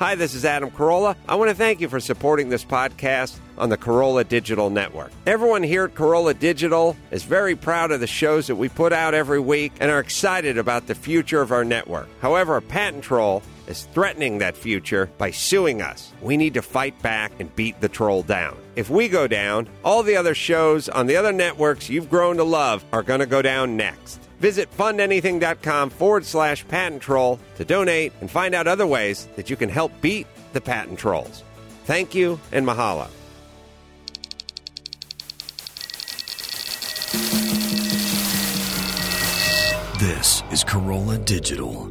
Hi, 0.00 0.16
this 0.16 0.34
is 0.34 0.44
Adam 0.44 0.72
Carolla. 0.72 1.14
I 1.28 1.36
want 1.36 1.50
to 1.50 1.54
thank 1.54 1.80
you 1.80 1.88
for 1.88 2.00
supporting 2.00 2.48
this 2.48 2.64
podcast 2.64 3.38
on 3.56 3.68
the 3.68 3.78
Carolla 3.78 4.26
Digital 4.26 4.68
Network. 4.68 5.12
Everyone 5.24 5.62
here 5.62 5.84
at 5.84 5.94
Carolla 5.94 6.36
Digital 6.36 6.96
is 7.12 7.22
very 7.22 7.54
proud 7.54 7.92
of 7.92 8.00
the 8.00 8.08
shows 8.08 8.48
that 8.48 8.56
we 8.56 8.68
put 8.68 8.92
out 8.92 9.14
every 9.14 9.38
week 9.38 9.72
and 9.78 9.92
are 9.92 10.00
excited 10.00 10.58
about 10.58 10.88
the 10.88 10.96
future 10.96 11.40
of 11.40 11.52
our 11.52 11.64
network. 11.64 12.08
However, 12.20 12.56
a 12.56 12.62
patent 12.62 13.04
troll 13.04 13.44
is 13.68 13.84
threatening 13.92 14.38
that 14.38 14.56
future 14.56 15.08
by 15.16 15.30
suing 15.30 15.80
us. 15.80 16.12
We 16.20 16.36
need 16.36 16.54
to 16.54 16.62
fight 16.62 17.00
back 17.00 17.30
and 17.38 17.54
beat 17.54 17.80
the 17.80 17.88
troll 17.88 18.24
down. 18.24 18.56
If 18.74 18.90
we 18.90 19.08
go 19.08 19.28
down, 19.28 19.68
all 19.84 20.02
the 20.02 20.16
other 20.16 20.34
shows 20.34 20.88
on 20.88 21.06
the 21.06 21.16
other 21.16 21.32
networks 21.32 21.88
you've 21.88 22.10
grown 22.10 22.38
to 22.38 22.44
love 22.44 22.84
are 22.92 23.04
going 23.04 23.20
to 23.20 23.26
go 23.26 23.42
down 23.42 23.76
next. 23.76 24.23
Visit 24.40 24.70
fundanything.com 24.76 25.90
forward 25.90 26.24
slash 26.24 26.66
patent 26.68 27.02
troll 27.02 27.38
to 27.56 27.64
donate 27.64 28.12
and 28.20 28.30
find 28.30 28.54
out 28.54 28.66
other 28.66 28.86
ways 28.86 29.26
that 29.36 29.50
you 29.50 29.56
can 29.56 29.68
help 29.68 29.92
beat 30.00 30.26
the 30.52 30.60
patent 30.60 30.98
trolls. 30.98 31.42
Thank 31.84 32.14
you 32.14 32.40
and 32.52 32.66
mahalo. 32.66 33.08
This 40.00 40.42
is 40.50 40.64
Carolla 40.64 41.24
Digital. 41.24 41.90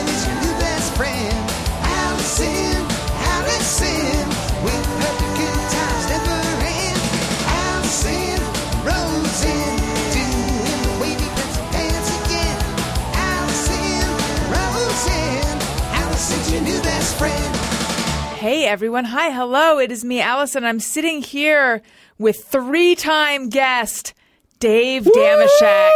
best 17.11 17.17
friend. 17.17 18.37
Hey, 18.37 18.65
everyone. 18.65 19.05
Hi, 19.05 19.31
hello. 19.31 19.79
It 19.79 19.91
is 19.91 20.03
me, 20.03 20.21
Alison. 20.21 20.63
I'm 20.63 20.79
sitting 20.79 21.21
here 21.21 21.81
with 22.17 22.45
three 22.45 22.95
time 22.95 23.49
guest, 23.49 24.13
Dave 24.59 25.03
Dameshek. 25.03 25.91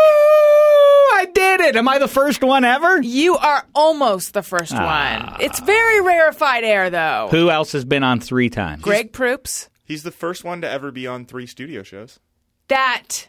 I 1.18 1.28
did 1.34 1.62
it. 1.62 1.76
Am 1.76 1.88
I 1.88 1.98
the 1.98 2.08
first 2.08 2.44
one 2.44 2.66
ever? 2.66 3.02
You 3.02 3.38
are 3.38 3.66
almost 3.74 4.34
the 4.34 4.44
first 4.44 4.74
ah. 4.76 5.32
one. 5.32 5.42
It's 5.42 5.60
very 5.62 6.02
rarefied 6.02 6.64
air, 6.64 6.90
though. 6.90 7.30
Who 7.32 7.50
else 7.50 7.72
has 7.72 7.86
been 7.86 8.04
on 8.04 8.20
three 8.20 8.50
times? 8.50 8.82
Greg 8.82 9.14
Proops. 9.14 9.70
He's 9.84 10.04
the 10.04 10.12
first 10.12 10.44
one 10.44 10.62
to 10.62 10.70
ever 10.70 10.92
be 10.92 11.08
on 11.08 11.26
three 11.26 11.48
studio 11.48 11.84
shows. 11.84 12.20
That 12.68 13.28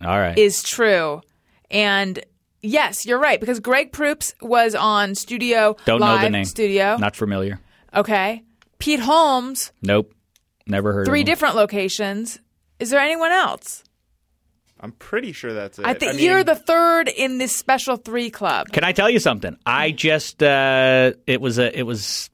All 0.00 0.18
right. 0.18 0.38
is 0.38 0.62
true. 0.62 1.22
And 1.70 2.24
yes, 2.66 3.06
you're 3.06 3.18
right, 3.18 3.38
because 3.40 3.60
Greg 3.60 3.92
Proops 3.92 4.34
was 4.40 4.74
on 4.74 5.14
Studio 5.14 5.76
Don't 5.84 6.00
know 6.00 6.18
the 6.18 6.30
name. 6.30 6.44
Studio. 6.44 6.96
Not 6.96 7.16
familiar. 7.16 7.60
okay. 7.94 8.42
Pete 8.78 9.00
Holmes, 9.00 9.72
Nope. 9.80 10.12
Never 10.66 10.92
heard 10.92 11.06
three 11.06 11.20
of 11.20 11.26
him. 11.28 11.32
different 11.32 11.54
locations. 11.56 12.38
Is 12.78 12.90
there 12.90 13.00
anyone 13.00 13.32
else? 13.32 13.82
I'm 14.78 14.92
pretty 14.92 15.32
sure 15.32 15.54
that's 15.54 15.78
it. 15.78 15.86
I 15.86 15.94
think 15.94 16.16
mean, 16.16 16.24
you're 16.24 16.44
the 16.44 16.54
third 16.54 17.08
in 17.08 17.38
this 17.38 17.56
special 17.56 17.96
three 17.96 18.28
club. 18.28 18.68
Can 18.72 18.84
I 18.84 18.92
tell 18.92 19.08
you 19.08 19.18
something? 19.18 19.56
I 19.64 19.92
just 19.92 20.42
uh, 20.42 21.12
it 21.26 21.40
was 21.40 21.58
a 21.58 21.76
it 21.76 21.84
was 21.84 22.28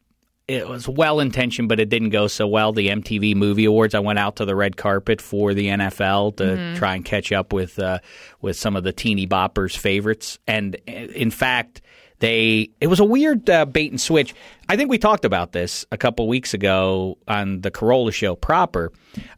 it 0.53 0.69
was 0.69 0.89
well 0.89 1.18
intentioned, 1.20 1.68
but 1.68 1.80
it 1.80 1.89
didn't 1.89 2.11
go 2.11 2.27
so 2.29 2.46
well. 2.46 2.73
The 2.73 2.89
MTV 2.89 3.35
Movie 3.35 3.64
Awards. 3.64 3.95
I 3.95 4.01
went 4.01 4.18
out 4.18 4.36
to 4.36 4.45
the 4.45 4.55
red 4.55 4.77
carpet 4.77 5.20
for 5.20 5.55
the 5.55 5.67
NFL 5.68 6.36
to 6.36 6.45
Mm-hmm. 6.45 6.77
try 6.77 6.95
and 6.95 7.05
catch 7.05 7.33
up 7.33 7.52
with 7.52 7.79
uh, 7.79 7.98
with 8.40 8.57
some 8.57 8.77
of 8.77 8.85
the 8.85 8.92
teeny 8.92 9.27
boppers' 9.27 9.77
favorites, 9.77 10.39
and 10.46 10.74
in 10.86 11.30
fact. 11.30 11.83
They 12.18 12.70
it 12.80 12.86
was 12.86 13.01
a 13.01 13.05
weird 13.05 13.51
uh, 13.51 13.64
bait 13.64 13.91
and 13.91 14.01
switch. 14.01 14.33
I 14.68 14.77
think 14.77 14.89
we 14.91 14.96
talked 14.98 15.24
about 15.24 15.51
this 15.51 15.85
a 15.91 15.96
couple 15.98 16.29
weeks 16.29 16.55
ago 16.55 17.18
on 17.27 17.62
the 17.62 17.73
Carolla 17.73 18.14
show 18.14 18.36
proper. 18.36 18.92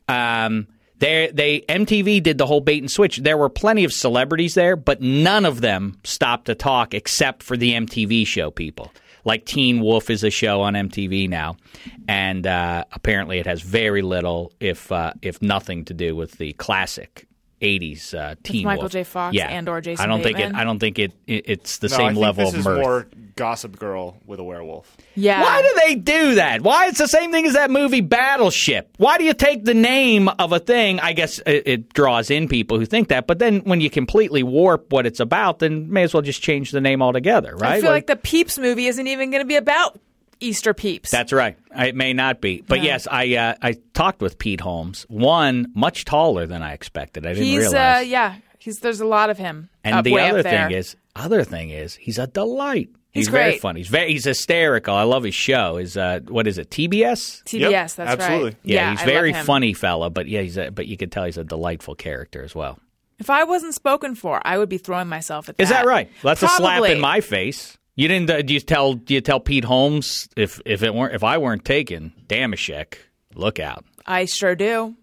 Um, 0.07 0.67
they 0.99 1.31
they 1.33 1.61
MTV 1.63 2.23
did 2.23 2.37
the 2.37 2.45
whole 2.45 2.61
bait 2.61 2.83
and 2.83 2.91
switch. 2.91 3.17
There 3.17 3.39
were 3.39 3.49
plenty 3.49 3.85
of 3.85 3.93
celebrities 3.95 4.53
there, 4.53 4.77
but 4.77 5.01
none 5.01 5.47
of 5.47 5.63
them 5.63 5.99
stopped 6.05 6.45
to 6.47 6.55
talk 6.55 6.93
except 6.93 7.43
for 7.43 7.57
the 7.57 7.73
MTV 7.73 8.27
show 8.27 8.51
people. 8.51 8.93
Like 9.25 9.47
Teen 9.47 9.81
Wolf 9.81 10.11
is 10.11 10.23
a 10.23 10.31
show 10.31 10.61
on 10.61 10.75
MTV 10.75 11.29
now, 11.29 11.57
and 12.09 12.47
uh, 12.47 12.85
apparently 12.93 13.39
it 13.39 13.47
has 13.47 13.63
very 13.63 14.03
little, 14.03 14.53
if 14.61 14.93
uh, 14.93 15.13
if 15.23 15.41
nothing, 15.41 15.85
to 15.87 15.95
do 15.95 16.15
with 16.15 16.33
the 16.33 16.53
classic. 16.55 17.27
80s 17.61 18.15
uh, 18.15 18.35
Teen 18.43 18.65
Michael 18.65 18.83
Wolf. 18.83 18.93
J. 18.93 19.05
Fox 19.05 19.35
yeah. 19.35 19.49
and 19.49 19.69
or 19.69 19.81
Jason 19.81 20.05
I 20.05 20.07
don't 20.07 20.23
think 20.23 20.39
it. 20.39 20.55
I 20.55 20.65
don't 20.65 20.79
think 20.79 20.99
it. 20.99 21.13
it 21.27 21.45
it's 21.47 21.79
the 21.79 21.89
no, 21.89 21.95
I 21.95 21.99
same 21.99 22.09
think 22.09 22.19
level 22.19 22.45
this 22.45 22.55
of 22.55 22.61
is 22.61 22.65
mirth. 22.65 22.81
more 22.81 23.07
Gossip 23.37 23.79
Girl 23.79 24.17
with 24.27 24.39
a 24.41 24.45
werewolf. 24.45 24.97
Yeah. 25.15 25.43
Why 25.43 25.63
do 25.63 25.81
they 25.87 25.95
do 25.97 26.35
that? 26.37 26.63
Why 26.63 26.87
it's 26.87 26.99
the 26.99 27.09
same 27.09 27.33
thing 27.33 27.47
as 27.47 27.55
that 27.55 27.71
movie 27.71 28.01
Battleship? 28.01 28.95
Why 28.99 29.19
do 29.19 29.25
you 29.25 29.35
take 29.35 29.65
the 29.65 29.75
name 29.75 30.29
of 30.29 30.53
a 30.53 30.59
thing? 30.59 31.01
I 31.01 31.13
guess 31.13 31.39
it, 31.41 31.67
it 31.67 31.93
draws 31.95 32.31
in 32.31 32.49
people 32.49 32.79
who 32.79 32.87
think 32.87 33.09
that, 33.09 33.27
but 33.27 33.39
then 33.39 33.61
when 33.61 33.81
you 33.81 33.91
completely 33.91 34.43
warp 34.43 34.93
what 34.93 35.07
it's 35.07 35.21
about, 35.21 35.61
then 35.61 35.91
may 35.91 36.03
as 36.03 36.15
well 36.15 36.23
just 36.23 36.43
change 36.43 36.71
the 36.71 36.81
name 36.81 37.03
altogether, 37.03 37.57
right? 37.57 37.73
I 37.73 37.81
feel 37.81 37.91
like 37.91 38.07
the 38.07 38.17
Peeps 38.17 38.59
movie 38.59 38.87
isn't 38.87 39.07
even 39.07 39.31
going 39.31 39.43
to 39.43 39.49
be 39.49 39.57
about 39.57 39.99
Easter 40.45 40.75
Peeps. 40.75 41.11
that's 41.11 41.33
right. 41.33 41.57
It 41.77 41.95
may 41.95 42.13
not 42.13 42.41
be, 42.41 42.63
but 42.67 42.83
yes, 42.83 43.07
I 43.11 43.35
uh, 43.37 43.55
I 43.63 43.77
talked 43.95 44.21
with 44.21 44.39
Pete 44.39 44.61
Holmes. 44.61 45.07
One 45.09 45.73
much 45.75 46.05
taller 46.05 46.47
than 46.47 46.63
I 46.63 46.73
expected. 46.73 47.27
I 47.27 47.31
didn't 47.35 47.45
he's 47.47 47.59
realize. 47.61 47.75
uh 47.75 48.05
yeah, 48.07 48.37
he's 48.59 48.81
there's 48.81 49.01
a 49.01 49.07
lot 49.07 49.31
of 49.31 49.39
him. 49.39 49.69
and 49.83 49.97
up, 49.97 50.05
the 50.05 50.13
way 50.13 50.29
other 50.29 50.39
up 50.41 50.45
there. 50.45 50.69
thing 50.69 50.77
is, 50.79 50.97
other 51.17 51.45
thing 51.45 51.71
is, 51.71 51.95
he's 51.95 52.19
a 52.19 52.27
delight. 52.27 52.91
He's 53.13 53.29
very 53.29 53.53
great. 53.53 53.61
funny. 53.61 53.79
He's 53.81 53.89
very 53.89 54.11
he's 54.13 54.25
hysterical. 54.25 54.95
I 54.97 55.05
love 55.05 55.23
his 55.23 55.37
show. 55.37 55.77
Is 55.77 55.97
uh, 55.97 56.19
what 56.27 56.49
is 56.49 56.59
it? 56.59 56.69
TBS. 56.71 57.45
TBS, 57.45 57.61
Yep, 57.61 57.91
that's 57.93 57.99
absolutely. 57.99 58.45
right. 58.51 58.57
Yeah, 58.65 58.91
he's 58.91 59.03
I 59.03 59.05
very 59.05 59.31
love 59.31 59.41
him. 59.41 59.47
funny 59.47 59.73
fella, 59.73 60.11
but 60.11 60.27
yeah, 60.27 60.41
he's 60.41 60.57
a, 60.57 60.71
but 60.73 60.89
you 60.89 60.97
could 60.97 61.13
tell 61.13 61.25
he's 61.25 61.39
a 61.39 61.45
delightful 61.45 61.95
character 61.95 62.43
as 62.43 62.55
well. 62.57 62.79
If 63.21 63.31
I 63.31 63.45
wasn't 63.45 63.75
spoken 63.75 64.17
for, 64.17 64.45
I 64.45 64.59
would 64.59 64.69
be 64.69 64.79
throwing 64.79 65.07
myself 65.07 65.49
at 65.49 65.57
that. 65.57 65.63
Is 65.63 65.69
that 65.69 65.87
right? 65.87 66.11
That's 66.25 66.43
a 66.43 66.49
slap 66.49 66.83
in 66.87 67.01
my 67.01 67.21
face. 67.21 67.79
You 67.97 68.09
didn't? 68.09 68.29
Uh, 68.31 68.43
do 68.43 68.55
you 68.55 68.61
tell? 68.61 68.95
Do 68.95 69.15
you 69.15 69.21
tell 69.21 69.41
Pete 69.41 69.65
Holmes 69.65 70.29
if 70.37 70.61
if 70.65 70.83
it 70.83 70.95
weren't 70.95 71.15
if 71.15 71.23
I 71.23 71.39
weren't 71.39 71.65
taken, 71.65 72.13
Dameshek, 72.27 72.95
look 73.35 73.61
out. 73.61 73.85
I 74.05 74.25
sure 74.25 74.55
do. 74.57 74.97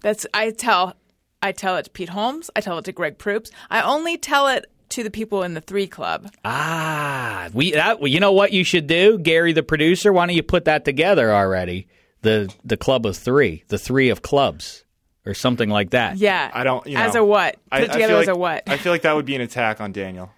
That's 0.00 0.26
I 0.32 0.50
tell 0.50 0.94
I 1.42 1.52
tell 1.52 1.76
it 1.76 1.84
to 1.84 1.90
Pete 1.90 2.10
Holmes. 2.10 2.50
I 2.54 2.60
tell 2.60 2.78
it 2.78 2.84
to 2.84 2.92
Greg 2.92 3.18
Proops. 3.18 3.50
I 3.70 3.82
only 3.82 4.16
tell 4.16 4.46
it 4.48 4.70
to 4.90 5.02
the 5.02 5.10
people 5.10 5.42
in 5.42 5.54
the 5.54 5.60
Three 5.60 5.86
Club. 5.86 6.30
Ah, 6.44 7.48
we 7.52 7.72
that 7.72 8.00
you 8.08 8.20
know 8.20 8.32
what 8.32 8.52
you 8.52 8.64
should 8.64 8.86
do, 8.86 9.18
Gary 9.18 9.52
the 9.52 9.62
producer. 9.62 10.12
Why 10.12 10.26
don't 10.26 10.36
you 10.36 10.42
put 10.42 10.66
that 10.66 10.84
together 10.84 11.32
already? 11.32 11.88
The 12.22 12.52
the 12.64 12.76
club 12.76 13.06
of 13.06 13.16
three, 13.16 13.64
the 13.68 13.78
three 13.78 14.08
of 14.08 14.22
clubs, 14.22 14.84
or 15.26 15.34
something 15.34 15.68
like 15.68 15.90
that. 15.90 16.16
Yeah, 16.16 16.50
I 16.52 16.64
don't. 16.64 16.86
You 16.86 16.94
know, 16.94 17.02
as 17.02 17.14
a 17.14 17.24
what? 17.24 17.56
Put 17.70 17.72
I, 17.72 17.78
it 17.78 17.90
I 17.90 17.92
together 17.92 18.12
feel 18.12 18.20
as 18.20 18.26
like, 18.28 18.36
a 18.36 18.38
what? 18.38 18.62
I 18.68 18.76
feel 18.76 18.92
like 18.92 19.02
that 19.02 19.14
would 19.14 19.26
be 19.26 19.34
an 19.34 19.40
attack 19.40 19.80
on 19.80 19.92
Daniel. 19.92 20.30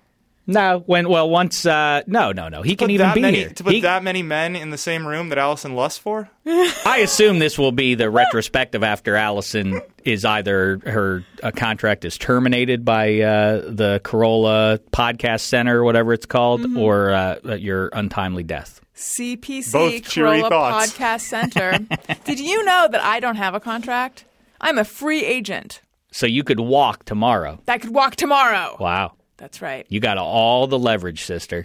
No, 0.47 0.83
when 0.87 1.09
well 1.09 1.31
once 1.31 1.65
uh, 1.65 2.03
no 2.09 2.33
no 2.33 2.49
no 2.49 2.62
he 2.62 2.75
can 2.75 2.91
even 2.91 3.12
be 3.15 3.21
many, 3.21 3.39
here. 3.39 3.51
to 3.51 3.62
put 3.62 3.73
He- 3.75 3.81
that 3.83 4.03
many 4.03 4.23
men 4.23 4.56
in 4.56 4.71
the 4.71 4.78
same 4.78 5.06
room 5.06 5.28
that 5.28 5.39
Alison 5.39 5.77
lusts 5.77 5.99
for. 5.99 6.28
I 6.47 7.01
assume 7.05 7.39
this 7.39 7.56
will 7.56 7.71
be 7.73 7.95
the 7.95 8.11
retrospective 8.11 8.83
after 8.83 9.15
Alison 9.15 9.81
is 10.05 10.25
either 10.25 10.81
her 10.87 11.25
uh, 11.43 11.53
contract 11.53 12.05
is 12.05 12.19
terminated 12.19 12.84
by 12.84 13.21
uh, 13.21 13.60
the 13.71 14.01
Carolla 14.03 14.78
Podcast 14.92 15.42
Center 15.42 15.81
or 15.81 15.84
whatever 15.84 16.13
it's 16.13 16.27
called, 16.27 16.63
Mm-hmm. 16.63 16.78
or 16.78 17.10
uh, 17.13 17.54
your 17.54 17.89
untimely 17.92 18.42
death. 18.42 18.81
CPC 18.97 19.72
Both 19.72 19.92
Carolla 20.03 20.48
thoughts. 20.48 20.92
Podcast 20.98 21.21
Center. 21.21 21.78
Did 22.25 22.41
you 22.41 22.65
know 22.65 22.89
that 22.91 23.03
I 23.03 23.21
don't 23.21 23.37
have 23.37 23.54
a 23.54 23.60
contract? 23.60 24.25
I'm 24.60 24.78
a 24.78 24.84
free 24.84 25.25
agent 25.25 25.81
So 26.10 26.27
you 26.27 26.42
could 26.45 26.60
walk 26.60 27.04
tomorrow. 27.04 27.60
that 27.66 27.81
could 27.83 27.95
walk 27.95 28.16
tomorrow. 28.16 28.77
Wow, 28.81 29.13
That's 29.41 29.60
right. 29.63 29.87
you 29.89 29.98
got 30.01 30.19
all 30.19 30.66
the 30.69 30.78
leverage, 30.78 31.22
sister. 31.25 31.65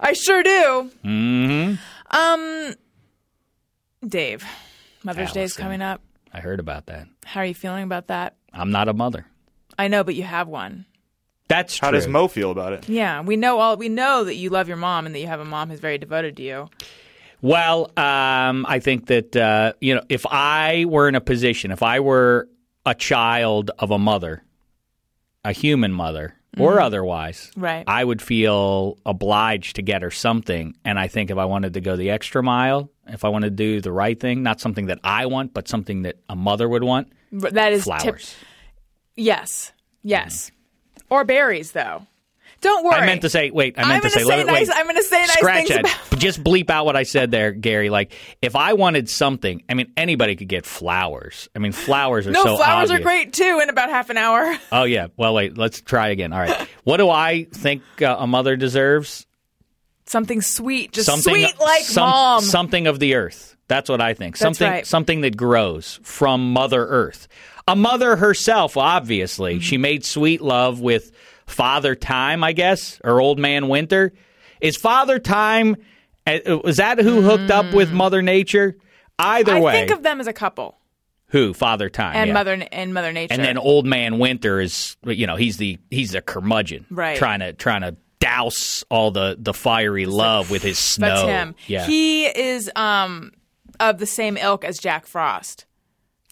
I 0.00 0.12
sure 0.14 0.42
do. 0.42 0.90
Mm-hmm. 1.04 1.74
Um, 2.16 2.74
Dave, 4.06 4.44
Mother's 5.04 5.32
Day 5.32 5.42
is 5.42 5.52
coming 5.54 5.82
up. 5.82 6.00
I 6.32 6.40
heard 6.40 6.60
about 6.60 6.86
that. 6.86 7.08
How 7.24 7.40
are 7.40 7.46
you 7.46 7.54
feeling 7.54 7.84
about 7.84 8.06
that? 8.08 8.36
I'm 8.52 8.70
not 8.70 8.88
a 8.88 8.92
mother. 8.92 9.26
I 9.78 9.88
know, 9.88 10.04
but 10.04 10.14
you 10.14 10.22
have 10.22 10.48
one. 10.48 10.86
That's 11.48 11.78
How 11.78 11.90
true. 11.90 11.98
does 11.98 12.06
Mo 12.06 12.28
feel 12.28 12.52
about 12.52 12.72
it? 12.72 12.88
Yeah, 12.88 13.22
we 13.22 13.36
know 13.36 13.58
all. 13.58 13.76
We 13.76 13.88
know 13.88 14.24
that 14.24 14.36
you 14.36 14.50
love 14.50 14.68
your 14.68 14.76
mom 14.76 15.06
and 15.06 15.14
that 15.14 15.18
you 15.18 15.26
have 15.26 15.40
a 15.40 15.44
mom 15.44 15.68
who's 15.70 15.80
very 15.80 15.98
devoted 15.98 16.36
to 16.36 16.42
you. 16.42 16.68
Well, 17.42 17.90
um, 17.96 18.66
I 18.68 18.78
think 18.80 19.06
that 19.06 19.34
uh, 19.34 19.72
you 19.80 19.94
know, 19.94 20.02
if 20.08 20.26
I 20.26 20.84
were 20.86 21.08
in 21.08 21.14
a 21.16 21.20
position, 21.20 21.72
if 21.72 21.82
I 21.82 22.00
were 22.00 22.48
a 22.86 22.94
child 22.94 23.70
of 23.78 23.90
a 23.90 23.98
mother, 23.98 24.44
a 25.44 25.52
human 25.52 25.92
mother 25.92 26.34
or 26.58 26.72
mm-hmm. 26.72 26.82
otherwise, 26.82 27.50
Right. 27.56 27.84
I 27.86 28.04
would 28.04 28.20
feel 28.20 28.98
obliged 29.06 29.76
to 29.76 29.82
get 29.82 30.02
her 30.02 30.10
something. 30.10 30.74
And 30.84 30.98
I 30.98 31.08
think 31.08 31.30
if 31.30 31.38
I 31.38 31.44
wanted 31.44 31.74
to 31.74 31.80
go 31.80 31.96
the 31.96 32.10
extra 32.10 32.42
mile, 32.42 32.90
if 33.06 33.24
I 33.24 33.28
wanted 33.28 33.50
to 33.50 33.56
do 33.56 33.80
the 33.80 33.92
right 33.92 34.18
thing, 34.18 34.42
not 34.42 34.60
something 34.60 34.86
that 34.86 34.98
I 35.04 35.26
want, 35.26 35.54
but 35.54 35.68
something 35.68 36.02
that 36.02 36.16
a 36.28 36.36
mother 36.36 36.68
would 36.68 36.82
want, 36.82 37.12
that 37.32 37.72
is 37.72 37.84
flowers. 37.84 38.02
tip- 38.02 38.46
yes, 39.16 39.72
yes, 40.02 40.50
mm-hmm. 40.50 41.14
or 41.14 41.24
berries 41.24 41.72
though. 41.72 42.06
Don't 42.60 42.84
worry. 42.84 42.94
I 42.96 43.06
meant 43.06 43.22
to 43.22 43.30
say, 43.30 43.50
wait, 43.50 43.76
I 43.78 43.88
meant 43.88 44.02
to 44.02 44.10
say, 44.10 44.22
say 44.22 44.44
nice- 44.44 44.68
wait, 44.68 44.76
I'm 44.76 44.86
gonna 44.86 45.02
say 45.02 45.20
nice 45.20 45.32
scratch 45.32 45.68
things 45.68 45.80
about- 45.80 45.96
But 46.10 46.18
just 46.18 46.44
bleep 46.44 46.68
out 46.68 46.84
what 46.84 46.94
I 46.94 47.04
said 47.04 47.30
there, 47.30 47.52
Gary. 47.52 47.88
Like, 47.88 48.12
if 48.42 48.54
I 48.54 48.74
wanted 48.74 49.08
something, 49.08 49.62
I 49.68 49.74
mean, 49.74 49.90
anybody 49.96 50.36
could 50.36 50.48
get 50.48 50.66
flowers. 50.66 51.48
I 51.56 51.58
mean, 51.58 51.72
flowers 51.72 52.26
are 52.26 52.32
No, 52.32 52.42
so 52.44 52.56
flowers 52.58 52.90
are 52.90 52.98
great 53.00 53.32
too. 53.32 53.60
In 53.62 53.70
about 53.70 53.88
half 53.88 54.10
an 54.10 54.16
hour. 54.18 54.56
Oh 54.72 54.84
yeah. 54.84 55.08
Well, 55.16 55.34
wait. 55.34 55.56
Let's 55.58 55.80
try 55.80 56.08
again. 56.08 56.32
All 56.32 56.38
right. 56.40 56.68
What 56.84 56.98
do 56.98 57.08
I 57.08 57.44
think 57.52 57.82
uh, 58.02 58.16
a 58.18 58.26
mother 58.26 58.56
deserves? 58.56 59.26
Something 60.06 60.42
sweet, 60.42 60.92
just 60.92 61.06
Something 61.06 61.34
sweet 61.46 61.60
like 61.60 61.82
some- 61.82 62.08
mom. 62.08 62.42
Something 62.42 62.86
of 62.88 62.98
the 62.98 63.14
earth. 63.14 63.56
That's 63.68 63.88
what 63.88 64.00
I 64.00 64.14
think. 64.14 64.34
That's 64.34 64.40
something 64.42 64.68
right. 64.70 64.86
something 64.86 65.20
that 65.20 65.36
grows 65.36 66.00
from 66.02 66.52
Mother 66.52 66.84
Earth. 66.84 67.28
A 67.68 67.76
mother 67.76 68.16
herself, 68.16 68.76
obviously. 68.76 69.54
Mm-hmm. 69.54 69.60
She 69.60 69.78
made 69.78 70.04
sweet 70.04 70.40
love 70.40 70.80
with 70.80 71.12
Father 71.50 71.94
Time, 71.94 72.42
I 72.44 72.52
guess, 72.52 73.00
or 73.04 73.20
Old 73.20 73.38
Man 73.38 73.68
Winter. 73.68 74.12
Is 74.60 74.76
Father 74.76 75.18
Time? 75.18 75.76
uh, 76.26 76.58
Was 76.64 76.76
that 76.78 76.98
who 76.98 77.22
hooked 77.22 77.50
up 77.50 77.72
with 77.74 77.90
Mother 77.92 78.22
Nature? 78.22 78.76
Either 79.18 79.52
Mm. 79.52 79.56
I 79.56 79.60
way, 79.60 79.72
think 79.72 79.90
of 79.90 80.02
them 80.02 80.20
as 80.20 80.26
a 80.26 80.32
couple, 80.32 80.78
who 81.28 81.52
Father 81.52 81.88
Time 81.90 82.16
and 82.16 82.28
yeah. 82.28 82.34
mother 82.34 82.62
and 82.72 82.94
Mother 82.94 83.12
Nature. 83.12 83.34
And 83.34 83.44
then 83.44 83.58
old 83.58 83.84
man 83.86 84.18
Winter 84.18 84.60
is, 84.60 84.96
you 85.04 85.26
know, 85.26 85.36
he's 85.36 85.56
the 85.58 85.78
he's 85.90 86.12
the 86.12 86.22
curmudgeon, 86.22 86.86
Right. 86.90 87.16
Trying 87.18 87.40
to 87.40 87.52
trying 87.52 87.82
to 87.82 87.96
douse 88.18 88.82
all 88.90 89.10
the 89.10 89.36
the 89.38 89.52
fiery 89.54 90.06
love 90.06 90.50
with 90.50 90.62
his 90.62 90.78
snow. 90.78 91.08
That's 91.08 91.22
him. 91.28 91.54
Yeah. 91.66 91.86
He 91.86 92.24
is 92.26 92.70
um 92.76 93.32
of 93.78 93.98
the 93.98 94.06
same 94.06 94.36
ilk 94.38 94.64
as 94.64 94.78
Jack 94.78 95.06
Frost. 95.06 95.66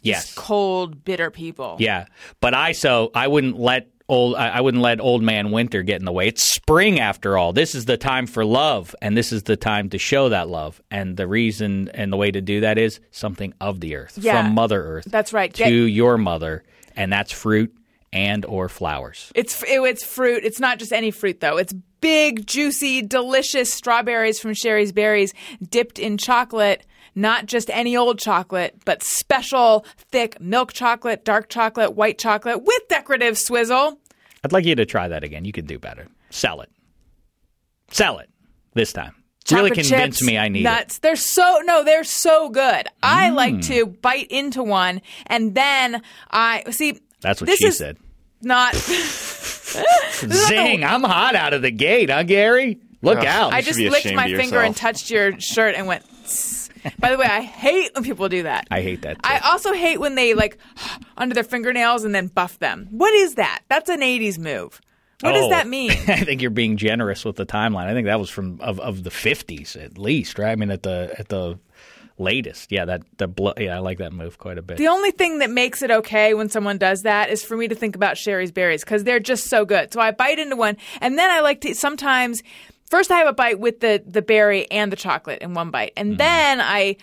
yes. 0.03 0.35
Cold, 0.35 1.05
bitter 1.05 1.31
people. 1.31 1.76
Yeah. 1.79 2.06
But 2.41 2.55
I 2.55 2.73
so 2.73 3.11
I 3.15 3.29
wouldn't 3.29 3.59
let 3.59 3.88
old 4.08 4.37
I, 4.37 4.60
wouldn't 4.60 4.82
let 4.82 5.00
old 5.00 5.22
man 5.22 5.50
Winter 5.50 5.82
get 5.82 6.00
in 6.00 6.05
the 6.05 6.12
way. 6.12 6.28
It's 6.28 6.43
spring 6.43 6.99
after 7.00 7.37
all. 7.37 7.52
This 7.52 7.75
is 7.75 7.84
the 7.84 7.96
time 7.96 8.26
for 8.26 8.44
love, 8.44 8.94
and 9.02 9.16
this 9.16 9.32
is 9.32 9.43
the 9.44 9.56
time 9.56 9.90
to 9.90 9.99
show 9.99 10.28
that 10.31 10.49
love. 10.49 10.81
And 10.90 11.16
the 11.16 11.26
reason 11.26 11.88
and 11.94 12.12
the 12.12 12.16
way 12.16 12.31
to 12.31 12.40
do 12.40 12.60
that 12.60 12.78
is 12.78 13.00
something 13.10 13.52
of 13.60 13.81
the 13.81 13.96
earth 13.96 14.19
Yeah. 14.20 14.43
from 14.43 14.55
Mother 14.55 14.82
Earth. 14.82 15.05
That's 15.06 15.32
right. 15.32 15.52
To 15.55 15.64
Get- 15.64 15.93
your 15.93 16.16
mother, 16.19 16.62
and 16.96 17.12
that's 17.12 17.32
fruit 17.32 17.75
and 18.12 18.44
or 18.46 18.69
flowers. 18.69 19.31
It's 19.34 19.62
it, 19.64 19.81
it's 19.82 20.05
fruit. 20.05 20.44
It's 20.44 20.60
not 20.60 20.78
just 20.78 20.93
any 20.93 21.10
fruit 21.10 21.40
though. 21.40 21.58
It's 21.58 21.75
big, 22.00 22.46
juicy, 22.46 23.02
delicious 23.02 23.72
strawberries 23.72 24.38
from 24.40 24.55
Shari's 24.55 24.93
Berries 24.93 25.34
dipped 25.69 25.99
in 25.99 26.16
chocolate. 26.16 26.87
Not 27.19 27.47
just 27.47 27.69
any 27.70 27.97
old 27.97 28.20
chocolate, 28.20 28.76
but 28.85 29.03
special 29.03 29.85
thick 30.12 30.41
milk 30.41 30.73
chocolate, 30.73 31.25
dark 31.25 31.49
chocolate, 31.49 31.97
white 31.97 32.17
chocolate 32.17 32.62
with 32.62 32.88
decorative 32.88 33.37
swizzle. 33.37 33.99
I'd 34.44 34.53
like 34.53 34.65
you 34.65 34.76
to 34.76 34.87
try 34.87 35.09
that 35.09 35.25
again. 35.25 35.44
You 35.44 35.50
can 35.50 35.67
do 35.67 35.81
better. 35.81 36.06
Sell 36.31 36.61
it. 36.61 36.70
Sell 37.91 38.19
it 38.19 38.31
this 38.75 38.93
time. 38.93 39.17
Chocolate 39.44 39.73
really 39.73 39.82
convince 39.82 40.19
chips, 40.19 40.26
me 40.29 40.38
I 40.38 40.49
need 40.49 40.61
it. 40.61 40.62
nuts. 40.62 40.99
They're 40.99 41.17
so 41.17 41.61
no, 41.65 41.82
they're 41.82 42.05
so 42.05 42.50
good. 42.50 42.87
Mm. 42.87 42.88
I 43.03 43.31
like 43.31 43.62
to 43.62 43.87
bite 43.87 44.29
into 44.31 44.62
one 44.62 45.03
and 45.26 45.56
then 45.56 46.03
I 46.31 46.62
see. 46.70 47.00
That's 47.20 47.41
what 47.41 47.49
this 47.49 47.59
she 47.59 47.67
is 47.67 47.79
said. 47.79 47.97
Not. 48.43 48.75
Zing! 50.15 50.85
I'm 50.85 51.03
hot 51.03 51.35
out 51.35 51.53
of 51.53 51.62
the 51.62 51.73
gate, 51.73 52.11
huh, 52.11 52.23
Gary? 52.23 52.79
Look 53.03 53.19
Ugh. 53.19 53.26
out! 53.26 53.53
I 53.53 53.61
just 53.61 53.81
licked 53.81 54.15
my 54.15 54.29
finger 54.29 54.61
and 54.61 54.76
touched 54.76 55.11
your 55.11 55.41
shirt 55.41 55.75
and 55.75 55.88
went. 55.88 56.05
"Tss." 56.25 56.68
By 56.98 57.10
the 57.10 57.19
way, 57.19 57.26
I 57.26 57.40
hate 57.40 57.90
when 57.94 58.04
people 58.04 58.28
do 58.28 58.42
that. 58.44 58.66
I 58.70 58.80
hate 58.82 59.02
that. 59.02 59.14
Too. 59.16 59.20
I 59.30 59.38
also 59.40 59.72
hate 59.72 59.98
when 60.00 60.14
they 60.14 60.34
like 60.34 60.58
under 61.16 61.34
their 61.34 61.44
fingernails 61.44 62.04
and 62.04 62.14
then 62.14 62.28
buff 62.28 62.58
them. 62.58 62.88
What 62.90 63.12
is 63.14 63.34
that? 63.34 63.60
That's 63.69 63.88
an 63.88 64.00
'80s 64.00 64.38
move. 64.38 64.80
What 65.20 65.32
does 65.32 65.46
Oh. 65.46 65.50
that 65.50 65.66
mean? 65.66 65.90
I 66.08 66.20
think 66.25 66.40
you're 66.42 66.50
being 66.52 66.76
generous 66.76 67.25
with 67.25 67.36
the 67.36 67.46
timeline. 67.46 67.86
I 67.86 67.92
think 67.94 68.06
that 68.06 68.20
was 68.20 68.30
from 68.30 68.60
of, 68.60 68.78
of 68.78 69.02
the 69.02 69.10
50s 69.10 69.75
at 69.82 69.98
least, 69.98 70.38
right? 70.38 70.52
I 70.52 70.56
mean, 70.56 70.70
at 70.70 70.84
the 70.84 71.12
at 71.19 71.28
the 71.28 71.58
latest. 72.19 72.70
Yeah, 72.72 72.84
that 72.84 73.02
the 73.16 73.26
blo- 73.28 73.54
yeah, 73.58 73.76
I 73.76 73.78
like 73.81 73.98
that 73.98 74.12
move 74.12 74.38
quite 74.38 74.58
a 74.58 74.62
bit. 74.62 74.76
The 74.76 74.88
only 74.88 75.10
thing 75.10 75.38
that 75.38 75.50
makes 75.50 75.82
it 75.82 75.90
okay 75.90 76.34
when 76.34 76.48
someone 76.48 76.78
does 76.78 77.02
that 77.02 77.31
is 77.31 77.44
for 77.44 77.56
me 77.56 77.69
to 77.69 77.74
think 77.74 77.96
about 77.96 78.16
Shari's 78.16 78.52
berries 78.52 78.84
because 78.84 79.04
they're 79.04 79.20
just 79.20 79.48
so 79.48 79.64
good. 79.64 79.92
So 79.92 80.00
I 80.00 80.10
bite 80.12 80.38
into 80.38 80.56
one, 80.56 80.76
and 81.00 81.19
then 81.19 81.31
I 81.31 81.40
like 81.40 81.60
to 81.62 81.74
sometimes. 81.74 82.42
First, 82.88 83.11
I 83.11 83.19
have 83.19 83.29
a 83.29 83.32
bite 83.32 83.61
with 83.61 83.81
the 83.81 84.02
the 84.06 84.23
berry 84.23 84.70
and 84.70 84.90
the 84.90 84.96
chocolate 84.96 85.43
in 85.43 85.55
one 85.55 85.70
bite, 85.70 85.93
and 85.96 86.11
mm-hmm. 86.11 86.19
then 86.19 86.61
I 86.61 86.96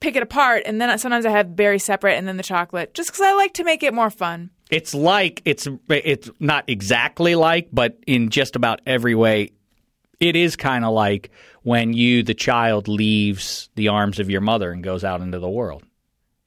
pick 0.00 0.16
it 0.16 0.22
apart, 0.22 0.62
and 0.66 0.80
then 0.80 0.96
sometimes 0.98 1.26
I 1.26 1.30
have 1.30 1.56
berry 1.56 1.78
separate 1.78 2.14
and 2.14 2.26
then 2.26 2.36
the 2.36 2.42
chocolate, 2.42 2.94
just 2.94 3.10
because 3.10 3.22
I 3.22 3.34
like 3.34 3.54
to 3.54 3.64
make 3.64 3.82
it 3.82 3.92
more 3.92 4.10
fun. 4.10 4.50
It's 4.70 4.94
like 4.94 5.42
it's 5.44 5.66
it's 5.88 6.30
not 6.40 6.64
exactly 6.68 7.34
like, 7.34 7.68
but 7.72 7.98
in 8.06 8.30
just 8.30 8.56
about 8.56 8.80
every 8.86 9.14
way, 9.14 9.50
it 10.20 10.36
is 10.36 10.56
kind 10.56 10.84
of 10.84 10.92
like 10.92 11.30
when 11.62 11.92
you, 11.92 12.22
the 12.22 12.34
child, 12.34 12.88
leaves 12.88 13.70
the 13.74 13.88
arms 13.88 14.18
of 14.18 14.30
your 14.30 14.40
mother 14.40 14.70
and 14.70 14.82
goes 14.82 15.04
out 15.04 15.20
into 15.20 15.38
the 15.38 15.50
world. 15.50 15.82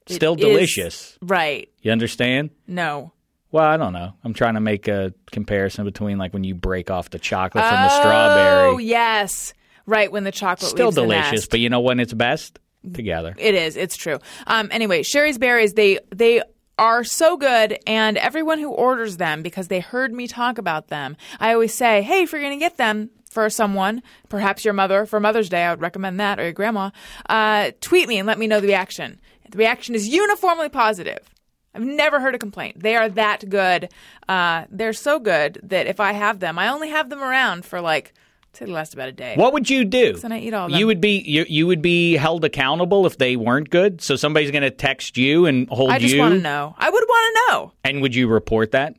Still 0.08 0.36
is- 0.36 0.42
delicious. 0.42 1.18
Right? 1.22 1.70
You 1.82 1.92
understand? 1.92 2.52
No. 2.68 3.14
Well, 3.52 3.66
I 3.66 3.78
don't 3.78 3.94
know. 3.94 4.14
I'm 4.24 4.34
trying 4.34 4.54
to 4.54 4.62
make 4.62 4.88
a 4.88 5.14
comparison 5.32 5.86
between 5.86 6.18
like 6.18 6.34
when 6.34 6.44
you 6.44 6.56
break 6.56 6.90
off 6.90 7.10
the 7.10 7.20
chocolate 7.20 7.64
from 7.64 7.82
the 7.82 7.90
strawberry. 7.90 8.70
Oh 8.70 8.78
yes, 8.78 9.54
right. 9.86 10.12
When 10.12 10.24
the 10.24 10.32
chocolate 10.32 10.72
Still 10.72 10.92
delicious, 10.92 11.48
but 11.48 11.60
you 11.60 11.70
know 11.70 11.82
when 11.82 12.00
it's 12.00 12.14
best? 12.14 12.60
Together. 12.94 13.36
It 13.38 13.54
is. 13.54 13.78
It's 13.78 13.96
true. 13.96 14.18
Um, 14.48 14.70
anyway, 14.72 15.04
Shari's 15.04 15.38
berries 15.38 15.74
they 15.74 16.00
they 16.10 16.42
are 16.80 17.04
so 17.04 17.38
good, 17.38 17.78
and 17.86 18.18
everyone 18.18 18.58
who 18.58 18.72
orders 18.72 19.18
them 19.18 19.44
because 19.44 19.68
they 19.68 19.80
heard 19.80 20.12
me 20.12 20.28
talk 20.28 20.58
about 20.58 20.88
them, 20.88 21.16
I 21.40 21.54
always 21.54 21.76
say, 21.76 22.02
hey, 22.02 22.24
if 22.24 22.32
you're 22.32 22.42
going 22.42 22.58
to 22.58 22.64
get 22.64 22.78
them 22.78 23.12
for 23.30 23.52
someone, 23.52 24.02
perhaps 24.30 24.66
your 24.66 24.74
mother 24.74 25.06
for 25.06 25.20
Mother's 25.20 25.48
Day, 25.48 25.64
I 25.64 25.70
would 25.70 25.82
recommend 25.82 26.20
that, 26.20 26.40
or 26.40 26.44
your 26.44 26.54
grandma, 26.54 26.90
uh, 27.30 27.70
tweet 27.82 28.08
me 28.08 28.18
and 28.18 28.26
let 28.26 28.40
me 28.40 28.48
know 28.48 28.60
the 28.60 28.68
reaction. 28.68 29.20
The 29.52 29.60
reaction 29.60 29.94
is 29.94 30.08
uniformly 30.08 30.70
positive. 30.70 31.20
I've 31.74 31.84
never 31.84 32.20
heard 32.20 32.36
a 32.36 32.40
complaint. 32.40 32.82
They 32.82 32.96
are 32.96 33.08
that 33.10 33.50
good. 33.50 33.90
Uh, 34.28 34.66
they're 34.70 34.94
so 34.94 35.20
good 35.20 35.60
that 35.64 35.88
if 35.88 36.00
I 36.00 36.12
have 36.12 36.40
them, 36.40 36.60
I 36.60 36.68
only 36.70 36.90
have 36.90 37.10
them 37.10 37.22
around 37.24 37.64
for 37.66 37.80
like, 37.80 38.14
say, 38.54 38.66
they 38.66 38.72
last 38.72 38.94
about 38.94 39.08
a 39.08 39.14
day. 39.14 39.36
What 39.38 39.54
would 39.54 39.70
you 39.70 39.86
do? 39.86 40.18
Then 40.18 40.34
I 40.34 40.40
eat 40.40 40.54
all 40.54 40.66
of 40.66 40.72
them. 40.72 40.80
You 40.80 40.88
would 40.88 41.00
be 41.00 41.24
you, 41.26 41.46
you 41.48 41.68
would 41.68 41.82
be 41.82 42.18
held 42.18 42.44
accountable 42.44 43.06
if 43.06 43.18
they 43.18 43.38
weren't 43.38 43.70
good. 43.70 44.02
So 44.02 44.18
somebody's 44.18 44.52
going 44.52 44.64
to 44.64 44.72
text 44.72 45.18
you 45.18 45.46
and 45.46 45.70
hold 45.70 45.92
you. 45.92 45.96
I 45.96 46.00
just 46.00 46.18
want 46.18 46.34
to 46.36 46.42
know. 46.42 46.76
I 46.78 46.90
would 46.90 47.04
want 47.08 47.38
to 47.38 47.54
know. 47.54 47.72
And 47.86 48.02
would 48.02 48.14
you 48.16 48.28
report 48.28 48.72
that? 48.72 48.96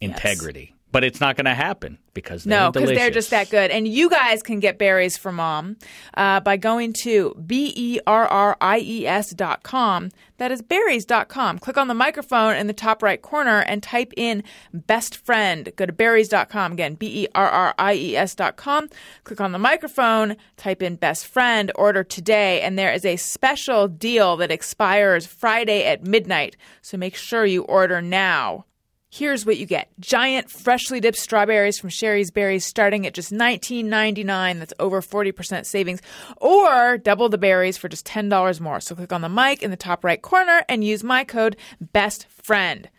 Integrity. 0.00 0.74
But 0.90 1.04
it's 1.04 1.20
not 1.20 1.36
going 1.36 1.44
to 1.44 1.54
happen 1.54 1.98
because 2.14 2.44
they're 2.44 2.58
No, 2.58 2.72
because 2.72 2.88
they're 2.88 3.10
just 3.10 3.28
that 3.28 3.50
good. 3.50 3.70
And 3.70 3.86
you 3.86 4.08
guys 4.08 4.42
can 4.42 4.58
get 4.58 4.78
berries 4.78 5.18
for 5.18 5.30
mom 5.30 5.76
uh, 6.14 6.40
by 6.40 6.56
going 6.56 6.94
to 7.02 7.34
B 7.46 7.74
E 7.76 8.00
R 8.06 8.26
R 8.26 8.56
I 8.58 8.78
E 8.78 9.06
S 9.06 9.30
dot 9.30 9.62
com. 9.62 10.08
That 10.38 10.50
is 10.50 10.62
berries 10.62 11.04
dot 11.04 11.28
com. 11.28 11.58
Click 11.58 11.76
on 11.76 11.88
the 11.88 11.94
microphone 11.94 12.56
in 12.56 12.68
the 12.68 12.72
top 12.72 13.02
right 13.02 13.20
corner 13.20 13.60
and 13.60 13.82
type 13.82 14.14
in 14.16 14.42
best 14.72 15.16
friend. 15.16 15.70
Go 15.76 15.84
to 15.84 15.92
berries 15.92 16.30
dot 16.30 16.48
com. 16.48 16.72
Again, 16.72 16.94
B 16.94 17.24
E 17.24 17.28
R 17.34 17.48
R 17.50 17.74
I 17.78 17.92
E 17.92 18.16
S 18.16 18.34
dot 18.34 18.56
com. 18.56 18.88
Click 19.24 19.42
on 19.42 19.52
the 19.52 19.58
microphone, 19.58 20.36
type 20.56 20.82
in 20.82 20.96
best 20.96 21.26
friend, 21.26 21.70
order 21.74 22.02
today, 22.02 22.62
and 22.62 22.78
there 22.78 22.94
is 22.94 23.04
a 23.04 23.16
special 23.16 23.88
deal 23.88 24.38
that 24.38 24.50
expires 24.50 25.26
Friday 25.26 25.84
at 25.84 26.06
midnight. 26.06 26.56
So 26.80 26.96
make 26.96 27.14
sure 27.14 27.44
you 27.44 27.64
order 27.64 28.00
now. 28.00 28.64
Here's 29.10 29.46
what 29.46 29.56
you 29.56 29.64
get 29.64 29.88
giant, 29.98 30.50
freshly 30.50 31.00
dipped 31.00 31.16
strawberries 31.16 31.78
from 31.78 31.88
Shari's 31.88 32.30
Berries 32.30 32.66
starting 32.66 33.06
at 33.06 33.14
just 33.14 33.32
$19.99. 33.32 34.58
That's 34.58 34.74
over 34.78 35.00
40% 35.00 35.64
savings. 35.64 36.02
Or 36.36 36.98
double 36.98 37.30
the 37.30 37.38
berries 37.38 37.78
for 37.78 37.88
just 37.88 38.06
$10 38.06 38.60
more. 38.60 38.80
So 38.80 38.94
click 38.94 39.12
on 39.12 39.22
the 39.22 39.28
mic 39.30 39.62
in 39.62 39.70
the 39.70 39.78
top 39.78 40.04
right 40.04 40.20
corner 40.20 40.62
and 40.68 40.84
use 40.84 41.02
my 41.02 41.24
code 41.24 41.56
BESTFRIEND. 41.94 42.90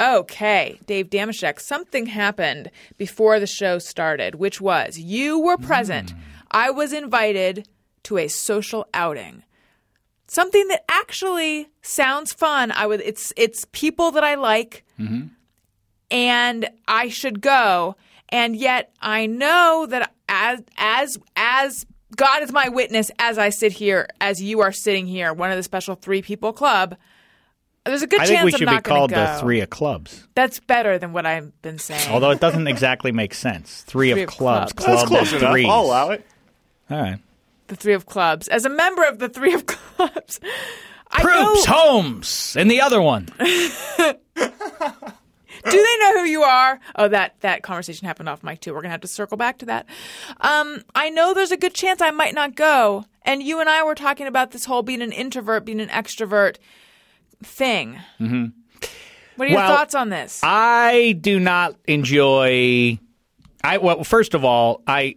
Okay, 0.00 0.78
Dave 0.86 1.10
Dameshek, 1.10 1.60
something 1.60 2.06
happened 2.06 2.70
before 2.96 3.40
the 3.40 3.48
show 3.48 3.78
started, 3.78 4.36
which 4.36 4.60
was 4.60 4.96
you 4.96 5.38
were 5.38 5.58
present. 5.58 6.12
Hmm. 6.12 6.18
I 6.50 6.70
was 6.70 6.92
invited 6.92 7.68
to 8.04 8.16
a 8.16 8.28
social 8.28 8.86
outing 8.94 9.42
something 10.28 10.68
that 10.68 10.84
actually 10.88 11.68
sounds 11.82 12.32
fun. 12.32 12.70
I 12.70 12.86
would 12.86 13.00
it's 13.00 13.32
it's 13.36 13.64
people 13.72 14.12
that 14.12 14.22
I 14.22 14.36
like 14.36 14.84
mm-hmm. 15.00 15.28
And 16.10 16.68
I 16.86 17.08
should 17.08 17.40
go. 17.40 17.96
And 18.30 18.54
yet 18.56 18.92
I 19.00 19.26
know 19.26 19.86
that 19.88 20.12
as 20.28 20.62
as 20.76 21.18
as 21.36 21.86
God 22.16 22.42
is 22.42 22.52
my 22.52 22.68
witness 22.68 23.10
as 23.18 23.38
I 23.38 23.48
sit 23.50 23.72
here, 23.72 24.08
as 24.20 24.42
you 24.42 24.60
are 24.60 24.72
sitting 24.72 25.06
here, 25.06 25.32
one 25.32 25.50
of 25.50 25.56
the 25.56 25.62
special 25.62 25.94
three 25.94 26.20
people 26.22 26.52
club, 26.52 26.96
There's 27.84 28.02
a 28.02 28.06
good 28.06 28.20
I 28.20 28.26
chance 28.26 28.30
think 28.40 28.44
we 28.44 28.52
I'm 28.52 28.58
should 28.58 28.66
be 28.68 28.74
not 28.74 28.82
gonna 28.84 28.98
called 28.98 29.10
go. 29.12 29.16
the 29.24 29.38
Three 29.40 29.60
of 29.60 29.70
Clubs. 29.70 30.26
That's 30.34 30.60
better 30.60 30.98
than 30.98 31.12
what 31.14 31.24
I've 31.26 31.60
been 31.62 31.78
saying. 31.78 32.10
Although 32.10 32.30
it 32.30 32.40
doesn't 32.40 32.66
exactly 32.66 33.12
make 33.12 33.32
sense. 33.34 33.82
Three, 33.82 34.12
Three 34.12 34.22
of 34.22 34.28
of 34.28 34.34
clubs. 34.34 34.72
clubs. 34.74 34.86
That's 35.00 35.08
Club 35.08 35.18
close 35.20 35.32
of 35.32 35.40
enough. 35.40 35.52
threes. 35.52 35.66
I'll 35.70 35.82
allow 35.84 36.10
it. 36.10 36.26
All 36.90 37.00
right. 37.00 37.18
the 37.68 37.76
Three 37.76 37.94
of 37.94 38.04
Clubs. 38.06 38.48
As 38.48 38.64
a 38.66 38.70
member 38.70 39.04
of 39.04 39.18
the 39.20 39.28
Three 39.28 39.54
of 39.54 39.64
Clubs, 39.66 40.40
I 41.10 41.22
Proops, 41.22 41.66
know, 41.66 41.72
Holmes, 41.74 42.56
and 42.58 42.70
the 42.70 42.80
other 42.82 43.00
one. 43.00 43.28
Do 45.64 45.70
they 45.70 45.98
know 46.04 46.18
who 46.20 46.24
you 46.24 46.42
are? 46.42 46.80
Oh, 46.96 47.08
that 47.08 47.40
that 47.40 47.62
conversation 47.62 48.06
happened 48.06 48.28
off 48.28 48.42
mic 48.42 48.60
too. 48.60 48.72
We're 48.74 48.80
gonna 48.82 48.92
have 48.92 49.00
to 49.02 49.08
circle 49.08 49.36
back 49.36 49.58
to 49.58 49.66
that. 49.66 49.86
Um, 50.40 50.82
I 50.94 51.10
know 51.10 51.34
there's 51.34 51.52
a 51.52 51.56
good 51.56 51.74
chance 51.74 52.00
I 52.00 52.10
might 52.10 52.34
not 52.34 52.54
go. 52.54 53.04
And 53.22 53.42
you 53.42 53.60
and 53.60 53.68
I 53.68 53.82
were 53.82 53.94
talking 53.94 54.26
about 54.26 54.52
this 54.52 54.64
whole 54.64 54.82
being 54.82 55.02
an 55.02 55.12
introvert, 55.12 55.64
being 55.66 55.80
an 55.80 55.88
extrovert 55.90 56.56
thing. 57.42 57.98
Mm-hmm. 58.18 58.46
What 59.36 59.46
are 59.46 59.50
your 59.50 59.60
Well, 59.60 59.76
thoughts 59.76 59.94
on 59.94 60.08
this? 60.08 60.40
I 60.42 61.16
do 61.20 61.38
not 61.38 61.76
enjoy. 61.86 62.98
I 63.62 63.78
well, 63.78 64.02
first 64.04 64.34
of 64.34 64.44
all, 64.44 64.82
I 64.86 65.16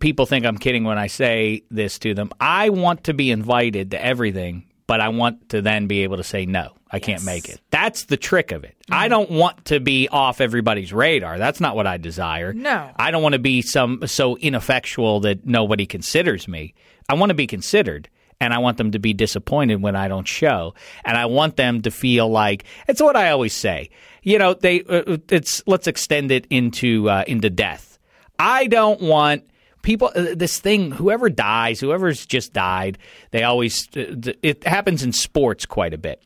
people 0.00 0.26
think 0.26 0.44
I'm 0.46 0.58
kidding 0.58 0.84
when 0.84 0.98
I 0.98 1.06
say 1.06 1.62
this 1.70 1.98
to 2.00 2.14
them. 2.14 2.30
I 2.40 2.68
want 2.70 3.04
to 3.04 3.14
be 3.14 3.30
invited 3.30 3.90
to 3.92 4.04
everything, 4.04 4.64
but 4.92 5.00
I 5.00 5.08
want 5.08 5.48
to 5.48 5.62
then 5.62 5.86
be 5.86 6.02
able 6.02 6.18
to 6.18 6.22
say 6.22 6.44
no. 6.44 6.74
I 6.90 6.98
can't 6.98 7.24
make 7.24 7.48
it. 7.48 7.62
That's 7.70 8.04
the 8.04 8.18
trick 8.18 8.52
of 8.52 8.62
it. 8.62 8.76
I 8.90 9.08
don't 9.08 9.30
want 9.30 9.64
to 9.64 9.80
be 9.80 10.06
off 10.08 10.42
everybody's 10.42 10.92
radar. 10.92 11.38
That's 11.38 11.62
not 11.62 11.76
what 11.76 11.86
I 11.86 11.96
desire. 11.96 12.52
No. 12.52 12.90
I 12.96 13.10
don't 13.10 13.22
want 13.22 13.32
to 13.32 13.38
be 13.38 13.62
some 13.62 14.06
so 14.06 14.36
ineffectual 14.36 15.20
that 15.20 15.46
nobody 15.46 15.86
considers 15.86 16.46
me. 16.46 16.74
I 17.08 17.14
want 17.14 17.30
to 17.30 17.34
be 17.34 17.46
considered 17.46 18.10
and 18.38 18.52
I 18.52 18.58
want 18.58 18.76
them 18.76 18.90
to 18.90 18.98
be 18.98 19.14
disappointed 19.14 19.80
when 19.80 19.96
I 19.96 20.08
don't 20.08 20.28
show 20.28 20.74
and 21.06 21.16
I 21.16 21.24
want 21.24 21.56
them 21.56 21.80
to 21.80 21.90
feel 21.90 22.28
like 22.28 22.64
it's 22.86 23.00
what 23.00 23.16
I 23.16 23.30
always 23.30 23.56
say. 23.56 23.88
You 24.22 24.36
know, 24.36 24.52
they 24.52 24.82
uh, 24.82 25.16
it's 25.30 25.62
let's 25.66 25.86
extend 25.86 26.30
it 26.30 26.46
into 26.50 27.08
uh, 27.08 27.24
into 27.26 27.48
death. 27.48 27.98
I 28.38 28.66
don't 28.66 29.00
want 29.00 29.44
people 29.82 30.10
uh, 30.14 30.34
this 30.34 30.60
thing 30.60 30.90
whoever 30.92 31.28
dies 31.28 31.80
whoever's 31.80 32.24
just 32.24 32.52
died 32.52 32.98
they 33.32 33.42
always 33.42 33.88
uh, 33.96 34.32
it 34.42 34.64
happens 34.64 35.02
in 35.02 35.12
sports 35.12 35.66
quite 35.66 35.92
a 35.92 35.98
bit 35.98 36.22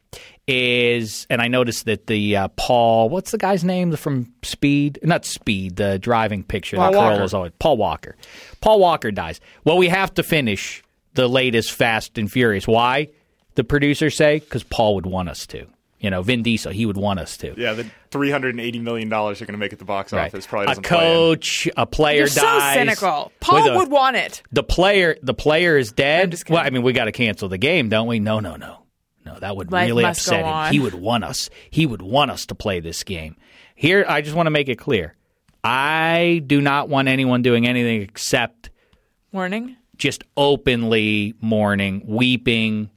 is 0.46 1.26
and 1.28 1.42
i 1.42 1.48
noticed 1.48 1.86
that 1.86 2.06
the 2.06 2.36
uh, 2.36 2.48
paul 2.48 3.08
what's 3.08 3.30
the 3.32 3.38
guy's 3.38 3.64
name 3.64 3.94
from 3.96 4.32
speed? 4.42 4.98
Not 5.02 5.25
speed 5.25 5.76
the 5.76 5.98
driving 5.98 6.42
picture 6.44 6.76
Paul. 6.76 6.92
Carolla's 6.92 7.34
always 7.34 7.52
paul 7.58 7.76
walker. 7.76 8.16
Paul 8.60 8.78
walker 8.78 9.10
dies. 9.10 9.40
Well 9.64 9.78
we 9.78 9.88
have 9.88 10.14
to 10.14 10.22
finish 10.22 10.82
the 11.14 11.28
latest 11.28 11.72
fast 11.72 12.18
and 12.18 12.30
furious. 12.30 12.68
Why? 12.68 13.08
The 13.54 13.64
producers 13.64 14.16
say 14.16 14.40
because 14.40 14.62
paul 14.62 14.94
would 14.96 15.06
want 15.06 15.28
us 15.28 15.46
to 15.48 15.66
you 16.00 16.11
know 16.11 16.23
vin 16.23 16.43
diesel 16.43 16.71
he 16.73 16.85
would 16.87 16.97
want 16.97 17.19
us 17.19 17.37
to 17.38 17.55
Yeah, 17.57 17.73
the 17.73 17.87
three 18.11 18.31
hundred 18.31 18.50
and 18.50 18.61
eighty 18.61 18.79
million 18.79 19.09
dollars 19.09 19.41
are 19.41 19.47
going 19.47 19.55
to 19.55 19.59
make 19.59 19.73
at 19.73 19.79
the 19.79 19.85
box 19.85 20.12
Right. 20.12 20.26
office. 20.26 20.47
Probably 20.47 20.65
a 20.67 20.69
doesn't 20.69 20.85
play 20.85 20.97
in. 20.99 21.15
coach, 21.15 21.69
a 21.76 21.87
player 21.87 22.19
You're 22.19 22.26
so 22.29 22.61
cynical. 22.75 23.33
Paul 23.41 23.69
a- 23.71 23.76
would 23.79 23.91
want 23.91 24.17
it. 24.17 24.43
the 24.53 24.62
player 24.62 25.17
the 25.23 25.35
player 25.35 25.79
is 25.79 25.91
I'm 25.91 25.95
dead. 25.97 26.31
just. 26.33 26.50
Well, 26.50 26.62
I 26.65 26.71
mean, 26.71 26.83
we 26.83 26.93
got 26.93 27.07
to 27.07 27.12
cancel 27.12 27.49
the 27.49 27.59
game, 27.59 27.88
don't 27.88 28.07
we? 28.07 28.19
No, 28.21 28.41
no, 28.41 28.57
no, 28.57 28.83
no. 29.25 29.38
That 29.38 29.57
would 29.57 29.73
Life 29.73 29.88
really 29.88 30.05
upset 30.05 30.45
him. 30.45 30.73
He 30.73 30.81
would 30.81 30.95
want 30.95 31.25
us. 31.25 31.49
He 31.71 31.87
would 31.87 32.03
want 32.03 32.31
us 32.31 32.47
to 32.47 32.55
play 32.55 32.81
this 32.81 33.03
game. 33.05 33.37
Here, 33.75 34.05
I 34.09 34.21
just 34.23 34.37
want 34.37 34.47
to 34.47 34.50
make 34.50 34.69
it 34.69 34.76
clear. 34.76 35.15
I 35.65 36.43
do 36.47 36.61
not 36.61 36.88
want 36.88 37.09
anyone 37.09 37.43
doing 37.43 37.67
anything 37.67 38.03
except 38.03 38.71
Warning. 39.33 39.76
just 39.97 40.23
openly 40.37 41.35
mourning, 41.41 42.03
weeping. 42.07 42.91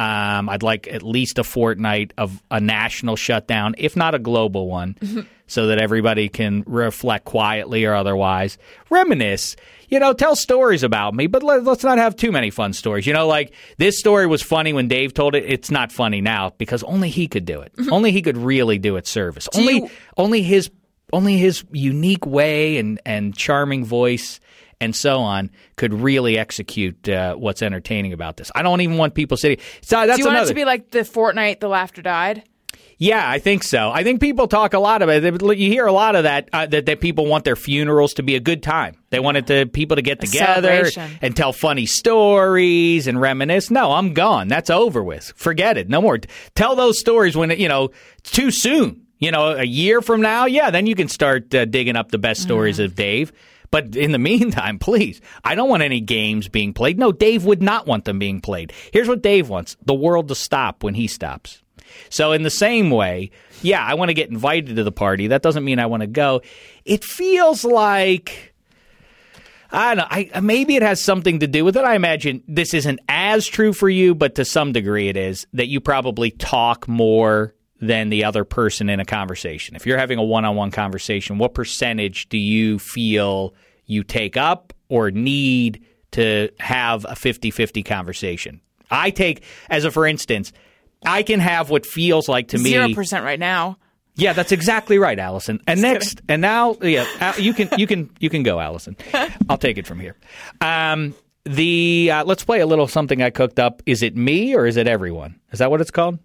Um, 0.00 0.48
I'd 0.48 0.62
like 0.62 0.88
at 0.88 1.02
least 1.02 1.38
a 1.38 1.44
fortnight 1.44 2.14
of 2.16 2.42
a 2.50 2.58
national 2.58 3.16
shutdown, 3.16 3.74
if 3.76 3.96
not 3.96 4.14
a 4.14 4.18
global 4.18 4.66
one, 4.66 4.96
so 5.46 5.66
that 5.66 5.78
everybody 5.78 6.30
can 6.30 6.64
reflect 6.66 7.26
quietly 7.26 7.84
or 7.84 7.94
otherwise, 7.94 8.56
reminisce. 8.88 9.56
You 9.90 9.98
know, 9.98 10.12
tell 10.12 10.36
stories 10.36 10.82
about 10.84 11.14
me, 11.14 11.26
but 11.26 11.42
let, 11.42 11.64
let's 11.64 11.84
not 11.84 11.98
have 11.98 12.16
too 12.16 12.32
many 12.32 12.48
fun 12.50 12.72
stories. 12.72 13.06
You 13.06 13.12
know, 13.12 13.26
like 13.26 13.52
this 13.76 13.98
story 13.98 14.26
was 14.26 14.40
funny 14.40 14.72
when 14.72 14.88
Dave 14.88 15.12
told 15.12 15.34
it. 15.34 15.44
It's 15.46 15.70
not 15.70 15.92
funny 15.92 16.20
now 16.20 16.52
because 16.56 16.82
only 16.84 17.10
he 17.10 17.28
could 17.28 17.44
do 17.44 17.60
it. 17.60 17.72
only 17.90 18.10
he 18.12 18.22
could 18.22 18.36
really 18.38 18.78
do 18.78 18.96
it 18.96 19.06
service. 19.06 19.48
only, 19.54 19.74
you- 19.74 19.90
only 20.16 20.42
his, 20.42 20.70
only 21.12 21.36
his 21.38 21.64
unique 21.72 22.24
way 22.24 22.78
and 22.78 23.00
and 23.04 23.36
charming 23.36 23.84
voice 23.84 24.38
and 24.80 24.94
so 24.96 25.18
on 25.20 25.50
could 25.76 25.92
really 25.92 26.38
execute 26.38 27.08
uh, 27.08 27.34
what's 27.34 27.62
entertaining 27.62 28.12
about 28.12 28.36
this. 28.36 28.50
I 28.54 28.62
don't 28.62 28.80
even 28.80 28.96
want 28.96 29.14
people 29.14 29.36
sitting. 29.36 29.58
So 29.82 30.06
that's 30.06 30.16
Do 30.16 30.22
you 30.22 30.26
want 30.26 30.36
another. 30.36 30.46
it 30.46 30.48
to 30.48 30.54
be 30.54 30.64
like 30.64 30.90
the 30.90 31.04
fortnight 31.04 31.60
the 31.60 31.68
laughter 31.68 32.02
died? 32.02 32.44
yeah, 33.02 33.26
I 33.26 33.38
think 33.38 33.62
so. 33.62 33.90
I 33.90 34.04
think 34.04 34.20
people 34.20 34.46
talk 34.46 34.74
a 34.74 34.78
lot 34.78 35.00
about 35.00 35.24
it. 35.24 35.58
You 35.58 35.70
hear 35.70 35.86
a 35.86 35.92
lot 35.92 36.16
of 36.16 36.24
that, 36.24 36.50
uh, 36.52 36.66
that 36.66 36.84
that 36.84 37.00
people 37.00 37.24
want 37.24 37.44
their 37.44 37.56
funerals 37.56 38.12
to 38.14 38.22
be 38.22 38.36
a 38.36 38.40
good 38.40 38.62
time. 38.62 38.94
They 39.08 39.18
wanted 39.20 39.46
the 39.46 39.64
people 39.72 39.96
to 39.96 40.02
get 40.02 40.20
together 40.20 40.86
and 41.22 41.34
tell 41.34 41.54
funny 41.54 41.86
stories 41.86 43.06
and 43.06 43.18
reminisce. 43.20 43.70
No, 43.70 43.92
I'm 43.92 44.12
gone. 44.12 44.48
That's 44.48 44.68
over 44.70 45.02
with. 45.02 45.32
Forget 45.36 45.78
it. 45.78 45.88
No 45.88 46.02
more. 46.02 46.18
Tell 46.54 46.76
those 46.76 46.98
stories 47.00 47.36
when 47.36 47.50
you 47.58 47.68
know 47.68 47.90
it's 48.18 48.30
too 48.30 48.50
soon. 48.50 49.06
You 49.18 49.30
know, 49.30 49.50
a 49.52 49.64
year 49.64 50.00
from 50.00 50.22
now, 50.22 50.46
yeah, 50.46 50.70
then 50.70 50.86
you 50.86 50.94
can 50.94 51.08
start 51.08 51.54
uh, 51.54 51.66
digging 51.66 51.96
up 51.96 52.10
the 52.10 52.18
best 52.18 52.40
stories 52.42 52.78
of 52.78 52.94
Dave. 52.94 53.32
But 53.70 53.96
in 53.96 54.12
the 54.12 54.18
meantime, 54.18 54.78
please, 54.80 55.20
I 55.44 55.54
don't 55.54 55.68
want 55.68 55.82
any 55.82 56.00
games 56.00 56.48
being 56.48 56.72
played. 56.72 56.98
No, 56.98 57.12
Dave 57.12 57.44
would 57.44 57.62
not 57.62 57.86
want 57.86 58.04
them 58.04 58.18
being 58.18 58.40
played. 58.40 58.72
Here's 58.92 59.08
what 59.08 59.22
Dave 59.22 59.48
wants 59.48 59.76
the 59.84 59.94
world 59.94 60.28
to 60.28 60.34
stop 60.34 60.82
when 60.82 60.94
he 60.94 61.06
stops. 61.06 61.62
So, 62.08 62.32
in 62.32 62.42
the 62.42 62.50
same 62.50 62.90
way, 62.90 63.30
yeah, 63.62 63.84
I 63.84 63.94
want 63.94 64.10
to 64.10 64.14
get 64.14 64.30
invited 64.30 64.76
to 64.76 64.84
the 64.84 64.92
party. 64.92 65.28
That 65.28 65.42
doesn't 65.42 65.64
mean 65.64 65.78
I 65.78 65.86
want 65.86 66.02
to 66.02 66.06
go. 66.06 66.42
It 66.84 67.04
feels 67.04 67.64
like. 67.64 68.54
I 69.72 69.94
don't 69.94 69.98
know. 69.98 70.30
I, 70.34 70.40
maybe 70.40 70.74
it 70.74 70.82
has 70.82 71.00
something 71.00 71.40
to 71.40 71.46
do 71.46 71.64
with 71.64 71.76
it. 71.76 71.84
I 71.84 71.94
imagine 71.94 72.42
this 72.48 72.74
isn't 72.74 72.98
as 73.08 73.46
true 73.46 73.72
for 73.72 73.88
you, 73.88 74.16
but 74.16 74.34
to 74.34 74.44
some 74.44 74.72
degree 74.72 75.08
it 75.08 75.16
is 75.16 75.46
that 75.52 75.68
you 75.68 75.80
probably 75.80 76.32
talk 76.32 76.88
more 76.88 77.54
than 77.80 78.10
the 78.10 78.24
other 78.24 78.44
person 78.44 78.88
in 78.88 79.00
a 79.00 79.04
conversation. 79.04 79.74
If 79.74 79.86
you're 79.86 79.98
having 79.98 80.18
a 80.18 80.22
one 80.22 80.44
on 80.44 80.54
one 80.56 80.70
conversation, 80.70 81.38
what 81.38 81.54
percentage 81.54 82.28
do 82.28 82.38
you 82.38 82.78
feel 82.78 83.54
you 83.86 84.04
take 84.04 84.36
up 84.36 84.72
or 84.88 85.10
need 85.10 85.84
to 86.12 86.50
have 86.58 87.06
a 87.08 87.16
50 87.16 87.50
50 87.50 87.82
conversation? 87.82 88.60
I 88.90 89.10
take, 89.10 89.42
as 89.68 89.84
a 89.84 89.90
for 89.90 90.06
instance, 90.06 90.52
I 91.04 91.22
can 91.22 91.40
have 91.40 91.70
what 91.70 91.86
feels 91.86 92.28
like 92.28 92.48
to 92.48 92.58
me. 92.58 92.70
Zero 92.70 92.92
percent 92.92 93.24
right 93.24 93.38
now. 93.38 93.78
Yeah, 94.16 94.32
that's 94.34 94.52
exactly 94.52 94.98
right, 94.98 95.18
Alison. 95.18 95.62
And 95.66 95.80
next, 95.80 96.20
and 96.28 96.42
now, 96.42 96.76
yeah, 96.82 97.36
you 97.38 97.54
can 97.54 97.70
you 97.78 97.86
can 97.86 98.10
you 98.18 98.28
can 98.28 98.42
go, 98.42 98.60
Alison. 98.60 98.96
I'll 99.48 99.56
take 99.56 99.78
it 99.78 99.86
from 99.86 99.98
here. 100.00 100.16
Um, 100.60 101.14
the 101.44 102.10
uh, 102.12 102.24
let's 102.24 102.44
play 102.44 102.60
a 102.60 102.66
little 102.66 102.86
something 102.86 103.22
I 103.22 103.30
cooked 103.30 103.58
up. 103.58 103.82
Is 103.86 104.02
it 104.02 104.16
me 104.16 104.54
or 104.54 104.66
is 104.66 104.76
it 104.76 104.86
everyone? 104.86 105.40
Is 105.52 105.60
that 105.60 105.70
what 105.70 105.80
it's 105.80 105.90
called? 105.90 106.18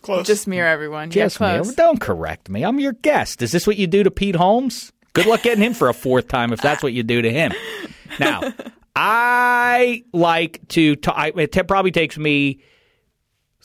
Close. 0.00 0.26
Just 0.26 0.46
me 0.46 0.58
or 0.60 0.66
everyone. 0.66 1.10
Just 1.10 1.40
yeah, 1.40 1.52
me. 1.58 1.62
close. 1.62 1.74
Don't 1.74 2.00
correct 2.00 2.48
me. 2.48 2.64
I'm 2.64 2.80
your 2.80 2.92
guest. 2.94 3.42
Is 3.42 3.52
this 3.52 3.66
what 3.66 3.76
you 3.76 3.86
do 3.86 4.02
to 4.02 4.10
Pete 4.10 4.36
Holmes? 4.36 4.92
Good 5.12 5.26
luck 5.26 5.42
getting 5.42 5.62
him 5.62 5.74
for 5.74 5.88
a 5.88 5.94
fourth 5.94 6.28
time 6.28 6.52
if 6.52 6.60
that's 6.60 6.82
what 6.82 6.92
you 6.92 7.02
do 7.02 7.20
to 7.22 7.30
him. 7.32 7.52
Now, 8.18 8.40
I 8.96 10.04
like 10.12 10.60
to. 10.68 10.96
ta- 10.96 11.12
I, 11.12 11.32
it 11.36 11.52
t- 11.52 11.62
probably 11.62 11.90
takes 11.92 12.16
me. 12.18 12.60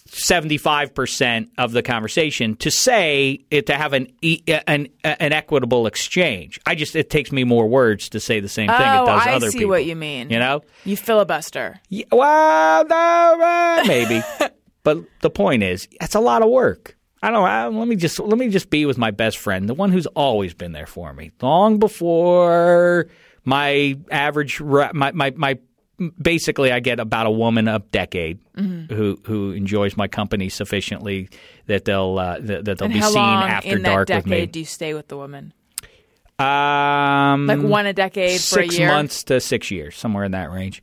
75% 0.07 1.49
of 1.57 1.71
the 1.71 1.81
conversation 1.81 2.55
to 2.57 2.69
say 2.71 3.43
it 3.49 3.65
to 3.65 3.73
have 3.75 3.91
an 3.93 4.07
e- 4.21 4.41
an 4.67 4.87
an 5.03 5.33
equitable 5.33 5.87
exchange. 5.87 6.59
I 6.65 6.75
just 6.75 6.95
it 6.95 7.09
takes 7.09 7.31
me 7.31 7.43
more 7.43 7.67
words 7.67 8.07
to 8.09 8.19
say 8.19 8.39
the 8.39 8.47
same 8.47 8.69
thing 8.69 8.77
Oh, 8.79 9.03
it 9.03 9.05
does 9.07 9.27
I 9.27 9.33
other 9.33 9.51
see 9.51 9.57
people. 9.59 9.71
what 9.71 9.83
you 9.85 9.95
mean. 9.95 10.29
You 10.29 10.39
know? 10.39 10.61
You 10.85 10.95
filibuster. 10.95 11.81
Yeah, 11.89 12.05
well, 12.11 12.85
no, 12.85 13.41
uh, 13.43 13.83
maybe. 13.87 14.21
but 14.85 14.99
the 15.19 15.29
point 15.29 15.63
is, 15.63 15.89
it's 15.99 16.15
a 16.15 16.21
lot 16.21 16.41
of 16.41 16.49
work. 16.49 16.95
I 17.21 17.31
don't. 17.31 17.43
I, 17.43 17.67
let 17.67 17.87
me 17.87 17.95
just 17.97 18.19
let 18.19 18.37
me 18.37 18.47
just 18.49 18.69
be 18.69 18.85
with 18.85 18.97
my 18.97 19.11
best 19.11 19.37
friend, 19.39 19.67
the 19.67 19.73
one 19.73 19.91
who's 19.91 20.05
always 20.07 20.53
been 20.53 20.71
there 20.71 20.85
for 20.85 21.11
me, 21.11 21.31
long 21.41 21.79
before 21.79 23.07
my 23.43 23.97
average. 24.09 24.61
My 24.61 25.11
my 25.11 25.33
my. 25.35 25.59
Basically, 26.21 26.73
I 26.73 26.81
get 26.81 26.99
about 26.99 27.25
a 27.25 27.31
woman 27.31 27.67
a 27.69 27.79
decade 27.79 28.39
Mm-hmm. 28.57 28.93
who 28.93 29.17
who 29.25 29.51
enjoys 29.51 29.95
my 29.97 30.07
company 30.07 30.49
sufficiently 30.49 31.29
that 31.67 31.83
they'll 31.85 32.17
uh, 32.19 32.37
that, 32.39 32.65
that 32.65 32.77
they'll 32.77 32.85
And 32.85 32.93
be 32.93 33.01
seen 33.01 33.13
long 33.15 33.43
after 33.43 33.75
in 33.77 33.81
that 33.83 33.89
dark 33.89 34.09
with 34.09 34.23
decade 34.25 34.29
me. 34.29 34.45
do 34.47 34.59
you 34.59 34.65
stay 34.65 34.93
with 34.93 35.07
the 35.09 35.17
woman? 35.17 35.51
Um, 36.37 37.47
Like 37.47 37.61
one 37.61 37.85
a 37.85 37.93
decade 37.93 38.41
for 38.41 38.59
a 38.59 38.63
six 38.63 38.77
year? 38.77 38.89
months 38.89 39.23
to 39.25 39.39
six 39.39 39.71
years, 39.71 39.95
somewhere 39.95 40.25
in 40.25 40.31
that 40.33 40.51
range. 40.51 40.81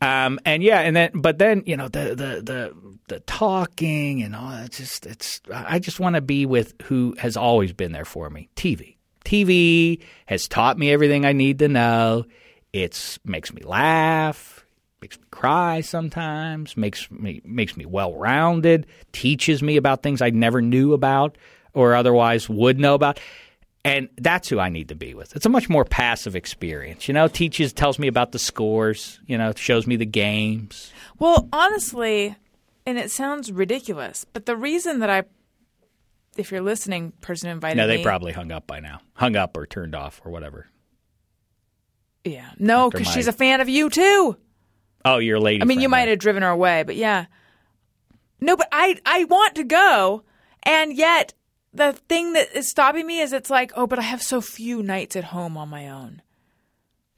Um, 0.00 0.38
and 0.44 0.62
yeah, 0.62 0.80
and 0.80 0.94
then 0.94 1.10
but 1.14 1.38
then 1.38 1.62
you 1.66 1.76
know 1.76 1.88
the 1.88 2.10
the 2.10 2.42
the 2.42 2.74
the 3.08 3.20
talking 3.20 4.22
and 4.22 4.36
all 4.36 4.50
that. 4.50 4.72
Just 4.72 5.06
it's 5.06 5.40
I 5.52 5.78
just 5.78 6.00
want 6.00 6.16
to 6.16 6.20
be 6.20 6.44
with 6.44 6.74
who 6.82 7.14
has 7.18 7.36
always 7.36 7.72
been 7.72 7.92
there 7.92 8.04
for 8.04 8.28
me. 8.28 8.48
TV, 8.56 8.96
TV 9.24 10.02
has 10.26 10.48
taught 10.48 10.78
me 10.78 10.92
everything 10.92 11.24
I 11.24 11.32
need 11.32 11.58
to 11.60 11.68
know. 11.68 12.26
It's 12.72 13.18
makes 13.24 13.54
me 13.54 13.62
laugh. 13.62 14.66
makes 15.00 15.18
me 15.18 15.24
cry 15.30 15.80
sometimes, 15.80 16.76
makes 16.76 17.10
me 17.10 17.40
makes 17.44 17.76
me 17.76 17.86
well 17.86 18.14
rounded, 18.14 18.86
teaches 19.12 19.62
me 19.62 19.78
about 19.78 20.02
things 20.02 20.20
I 20.20 20.28
never 20.30 20.60
knew 20.60 20.92
about 20.92 21.38
or 21.72 21.94
otherwise 21.94 22.48
would 22.48 22.78
know 22.78 22.94
about. 22.94 23.18
And 23.86 24.08
that's 24.18 24.48
who 24.48 24.58
I 24.58 24.68
need 24.68 24.88
to 24.88 24.94
be 24.94 25.14
with. 25.14 25.36
It's 25.36 25.46
a 25.46 25.48
much 25.48 25.68
more 25.68 25.84
passive 25.84 26.34
experience. 26.34 27.06
You 27.08 27.14
know, 27.14 27.28
teaches 27.28 27.72
tells 27.72 27.98
me 27.98 28.08
about 28.08 28.32
the 28.32 28.38
scores, 28.38 29.20
you 29.26 29.38
know, 29.38 29.52
shows 29.56 29.86
me 29.86 29.96
the 29.96 30.04
games. 30.06 30.92
Well, 31.18 31.48
honestly, 31.52 32.34
and 32.84 32.98
it 32.98 33.10
sounds 33.10 33.52
ridiculous, 33.52 34.24
but 34.32 34.44
the 34.46 34.56
reason 34.56 34.98
that 35.00 35.10
I, 35.10 35.22
if 36.36 36.50
you're 36.50 36.60
listening, 36.62 37.12
person 37.20 37.48
who 37.48 37.52
invited 37.54 37.76
No, 37.76 37.86
they 37.86 37.98
me- 37.98 38.02
probably 38.04 38.32
hung 38.32 38.50
up 38.52 38.66
by 38.66 38.80
now. 38.80 39.00
Hung 39.14 39.36
up 39.36 39.56
or 39.56 39.66
turned 39.66 39.94
off 39.94 40.20
or 40.24 40.30
whatever. 40.32 40.66
yeah, 42.24 42.50
no, 42.58 42.90
because 42.90 43.06
my- 43.06 43.12
she's 43.12 43.28
a 43.28 43.32
fan 43.32 43.60
of 43.60 43.68
you 43.68 43.88
too. 43.88 44.36
Oh, 45.04 45.18
you're 45.18 45.36
a 45.36 45.40
lady. 45.40 45.62
I 45.62 45.64
mean, 45.64 45.80
you 45.80 45.88
might 45.88 46.08
have 46.08 46.18
driven 46.18 46.42
her 46.42 46.48
away, 46.50 46.82
but 46.82 46.96
yeah. 46.96 47.26
No, 48.40 48.56
but 48.56 48.68
I 48.72 48.98
I 49.06 49.24
want 49.24 49.54
to 49.54 49.64
go, 49.64 50.24
and 50.64 50.92
yet 50.96 51.32
the 51.76 51.92
thing 52.08 52.32
that 52.34 52.54
is 52.54 52.68
stopping 52.68 53.06
me 53.06 53.20
is 53.20 53.32
it's 53.32 53.50
like, 53.50 53.72
oh, 53.76 53.86
but 53.86 53.98
I 53.98 54.02
have 54.02 54.22
so 54.22 54.40
few 54.40 54.82
nights 54.82 55.16
at 55.16 55.24
home 55.24 55.56
on 55.56 55.68
my 55.68 55.88
own. 55.88 56.22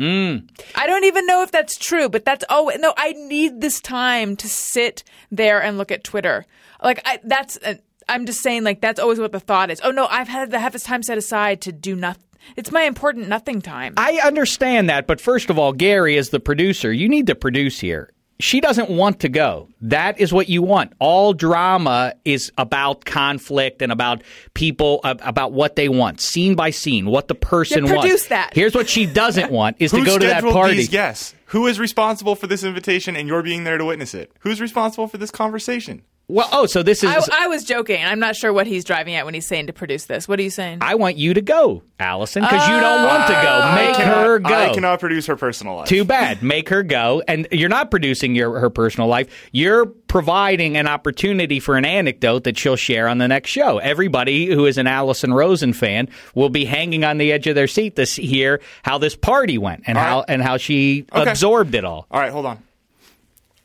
Mm. 0.01 0.49
I 0.77 0.87
don't 0.87 1.05
even 1.05 1.27
know 1.27 1.43
if 1.43 1.51
that's 1.51 1.77
true, 1.77 2.09
but 2.09 2.25
that's 2.25 2.45
oh 2.49 2.71
no, 2.79 2.95
I 2.97 3.15
need 3.15 3.61
this 3.61 3.81
time 3.81 4.37
to 4.37 4.49
sit 4.49 5.03
there 5.33 5.61
and 5.61 5.77
look 5.77 5.91
at 5.91 6.05
Twitter. 6.05 6.47
Like 6.81 7.03
I, 7.05 7.19
that's 7.25 7.59
uh, 7.65 7.75
I'm 8.09 8.25
just 8.25 8.41
saying 8.41 8.63
like 8.63 8.81
that's 8.81 9.01
always 9.01 9.19
what 9.19 9.33
the 9.33 9.41
thought 9.41 9.73
is. 9.73 9.81
Oh 9.83 9.91
no, 9.91 10.07
I've 10.07 10.29
had 10.29 10.53
to 10.53 10.59
have 10.61 10.73
this 10.73 10.85
time 10.85 11.03
set 11.03 11.19
aside 11.19 11.63
to 11.63 11.73
do 11.73 11.97
nothing. 11.97 12.23
It's 12.57 12.71
my 12.71 12.83
important 12.83 13.29
nothing 13.29 13.61
time. 13.61 13.95
I 13.97 14.21
understand 14.23 14.89
that, 14.89 15.09
but 15.09 15.21
first 15.21 15.51
of 15.51 15.59
all, 15.59 15.73
Gary, 15.73 16.17
as 16.17 16.31
the 16.31 16.41
producer, 16.41 16.93
you 16.93 17.09
need 17.09 17.27
to 17.27 17.35
produce 17.35 17.81
here. 17.81 18.11
She 18.41 18.61
doesn't 18.61 18.89
want 18.89 19.21
to 19.21 19.29
go. 19.29 19.69
That 19.81 20.21
is 20.21 20.33
what 20.33 20.49
you 20.49 20.63
want. 20.63 20.93
All 21.01 21.33
drama 21.33 22.15
is 22.25 22.53
about 22.57 23.05
conflict 23.05 23.83
and 23.83 23.91
about 23.91 24.23
people, 24.55 25.01
ab- 25.03 25.21
about 25.25 25.51
what 25.53 25.75
they 25.75 25.89
want, 25.89 26.21
scene 26.21 26.55
by 26.55 26.71
scene, 26.71 27.07
what 27.07 27.27
the 27.27 27.35
person 27.35 27.85
Yeah, 27.85 27.95
produce 27.95 28.11
wants. 28.11 28.29
that. 28.29 28.51
Here's 28.55 28.75
what 28.77 28.89
she 28.89 29.07
doesn't 29.07 29.51
want: 29.51 29.77
is 29.81 29.91
to 29.91 30.05
go 30.05 30.19
to 30.19 30.27
that 30.27 30.31
scheduled 30.39 30.53
party. 30.55 30.77
these 30.77 30.89
guests? 30.89 31.35
Who 31.47 31.67
is 31.67 31.81
responsible 31.81 32.37
for 32.37 32.47
this 32.47 32.63
invitation 32.63 33.17
and 33.17 33.27
you're 33.27 33.43
being 33.43 33.65
there 33.65 33.77
to 33.79 33.85
witness 33.85 34.15
it? 34.15 34.31
Who's 34.41 34.61
responsible 34.61 35.09
for 35.09 35.19
this 35.19 35.31
conversation? 35.33 36.03
Well, 36.31 36.47
oh, 36.53 36.67
so 36.67 36.83
this 36.83 37.03
is. 37.03 37.09
I, 37.33 37.45
I 37.45 37.47
was 37.49 37.65
joking. 37.65 38.05
I'm 38.05 38.19
not 38.19 38.37
sure 38.37 38.53
what 38.53 38.67
he's 38.67 38.85
driving 38.85 39.15
at 39.15 39.25
when 39.25 39.33
he's 39.33 39.47
saying 39.47 39.69
to 39.69 39.73
produce 39.73 40.05
this. 40.05 40.29
What 40.29 40.39
are 40.39 40.43
you 40.43 40.51
saying? 40.51 40.79
I 40.83 40.95
want 40.95 41.17
you 41.17 41.33
to 41.33 41.41
go, 41.41 41.83
Alison, 41.99 42.43
because 42.43 42.69
you 42.69 42.79
don't 42.79 43.05
want 43.07 43.27
to 43.29 43.33
go. 43.33 43.61
Oh, 43.65 43.75
Make 43.75 43.97
cannot- 43.97 44.27
her 44.27 44.39
go. 44.39 44.55
I 44.55 44.75
cannot 44.75 45.01
produce 45.01 45.25
her 45.25 45.37
personal 45.37 45.77
life. 45.77 45.89
Too 45.89 46.05
bad. 46.05 46.43
Make 46.43 46.69
her 46.69 46.83
go. 46.83 47.23
And 47.27 47.49
you're 47.51 47.71
not 47.71 47.91
producing 47.91 48.35
your 48.35 48.61
her 48.61 48.69
personal 48.69 49.09
life. 49.09 49.49
You're 49.53 49.87
providing 49.87 50.77
an 50.77 50.87
opportunity 50.87 51.61
for 51.61 51.79
an 51.79 51.87
anecdote 51.87 52.45
that 52.45 52.59
she'll 52.59 52.77
share 52.77 53.09
on 53.09 53.17
the 53.17 53.29
next 53.29 53.49
show. 53.49 53.79
Everybody 53.79 54.47
who 54.47 54.67
is 54.67 54.77
an 54.77 54.87
Alison 54.87 55.33
Rosen 55.33 55.73
fan 55.73 56.11
will 56.35 56.51
be 56.51 56.67
hanging 56.67 57.05
on 57.05 57.17
the 57.17 57.33
edge 57.33 57.47
of 57.47 57.55
their 57.55 57.67
seat 57.69 57.97
to 57.97 58.05
see- 58.05 58.27
hear 58.27 58.61
how 58.83 58.99
this 58.99 59.17
party 59.17 59.57
went 59.57 59.85
and 59.87 59.97
All 59.97 60.05
how 60.05 60.17
right. 60.19 60.25
and 60.29 60.43
how 60.43 60.59
she 60.59 61.07
Okay. 61.11 61.31
absorbed 61.31 61.75
it 61.75 61.87
all. 61.87 62.07
All 62.11 62.21
right, 62.21 62.31
hold 62.33 62.45
on. 62.45 62.63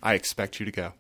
I 0.02 0.14
expect 0.14 0.62
you 0.62 0.66
to 0.66 0.72
go. 0.72 0.94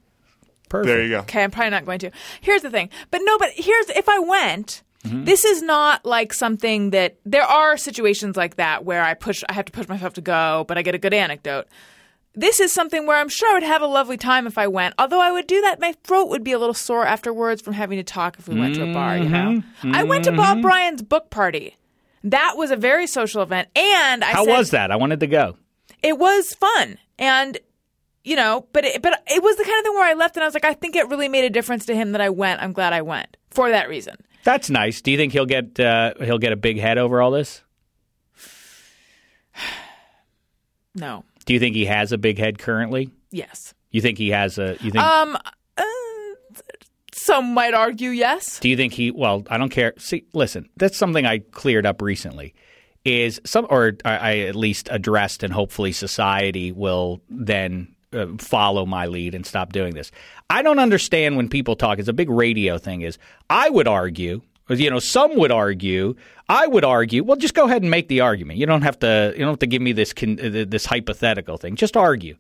Perfect. 0.74 0.88
There 0.88 1.04
you 1.04 1.10
go. 1.10 1.20
Okay, 1.20 1.44
I'm 1.44 1.52
probably 1.52 1.70
not 1.70 1.86
going 1.86 2.00
to. 2.00 2.12
Here's 2.42 2.64
the 2.64 2.70
thing. 2.72 2.90
But 3.12 3.22
no, 3.24 3.38
but 3.38 3.52
here's 3.56 3.90
if 3.90 4.10
I 4.10 4.20
went, 4.20 4.82
Mm-hmm. 5.06 5.26
this 5.26 5.44
is 5.44 5.62
not 5.62 6.06
like 6.06 6.32
something 6.32 6.92
that 6.92 7.18
there 7.26 7.44
are 7.44 7.76
situations 7.76 8.38
like 8.38 8.56
that 8.56 8.86
where 8.86 9.04
I 9.04 9.14
push 9.16 9.44
I 9.50 9.54
have 9.54 9.66
to 9.66 9.72
push 9.74 9.90
myself 9.90 10.14
to 10.14 10.22
go, 10.22 10.64
but 10.66 10.78
I 10.78 10.82
get 10.82 10.96
a 10.96 10.98
good 10.98 11.14
anecdote. 11.14 11.68
This 12.36 12.62
is 12.62 12.72
something 12.72 13.06
where 13.06 13.18
I'm 13.18 13.28
sure 13.28 13.52
I 13.52 13.56
would 13.56 13.64
have 13.64 13.82
a 13.82 13.86
lovely 13.86 14.16
time 14.16 14.48
if 14.48 14.58
I 14.58 14.68
went. 14.68 14.96
Although 14.98 15.20
I 15.20 15.34
would 15.34 15.46
do 15.46 15.60
that, 15.60 15.82
my 15.82 15.92
throat 16.06 16.30
would 16.30 16.42
be 16.42 16.54
a 16.54 16.58
little 16.58 16.74
sore 16.74 17.06
afterwards 17.06 17.62
from 17.62 17.74
having 17.74 17.98
to 17.98 18.04
talk 18.06 18.40
if 18.40 18.48
we 18.48 18.58
went 18.58 18.76
to 18.76 18.90
a 18.90 18.94
bar, 18.94 19.18
you 19.18 19.28
know. 19.28 19.62
Mm-hmm. 19.82 19.94
I 19.94 20.04
went 20.04 20.24
to 20.24 20.32
Bald 20.32 20.62
Bryan's 20.62 21.02
book 21.02 21.30
party. 21.30 21.76
That 22.24 22.54
was 22.56 22.72
a 22.72 22.78
very 22.78 23.06
social 23.06 23.42
event 23.42 23.68
and 23.76 24.24
I 24.24 24.32
How 24.32 24.46
said 24.46 24.58
was 24.58 24.70
that? 24.72 24.90
I 24.90 24.96
wanted 24.96 25.20
to 25.20 25.28
go. 25.28 25.58
it 26.02 26.18
was 26.18 26.54
fun 26.54 26.98
and 27.20 27.58
you 28.24 28.36
know 28.36 28.66
but 28.74 28.86
it, 28.86 29.02
but 29.02 29.22
it 29.28 29.42
was 29.44 29.56
the 29.58 29.64
kind 29.64 29.78
of 29.80 29.84
thing 29.84 29.94
where 29.94 30.10
i 30.10 30.14
left 30.14 30.36
and 30.38 30.44
i 30.44 30.48
was 30.48 30.54
like 30.54 30.66
i 30.66 30.74
think 30.74 30.96
it 30.96 31.08
really 31.10 31.28
made 31.30 31.44
a 31.46 31.50
difference 31.50 31.86
to 31.86 31.96
him 31.96 32.12
that 32.14 32.22
i 32.22 32.30
went 32.30 32.62
i'm 32.62 32.74
glad 32.74 32.94
i 32.94 33.02
went 33.02 33.36
for 33.52 33.70
that 33.70 33.88
reason 33.90 34.16
That's 34.44 34.70
nice. 34.70 35.02
Do 35.02 35.12
you 35.12 35.18
think 35.18 35.32
he'll 35.34 35.46
get 35.46 35.80
uh, 35.80 36.14
he'll 36.22 36.38
get 36.38 36.52
a 36.52 36.58
big 36.58 36.78
head 36.80 36.98
over 36.98 37.22
all 37.22 37.32
this? 37.32 37.62
no 40.96 41.24
Do 41.46 41.54
you 41.54 41.60
think 41.60 41.76
he 41.76 41.86
has 41.86 42.12
a 42.12 42.18
big 42.18 42.38
head 42.38 42.60
currently? 42.60 43.10
yes 43.32 43.74
You 43.92 44.02
think 44.02 44.18
he 44.18 44.30
has 44.30 44.58
a? 44.58 44.78
You 44.82 44.92
think? 44.92 45.04
um 45.04 45.38
uh, 45.78 45.84
some 47.14 47.54
might 47.54 47.74
argue 47.74 48.10
yes 48.10 48.60
Do 48.60 48.70
you 48.70 48.76
think 48.78 48.94
he? 48.94 49.12
Well, 49.12 49.44
I 49.50 49.58
don't 49.58 49.70
care. 49.70 49.94
See, 49.98 50.26
listen, 50.34 50.68
that's 50.78 50.98
something 50.98 51.26
I 51.26 51.40
cleared 51.40 51.86
up 51.86 52.02
recently. 52.02 52.54
Is 53.06 53.40
some, 53.46 53.68
or 53.70 53.94
I, 54.06 54.16
I 54.18 54.38
at 54.50 54.56
least 54.56 54.88
addressed, 54.92 55.44
and 55.44 55.52
hopefully 55.54 55.92
society 55.92 56.72
will 56.72 57.22
then 57.30 57.94
uh, 58.14 58.28
follow 58.38 58.86
my 58.86 59.06
lead 59.06 59.36
and 59.36 59.46
stop 59.46 59.72
doing 59.74 59.94
this. 59.94 60.12
I 60.50 60.62
don't 60.62 60.80
understand 60.80 61.38
when 61.38 61.50
people 61.50 61.76
talk. 61.76 62.00
It's 62.00 62.08
a 62.08 62.14
big 62.14 62.30
radio 62.30 62.78
thing. 62.78 63.02
Is 63.02 63.18
I 63.50 63.70
would 63.70 63.88
argue. 63.88 64.42
You 64.70 64.90
know, 64.90 65.00
some 65.00 65.36
would 65.38 65.52
argue. 65.52 66.16
I 66.48 66.68
would 66.68 66.86
argue. 66.86 67.24
Well, 67.24 67.36
just 67.38 67.54
go 67.54 67.66
ahead 67.66 67.82
and 67.82 67.92
make 67.92 68.08
the 68.08 68.22
argument. 68.22 68.60
You 68.60 68.66
don't 68.66 68.82
have 68.82 68.98
to. 69.00 69.34
You 69.36 69.40
don't 69.40 69.50
have 69.50 69.60
to 69.60 69.68
give 69.68 69.82
me 69.82 69.92
this 69.92 70.14
uh, 70.22 70.66
this 70.68 70.86
hypothetical 70.86 71.58
thing. 71.58 71.76
Just 71.76 71.98
argue. 71.98 72.36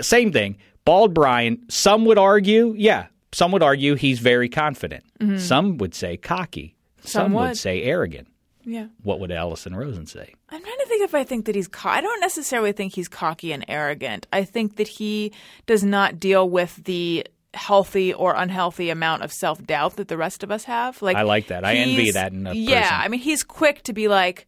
Same 0.00 0.32
thing. 0.32 0.56
Bald 0.84 1.12
Bryan. 1.12 1.58
Some 1.68 2.04
would 2.06 2.16
argue. 2.18 2.74
Yeah, 2.76 3.06
some 3.32 3.52
would 3.52 3.62
argue 3.62 3.94
he's 3.96 4.18
very 4.18 4.48
confident. 4.48 5.04
Some 5.38 5.76
would 5.78 5.94
say 5.94 6.16
cocky. 6.16 6.74
Some, 7.02 7.24
Some 7.24 7.32
would. 7.34 7.48
would. 7.48 7.58
say 7.58 7.82
arrogant. 7.82 8.28
Yeah 8.70 8.86
What 9.02 9.18
would 9.20 9.30
Alison 9.32 9.74
Rosen 9.74 10.06
say? 10.06 10.34
i'm 10.50 10.62
trying 10.62 10.78
to 10.78 10.86
think 10.86 11.02
if 11.02 11.14
i 11.14 11.24
think 11.24 11.46
that 11.46 11.54
he's 11.54 11.68
co- 11.68 11.88
i 11.90 12.00
don't 12.00 12.20
necessarily 12.20 12.72
think 12.72 12.94
he's 12.94 13.08
cocky 13.08 13.52
and 13.52 13.64
arrogant 13.68 14.26
i 14.32 14.44
think 14.44 14.76
that 14.76 14.88
he 14.88 15.32
does 15.66 15.82
not 15.84 16.18
deal 16.20 16.48
with 16.48 16.76
the 16.84 17.26
healthy 17.54 18.12
or 18.12 18.34
unhealthy 18.34 18.90
amount 18.90 19.22
of 19.22 19.32
self-doubt 19.32 19.96
that 19.96 20.08
the 20.08 20.16
rest 20.16 20.42
of 20.42 20.50
us 20.50 20.64
have 20.64 21.00
like 21.02 21.16
I 21.16 21.22
like 21.22 21.46
that. 21.48 21.64
I 21.64 21.74
envy 21.76 22.10
that 22.12 22.32
in 22.32 22.46
a 22.46 22.52
yeah 22.54 22.82
person. 22.82 22.96
i 23.00 23.08
mean 23.08 23.20
he's 23.20 23.42
quick 23.42 23.82
to 23.84 23.92
be 23.92 24.06
like 24.08 24.46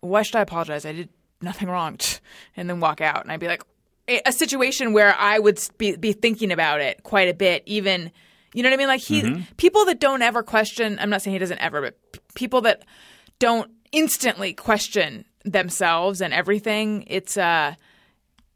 why 0.00 0.22
should 0.22 0.36
i 0.36 0.40
apologize 0.42 0.84
i 0.86 0.92
did 0.92 1.08
nothing 1.42 1.68
wrong 1.68 1.98
and 2.56 2.68
then 2.68 2.78
walk 2.80 3.00
out 3.00 3.22
and 3.22 3.32
i'd 3.32 3.40
be 3.40 3.48
like 3.48 3.62
a 4.08 4.20
a 4.26 4.32
situation 4.32 4.92
where 4.92 5.14
i 5.18 5.38
would 5.38 5.58
be, 5.78 5.96
be 5.96 6.12
thinking 6.12 6.52
about 6.52 6.80
it 6.80 7.02
quite 7.02 7.28
a 7.28 7.34
bit 7.34 7.62
even 7.66 8.12
you 8.54 8.62
know 8.62 8.68
what 8.70 8.74
i 8.74 8.78
mean 8.78 8.88
like 8.88 9.00
he 9.00 9.22
Mm-hmm. 9.22 9.42
people 9.56 9.84
that 9.86 9.98
don't 9.98 10.22
ever 10.22 10.42
question 10.42 10.98
i'm 11.00 11.10
not 11.10 11.22
saying 11.22 11.34
he 11.34 11.38
doesn't 11.38 11.58
ever 11.58 11.80
but 11.82 11.96
people 12.34 12.60
that 12.62 12.84
don't 13.38 13.70
instantly 13.92 14.52
question 14.52 15.24
themselves 15.44 16.20
and 16.20 16.34
everything 16.34 17.04
it's 17.06 17.36
uh 17.36 17.74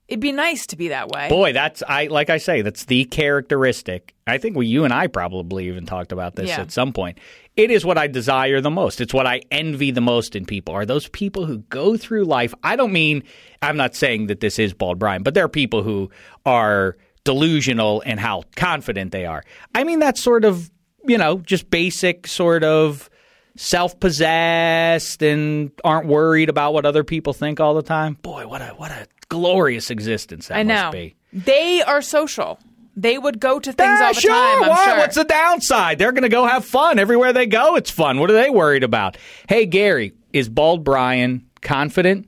it'd 0.09 0.21
be 0.21 0.33
nice 0.33 0.67
to 0.67 0.77
be 0.77 0.89
that 0.89 1.09
way 1.09 1.29
Boy, 1.29 1.53
that's 1.53 1.83
I 1.87 2.07
like 2.07 2.31
I 2.31 2.39
say, 2.39 2.63
that's 2.63 2.87
the 2.87 3.05
characteristic. 3.05 4.15
I 4.27 4.39
think 4.39 4.57
we 4.57 4.67
you 4.67 4.85
and 4.85 4.93
I 4.93 5.07
probably 5.07 5.69
even 5.69 5.87
talked 5.87 6.11
about 6.11 6.35
this 6.35 6.49
Yeah. 6.49 6.61
at 6.61 6.73
some 6.73 6.93
point. 6.93 7.19
It 7.57 7.71
is 7.71 7.85
what 7.85 7.97
I 7.97 8.07
desire 8.09 8.61
the 8.61 8.71
most. 8.71 9.01
It's 9.01 9.15
what 9.15 9.27
I 9.27 9.43
envy 9.53 9.91
the 9.93 10.01
most 10.01 10.35
in 10.35 10.47
people. 10.47 10.75
Are 10.75 10.85
those 10.87 11.09
people 11.09 11.47
who 11.47 11.59
go 11.69 11.97
through 11.97 12.25
life? 12.25 12.53
I 12.65 12.75
don't 12.75 12.93
mean 12.93 13.23
I'm 13.63 13.77
not 13.77 13.95
saying 13.95 14.27
that 14.27 14.41
this 14.41 14.59
is 14.59 14.75
Bald 14.75 14.99
Bryan, 14.99 15.23
but 15.23 15.35
there 15.35 15.45
are 15.45 15.49
people 15.49 15.83
who 15.85 16.11
are 16.45 16.97
delusional 17.23 18.01
in 18.01 18.19
how 18.19 18.43
confident 18.57 19.13
they 19.13 19.27
are. 19.27 19.45
I 19.77 19.85
mean 19.85 20.01
that 20.01 20.19
sort 20.19 20.45
of, 20.45 20.71
you 21.07 21.19
know, 21.19 21.39
just 21.39 21.71
basic 21.71 22.27
sort 22.27 22.65
of 22.65 23.09
self-possessed 23.57 25.23
and 25.23 25.71
aren't 25.85 26.07
worried 26.07 26.49
about 26.49 26.73
what 26.75 26.85
other 26.87 27.05
people 27.05 27.33
think 27.33 27.61
all 27.61 27.75
the 27.75 27.83
time. 27.83 28.15
Boy, 28.23 28.47
what 28.47 28.63
a 28.63 28.69
what 28.77 28.91
a 28.91 29.07
glorious 29.29 29.91
existence 29.91 30.49
that 30.49 30.59
i 30.59 30.63
know 30.65 30.75
must 30.75 30.93
be. 30.93 31.15
they 31.33 31.81
are 31.83 32.03
social 32.03 32.59
they 32.97 33.17
would 33.17 33.39
go 33.39 33.61
to 33.61 33.73
things 33.73 33.99
Ah, 34.01 34.07
all 34.09 34.13
the 34.15 34.21
sure, 34.21 34.31
time 34.33 34.63
i'm 34.65 34.69
why? 34.71 34.85
sure 34.85 34.97
What's 34.99 35.15
the 35.15 35.23
downside? 35.25 35.99
They're 36.01 36.11
going 36.11 36.25
to 36.25 36.29
go 36.29 36.45
have 36.47 36.65
fun 36.65 36.99
everywhere 36.99 37.33
they 37.33 37.47
go. 37.47 37.77
It's 37.77 37.91
fun. 37.93 38.19
What 38.19 38.29
are 38.31 38.33
they 38.35 38.51
worried 38.51 38.83
about? 38.83 39.17
Hey, 39.49 39.67
Gary, 39.67 40.13
is 40.33 40.49
Bald 40.49 40.83
Bryan 40.83 41.47
confident, 41.63 42.27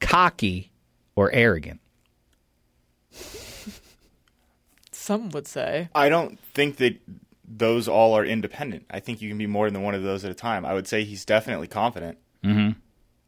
cocky, 0.00 0.70
or 1.16 1.32
arrogant? 1.32 1.80
some 4.92 5.30
would 5.30 5.46
say 5.48 5.88
I 5.94 6.08
don't 6.08 6.38
think 6.54 6.76
that 6.76 6.96
those 7.54 7.88
all 7.88 8.16
are 8.16 8.24
independent. 8.24 8.86
I 8.90 9.00
think 9.00 9.20
you 9.20 9.28
can 9.28 9.38
be 9.38 9.46
more 9.46 9.70
than 9.70 9.82
one 9.82 9.94
of 9.94 10.02
those 10.02 10.24
at 10.24 10.30
a 10.30 10.34
time. 10.34 10.64
I 10.64 10.72
would 10.72 10.88
say 10.88 11.04
he's 11.04 11.24
definitely 11.24 11.66
confident. 11.68 12.18
Mm-hmm. 12.44 12.78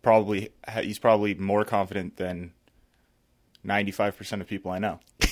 Probably 0.03 0.51
he's 0.81 0.99
probably 0.99 1.35
more 1.35 1.65
confident 1.65 2.17
than 2.17 2.53
ninety 3.63 3.93
five 3.93 4.17
percent 4.17 4.43
of 4.43 4.49
people 4.49 4.71
I 4.71 4.79
know. 4.79 5.01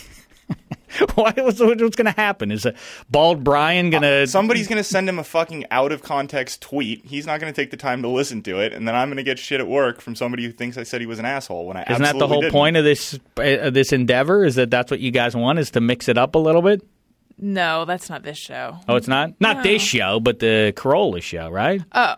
Why, 1.15 1.33
what's 1.37 1.59
what's 1.59 1.97
going 1.97 2.07
to 2.07 2.11
happen? 2.11 2.51
Is 2.51 2.67
a 2.67 2.75
bald 3.11 3.43
Bryan 3.43 3.91
going 3.91 4.03
to? 4.03 4.27
Somebody's 4.27 4.69
going 4.69 4.79
to 4.79 4.85
send 4.85 5.09
him 5.09 5.19
a 5.19 5.25
fucking 5.25 5.65
out 5.71 5.91
of 5.91 6.03
context 6.03 6.61
tweet. 6.61 7.05
He's 7.07 7.27
not 7.27 7.41
going 7.41 7.53
to 7.53 7.61
take 7.61 7.71
the 7.71 7.79
time 7.79 8.03
to 8.03 8.09
listen 8.09 8.43
to 8.43 8.61
it, 8.61 8.73
and 8.75 8.87
then 8.87 8.95
I'm 8.95 9.09
going 9.09 9.17
to 9.17 9.23
get 9.23 9.39
shit 9.39 9.59
at 9.59 9.67
work 9.67 10.01
from 10.03 10.15
somebody 10.15 10.45
who 10.45 10.53
thinks 10.53 10.77
I 10.77 10.83
said 10.83 11.01
he 11.01 11.07
was 11.07 11.19
an 11.19 11.25
asshole 11.25 11.67
when 11.67 11.79
I 11.79 11.85
Isn't 11.89 12.03
that 12.03 12.19
the 12.19 12.29
whole 12.29 12.43
didn't. 12.43 12.53
point 12.53 12.77
of 12.77 12.85
this 12.85 13.19
uh, 13.37 13.71
this 13.71 13.93
endeavor? 13.93 14.45
Is 14.45 14.57
that 14.57 14.71
that's 14.71 14.91
what 14.91 15.01
you 15.01 15.11
guys 15.11 15.35
want? 15.35 15.59
Is 15.59 15.71
to 15.73 15.81
mix 15.81 16.09
it 16.09 16.19
up 16.19 16.35
a 16.35 16.39
little 16.39 16.63
bit? 16.63 16.83
No, 17.39 17.85
that's 17.85 18.09
not 18.11 18.23
this 18.23 18.39
show. 18.39 18.79
Oh, 18.89 18.97
it's 18.97 19.09
not 19.09 19.33
not 19.41 19.63
this 19.63 19.83
show, 19.83 20.21
but 20.21 20.39
the 20.39 20.73
Carolla 20.77 21.23
show, 21.23 21.51
right? 21.51 21.81
Oh, 21.93 22.15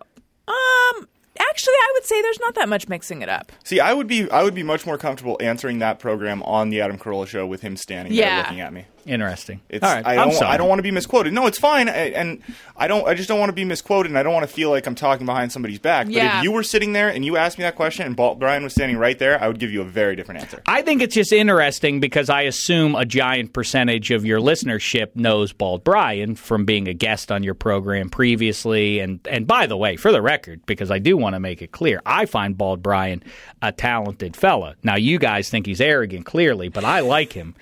um, 0.49 1.09
actually, 1.39 1.75
I 1.75 1.91
would 1.95 2.05
say 2.05 2.21
there's 2.23 2.41
not 2.41 2.55
that 2.57 2.69
much 2.69 2.89
mixing 2.89 3.23
it 3.23 3.29
up. 3.29 3.53
See, 3.65 3.81
I 3.81 3.93
would 3.93 4.07
be 4.07 4.31
I 4.31 4.43
would 4.43 4.55
be 4.55 4.63
much 4.63 4.85
more 4.87 4.99
comfortable 4.99 5.37
answering 5.41 5.79
that 5.79 5.99
program 5.99 6.43
on 6.43 6.71
the 6.71 6.81
Adam 6.81 6.99
Carolla 6.99 7.27
show 7.27 7.47
with 7.47 7.63
him 7.63 7.77
standing 7.77 8.13
Yeah. 8.13 8.35
there 8.37 8.43
looking 8.45 8.61
at 8.61 8.73
me. 8.73 8.85
Interesting. 9.07 9.61
It's, 9.69 9.85
All 9.85 9.95
right, 9.95 10.05
I 10.07 10.13
I'm 10.17 10.29
don't. 10.31 10.39
sorry. 10.39 10.51
I 10.53 10.57
don't 10.57 10.69
want 10.69 10.79
to 10.79 10.83
be 10.83 10.91
misquoted. 10.91 11.33
No, 11.33 11.47
it's 11.47 11.59
fine, 11.59 11.89
I- 11.89 12.11
and 12.11 12.41
I 12.77 12.89
don't. 12.89 13.07
I 13.07 13.15
just 13.15 13.29
don't 13.29 13.39
want 13.39 13.51
to 13.51 13.55
be 13.55 13.65
misquoted, 13.65 14.11
and 14.11 14.19
I 14.19 14.23
don't 14.23 14.33
want 14.33 14.47
to 14.49 14.53
feel 14.53 14.71
like 14.71 14.87
I'm 14.87 14.95
talking 14.95 15.27
behind 15.27 15.53
somebody's 15.53 15.79
back. 15.79 16.07
But 16.07 16.15
Yeah. 16.15 16.39
if 16.39 16.45
you 16.45 16.53
were 16.53 16.63
sitting 16.63 16.93
there 16.93 17.09
and 17.09 17.25
you 17.25 17.37
asked 17.37 17.59
me 17.59 17.63
that 17.65 17.77
question, 17.77 18.07
and 18.07 18.17
Bald 18.17 18.39
Bryan 18.41 18.63
was 18.65 18.73
standing 18.73 18.97
right 18.97 19.19
there, 19.19 19.41
I 19.43 19.47
would 19.49 19.59
give 19.59 19.71
you 19.71 19.83
a 19.83 19.85
very 19.85 20.17
different 20.17 20.41
answer. 20.41 20.63
I 20.67 20.83
think 20.83 21.03
it's 21.03 21.15
just 21.15 21.33
interesting 21.33 22.01
because 22.01 22.31
I 22.31 22.43
assume 22.43 22.95
a 22.95 23.05
giant 23.05 23.53
percentage 23.53 24.11
of 24.11 24.25
your 24.25 24.41
listenership 24.41 25.15
knows 25.15 25.53
Bald 25.53 25.85
Bryan 25.85 26.35
from 26.35 26.65
being 26.65 26.89
a 26.89 26.95
guest 26.95 27.31
on 27.31 27.43
your 27.43 27.55
program 27.55 28.09
previously. 28.11 29.01
And, 29.01 29.21
and 29.31 29.47
by 29.47 29.67
the 29.67 29.77
way, 29.77 29.97
for 29.97 30.11
the 30.13 30.23
record, 30.23 30.65
because 30.67 30.91
I 30.91 30.99
do 30.99 31.17
want 31.17 31.35
to 31.35 31.41
make 31.41 31.63
it 31.63 31.73
clear, 31.73 32.01
I 32.07 32.27
find 32.27 32.57
Bald 32.57 32.83
Bryan 32.83 33.23
a 33.63 33.71
talented 33.73 34.37
fella. 34.37 34.75
Now, 34.83 34.97
you 34.97 35.19
guys 35.19 35.49
think 35.51 35.67
he's 35.67 35.81
arrogant, 35.81 36.27
clearly, 36.27 36.69
but 36.69 36.85
I 36.85 37.01
like 37.01 37.33
him. 37.33 37.55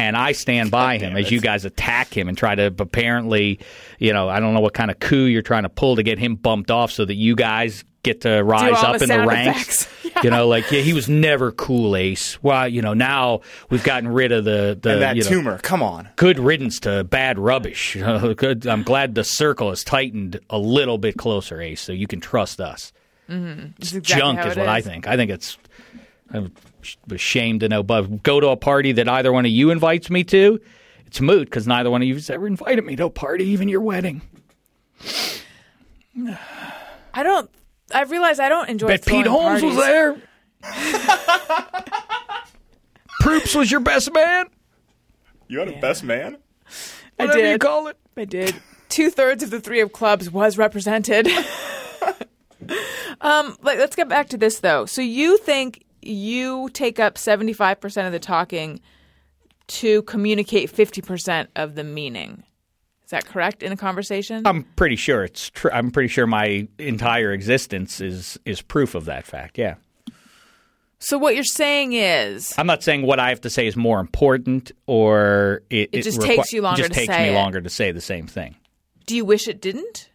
And 0.00 0.16
I 0.16 0.32
stand 0.32 0.70
by 0.70 0.96
him 0.96 1.14
as 1.16 1.30
you 1.30 1.40
guys 1.40 1.66
attack 1.66 2.16
him 2.16 2.28
and 2.28 2.36
try 2.38 2.54
to 2.54 2.74
apparently, 2.78 3.60
you 3.98 4.14
know, 4.14 4.30
I 4.30 4.40
don't 4.40 4.54
know 4.54 4.60
what 4.60 4.72
kind 4.72 4.90
of 4.90 4.98
coup 4.98 5.26
you're 5.26 5.42
trying 5.42 5.64
to 5.64 5.68
pull 5.68 5.96
to 5.96 6.02
get 6.02 6.18
him 6.18 6.36
bumped 6.36 6.70
off 6.70 6.90
so 6.90 7.04
that 7.04 7.16
you 7.16 7.36
guys 7.36 7.84
get 8.02 8.22
to 8.22 8.42
rise 8.42 8.82
up 8.82 8.96
the 8.98 9.04
in 9.04 9.08
the 9.10 9.26
ranks. 9.26 9.82
effects. 9.82 9.96
You 10.24 10.28
know, 10.28 10.48
like 10.48 10.70
yeah, 10.70 10.80
he 10.80 10.92
was 10.92 11.08
never 11.08 11.50
cool, 11.52 11.96
Ace. 11.96 12.42
Well, 12.42 12.68
you 12.68 12.82
know, 12.82 12.92
now 12.92 13.40
we've 13.70 13.84
gotten 13.84 14.08
rid 14.08 14.32
of 14.32 14.44
the 14.44 14.78
the 14.78 14.92
and 14.94 15.02
that 15.02 15.16
you 15.16 15.22
know, 15.22 15.28
tumor, 15.30 15.58
come 15.58 15.82
on. 15.82 16.08
good 16.16 16.38
riddance 16.38 16.80
to 16.80 17.04
bad 17.04 17.38
rubbish. 17.38 17.96
Good. 18.36 18.66
I'm 18.66 18.82
glad 18.82 19.14
the 19.14 19.24
circle 19.24 19.70
has 19.70 19.82
tightened 19.82 20.40
a 20.50 20.58
little 20.58 20.98
bit 20.98 21.16
closer, 21.16 21.62
Ace, 21.62 21.80
so 21.80 21.92
you 21.92 22.06
can 22.06 22.20
trust 22.20 22.60
us. 22.60 22.92
Mm-hmm. 23.30 23.68
It's 23.78 23.94
exactly 23.94 24.20
Junk 24.20 24.46
is 24.46 24.56
what 24.56 24.68
I 24.68 24.82
think. 24.82 25.06
I 25.06 25.16
think 25.16 25.30
it's. 25.30 25.56
I'm 27.08 27.14
ashamed 27.14 27.60
to 27.60 27.68
know, 27.68 27.82
but 27.82 28.22
go 28.22 28.40
to 28.40 28.48
a 28.48 28.56
party 28.56 28.92
that 28.92 29.08
either 29.08 29.32
one 29.32 29.44
of 29.44 29.50
you 29.50 29.70
invites 29.70 30.10
me 30.10 30.24
to. 30.24 30.60
It's 31.06 31.20
moot 31.20 31.46
because 31.46 31.66
neither 31.66 31.90
one 31.90 32.02
of 32.02 32.08
you 32.08 32.14
has 32.14 32.30
ever 32.30 32.46
invited 32.46 32.84
me 32.84 32.96
to 32.96 33.06
a 33.06 33.10
party, 33.10 33.44
even 33.46 33.68
your 33.68 33.80
wedding. 33.80 34.22
I 37.14 37.22
don't. 37.22 37.50
I 37.92 38.02
realize 38.04 38.38
I 38.38 38.48
don't 38.48 38.68
enjoy. 38.68 38.86
Bet 38.86 39.04
Pete 39.04 39.26
throwing 39.26 39.60
Holmes 39.60 39.62
was 39.62 39.76
there. 39.76 40.16
Proops 43.20 43.54
was 43.54 43.70
your 43.70 43.80
best 43.80 44.12
man. 44.12 44.46
You 45.48 45.58
had 45.58 45.68
a 45.68 45.80
best 45.80 46.04
man. 46.04 46.36
I 47.18 47.24
Whatever 47.24 47.38
you 47.40 47.52
did. 47.54 47.60
call 47.60 47.88
it. 47.88 47.96
I 48.16 48.24
did. 48.24 48.54
Two 48.88 49.10
thirds 49.10 49.42
of 49.42 49.50
the 49.50 49.60
three 49.60 49.80
of 49.80 49.92
clubs 49.92 50.30
was 50.30 50.56
represented. 50.56 51.26
um, 53.20 53.56
but 53.60 53.78
let's 53.78 53.96
get 53.96 54.08
back 54.08 54.28
to 54.28 54.36
this 54.36 54.60
though. 54.60 54.86
So 54.86 55.02
you 55.02 55.38
think 55.38 55.84
you 56.02 56.68
take 56.72 56.98
up 57.00 57.16
seventy 57.18 57.52
five 57.52 57.80
percent 57.80 58.06
of 58.06 58.12
the 58.12 58.18
talking 58.18 58.80
to 59.68 60.02
communicate 60.02 60.70
fifty 60.70 61.00
percent 61.02 61.50
of 61.56 61.74
the 61.74 61.84
meaning? 61.84 62.44
Is 63.04 63.10
that 63.10 63.24
correct 63.26 63.62
in 63.64 63.72
a 63.72 63.76
conversation? 63.76 64.42
I'm 64.46 64.62
pretty 64.76 64.94
sure 64.96 65.24
it's 65.24 65.50
true. 65.50 65.70
I'm 65.72 65.90
pretty 65.90 66.08
sure 66.08 66.26
my 66.26 66.68
entire 66.78 67.32
existence 67.32 68.00
is 68.00 68.38
is 68.44 68.62
proof 68.62 68.94
of 68.94 69.04
that 69.06 69.26
fact. 69.26 69.58
Yeah. 69.58 69.74
so 70.98 71.18
what 71.18 71.34
you're 71.34 71.44
saying 71.44 71.92
is 71.94 72.54
I'm 72.58 72.66
not 72.66 72.82
saying 72.82 73.02
what 73.02 73.18
I 73.18 73.30
have 73.30 73.40
to 73.42 73.50
say 73.50 73.66
is 73.66 73.76
more 73.76 74.00
important 74.00 74.70
or 74.86 75.62
it, 75.70 75.90
It 75.92 76.02
just 76.02 76.20
requi- 76.20 76.26
takes 76.36 76.52
you 76.52 76.62
longer 76.62 76.82
It 76.82 76.88
just 76.88 76.98
takes 76.98 77.16
me 77.18 77.30
it. 77.30 77.34
longer 77.34 77.60
to 77.60 77.70
say 77.70 77.90
the 77.92 78.00
same 78.00 78.26
thing. 78.26 78.56
do 79.06 79.16
you 79.16 79.24
wish 79.24 79.48
it 79.48 79.60
didn't? 79.60 80.09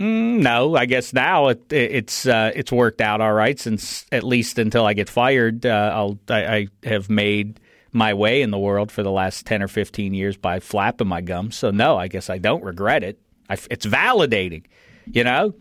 No, 0.00 0.76
I 0.76 0.86
guess 0.86 1.12
now 1.12 1.48
it, 1.48 1.72
it's 1.72 2.24
uh, 2.26 2.52
it's 2.54 2.70
worked 2.70 3.00
out 3.00 3.20
all 3.20 3.32
right 3.32 3.58
since 3.58 4.06
at 4.12 4.22
least 4.22 4.58
until 4.58 4.86
I 4.86 4.92
get 4.92 5.08
fired. 5.08 5.66
Uh, 5.66 5.90
I'll 5.94 6.18
I, 6.28 6.56
I 6.56 6.68
have 6.84 7.10
made 7.10 7.58
my 7.92 8.14
way 8.14 8.42
in 8.42 8.50
the 8.52 8.58
world 8.58 8.92
for 8.92 9.02
the 9.02 9.10
last 9.10 9.44
ten 9.44 9.60
or 9.62 9.66
fifteen 9.68 10.14
years 10.14 10.36
by 10.36 10.60
flapping 10.60 11.08
my 11.08 11.20
gums. 11.20 11.56
So 11.56 11.70
no, 11.72 11.96
I 11.96 12.06
guess 12.06 12.30
I 12.30 12.38
don't 12.38 12.62
regret 12.62 13.02
it. 13.02 13.18
I 13.48 13.54
f 13.54 13.66
it's 13.72 13.86
validating. 13.86 14.64
You 15.10 15.24
know, 15.24 15.54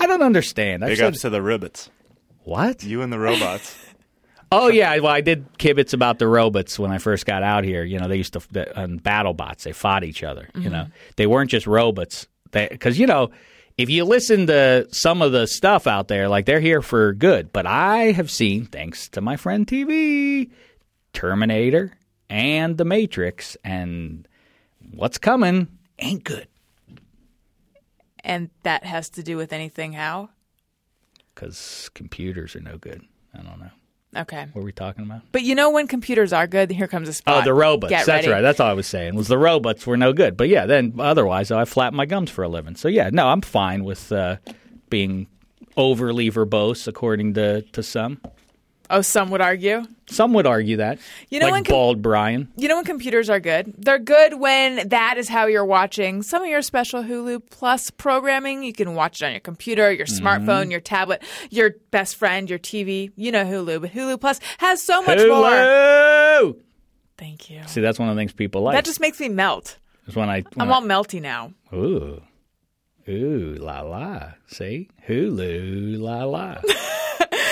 I 0.00 0.06
don't 0.08 0.22
understand. 0.22 0.82
I've 0.82 0.88
Big 0.90 0.98
said- 0.98 1.06
ups 1.12 1.20
to 1.20 1.30
the 1.30 1.38
ribbits. 1.40 1.88
what? 2.42 2.82
You 2.82 3.02
and 3.02 3.12
the 3.12 3.18
robots. 3.18 3.76
Oh 4.50 4.68
yeah, 4.68 4.96
well 5.00 5.12
I 5.12 5.20
did 5.20 5.58
kibitz 5.58 5.92
about 5.92 6.18
the 6.18 6.26
robots 6.26 6.78
when 6.78 6.90
I 6.90 6.96
first 6.96 7.26
got 7.26 7.42
out 7.42 7.64
here. 7.64 7.84
You 7.84 7.98
know, 7.98 8.08
they 8.08 8.16
used 8.16 8.32
to 8.32 8.40
the, 8.50 8.80
on 8.80 8.98
BattleBots. 8.98 9.64
They 9.64 9.72
fought 9.72 10.04
each 10.04 10.22
other. 10.22 10.48
You 10.54 10.70
know, 10.70 10.86
they 11.16 11.26
weren't 11.26 11.50
just 11.50 11.66
robots. 11.66 12.26
Because 12.50 12.98
you 12.98 13.06
know, 13.06 13.28
if 13.78 13.88
you 13.88 14.04
listen 14.04 14.48
to 14.48 14.88
some 14.90 15.22
of 15.22 15.30
the 15.30 15.46
stuff 15.46 15.86
out 15.86 16.08
there, 16.08 16.28
like 16.28 16.44
they're 16.44 16.60
here 16.60 16.82
for 16.82 17.12
good. 17.14 17.52
But 17.52 17.64
I 17.64 18.10
have 18.10 18.30
seen, 18.30 18.66
thanks 18.66 19.08
to 19.10 19.20
my 19.20 19.36
friend 19.36 19.66
TV, 19.66 20.50
Terminator 21.12 21.96
and 22.28 22.76
The 22.76 22.84
Matrix, 22.84 23.56
and 23.64 24.26
what's 24.92 25.16
coming 25.16 25.68
ain't 25.98 26.24
good. 26.24 26.48
And 28.24 28.50
that 28.64 28.84
has 28.84 29.08
to 29.10 29.22
do 29.22 29.36
with 29.36 29.52
anything 29.52 29.92
how? 29.92 30.30
Because 31.34 31.88
computers 31.94 32.56
are 32.56 32.60
no 32.60 32.78
good. 32.78 33.02
I 33.32 33.42
don't 33.42 33.60
know. 33.60 33.70
Okay. 34.16 34.46
What 34.52 34.62
are 34.62 34.64
we 34.64 34.72
talking 34.72 35.04
about? 35.04 35.20
But 35.32 35.42
you 35.42 35.54
know 35.54 35.70
when 35.70 35.86
computers 35.86 36.32
are 36.32 36.46
good, 36.46 36.70
here 36.70 36.88
comes 36.88 37.08
a 37.08 37.12
spot. 37.12 37.42
Oh, 37.42 37.44
the 37.44 37.52
robots. 37.52 37.90
Get 37.90 38.06
That's 38.06 38.26
ready. 38.26 38.28
right. 38.28 38.40
That's 38.40 38.58
all 38.58 38.70
I 38.70 38.72
was 38.72 38.86
saying. 38.86 39.14
Was 39.14 39.28
the 39.28 39.38
robots 39.38 39.86
were 39.86 39.96
no 39.98 40.12
good. 40.12 40.36
But 40.36 40.48
yeah, 40.48 40.66
then 40.66 40.94
otherwise 40.98 41.50
I 41.50 41.64
flap 41.66 41.92
my 41.92 42.06
gums 42.06 42.30
for 42.30 42.42
a 42.42 42.48
living. 42.48 42.74
So 42.74 42.88
yeah, 42.88 43.10
no, 43.12 43.28
I'm 43.28 43.42
fine 43.42 43.84
with 43.84 44.10
uh, 44.10 44.36
being 44.88 45.26
overly 45.76 46.30
verbose, 46.30 46.88
according 46.88 47.34
to 47.34 47.62
to 47.62 47.82
some. 47.82 48.20
Oh, 48.90 49.02
some 49.02 49.30
would 49.30 49.40
argue. 49.42 49.84
Some 50.06 50.32
would 50.32 50.46
argue 50.46 50.78
that. 50.78 50.98
You 51.28 51.40
know 51.40 51.46
like 51.46 51.52
when 51.52 51.64
com- 51.64 51.74
bald 51.74 52.00
Bryan. 52.02 52.48
You 52.56 52.68
know 52.68 52.76
when 52.76 52.86
computers 52.86 53.28
are 53.28 53.38
good? 53.40 53.74
They're 53.76 53.98
good 53.98 54.40
when 54.40 54.88
that 54.88 55.18
is 55.18 55.28
how 55.28 55.46
you're 55.46 55.64
watching 55.66 56.22
some 56.22 56.42
of 56.42 56.48
your 56.48 56.62
special 56.62 57.02
Hulu 57.02 57.42
Plus 57.50 57.90
programming. 57.90 58.62
You 58.62 58.72
can 58.72 58.94
watch 58.94 59.20
it 59.20 59.26
on 59.26 59.32
your 59.32 59.40
computer, 59.40 59.92
your 59.92 60.06
Mm-hmm. 60.06 60.26
smartphone, 60.26 60.70
your 60.70 60.80
tablet, 60.80 61.22
your 61.50 61.74
best 61.90 62.16
friend, 62.16 62.48
your 62.48 62.58
TV. 62.58 63.10
You 63.16 63.30
know 63.32 63.44
Hulu, 63.44 63.82
but 63.82 63.92
Hulu 63.92 64.18
Plus 64.20 64.40
has 64.58 64.82
so 64.82 65.02
much 65.02 65.18
more. 65.18 65.50
Hulu! 65.50 66.56
Thank 67.18 67.50
you. 67.50 67.60
See, 67.66 67.80
that's 67.82 67.98
one 67.98 68.08
of 68.08 68.16
the 68.16 68.20
things 68.20 68.32
people 68.32 68.62
like. 68.62 68.74
That 68.74 68.84
just 68.86 69.00
makes 69.00 69.20
me 69.20 69.28
melt. 69.28 69.76
is 70.06 70.16
when 70.16 70.30
I. 70.30 70.44
When 70.54 70.66
I'm 70.68 70.72
all 70.72 70.80
melty 70.82 71.20
now. 71.20 71.52
Ooh, 71.74 72.22
ooh, 73.08 73.56
la 73.60 73.80
la. 73.82 74.32
See, 74.46 74.88
Hulu, 75.06 75.98
la 76.00 76.24
la. 76.24 76.56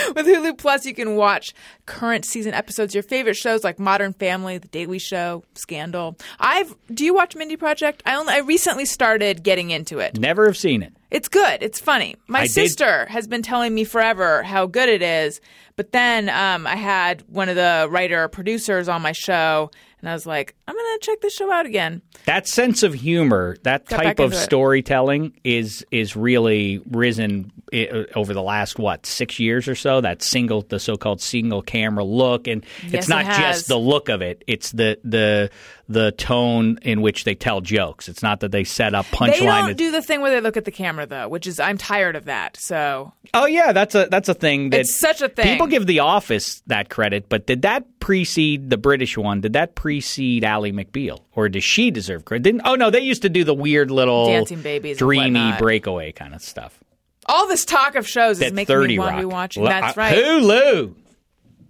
With 0.14 0.26
Hulu 0.26 0.56
Plus, 0.58 0.86
you 0.86 0.94
can 0.94 1.16
watch 1.16 1.54
current 1.86 2.24
season 2.24 2.54
episodes, 2.54 2.94
your 2.94 3.02
favorite 3.02 3.36
shows 3.36 3.64
like 3.64 3.78
Modern 3.78 4.12
Family, 4.12 4.58
The 4.58 4.68
Daily 4.68 4.98
Show, 4.98 5.44
Scandal. 5.54 6.16
I've 6.38 6.74
do 6.92 7.04
you 7.04 7.14
watch 7.14 7.34
Mindy 7.36 7.56
Project? 7.56 8.02
I 8.06 8.14
only 8.16 8.34
I 8.34 8.38
recently 8.38 8.84
started 8.84 9.42
getting 9.42 9.70
into 9.70 9.98
it. 9.98 10.18
Never 10.18 10.46
have 10.46 10.56
seen 10.56 10.82
it. 10.82 10.92
It's 11.10 11.28
good. 11.28 11.62
It's 11.62 11.78
funny. 11.80 12.16
My 12.28 12.40
I 12.40 12.42
did- 12.42 12.52
sister 12.52 13.06
has 13.06 13.26
been 13.26 13.42
telling 13.42 13.74
me 13.74 13.84
forever 13.84 14.42
how 14.42 14.66
good 14.66 14.88
it 14.88 15.02
is, 15.02 15.40
but 15.76 15.92
then 15.92 16.28
um, 16.28 16.66
I 16.66 16.76
had 16.76 17.22
one 17.28 17.48
of 17.48 17.56
the 17.56 17.86
writer 17.90 18.26
producers 18.28 18.88
on 18.88 19.02
my 19.02 19.12
show, 19.12 19.70
and 20.06 20.12
I 20.12 20.14
was 20.14 20.24
like, 20.24 20.54
I'm 20.68 20.76
gonna 20.76 20.98
check 21.00 21.20
this 21.20 21.34
show 21.34 21.50
out 21.50 21.66
again. 21.66 22.00
that 22.26 22.46
sense 22.46 22.84
of 22.84 22.94
humor, 22.94 23.56
that 23.64 23.86
Got 23.86 24.02
type 24.04 24.18
of 24.20 24.36
storytelling 24.36 25.32
is 25.42 25.84
is 25.90 26.14
really 26.14 26.80
risen 26.88 27.50
eh, 27.72 27.86
eh, 27.90 28.04
over 28.14 28.32
the 28.32 28.42
last 28.42 28.78
what 28.78 29.04
six 29.04 29.40
years 29.40 29.66
or 29.66 29.74
so. 29.74 30.00
That 30.00 30.22
single, 30.22 30.62
the 30.62 30.78
so-called 30.78 31.20
single 31.20 31.60
camera 31.60 32.04
look, 32.04 32.46
and 32.46 32.64
Yes, 32.84 32.94
it's 32.94 33.06
it 33.06 33.10
not 33.10 33.24
has. 33.24 33.36
just 33.38 33.68
the 33.68 33.78
look 33.78 34.08
of 34.08 34.22
it; 34.22 34.44
it's 34.46 34.70
the 34.70 34.96
the 35.02 35.50
the 35.88 36.10
tone 36.12 36.78
in 36.82 37.00
which 37.00 37.24
they 37.24 37.34
tell 37.34 37.60
jokes. 37.60 38.08
It's 38.08 38.22
not 38.22 38.40
that 38.40 38.50
they 38.50 38.64
set 38.64 38.94
up 38.94 39.06
punchline. 39.06 39.38
They 39.38 39.46
don't 39.46 39.76
do 39.76 39.92
the 39.92 40.02
thing 40.02 40.20
where 40.20 40.30
they 40.32 40.40
look 40.40 40.56
at 40.56 40.64
the 40.64 40.70
camera 40.72 41.06
though, 41.06 41.28
which 41.28 41.46
is 41.46 41.60
I'm 41.60 41.78
tired 41.78 42.16
of 42.16 42.24
that. 42.24 42.56
So 42.56 43.12
oh 43.34 43.46
yeah, 43.46 43.72
that's 43.72 43.94
a 43.94 44.08
that's 44.10 44.28
a 44.28 44.34
thing 44.34 44.70
that 44.70 44.80
It's 44.80 44.98
such 44.98 45.22
a 45.22 45.28
thing. 45.28 45.44
People 45.44 45.68
give 45.68 45.86
The 45.86 46.00
Office 46.00 46.62
that 46.66 46.88
credit, 46.88 47.28
but 47.28 47.46
did 47.46 47.62
that 47.62 47.84
precede 48.00 48.70
the 48.70 48.76
British 48.76 49.16
one? 49.16 49.40
Did 49.40 49.52
that 49.52 49.74
precede 49.76 50.42
Ally 50.44 50.70
McBeal, 50.70 51.20
or 51.34 51.48
does 51.48 51.64
she 51.64 51.90
deserve 51.90 52.24
credit? 52.24 52.42
Didn't, 52.42 52.62
oh 52.64 52.74
no, 52.74 52.90
they 52.90 53.00
used 53.00 53.22
to 53.22 53.28
do 53.28 53.44
the 53.44 53.54
weird 53.54 53.90
little 53.90 54.26
Dancing 54.26 54.62
babies 54.62 54.98
dreamy 54.98 55.52
breakaway 55.58 56.12
kind 56.12 56.34
of 56.34 56.42
stuff. 56.42 56.78
all 57.26 57.46
this 57.48 57.64
talk 57.64 57.94
of 57.94 58.08
shows 58.08 58.40
is 58.40 58.52
making 58.52 58.78
me 58.80 58.98
want 58.98 59.10
to 59.10 59.14
Rock. 59.14 59.20
be 59.20 59.24
watching. 59.24 59.64
That's 59.64 59.96
right. 59.96 60.16
Hulu. 60.16 60.94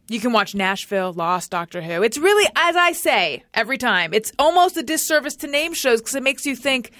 You 0.09 0.21
can 0.21 0.33
watch 0.33 0.55
Nashville, 0.55 1.13
Lost, 1.13 1.51
Doctor 1.51 1.83
Who. 1.83 2.03
It's 2.03 2.17
really, 2.17 2.49
as 2.55 2.77
I 2.77 2.93
say 2.93 3.43
every 3.53 3.77
time, 3.77 4.15
it's 4.15 4.33
almost 4.39 4.77
a 4.77 4.83
disservice 4.83 5.35
to 5.37 5.49
name 5.49 5.75
shows 5.75 6.01
because 6.01 6.15
it 6.15 6.23
makes 6.23 6.47
you 6.47 6.55
think, 6.55 6.93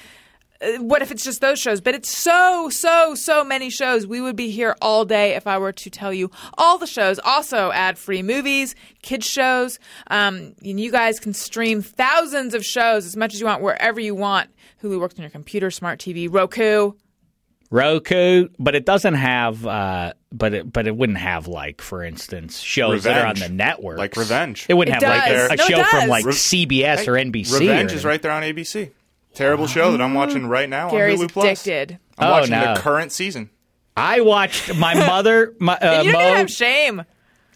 uh, 0.61 0.83
what 0.83 1.03
if 1.03 1.13
it's 1.13 1.23
just 1.23 1.41
those 1.41 1.61
shows? 1.61 1.81
But 1.81 1.95
it's 1.95 2.17
so, 2.17 2.69
so, 2.71 3.15
so 3.15 3.45
many 3.45 3.71
shows. 3.71 4.09
We 4.09 4.21
would 4.21 4.35
be 4.35 4.51
here 4.51 4.75
all 4.83 5.05
day 5.05 5.37
if 5.37 5.47
I 5.47 5.59
were 5.59 5.73
to 5.73 5.91
tell 5.91 6.13
you 6.13 6.33
all 6.59 6.79
the 6.79 6.87
shows. 6.87 7.21
Also, 7.21 7.71
ad 7.71 7.97
free 7.97 8.23
movies, 8.23 8.75
kids 9.03 9.27
shows. 9.27 9.79
Um, 10.09 10.55
and 10.65 10.81
you 10.81 10.91
guys 10.91 11.21
can 11.21 11.33
stream 11.33 11.83
thousands 11.83 12.55
of 12.55 12.65
shows 12.65 13.07
as 13.07 13.17
much 13.17 13.35
as 13.35 13.41
you 13.41 13.47
want, 13.47 13.63
wherever 13.63 14.01
you 14.01 14.17
want. 14.17 14.51
Hulu 14.83 14.99
works 14.99 15.15
on 15.15 15.23
your 15.23 15.31
computer, 15.31 15.71
smart 15.71 16.01
TV, 16.01 16.29
Roku. 16.33 16.93
Roku, 17.71 18.49
but 18.59 18.75
it 18.75 18.85
doesn't 18.85 19.15
have. 19.15 19.65
Uh, 19.67 20.13
but 20.37 20.55
it 20.55 20.73
but 20.73 20.87
it 20.87 20.97
wouldn't 20.97 21.19
have 21.19 21.49
like, 21.49 21.81
for 21.81 22.03
instance, 22.03 22.59
shows 22.61 23.05
that 23.05 23.17
are 23.23 23.27
on 23.27 23.37
the 23.37 23.49
network. 23.49 23.99
Like 23.99 24.17
Revenge. 24.17 24.67
It 24.69 24.75
wouldn't 24.75 24.97
It 24.97 25.03
have 25.07 25.49
like 25.49 25.59
a 25.61 25.71
No, 25.71 25.77
show 25.79 25.85
from 25.85 26.09
like 26.09 26.25
Re- 26.25 26.33
CBS 26.33 27.07
or 27.09 27.13
NBC. 27.13 27.61
Revenge 27.61 27.93
or 27.93 27.97
is 27.97 28.05
right 28.05 28.21
there 28.21 28.33
on 28.33 28.43
ABC. 28.43 28.91
Terrible 29.35 29.67
show 29.67 29.93
that 29.93 30.01
I'm 30.01 30.15
watching 30.15 30.47
right 30.47 30.69
now 30.69 30.91
Gary's 30.91 31.21
on 31.21 31.29
Hulu 31.29 31.33
Plus. 31.33 31.45
addicted. 31.67 31.99
I'm 32.19 32.29
Oh, 32.29 32.31
watching 32.33 32.51
no. 32.53 32.75
the 32.75 32.81
current 32.81 33.13
season. 33.13 33.51
I 33.97 34.21
watched 34.21 34.75
my 34.77 34.95
mother. 34.95 35.55
My 35.59 35.77
uh, 35.79 36.03
you 36.03 36.13
don't 36.13 36.21
Mo, 36.21 36.27
even 36.27 36.37
have 36.39 36.51
shame. 36.51 37.05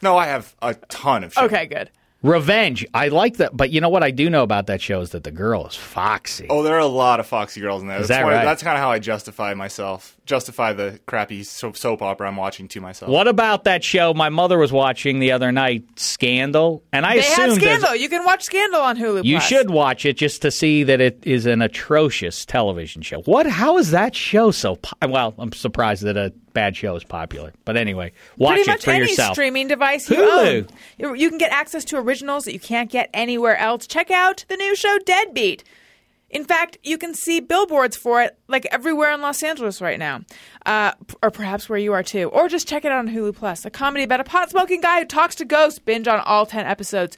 No, 0.02 0.16
I 0.16 0.26
have 0.26 0.54
a 0.62 0.74
ton 0.74 1.24
of 1.24 1.32
shit. 1.34 1.44
Okay, 1.44 1.66
good. 1.66 1.90
Revenge. 2.22 2.86
I 2.92 3.08
like 3.08 3.38
that, 3.38 3.56
but 3.56 3.70
you 3.70 3.80
know 3.80 3.88
what 3.88 4.02
I 4.02 4.10
do 4.10 4.28
know 4.28 4.42
about 4.42 4.66
that 4.66 4.82
show 4.82 5.00
is 5.00 5.10
that 5.10 5.24
the 5.24 5.30
girl 5.30 5.66
is 5.66 5.74
foxy. 5.74 6.46
Oh, 6.50 6.62
there 6.62 6.74
are 6.74 6.78
a 6.80 6.86
lot 6.86 7.18
of 7.18 7.26
Foxy 7.26 7.60
girls 7.62 7.80
in 7.80 7.88
there. 7.88 7.98
Is 7.98 8.08
that's 8.08 8.20
that 8.20 8.24
why- 8.26 8.34
right? 8.34 8.44
That's 8.44 8.62
kind 8.62 8.76
of 8.76 8.82
how 8.82 8.90
I 8.90 8.98
justify 8.98 9.54
myself, 9.54 10.16
justify 10.26 10.74
the 10.74 11.00
crappy 11.06 11.42
soap, 11.44 11.78
soap 11.78 12.02
opera 12.02 12.28
I'm 12.28 12.36
watching 12.36 12.68
to 12.68 12.80
myself. 12.80 13.10
What 13.10 13.26
about 13.26 13.64
that 13.64 13.82
show 13.82 14.12
my 14.12 14.28
mother 14.28 14.58
was 14.58 14.70
watching 14.70 15.18
the 15.18 15.32
other 15.32 15.50
night, 15.50 15.84
Scandal? 15.96 16.82
And 16.92 17.06
I 17.06 17.14
They 17.14 17.20
assumed 17.20 17.48
as- 17.52 17.54
Scandal. 17.56 17.96
You 17.96 18.08
can 18.10 18.24
watch 18.24 18.42
Scandal 18.42 18.82
on 18.82 18.98
Hulu. 18.98 19.24
you 19.24 19.36
Plus. 19.36 19.48
should 19.48 19.70
watch 19.70 20.04
it 20.04 20.18
just 20.18 20.42
to 20.42 20.50
see 20.50 20.82
that 20.84 21.00
it 21.00 21.20
is 21.22 21.46
an 21.46 21.62
atrocious 21.62 22.44
television 22.44 23.00
show. 23.00 23.22
What? 23.22 23.46
How 23.46 23.78
is 23.78 23.92
that 23.92 24.14
show 24.14 24.50
so? 24.50 24.76
Po- 24.76 25.08
well, 25.08 25.34
I'm 25.38 25.52
surprised 25.52 26.02
that 26.02 26.18
a 26.18 26.32
bad 26.52 26.76
show 26.76 26.94
is 26.96 27.04
popular. 27.04 27.52
But 27.64 27.76
anyway, 27.76 28.12
watch 28.36 28.54
Pretty 28.56 28.70
it 28.70 28.74
much 28.74 28.84
for 28.84 28.90
any 28.90 29.00
yourself. 29.10 29.34
streaming 29.34 29.68
device 29.68 30.08
you 30.10 30.16
Hulu. 30.16 30.68
own. 31.00 31.16
You 31.16 31.28
can 31.28 31.38
get 31.38 31.52
access 31.52 31.84
to 31.86 31.98
originals 31.98 32.44
that 32.44 32.52
you 32.52 32.60
can't 32.60 32.90
get 32.90 33.10
anywhere 33.14 33.56
else. 33.56 33.86
Check 33.86 34.10
out 34.10 34.44
the 34.48 34.56
new 34.56 34.74
show 34.76 34.98
Deadbeat. 35.04 35.64
In 36.30 36.44
fact, 36.44 36.78
you 36.84 36.96
can 36.96 37.12
see 37.12 37.40
billboards 37.40 37.96
for 37.96 38.22
it 38.22 38.38
like 38.46 38.64
everywhere 38.70 39.10
in 39.12 39.20
Los 39.20 39.42
Angeles 39.42 39.80
right 39.80 39.98
now, 39.98 40.20
uh, 40.66 40.92
or 41.22 41.30
perhaps 41.30 41.68
where 41.68 41.78
you 41.78 41.92
are 41.92 42.02
too. 42.02 42.28
Or 42.28 42.48
just 42.48 42.68
check 42.68 42.84
it 42.84 42.92
out 42.92 42.98
on 42.98 43.08
Hulu 43.08 43.34
Plus. 43.34 43.64
A 43.64 43.70
comedy 43.70 44.04
about 44.04 44.20
a 44.20 44.24
pot 44.24 44.50
smoking 44.50 44.80
guy 44.80 45.00
who 45.00 45.06
talks 45.06 45.34
to 45.36 45.44
ghosts. 45.44 45.78
Binge 45.78 46.06
on 46.08 46.20
all 46.20 46.46
ten 46.46 46.66
episodes. 46.66 47.16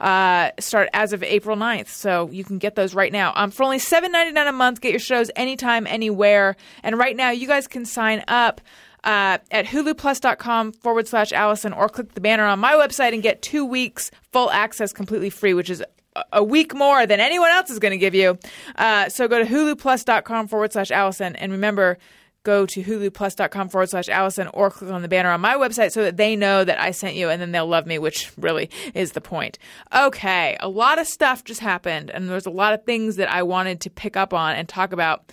Uh, 0.00 0.50
start 0.58 0.88
as 0.92 1.12
of 1.12 1.22
April 1.22 1.56
9th, 1.56 1.86
so 1.88 2.28
you 2.32 2.42
can 2.42 2.58
get 2.58 2.74
those 2.74 2.92
right 2.92 3.12
now. 3.12 3.32
Um, 3.36 3.50
for 3.52 3.62
only 3.62 3.78
seven 3.78 4.10
ninety 4.12 4.32
nine 4.32 4.48
a 4.48 4.52
month, 4.52 4.80
get 4.80 4.90
your 4.90 4.98
shows 5.00 5.30
anytime, 5.36 5.86
anywhere. 5.86 6.56
And 6.82 6.98
right 6.98 7.14
now, 7.16 7.30
you 7.30 7.46
guys 7.46 7.68
can 7.68 7.84
sign 7.84 8.24
up 8.26 8.60
uh, 9.04 9.38
at 9.50 9.66
huluplus.com 9.66 10.72
forward 10.72 11.08
slash 11.08 11.32
Alison 11.32 11.72
or 11.72 11.88
click 11.88 12.14
the 12.14 12.20
banner 12.20 12.44
on 12.46 12.58
my 12.58 12.72
website 12.72 13.14
and 13.14 13.22
get 13.22 13.42
two 13.42 13.64
weeks 13.64 14.10
full 14.32 14.50
access 14.50 14.92
completely 14.92 15.30
free, 15.30 15.54
which 15.54 15.70
is 15.70 15.82
a- 16.16 16.24
a 16.32 16.44
week 16.44 16.74
more 16.74 17.06
than 17.06 17.20
anyone 17.20 17.50
else 17.50 17.70
is 17.70 17.78
going 17.78 17.92
to 17.92 17.96
give 17.98 18.14
you. 18.14 18.38
Uh, 18.76 19.08
so 19.08 19.26
go 19.28 19.38
to 19.38 19.44
huluplus.com 19.48 20.46
forward 20.48 20.72
slash 20.72 20.90
Alison. 20.90 21.34
And 21.36 21.52
remember, 21.52 21.96
go 22.44 22.66
to 22.66 22.82
huluplus.com 22.82 23.68
forward 23.68 23.88
slash 23.90 24.08
Alison 24.08 24.48
or 24.48 24.70
click 24.70 24.90
on 24.90 25.02
the 25.02 25.08
banner 25.08 25.30
on 25.30 25.40
my 25.40 25.54
website 25.54 25.92
so 25.92 26.02
that 26.02 26.16
they 26.16 26.36
know 26.36 26.64
that 26.64 26.80
I 26.80 26.90
sent 26.90 27.14
you 27.14 27.28
and 27.28 27.40
then 27.40 27.52
they'll 27.52 27.66
love 27.66 27.86
me, 27.86 27.98
which 27.98 28.32
really 28.36 28.70
is 28.94 29.12
the 29.12 29.20
point. 29.20 29.58
Okay, 29.94 30.56
a 30.60 30.68
lot 30.68 30.98
of 30.98 31.06
stuff 31.06 31.44
just 31.44 31.60
happened 31.60 32.10
and 32.10 32.28
there's 32.28 32.46
a 32.46 32.50
lot 32.50 32.74
of 32.74 32.84
things 32.84 33.16
that 33.16 33.30
I 33.30 33.42
wanted 33.42 33.80
to 33.82 33.90
pick 33.90 34.16
up 34.16 34.34
on 34.34 34.56
and 34.56 34.68
talk 34.68 34.92
about. 34.92 35.32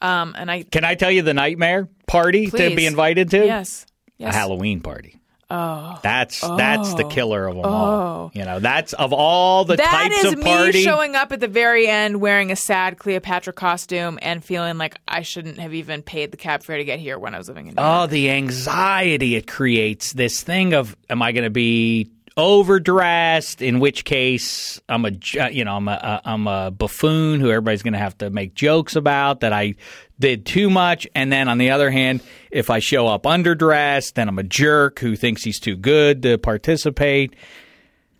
Um, 0.00 0.34
and 0.38 0.50
I 0.50 0.62
Can 0.62 0.84
I 0.84 0.94
tell 0.94 1.10
you 1.10 1.22
the 1.22 1.34
nightmare 1.34 1.88
party 2.06 2.46
to 2.46 2.76
be 2.76 2.86
invited 2.86 3.30
to? 3.30 3.44
yes, 3.44 3.84
yes. 4.16 4.32
A 4.34 4.36
Halloween 4.36 4.80
party. 4.80 5.17
Oh, 5.50 5.98
that's 6.02 6.40
that's 6.40 6.92
the 6.94 7.04
oh. 7.04 7.08
killer 7.08 7.46
of 7.46 7.56
them 7.56 7.64
all. 7.64 7.86
Oh. 7.86 8.30
You 8.34 8.44
know, 8.44 8.60
that's 8.60 8.92
of 8.92 9.14
all 9.14 9.64
the 9.64 9.76
That 9.76 10.10
types 10.10 10.24
is 10.24 10.32
of 10.34 10.38
me 10.38 10.44
party. 10.44 10.82
showing 10.82 11.16
up 11.16 11.32
at 11.32 11.40
the 11.40 11.48
very 11.48 11.86
end 11.86 12.20
wearing 12.20 12.52
a 12.52 12.56
sad 12.56 12.98
Cleopatra 12.98 13.54
costume 13.54 14.18
and 14.20 14.44
feeling 14.44 14.76
like 14.76 15.00
I 15.08 15.22
shouldn't 15.22 15.58
have 15.58 15.72
even 15.72 16.02
paid 16.02 16.32
the 16.32 16.36
cab 16.36 16.62
fare 16.64 16.76
to 16.76 16.84
get 16.84 16.98
here 16.98 17.18
when 17.18 17.34
I 17.34 17.38
was 17.38 17.48
living 17.48 17.68
in 17.68 17.76
New 17.76 17.82
oh, 17.82 17.84
York. 17.86 18.02
Oh, 18.02 18.06
the 18.08 18.30
anxiety 18.30 19.36
it 19.36 19.46
creates. 19.46 20.12
This 20.12 20.42
thing 20.42 20.74
of, 20.74 20.94
am 21.08 21.22
I 21.22 21.32
going 21.32 21.44
to 21.44 21.50
be 21.50 22.10
overdressed? 22.38 23.60
In 23.60 23.80
which 23.80 24.04
case, 24.04 24.80
I'm 24.88 25.04
a 25.04 25.10
uh, 25.38 25.48
you 25.48 25.64
know, 25.64 25.76
I'm 25.76 25.88
a, 25.88 25.92
uh, 25.92 26.20
I'm 26.24 26.46
a 26.46 26.70
buffoon 26.70 27.40
who 27.40 27.50
everybody's 27.50 27.82
going 27.82 27.92
to 27.92 27.98
have 27.98 28.16
to 28.18 28.30
make 28.30 28.54
jokes 28.54 28.96
about 28.96 29.40
that 29.40 29.52
I 29.52 29.74
did 30.18 30.46
too 30.46 30.70
much. 30.70 31.06
And 31.14 31.30
then 31.30 31.48
on 31.48 31.58
the 31.58 31.70
other 31.70 31.90
hand, 31.90 32.22
if 32.50 32.70
I 32.70 32.78
show 32.78 33.06
up 33.08 33.24
underdressed, 33.24 34.14
then 34.14 34.28
I'm 34.28 34.38
a 34.38 34.44
jerk 34.44 35.00
who 35.00 35.16
thinks 35.16 35.44
he's 35.44 35.60
too 35.60 35.76
good 35.76 36.22
to 36.22 36.38
participate. 36.38 37.34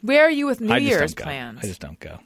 Where 0.03 0.27
are 0.27 0.31
you 0.31 0.47
with 0.47 0.61
New 0.61 0.77
Year's 0.77 1.15
plans? 1.15 1.61
I 1.63 1.67
just 1.67 1.81
don't 1.81 1.99
go. 1.99 2.19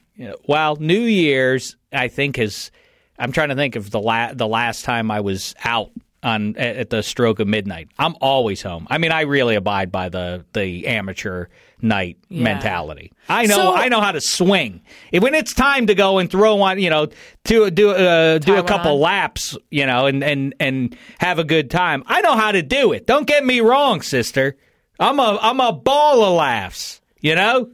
Well, 0.47 0.77
New 0.77 1.01
Year's, 1.01 1.77
I 1.93 2.09
think 2.09 2.39
is. 2.39 2.71
I'm 3.19 3.33
trying 3.33 3.51
to 3.51 3.55
think 3.55 3.77
of 3.77 3.91
the 3.91 4.01
la- 4.01 4.33
the 4.35 4.49
last 4.49 4.85
time 4.85 5.11
I 5.11 5.21
was 5.21 5.55
out 5.65 5.91
on 6.23 6.57
at, 6.57 6.91
the 6.91 7.03
stroke 7.03 7.41
of 7.41 7.49
midnight. 7.49 7.89
I'm 7.99 8.15
always 8.21 8.63
home. 8.63 8.87
I 8.91 8.99
mean, 8.99 9.11
I 9.13 9.23
really 9.23 9.55
abide 9.57 9.91
by 9.91 10.09
the 10.09 10.45
the 10.53 10.87
amateur 10.87 11.47
night 11.81 12.17
Yeah. 12.29 12.45
mentality. 12.45 13.11
I 13.29 13.47
know 13.47 13.57
So- 13.57 13.75
I 13.75 13.89
know 13.89 14.01
how 14.01 14.13
to 14.13 14.21
swing. 14.21 14.83
When 15.13 15.35
it's 15.35 15.53
time 15.53 15.87
to 15.89 15.95
go 15.95 16.19
and 16.19 16.31
throw 16.31 16.55
one, 16.55 16.79
you 16.79 16.91
know, 16.91 17.09
to 17.47 17.71
do 17.71 17.91
uh, 17.91 18.39
do 18.39 18.57
a 18.57 18.63
couple 18.63 18.93
on. 18.93 19.01
laps, 19.01 19.57
you 19.71 19.85
know, 19.87 20.07
and 20.07 20.23
and 20.23 20.55
and 20.61 20.97
have 21.19 21.39
a 21.41 21.45
good 21.45 21.71
time. 21.71 22.05
I 22.07 22.21
know 22.21 22.37
how 22.37 22.53
to 22.53 22.63
do 22.63 22.93
it. 22.93 23.07
Don't 23.07 23.27
get 23.27 23.45
me 23.45 23.61
wrong, 23.61 24.01
sister. 24.03 24.57
I'm 25.01 25.19
a 25.19 25.39
I'm 25.43 25.59
a 25.61 25.73
ball 25.73 26.23
of 26.25 26.35
laughs. 26.35 27.01
You 27.21 27.35
know. 27.35 27.71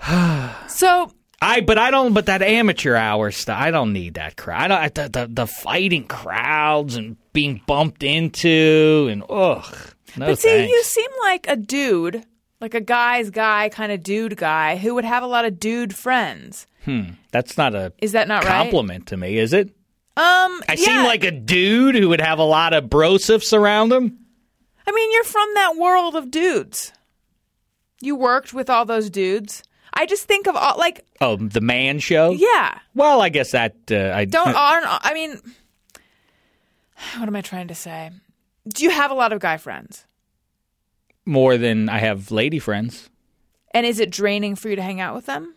so 0.68 1.10
I 1.42 1.60
but 1.60 1.76
I 1.78 1.90
don't 1.90 2.12
but 2.14 2.26
that 2.26 2.42
amateur 2.42 2.94
hour 2.96 3.30
stuff 3.30 3.58
I 3.60 3.70
don't 3.70 3.92
need 3.92 4.14
that 4.14 4.36
crowd. 4.36 4.70
I 4.70 4.88
don't 4.88 4.94
the, 4.94 5.08
the 5.20 5.26
the 5.32 5.46
fighting 5.46 6.06
crowds 6.06 6.96
and 6.96 7.16
being 7.32 7.60
bumped 7.66 8.02
into 8.02 9.08
and 9.10 9.22
ugh. 9.28 9.76
No 10.16 10.26
But 10.26 10.38
see, 10.38 10.48
thanks. 10.48 10.72
you 10.72 10.82
seem 10.82 11.10
like 11.20 11.46
a 11.48 11.56
dude, 11.56 12.24
like 12.60 12.74
a 12.74 12.80
guy's 12.80 13.28
guy 13.30 13.68
kind 13.68 13.92
of 13.92 14.02
dude 14.02 14.36
guy 14.36 14.76
who 14.76 14.94
would 14.94 15.04
have 15.04 15.22
a 15.22 15.26
lot 15.26 15.44
of 15.44 15.60
dude 15.60 15.94
friends. 15.94 16.66
That's 17.32 17.58
not 17.58 17.74
a 17.74 17.92
Is 18.00 18.12
that 18.12 18.28
not 18.28 18.44
right? 18.44 18.62
compliment 18.62 19.08
to 19.08 19.16
me, 19.16 19.36
is 19.38 19.52
it? 19.52 19.68
Um, 20.18 20.62
I 20.68 20.76
yeah. 20.78 20.84
seem 20.86 21.02
like 21.04 21.24
a 21.24 21.32
dude 21.32 21.96
who 21.96 22.08
would 22.08 22.20
have 22.22 22.38
a 22.38 22.44
lot 22.44 22.72
of 22.72 22.84
brosifs 22.84 23.52
around 23.52 23.92
him. 23.92 24.18
I 24.86 24.92
mean, 24.92 25.12
you're 25.12 25.24
from 25.24 25.48
that 25.54 25.76
world 25.76 26.14
of 26.14 26.30
dudes. 26.30 26.92
You 28.00 28.14
worked 28.16 28.54
with 28.54 28.70
all 28.70 28.84
those 28.86 29.10
dudes. 29.10 29.62
I 29.96 30.06
just 30.06 30.24
think 30.24 30.46
of 30.46 30.54
all 30.54 30.76
like, 30.78 31.04
Oh, 31.20 31.36
the 31.36 31.60
man 31.60 31.98
show. 31.98 32.30
yeah. 32.30 32.78
Well, 32.94 33.20
I 33.20 33.28
guess 33.30 33.50
that 33.52 33.74
uh, 33.90 34.12
I 34.14 34.24
Don't 34.26 34.54
aren't 34.54 34.86
I 34.88 35.14
mean, 35.14 35.30
what 37.18 37.26
am 37.28 37.36
I 37.36 37.40
trying 37.40 37.68
to 37.68 37.74
say? 37.74 38.10
Do 38.68 38.84
you 38.84 38.90
have 38.90 39.10
a 39.10 39.14
lot 39.14 39.32
of 39.32 39.40
guy 39.40 39.56
friends? 39.56 40.04
more 41.28 41.56
than 41.58 41.88
I 41.88 41.98
have 41.98 42.30
lady 42.30 42.60
friends. 42.60 43.10
And 43.72 43.84
is 43.84 43.98
it 43.98 44.10
draining 44.12 44.54
for 44.54 44.68
you 44.68 44.76
to 44.76 44.82
hang 44.82 45.00
out 45.00 45.16
with 45.16 45.26
them? 45.26 45.56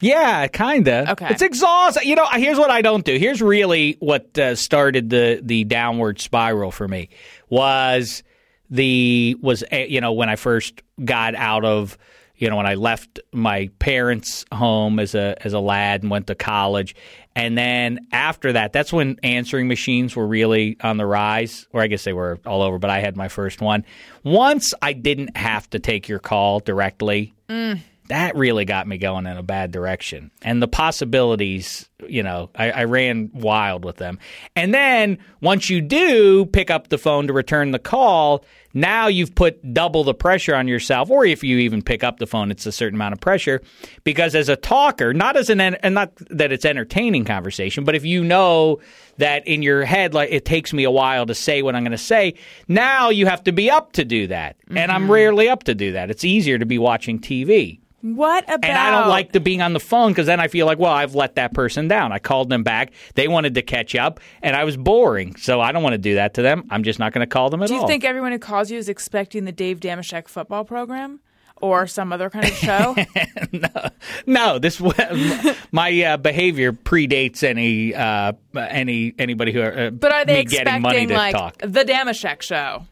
Yeah, 0.00 0.46
kinda. 0.46 1.12
Okay. 1.12 1.26
it's 1.30 1.42
exhausting. 1.42 2.08
You 2.08 2.14
know, 2.16 2.26
here's 2.32 2.58
what 2.58 2.70
I 2.70 2.80
don't 2.80 3.04
do. 3.04 3.18
Here's 3.18 3.42
really 3.42 3.96
what 4.00 4.38
uh, 4.38 4.54
started 4.54 5.10
the 5.10 5.40
the 5.42 5.64
downward 5.64 6.18
spiral 6.18 6.70
for 6.70 6.88
me 6.88 7.10
was 7.50 8.22
the 8.70 9.36
was 9.42 9.62
uh, 9.70 9.76
you 9.76 10.00
know 10.00 10.12
when 10.12 10.30
I 10.30 10.36
first 10.36 10.80
got 11.04 11.34
out 11.34 11.64
of 11.66 11.98
you 12.36 12.50
know 12.50 12.56
when 12.56 12.66
I 12.66 12.74
left 12.74 13.20
my 13.32 13.70
parents' 13.78 14.44
home 14.52 14.98
as 14.98 15.14
a 15.14 15.36
as 15.44 15.52
a 15.52 15.60
lad 15.60 16.02
and 16.02 16.10
went 16.10 16.26
to 16.28 16.34
college, 16.34 16.94
and 17.34 17.56
then 17.56 18.06
after 18.12 18.52
that, 18.52 18.72
that's 18.72 18.92
when 18.92 19.18
answering 19.22 19.68
machines 19.68 20.16
were 20.16 20.26
really 20.26 20.76
on 20.80 20.96
the 20.96 21.06
rise, 21.06 21.66
or 21.72 21.82
I 21.82 21.86
guess 21.86 22.04
they 22.04 22.12
were 22.12 22.38
all 22.46 22.62
over. 22.62 22.78
But 22.78 22.90
I 22.90 23.00
had 23.00 23.16
my 23.16 23.28
first 23.28 23.60
one. 23.60 23.84
Once 24.24 24.74
I 24.82 24.92
didn't 24.92 25.36
have 25.36 25.68
to 25.70 25.78
take 25.78 26.08
your 26.08 26.18
call 26.18 26.60
directly 26.60 27.34
mm. 27.48 27.80
that 28.08 28.36
really 28.36 28.64
got 28.64 28.86
me 28.86 28.98
going 28.98 29.26
in 29.26 29.36
a 29.36 29.42
bad 29.42 29.72
direction. 29.72 30.30
And 30.42 30.62
the 30.62 30.68
possibilities 30.68 31.88
you 32.08 32.22
know, 32.22 32.50
I, 32.54 32.70
I 32.70 32.84
ran 32.84 33.30
wild 33.32 33.84
with 33.84 33.96
them. 33.96 34.18
And 34.54 34.74
then 34.74 35.18
once 35.40 35.70
you 35.70 35.80
do 35.80 36.44
pick 36.46 36.70
up 36.70 36.88
the 36.88 36.98
phone 36.98 37.26
to 37.26 37.32
return 37.32 37.70
the 37.70 37.78
call, 37.78 38.44
now 38.74 39.06
you've 39.06 39.34
put 39.34 39.72
double 39.72 40.04
the 40.04 40.12
pressure 40.12 40.54
on 40.54 40.68
yourself. 40.68 41.10
Or 41.10 41.24
if 41.24 41.42
you 41.42 41.58
even 41.58 41.80
pick 41.80 42.04
up 42.04 42.18
the 42.18 42.26
phone, 42.26 42.50
it's 42.50 42.66
a 42.66 42.72
certain 42.72 42.96
amount 42.96 43.14
of 43.14 43.20
pressure 43.20 43.62
because 44.04 44.34
as 44.34 44.50
a 44.50 44.56
talker, 44.56 45.14
not 45.14 45.36
as 45.36 45.48
an 45.48 45.60
and 45.60 45.94
not 45.94 46.12
that 46.30 46.52
it's 46.52 46.66
entertaining 46.66 47.24
conversation, 47.24 47.84
but 47.84 47.94
if 47.94 48.04
you 48.04 48.22
know 48.22 48.80
that 49.16 49.46
in 49.48 49.62
your 49.62 49.84
head, 49.84 50.12
like 50.12 50.30
it 50.30 50.44
takes 50.44 50.74
me 50.74 50.84
a 50.84 50.90
while 50.90 51.24
to 51.24 51.34
say 51.34 51.62
what 51.62 51.74
I'm 51.74 51.82
going 51.82 51.92
to 51.92 51.98
say, 51.98 52.34
now 52.68 53.08
you 53.08 53.24
have 53.24 53.42
to 53.44 53.52
be 53.52 53.70
up 53.70 53.92
to 53.92 54.04
do 54.04 54.26
that, 54.26 54.56
and 54.68 54.92
I'm 54.92 55.02
mm-hmm. 55.02 55.12
rarely 55.12 55.48
up 55.48 55.64
to 55.64 55.74
do 55.74 55.92
that. 55.92 56.10
It's 56.10 56.24
easier 56.24 56.58
to 56.58 56.66
be 56.66 56.78
watching 56.78 57.18
TV. 57.18 57.80
What 58.14 58.44
about? 58.44 58.64
And 58.64 58.78
I 58.78 58.90
don't 58.90 59.08
like 59.08 59.32
the 59.32 59.40
being 59.40 59.62
on 59.62 59.72
the 59.72 59.80
phone 59.80 60.12
because 60.12 60.26
then 60.26 60.38
I 60.38 60.48
feel 60.48 60.66
like, 60.66 60.78
well, 60.78 60.92
I've 60.92 61.14
let 61.14 61.34
that 61.36 61.54
person 61.54 61.85
down. 61.88 62.12
I 62.12 62.18
called 62.18 62.48
them 62.48 62.62
back. 62.62 62.92
They 63.14 63.28
wanted 63.28 63.54
to 63.54 63.62
catch 63.62 63.94
up, 63.94 64.20
and 64.42 64.56
I 64.56 64.64
was 64.64 64.76
boring. 64.76 65.36
So 65.36 65.60
I 65.60 65.72
don't 65.72 65.82
want 65.82 65.94
to 65.94 65.98
do 65.98 66.14
that 66.16 66.34
to 66.34 66.42
them. 66.42 66.64
I'm 66.70 66.82
just 66.82 66.98
not 66.98 67.12
going 67.12 67.26
to 67.26 67.32
call 67.32 67.50
them 67.50 67.62
at 67.62 67.64
all. 67.64 67.68
Do 67.68 67.74
you 67.74 67.80
all. 67.80 67.88
think 67.88 68.04
everyone 68.04 68.32
who 68.32 68.38
calls 68.38 68.70
you 68.70 68.78
is 68.78 68.88
expecting 68.88 69.44
the 69.44 69.52
Dave 69.52 69.80
Dameshek 69.80 70.28
football 70.28 70.64
program 70.64 71.20
or 71.56 71.86
some 71.86 72.12
other 72.12 72.30
kind 72.30 72.44
of 72.46 72.52
show? 72.52 72.96
no, 73.52 73.90
no. 74.26 74.58
this 74.58 74.80
my 75.72 76.02
uh, 76.02 76.16
behavior 76.16 76.72
predates 76.72 77.42
any 77.42 77.94
uh, 77.94 78.32
any 78.54 79.14
anybody 79.18 79.52
who 79.52 79.62
uh, 79.62 79.90
but 79.90 80.12
are 80.12 80.24
they 80.24 80.38
me 80.38 80.44
getting 80.44 80.82
money 80.82 81.02
expecting 81.02 81.08
to 81.08 81.14
like 81.14 81.34
talk. 81.34 81.58
the 81.58 81.84
Dameshek 81.84 82.42
show? 82.42 82.84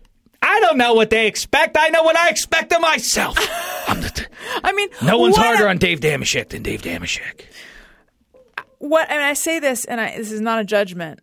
I 0.47 0.61
don't 0.61 0.77
know 0.77 0.93
what 0.93 1.09
they 1.09 1.27
expect. 1.27 1.77
I 1.79 1.89
know 1.89 2.03
what 2.03 2.17
I 2.17 2.29
expect 2.29 2.71
of 2.75 2.83
myself. 2.83 3.39
I'm 3.89 4.03
the 4.03 4.11
t- 4.11 4.27
I 4.63 4.73
mean, 4.73 4.91
no 5.03 5.19
one's 5.19 5.37
harder 5.37 5.67
on 5.69 5.79
Dave 5.79 6.01
Dameshek 6.01 6.51
than 6.51 6.63
Dave 6.63 6.83
Dameshek. 6.83 7.47
What 8.79 9.11
and 9.11 9.23
I 9.23 9.35
say 9.35 9.59
this 9.59 9.85
and 9.85 10.01
I, 10.01 10.17
this 10.17 10.31
is 10.33 10.41
not 10.41 10.61
a 10.61 10.65
judgment, 10.65 11.21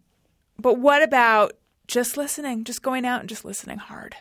but 0.59 0.79
what 0.79 1.03
about 1.03 1.53
just 1.87 2.17
listening, 2.17 2.63
just 2.63 2.81
going 2.81 3.05
out 3.05 3.19
and 3.21 3.29
just 3.29 3.45
listening 3.45 3.77
hard? 3.77 4.15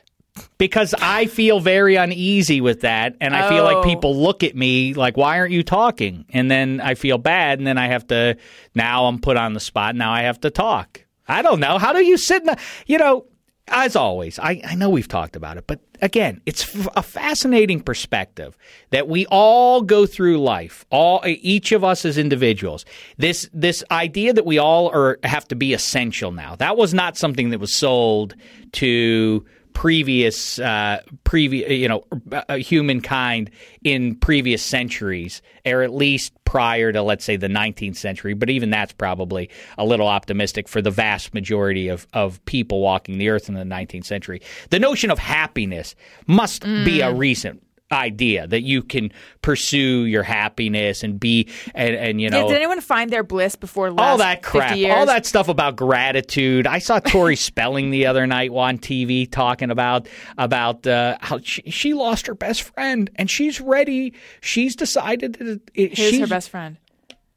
because 0.58 0.94
I 1.02 1.26
feel 1.26 1.60
very 1.60 1.96
uneasy 1.96 2.60
with 2.60 2.80
that, 2.82 3.14
and 3.20 3.34
I 3.34 3.48
feel 3.48 3.62
Oh. 3.66 3.74
like 3.74 3.84
people 3.84 4.16
look 4.16 4.42
at 4.42 4.54
me 4.56 4.94
like, 4.94 5.16
"Why 5.16 5.38
aren't 5.38 5.52
you 5.52 5.62
talking?" 5.62 6.24
And 6.32 6.50
then 6.50 6.80
I 6.80 6.94
feel 6.94 7.18
bad, 7.18 7.58
and 7.58 7.66
then 7.66 7.76
I 7.76 7.88
have 7.88 8.06
to. 8.06 8.36
Now 8.74 9.06
I'm 9.06 9.18
put 9.18 9.36
on 9.36 9.52
the 9.54 9.60
spot. 9.60 9.96
Now 9.96 10.12
I 10.12 10.22
have 10.22 10.40
to 10.42 10.50
talk. 10.50 11.04
I 11.28 11.42
don't 11.42 11.60
know. 11.60 11.78
How 11.78 11.92
do 11.92 12.02
you 12.02 12.16
sit 12.16 12.42
in 12.42 12.46
the? 12.46 12.56
You 12.86 12.96
know, 12.98 13.26
as 13.70 13.96
always, 13.96 14.38
I, 14.38 14.60
I 14.64 14.74
know 14.74 14.90
we've 14.90 15.08
talked 15.08 15.36
about 15.36 15.56
it, 15.56 15.64
but 15.66 15.80
again, 16.02 16.40
it's 16.44 16.74
f- 16.74 16.88
a 16.96 17.02
fascinating 17.02 17.80
perspective 17.80 18.56
that 18.90 19.08
we 19.08 19.26
all 19.26 19.82
go 19.82 20.06
through 20.06 20.38
life, 20.38 20.84
all 20.90 21.22
each 21.24 21.72
of 21.72 21.84
us 21.84 22.04
as 22.04 22.18
individuals. 22.18 22.84
This 23.16 23.48
this 23.52 23.84
idea 23.90 24.32
that 24.32 24.44
we 24.44 24.58
all 24.58 24.88
are 24.90 25.18
have 25.24 25.46
to 25.48 25.54
be 25.54 25.72
essential 25.72 26.32
now. 26.32 26.56
That 26.56 26.76
was 26.76 26.92
not 26.92 27.16
something 27.16 27.50
that 27.50 27.60
was 27.60 27.74
sold 27.74 28.34
to 28.72 29.46
previous 29.80 30.58
uh, 30.58 31.00
previous 31.24 31.70
you 31.70 31.88
know 31.88 32.04
uh, 32.32 32.56
humankind 32.56 33.50
in 33.82 34.14
previous 34.14 34.62
centuries 34.62 35.40
or 35.64 35.80
at 35.80 35.90
least 35.90 36.34
prior 36.44 36.92
to 36.92 37.00
let's 37.00 37.24
say 37.24 37.34
the 37.34 37.48
19th 37.48 37.96
century 37.96 38.34
but 38.34 38.50
even 38.50 38.68
that's 38.68 38.92
probably 38.92 39.48
a 39.78 39.84
little 39.86 40.06
optimistic 40.06 40.68
for 40.68 40.82
the 40.82 40.90
vast 40.90 41.32
majority 41.32 41.88
of, 41.88 42.06
of 42.12 42.44
people 42.44 42.82
walking 42.82 43.16
the 43.16 43.30
earth 43.30 43.48
in 43.48 43.54
the 43.54 43.62
19th 43.62 44.04
century. 44.04 44.42
The 44.68 44.78
notion 44.78 45.10
of 45.10 45.18
happiness 45.18 45.94
must 46.26 46.62
be 46.62 47.00
a 47.00 47.10
recent 47.10 47.62
idea 47.92 48.46
that 48.46 48.62
you 48.62 48.82
can 48.82 49.10
pursue 49.42 50.04
your 50.04 50.22
happiness 50.22 51.02
and 51.02 51.18
be 51.18 51.48
and, 51.74 51.94
and 51.96 52.20
you 52.20 52.30
know 52.30 52.46
Did 52.48 52.56
anyone 52.56 52.80
find 52.80 53.10
their 53.10 53.22
bliss 53.24 53.56
before 53.56 53.90
last 53.90 54.10
all 54.10 54.18
that 54.18 54.42
crap, 54.42 54.70
50 54.70 54.80
years? 54.80 54.94
all 54.94 55.06
that 55.06 55.26
stuff 55.26 55.48
about 55.48 55.76
gratitude. 55.76 56.66
I 56.66 56.78
saw 56.78 57.00
Tori 57.00 57.36
Spelling 57.50 57.90
the 57.90 58.06
other 58.06 58.26
night 58.26 58.50
on 58.50 58.78
TV 58.78 59.30
talking 59.30 59.70
about 59.70 60.08
about 60.38 60.86
uh, 60.86 61.16
how 61.20 61.40
she, 61.42 61.62
she 61.70 61.94
lost 61.94 62.26
her 62.26 62.34
best 62.34 62.62
friend 62.62 63.10
and 63.16 63.28
she's 63.30 63.60
ready. 63.60 64.14
She's 64.40 64.76
decided 64.76 65.34
that 65.34 65.60
it, 65.74 65.98
Who's 65.98 66.10
she's 66.10 66.20
her 66.20 66.26
best 66.26 66.50
friend? 66.50 66.76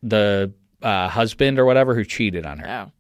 the 0.02 0.54
uh, 0.82 1.08
husband 1.08 1.58
or 1.60 1.66
whatever 1.66 1.96
who 1.96 2.04
cheated 2.04 2.46
on 2.46 2.60
her. 2.60 2.92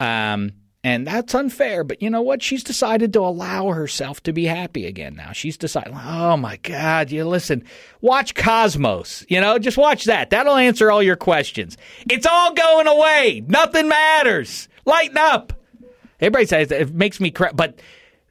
Oh. 0.00 0.04
Um, 0.04 0.52
and 0.86 1.04
that's 1.04 1.34
unfair, 1.34 1.82
but 1.82 2.00
you 2.00 2.08
know 2.10 2.22
what? 2.22 2.44
She's 2.44 2.62
decided 2.62 3.12
to 3.14 3.20
allow 3.20 3.70
herself 3.70 4.22
to 4.22 4.32
be 4.32 4.44
happy 4.44 4.86
again 4.86 5.16
now. 5.16 5.32
She's 5.32 5.56
decided, 5.56 5.92
oh 5.96 6.36
my 6.36 6.58
God, 6.58 7.10
you 7.10 7.24
listen, 7.24 7.64
watch 8.00 8.36
Cosmos. 8.36 9.24
You 9.28 9.40
know, 9.40 9.58
just 9.58 9.76
watch 9.76 10.04
that. 10.04 10.30
That'll 10.30 10.54
answer 10.54 10.90
all 10.92 11.02
your 11.02 11.16
questions. 11.16 11.76
It's 12.08 12.24
all 12.24 12.54
going 12.54 12.86
away. 12.86 13.42
Nothing 13.48 13.88
matters. 13.88 14.68
Lighten 14.84 15.18
up. 15.18 15.52
Everybody 16.20 16.46
says 16.46 16.70
it 16.70 16.94
makes 16.94 17.18
me 17.20 17.32
cry, 17.32 17.50
but 17.52 17.80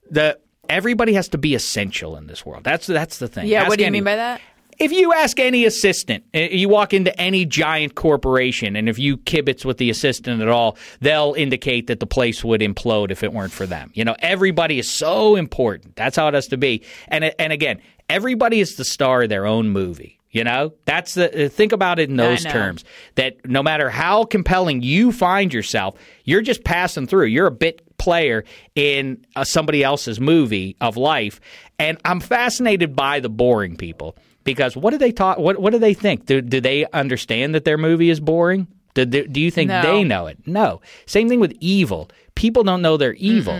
the 0.10 0.40
everybody 0.70 1.14
has 1.14 1.28
to 1.30 1.38
be 1.38 1.56
essential 1.56 2.16
in 2.16 2.28
this 2.28 2.46
world. 2.46 2.64
That's 2.64 2.88
that's 2.88 3.18
the 3.20 3.28
thing. 3.28 3.48
Yeah, 3.48 3.64
Ask 3.64 3.70
what 3.70 3.78
do 3.80 3.84
you 3.84 3.88
any- 3.88 3.98
mean 4.00 4.06
by 4.06 4.16
that? 4.16 4.40
If 4.78 4.92
you 4.92 5.14
ask 5.14 5.40
any 5.40 5.66
assistant, 5.66 6.24
uh, 6.34 6.40
you 6.40 6.70
walk 6.70 6.94
into 6.94 7.18
any 7.20 7.46
giant 7.46 7.96
corporation, 7.96 8.76
and 8.76 8.90
if 8.90 9.00
you 9.00 9.18
kibitz 9.18 9.66
with 9.66 9.78
the 9.78 9.90
assistant 9.90 10.42
at 10.42 10.48
all, 10.48 10.78
they'll 11.02 11.34
indicate 11.38 11.88
that 11.88 12.00
the 12.00 12.08
place 12.08 12.44
would 12.44 12.62
implode 12.62 13.12
if 13.12 13.24
it 13.24 13.34
weren't 13.34 13.54
for 13.54 13.66
them. 13.66 13.92
You 13.94 14.06
know, 14.06 14.16
everybody 14.20 14.80
is 14.80 14.90
so 14.90 15.36
important. 15.36 15.96
That's 15.96 16.16
how 16.16 16.28
it 16.28 16.34
has 16.34 16.48
to 16.48 16.58
be. 16.58 16.84
And 17.08 17.26
and 17.40 17.54
again, 17.54 17.82
everybody 18.10 18.60
is 18.60 18.76
the 18.76 18.86
star 18.86 19.24
of 19.24 19.30
their 19.30 19.46
own 19.46 19.70
movie. 19.70 20.20
You 20.32 20.44
know, 20.44 20.74
that's 20.84 21.14
the 21.14 21.46
uh, 21.46 21.50
think 21.50 21.72
about 21.72 21.98
it 21.98 22.10
in 22.10 22.18
those 22.18 22.44
terms. 22.44 22.84
That 23.16 23.38
no 23.46 23.64
matter 23.64 23.90
how 23.90 24.26
compelling 24.26 24.82
you 24.82 25.14
find 25.14 25.54
yourself, 25.54 25.96
you're 26.26 26.42
just 26.42 26.66
passing 26.66 27.08
through. 27.08 27.28
You're 27.28 27.48
a 27.48 27.52
bit 27.52 27.82
player 27.98 28.44
in 28.76 29.26
uh, 29.38 29.46
somebody 29.46 29.82
else's 29.82 30.20
movie 30.20 30.76
of 30.82 30.98
life, 30.98 31.40
and 31.80 31.98
I'm 32.04 32.20
fascinated 32.20 32.98
by 32.98 33.22
the 33.22 33.30
boring 33.30 33.78
people 33.78 34.18
because 34.46 34.78
what 34.78 34.92
do 34.92 34.98
they 34.98 35.12
talk? 35.12 35.38
What 35.38 35.60
what 35.60 35.74
do 35.74 35.80
they 35.80 35.94
think? 35.94 36.26
Do 36.26 36.40
do 36.42 36.62
they 36.62 36.86
understand 36.94 37.54
that 37.56 37.66
their 37.66 37.78
movie 37.78 38.10
is 38.10 38.22
boring? 38.22 38.68
Do, 38.94 39.04
do, 39.04 39.28
do 39.28 39.42
you 39.42 39.52
think 39.52 39.68
No. 39.68 39.82
they 39.82 40.06
know 40.06 40.28
it? 40.28 40.38
No. 40.48 40.80
Same 41.06 41.28
thing 41.28 41.42
with 41.42 41.54
evil. 41.60 42.10
People 42.36 42.64
don't 42.64 42.82
know 42.82 42.96
they're 42.96 43.14
evil. 43.16 43.60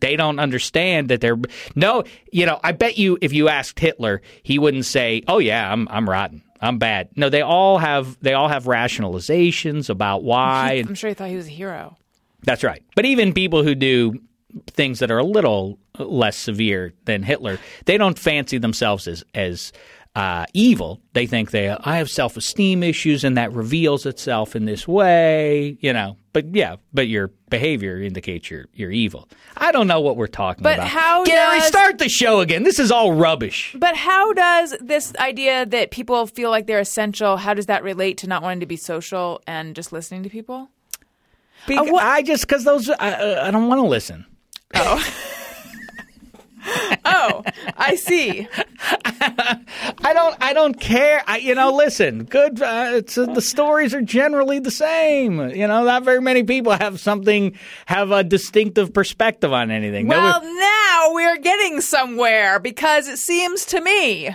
They 0.00 0.16
don't 0.16 0.38
understand 0.38 1.08
that 1.08 1.22
they're 1.22 1.38
no. 1.74 2.04
You 2.30 2.44
know, 2.44 2.60
I 2.62 2.72
bet 2.72 2.98
you 2.98 3.16
if 3.22 3.32
you 3.32 3.48
asked 3.48 3.80
Hitler, 3.80 4.20
he 4.42 4.58
wouldn't 4.58 4.84
say, 4.84 5.22
"Oh 5.26 5.38
yeah, 5.38 5.72
I'm 5.72 5.88
I'm 5.90 6.08
rotten, 6.08 6.42
I'm 6.60 6.76
bad." 6.78 7.08
No, 7.16 7.30
they 7.30 7.40
all 7.40 7.78
have 7.78 8.18
they 8.20 8.34
all 8.34 8.48
have 8.48 8.64
rationalizations 8.64 9.88
about 9.88 10.22
why. 10.22 10.84
I'm 10.86 10.94
sure 10.94 11.08
he 11.08 11.14
thought 11.14 11.28
he 11.30 11.36
was 11.36 11.46
a 11.46 11.50
hero. 11.50 11.96
that's 12.42 12.62
right. 12.62 12.82
But 12.94 13.06
even 13.06 13.32
people 13.32 13.62
who 13.62 13.74
do 13.74 14.20
things 14.68 14.98
that 14.98 15.10
are 15.10 15.18
a 15.18 15.24
little 15.24 15.78
less 15.98 16.36
severe 16.36 16.92
than 17.06 17.22
Hitler, 17.22 17.58
they 17.86 17.96
don't 17.96 18.18
fancy 18.18 18.58
themselves 18.58 19.08
as 19.08 19.24
as 19.34 19.72
uh, 20.16 20.46
evil. 20.54 21.00
They 21.12 21.26
think 21.26 21.50
they 21.52 21.68
I 21.68 21.98
have 21.98 22.10
self 22.10 22.36
esteem 22.36 22.82
issues, 22.82 23.22
and 23.22 23.36
that 23.36 23.52
reveals 23.52 24.06
itself 24.06 24.56
in 24.56 24.64
this 24.64 24.88
way. 24.88 25.78
You 25.80 25.92
know. 25.92 26.16
But 26.32 26.54
yeah, 26.54 26.76
but 26.92 27.08
your 27.08 27.28
behavior 27.48 27.98
indicates 28.00 28.50
you're 28.50 28.66
you're 28.74 28.90
evil. 28.90 29.28
I 29.56 29.72
don't 29.72 29.86
know 29.86 30.00
what 30.00 30.16
we're 30.16 30.26
talking 30.26 30.62
But 30.62 30.74
about. 30.74 30.88
how 30.88 31.24
Gary, 31.24 31.58
does- 31.60 31.68
start 31.68 31.98
the 31.98 32.08
show 32.10 32.40
again. 32.40 32.62
This 32.62 32.78
is 32.78 32.90
all 32.90 33.12
rubbish. 33.12 33.74
But 33.78 33.96
how 33.96 34.32
does 34.34 34.74
this 34.80 35.14
idea 35.18 35.64
that 35.64 35.90
people 35.92 36.26
feel 36.26 36.50
like 36.50 36.66
they're 36.66 36.78
essential, 36.80 37.36
how 37.38 37.54
does 37.54 37.66
that 37.66 37.82
relate 37.82 38.18
to 38.18 38.26
not 38.26 38.42
wanting 38.42 38.60
to 38.60 38.66
be 38.66 38.76
social 38.76 39.40
and 39.46 39.74
just 39.74 39.92
listening 39.92 40.22
to 40.24 40.28
people? 40.28 40.68
Uh, 41.68 41.84
what- 41.84 42.04
I 42.04 42.22
just 42.22 42.46
because 42.46 42.64
those 42.64 42.90
I, 42.90 43.46
I 43.48 43.50
don't 43.50 43.68
want 43.68 43.78
to 43.80 43.86
listen. 43.86 44.26
Oh, 44.74 45.02
I 47.76 47.94
see. 47.96 48.48
I 49.18 50.12
don't. 50.12 50.36
I 50.40 50.52
don't 50.52 50.78
care. 50.78 51.22
I, 51.26 51.38
you 51.38 51.54
know, 51.54 51.72
listen. 51.74 52.24
Good. 52.24 52.60
Uh, 52.60 52.90
it's, 52.94 53.16
uh, 53.16 53.26
the 53.26 53.40
stories 53.40 53.94
are 53.94 54.02
generally 54.02 54.58
the 54.58 54.70
same. 54.70 55.40
You 55.50 55.66
know, 55.66 55.84
not 55.84 56.04
very 56.04 56.20
many 56.20 56.42
people 56.42 56.72
have 56.72 57.00
something 57.00 57.56
have 57.86 58.10
a 58.10 58.24
distinctive 58.24 58.92
perspective 58.92 59.52
on 59.52 59.70
anything. 59.70 60.08
Well, 60.08 60.40
Nobody- 60.40 60.52
now 60.58 61.08
we're 61.12 61.38
getting 61.38 61.80
somewhere 61.80 62.58
because 62.58 63.08
it 63.08 63.18
seems 63.18 63.64
to 63.66 63.80
me 63.80 64.34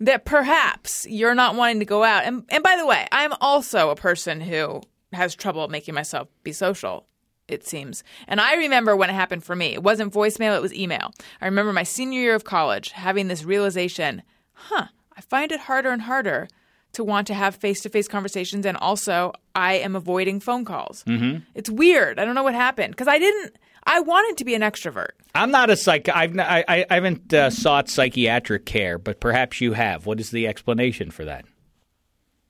that 0.00 0.24
perhaps 0.24 1.06
you're 1.08 1.34
not 1.34 1.54
wanting 1.56 1.78
to 1.80 1.86
go 1.86 2.04
out. 2.04 2.24
And, 2.24 2.44
and 2.50 2.62
by 2.62 2.76
the 2.76 2.86
way, 2.86 3.06
I'm 3.12 3.32
also 3.40 3.90
a 3.90 3.96
person 3.96 4.40
who 4.40 4.82
has 5.12 5.34
trouble 5.34 5.68
making 5.68 5.94
myself 5.94 6.28
be 6.42 6.52
social. 6.52 7.06
It 7.48 7.66
seems. 7.66 8.02
And 8.26 8.40
I 8.40 8.54
remember 8.54 8.96
when 8.96 9.08
it 9.08 9.14
happened 9.14 9.44
for 9.44 9.54
me. 9.54 9.72
It 9.72 9.82
wasn't 9.82 10.12
voicemail, 10.12 10.56
it 10.56 10.62
was 10.62 10.74
email. 10.74 11.12
I 11.40 11.44
remember 11.44 11.72
my 11.72 11.84
senior 11.84 12.20
year 12.20 12.34
of 12.34 12.44
college 12.44 12.90
having 12.90 13.28
this 13.28 13.44
realization 13.44 14.22
huh, 14.56 14.86
I 15.16 15.20
find 15.20 15.52
it 15.52 15.60
harder 15.60 15.90
and 15.90 16.02
harder 16.02 16.48
to 16.92 17.04
want 17.04 17.26
to 17.26 17.34
have 17.34 17.54
face 17.54 17.82
to 17.82 17.88
face 17.88 18.08
conversations. 18.08 18.66
And 18.66 18.76
also, 18.78 19.32
I 19.54 19.74
am 19.74 19.94
avoiding 19.94 20.40
phone 20.40 20.64
calls. 20.64 21.04
Mm-hmm. 21.04 21.40
It's 21.54 21.70
weird. 21.70 22.18
I 22.18 22.24
don't 22.24 22.34
know 22.34 22.42
what 22.42 22.54
happened 22.54 22.92
because 22.92 23.08
I 23.08 23.18
didn't, 23.18 23.56
I 23.84 24.00
wanted 24.00 24.38
to 24.38 24.44
be 24.44 24.54
an 24.54 24.62
extrovert. 24.62 25.10
I'm 25.34 25.50
not 25.50 25.70
a 25.70 25.76
psych. 25.76 26.08
I've 26.08 26.38
I, 26.38 26.64
I 26.66 26.94
haven't 26.94 27.32
uh, 27.32 27.50
sought 27.50 27.90
psychiatric 27.90 28.64
care, 28.64 28.98
but 28.98 29.20
perhaps 29.20 29.60
you 29.60 29.74
have. 29.74 30.06
What 30.06 30.20
is 30.20 30.30
the 30.30 30.46
explanation 30.46 31.10
for 31.10 31.24
that? 31.26 31.44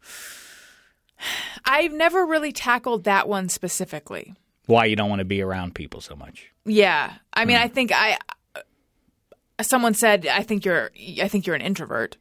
I've 1.64 1.92
never 1.92 2.24
really 2.24 2.53
tackled 2.53 3.05
that 3.05 3.28
one 3.28 3.49
specifically. 3.49 4.34
Why 4.66 4.84
you 4.86 4.96
don't 4.96 5.08
want 5.08 5.20
to 5.20 5.24
be 5.24 5.40
around 5.42 5.74
people 5.74 6.00
so 6.00 6.14
much? 6.16 6.50
Yeah, 6.64 7.12
I 7.32 7.42
Hmm. 7.42 7.48
mean, 7.48 7.56
I 7.56 7.68
think 7.68 7.92
I. 7.94 8.18
Someone 9.62 9.94
said, 9.94 10.26
"I 10.26 10.42
think 10.42 10.64
you're, 10.66 10.90
I 11.22 11.28
think 11.28 11.46
you're 11.46 11.56
an 11.56 11.62
introvert," 11.62 12.18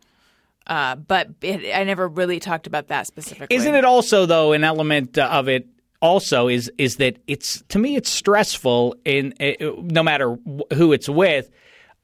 uh, 0.68 0.96
but 0.96 1.30
it, 1.42 1.76
I 1.76 1.84
never 1.84 2.08
really 2.08 2.40
talked 2.40 2.66
about 2.66 2.88
that 2.88 3.08
specifically. 3.08 3.54
Isn't 3.56 3.76
it 3.76 3.84
also 3.84 4.26
though 4.26 4.54
an 4.54 4.64
element 4.64 5.18
uh, 5.18 5.28
of 5.32 5.50
it? 5.50 5.68
Also, 6.02 6.48
is 6.48 6.72
is 6.78 6.96
that 6.98 7.18
it's 7.28 7.62
to 7.70 7.80
me 7.80 7.96
it's 7.98 8.10
stressful 8.10 8.96
in 9.04 9.34
uh, 9.42 9.54
no 9.82 10.02
matter 10.04 10.38
who 10.74 10.94
it's 10.94 11.10
with. 11.10 11.50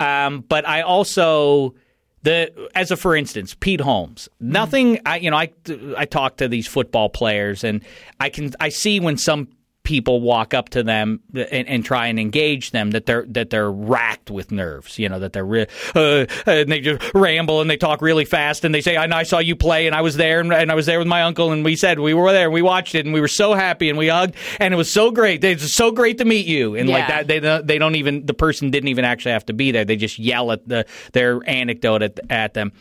Um, 0.01 0.41
but 0.41 0.67
I 0.67 0.81
also 0.81 1.75
the 2.23 2.51
as 2.75 2.91
a 2.91 2.97
for 2.97 3.15
instance, 3.15 3.55
Pete 3.57 3.79
Holmes. 3.81 4.27
Nothing. 4.41 4.99
I 5.05 5.17
you 5.17 5.29
know 5.31 5.37
I 5.37 5.49
I 5.95 6.05
talk 6.05 6.37
to 6.37 6.49
these 6.49 6.67
football 6.67 7.07
players 7.09 7.63
and 7.63 7.81
I 8.19 8.29
can 8.29 8.51
I 8.59 8.67
see 8.69 8.99
when 8.99 9.17
some 9.17 9.47
people 9.83 10.21
walk 10.21 10.53
up 10.53 10.69
to 10.69 10.83
them 10.83 11.19
and, 11.33 11.67
and 11.67 11.83
try 11.85 12.07
and 12.07 12.19
engage 12.19 12.69
them 12.71 12.91
that 12.91 13.05
they're 13.07 13.25
that 13.29 13.49
they're 13.49 13.71
racked 13.71 14.29
with 14.29 14.51
nerves 14.51 14.99
you 14.99 15.09
know 15.09 15.17
that 15.19 15.33
they're 15.33 15.43
re- 15.45 15.65
uh, 15.95 16.25
and 16.45 16.71
they 16.71 16.79
just 16.79 17.01
ramble 17.15 17.61
and 17.61 17.69
they 17.69 17.77
talk 17.77 18.01
really 18.01 18.23
fast 18.25 18.63
and 18.63 18.75
they 18.75 18.81
say 18.81 18.95
I, 18.95 19.05
I 19.05 19.23
saw 19.23 19.39
you 19.39 19.55
play 19.55 19.87
and 19.87 19.95
I 19.95 20.01
was 20.01 20.17
there 20.17 20.39
and, 20.39 20.53
and 20.53 20.71
I 20.71 20.75
was 20.75 20.85
there 20.85 20.99
with 20.99 21.07
my 21.07 21.23
uncle 21.23 21.51
and 21.51 21.65
we 21.65 21.75
said 21.75 21.99
we 21.99 22.13
were 22.13 22.31
there 22.31 22.45
and 22.45 22.53
we 22.53 22.61
watched 22.61 22.93
it 22.93 23.05
and 23.05 23.13
we 23.13 23.21
were 23.21 23.27
so 23.27 23.53
happy 23.55 23.89
and 23.89 23.97
we 23.97 24.07
hugged 24.07 24.35
and 24.59 24.73
it 24.73 24.77
was 24.77 24.91
so 24.91 25.09
great. 25.09 25.43
It 25.43 25.59
was 25.61 25.73
so 25.73 25.91
great 25.91 26.19
to 26.19 26.25
meet 26.25 26.45
you. 26.45 26.75
And 26.75 26.87
like 26.87 27.07
that 27.07 27.27
they 27.27 27.39
don't- 27.39 27.65
they 27.65 27.77
don't 27.79 27.95
even 27.95 28.25
the 28.25 28.33
person 28.35 28.69
didn't 28.69 28.89
even 28.89 29.03
actually 29.05 29.31
have 29.31 29.45
to 29.47 29.53
be 29.53 29.71
there. 29.71 29.83
They 29.85 29.95
just 29.95 30.19
yell 30.19 30.51
at 30.51 30.67
the 30.67 30.85
their 31.13 31.39
anecdote 31.49 32.03
at, 32.03 32.19
at 32.29 32.53
them 32.53 32.71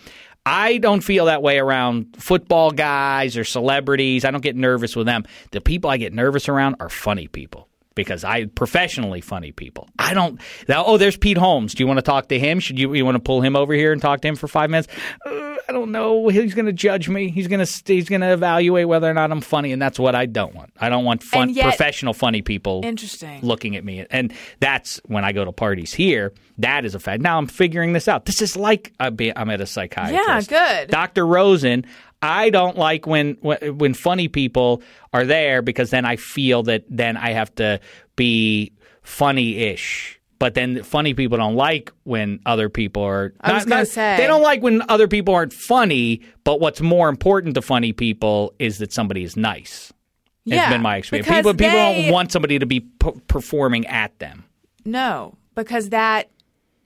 I 0.45 0.79
don't 0.79 1.03
feel 1.03 1.27
that 1.27 1.43
way 1.43 1.59
around 1.59 2.17
football 2.19 2.71
guys 2.71 3.37
or 3.37 3.45
celebrities. 3.45 4.25
I 4.25 4.31
don't 4.31 4.43
get 4.43 4.57
nervous 4.57 4.97
with 4.97 5.07
them. 5.07 5.25
The 5.53 5.61
people 5.61 5.91
I 5.91 5.97
get 5.97 6.13
nervous 6.13 6.49
around 6.49 6.77
are 6.81 6.89
funny 6.89 7.29
people 7.29 7.70
because 7.95 8.25
I 8.25 8.47
professionally 8.47 9.21
funny 9.21 9.53
people. 9.53 9.89
I 9.99 10.15
don't. 10.15 10.41
Now, 10.69 10.85
oh, 10.87 10.97
there's 10.97 11.17
Pete 11.17 11.37
Holmes. 11.39 11.75
Do 11.75 11.83
you 11.83 11.87
want 11.87 11.99
to 11.99 12.03
talk 12.03 12.29
to 12.29 12.39
him? 12.39 12.61
Should 12.61 12.79
you 12.79 12.95
you 12.95 13.05
want 13.05 13.17
to 13.17 13.21
pull 13.21 13.41
him 13.41 13.57
over 13.57 13.73
here 13.75 13.93
and 13.93 14.01
talk 14.01 14.21
to 14.23 14.29
him 14.29 14.37
for 14.37 14.49
five 14.49 14.71
minutes? 14.71 14.89
Uh, 15.27 15.57
I 15.69 15.73
don't 15.73 15.93
know. 15.93 16.29
He's 16.29 16.55
going 16.55 16.67
to 16.67 16.73
judge 16.73 17.09
me. 17.09 17.31
He's 17.31 17.47
going 17.49 17.65
to 17.65 17.83
he's 17.87 18.09
going 18.09 18.23
to 18.23 18.33
evaluate 18.33 18.89
whether 18.89 19.09
or 19.11 19.15
not 19.15 19.31
I'm 19.31 19.41
funny, 19.41 19.73
and 19.73 19.81
that's 19.81 19.99
what 19.99 20.15
I 20.15 20.27
don't 20.27 20.55
want. 20.55 20.73
I 20.81 20.89
don't 20.89 21.05
want 21.05 21.23
fun 21.23 21.51
yet- 21.51 21.65
professional 21.65 22.13
funny 22.15 22.43
people 22.43 22.81
Interesting. 22.85 23.41
looking 23.43 23.77
at 23.77 23.85
me. 23.85 24.07
And 24.11 24.33
that's 24.61 25.01
when 25.07 25.25
I 25.25 25.33
go 25.33 25.45
to 25.45 25.53
parties 25.53 25.93
here. 25.93 26.33
That 26.59 26.85
is 26.85 26.95
a 26.95 26.99
fact. 27.01 27.23
Now 27.23 27.39
I'm 27.39 27.47
figuring 27.47 27.93
this 27.93 28.07
out. 28.09 28.25
This 28.27 28.43
is 28.43 28.57
like 28.57 28.93
I'm 29.01 29.51
at 29.51 29.61
a 29.61 29.67
psychiatrist. 29.67 30.51
Yeah, 30.51 30.79
good. 30.83 30.91
Dr. 30.91 31.27
Rosen, 31.27 31.87
I 32.23 32.51
don't 32.51 32.77
like 32.77 33.07
when, 33.07 33.37
when 33.41 33.79
when 33.79 33.95
funny 33.95 34.29
people 34.29 34.83
are 35.13 35.25
there 35.25 35.63
because 35.63 35.91
then 35.91 36.05
I 36.05 36.17
feel 36.17 36.63
that 36.65 36.85
then 36.89 37.17
I 37.17 37.31
have 37.31 37.55
to 37.57 37.81
be 38.17 38.73
funny-ish. 39.03 40.17
But 40.39 40.55
then 40.55 40.83
funny 40.83 41.13
people 41.13 41.37
don't 41.37 41.55
like 41.55 41.93
when 42.05 42.41
other 42.47 42.69
people 42.71 43.03
are. 43.03 43.35
I 43.43 43.53
was 43.53 43.65
not- 43.67 43.69
gonna 43.69 43.81
not- 43.83 43.89
say. 43.89 44.17
they 44.17 44.27
don't 44.27 44.43
like 44.43 44.63
when 44.63 44.83
other 44.89 45.07
people 45.07 45.35
aren't 45.35 45.53
funny. 45.53 46.23
But 46.45 46.61
what's 46.61 46.81
more 46.81 47.09
important 47.11 47.55
to 47.57 47.63
funny 47.63 47.93
people 47.93 48.55
is 48.59 48.79
that 48.79 48.93
somebody 48.93 49.23
is 49.23 49.37
nice. 49.37 49.93
Yeah, 50.47 50.63
it's 50.65 50.73
been 50.73 50.81
my 50.83 50.97
experience. 50.97 51.29
People, 51.29 51.53
people 51.53 51.69
they- 51.71 52.03
don't 52.05 52.13
want 52.13 52.33
somebody 52.33 52.59
to 52.59 52.65
be 52.67 52.81
p- 52.81 53.13
performing 53.29 53.87
at 53.87 54.19
them. 54.19 54.45
No, 54.87 55.37
because 55.55 55.91
that 55.91 56.31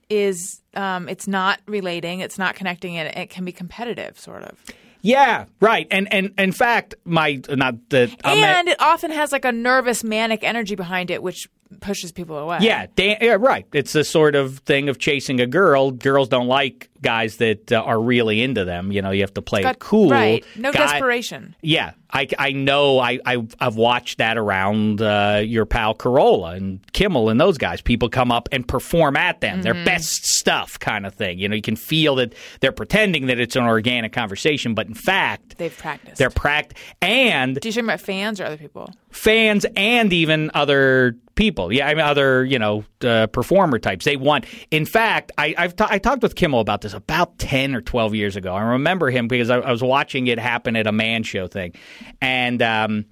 is 0.09 0.61
um, 0.75 1.07
it's 1.07 1.27
not 1.27 1.61
relating, 1.65 2.19
it's 2.19 2.37
not 2.37 2.55
connecting, 2.55 2.97
and 2.97 3.15
it 3.17 3.29
can 3.29 3.45
be 3.45 3.53
competitive, 3.53 4.19
sort 4.19 4.43
of. 4.43 4.61
Yeah, 5.05 5.45
right. 5.59 5.87
And 5.91 6.11
and 6.11 6.33
in 6.39 6.51
fact, 6.51 6.95
my 7.05 7.39
not 7.49 7.75
the 7.89 8.11
I'm 8.23 8.39
at- 8.43 8.57
and 8.57 8.67
it 8.69 8.81
often 8.81 9.11
has 9.11 9.31
like 9.31 9.45
a 9.45 9.51
nervous, 9.51 10.03
manic 10.03 10.43
energy 10.43 10.73
behind 10.73 11.11
it, 11.11 11.21
which 11.21 11.47
pushes 11.79 12.11
people 12.11 12.37
away. 12.37 12.59
yeah, 12.61 12.87
Dan, 12.95 13.17
yeah, 13.21 13.37
right. 13.39 13.65
It's 13.73 13.93
the 13.93 14.03
sort 14.03 14.35
of 14.35 14.59
thing 14.59 14.89
of 14.89 14.97
chasing 14.99 15.39
a 15.39 15.47
girl. 15.47 15.91
Girls 15.91 16.27
don't 16.29 16.47
like 16.47 16.89
guys 17.01 17.37
that 17.37 17.71
uh, 17.71 17.81
are 17.81 18.01
really 18.01 18.41
into 18.41 18.65
them. 18.65 18.91
You 18.91 19.01
know, 19.01 19.11
you 19.11 19.21
have 19.21 19.33
to 19.35 19.41
play 19.41 19.61
Got- 19.61 19.75
it 19.75 19.79
cool. 19.79 20.09
right? 20.09 20.43
No 20.55 20.71
Guy- 20.71 20.79
desperation. 20.79 21.55
Yeah, 21.61 21.91
I, 22.11 22.27
I 22.39 22.51
know. 22.53 22.97
I, 22.99 23.19
I 23.25 23.45
I've 23.59 23.75
watched 23.75 24.17
that 24.17 24.37
around 24.37 25.01
uh, 25.01 25.41
your 25.45 25.65
pal 25.65 25.93
Carolla 25.95 26.55
and 26.55 26.79
Kimmel 26.93 27.29
and 27.29 27.39
those 27.39 27.57
guys. 27.57 27.81
People 27.81 28.09
come 28.09 28.31
up 28.31 28.49
and 28.51 28.67
perform 28.67 29.15
at 29.17 29.41
them, 29.41 29.61
their 29.61 29.73
Mm-hmm. 29.75 29.85
best 29.85 30.25
stuff, 30.25 30.79
kind 30.79 31.05
of 31.05 31.13
thing. 31.13 31.37
You 31.37 31.47
know, 31.49 31.55
you 31.55 31.61
can 31.61 31.75
feel 31.75 32.15
that 32.15 32.33
they're 32.61 32.71
pretending 32.71 33.27
that 33.27 33.39
it's 33.39 33.55
an 33.55 33.63
organic 33.65 34.13
conversation, 34.13 34.73
but 34.73 34.87
in 34.87 34.93
fact, 34.95 35.57
They've 35.57 35.75
practiced. 35.77 36.17
they're 36.17 36.29
practiced. 36.29 36.81
and 37.01 37.59
Do 37.59 37.67
you 37.67 37.73
talking 37.73 37.85
about 37.85 37.99
fans 38.01 38.39
or 38.41 38.45
other 38.45 38.57
people? 38.57 38.91
fans 39.11 39.65
and 39.75 40.11
even 40.13 40.49
other 40.53 41.15
people. 41.35 41.71
Yeah, 41.71 41.87
I 41.87 41.93
mean 41.93 42.03
other 42.03 42.43
you 42.43 42.57
know 42.57 42.83
uh, 43.01 43.27
performer 43.27 43.79
types. 43.79 44.05
They 44.05 44.15
want. 44.17 44.45
In 44.71 44.85
fact, 44.85 45.31
I, 45.37 45.53
I've 45.57 45.75
ta- 45.75 45.87
I 45.89 45.99
talked 45.99 46.23
with 46.23 46.35
Kimmel 46.35 46.59
about 46.59 46.81
this 46.81 46.93
about 46.93 47.37
ten 47.37 47.75
or 47.75 47.81
twelve 47.81 48.15
years 48.15 48.35
ago. 48.35 48.53
I 48.53 48.61
remember 48.61 49.09
him 49.09 49.27
because 49.27 49.49
I, 49.49 49.57
I 49.57 49.71
was 49.71 49.83
watching 49.83 50.27
it 50.27 50.39
happen 50.39 50.75
at 50.75 50.87
a 50.87 50.91
man 50.91 51.23
show 51.23 51.47
thing, 51.47 51.73
and 52.21 52.61
um, 52.61 53.05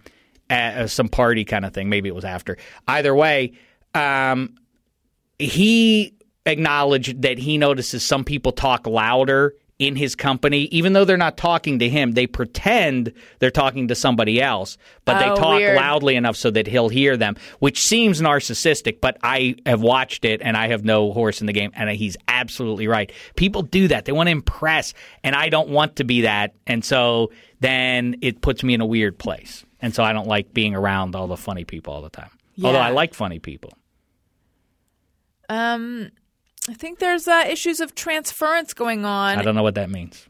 uh, 0.49 0.87
some 0.87 1.09
party 1.09 1.45
kind 1.45 1.65
of 1.65 1.73
thing. 1.73 1.89
Maybe 1.89 2.09
it 2.09 2.15
was 2.15 2.25
after. 2.25 2.57
Either 2.87 3.13
way, 3.13 3.53
um, 3.93 4.55
he 5.39 6.15
acknowledged 6.45 7.21
that 7.21 7.37
he 7.37 7.57
notices 7.57 8.03
some 8.03 8.23
people 8.23 8.51
talk 8.51 8.87
louder 8.87 9.55
in 9.87 9.95
his 9.95 10.15
company, 10.15 10.63
even 10.71 10.93
though 10.93 11.05
they're 11.05 11.17
not 11.17 11.37
talking 11.37 11.79
to 11.79 11.89
him. 11.89 12.11
They 12.13 12.27
pretend 12.27 13.11
they're 13.39 13.51
talking 13.51 13.87
to 13.89 13.95
somebody 13.95 14.41
else, 14.41 14.77
but 15.05 15.19
they 15.19 15.29
Oh, 15.29 15.35
talk 15.35 15.57
weird. 15.57 15.75
loudly 15.75 16.15
enough 16.15 16.35
so 16.35 16.51
that 16.51 16.67
he'll 16.67 16.89
hear 16.89 17.17
them, 17.17 17.35
which 17.59 17.79
seems 17.81 18.21
narcissistic. 18.21 19.01
But 19.01 19.17
I 19.23 19.55
have 19.65 19.81
watched 19.81 20.25
it, 20.25 20.41
and 20.43 20.55
I 20.55 20.67
have 20.67 20.83
no 20.85 21.11
horse 21.11 21.41
in 21.41 21.47
the 21.47 21.53
game, 21.53 21.71
and 21.75 21.89
he's 21.89 22.15
absolutely 22.27 22.87
right. 22.87 23.11
People 23.35 23.61
do 23.63 23.87
that; 23.89 24.05
they 24.05 24.11
want 24.11 24.27
to 24.27 24.31
impress, 24.31 24.93
and 25.23 25.35
I 25.35 25.49
don't 25.49 25.69
want 25.69 25.95
to 25.97 26.03
be 26.03 26.21
that, 26.21 26.53
and 26.67 26.83
so 26.85 27.31
then 27.59 28.15
it 28.21 28.41
puts 28.41 28.63
me 28.63 28.73
in 28.73 28.81
a 28.81 28.85
weird 28.85 29.17
place, 29.17 29.63
and 29.81 29.93
so 29.95 30.03
I 30.03 30.13
don't 30.13 30.27
like 30.27 30.53
being 30.53 30.75
around 30.75 31.15
all 31.15 31.27
the 31.27 31.37
funny 31.37 31.63
people 31.65 31.93
all 31.93 32.01
the 32.01 32.09
time. 32.09 32.29
Although 32.63 32.79
I 32.79 32.89
like 32.91 33.13
funny 33.13 33.39
people. 33.39 33.73
Um, 35.49 36.09
I 36.69 36.73
think 36.73 36.99
there's 36.99 37.27
uh, 37.27 37.45
issues 37.47 37.81
of 37.81 37.93
transference 37.93 38.73
going 38.73 39.03
on. 39.03 39.37
I 39.37 39.41
don't 39.41 39.55
know 39.55 39.63
what 39.63 39.75
that 39.75 39.89
means. 39.89 40.27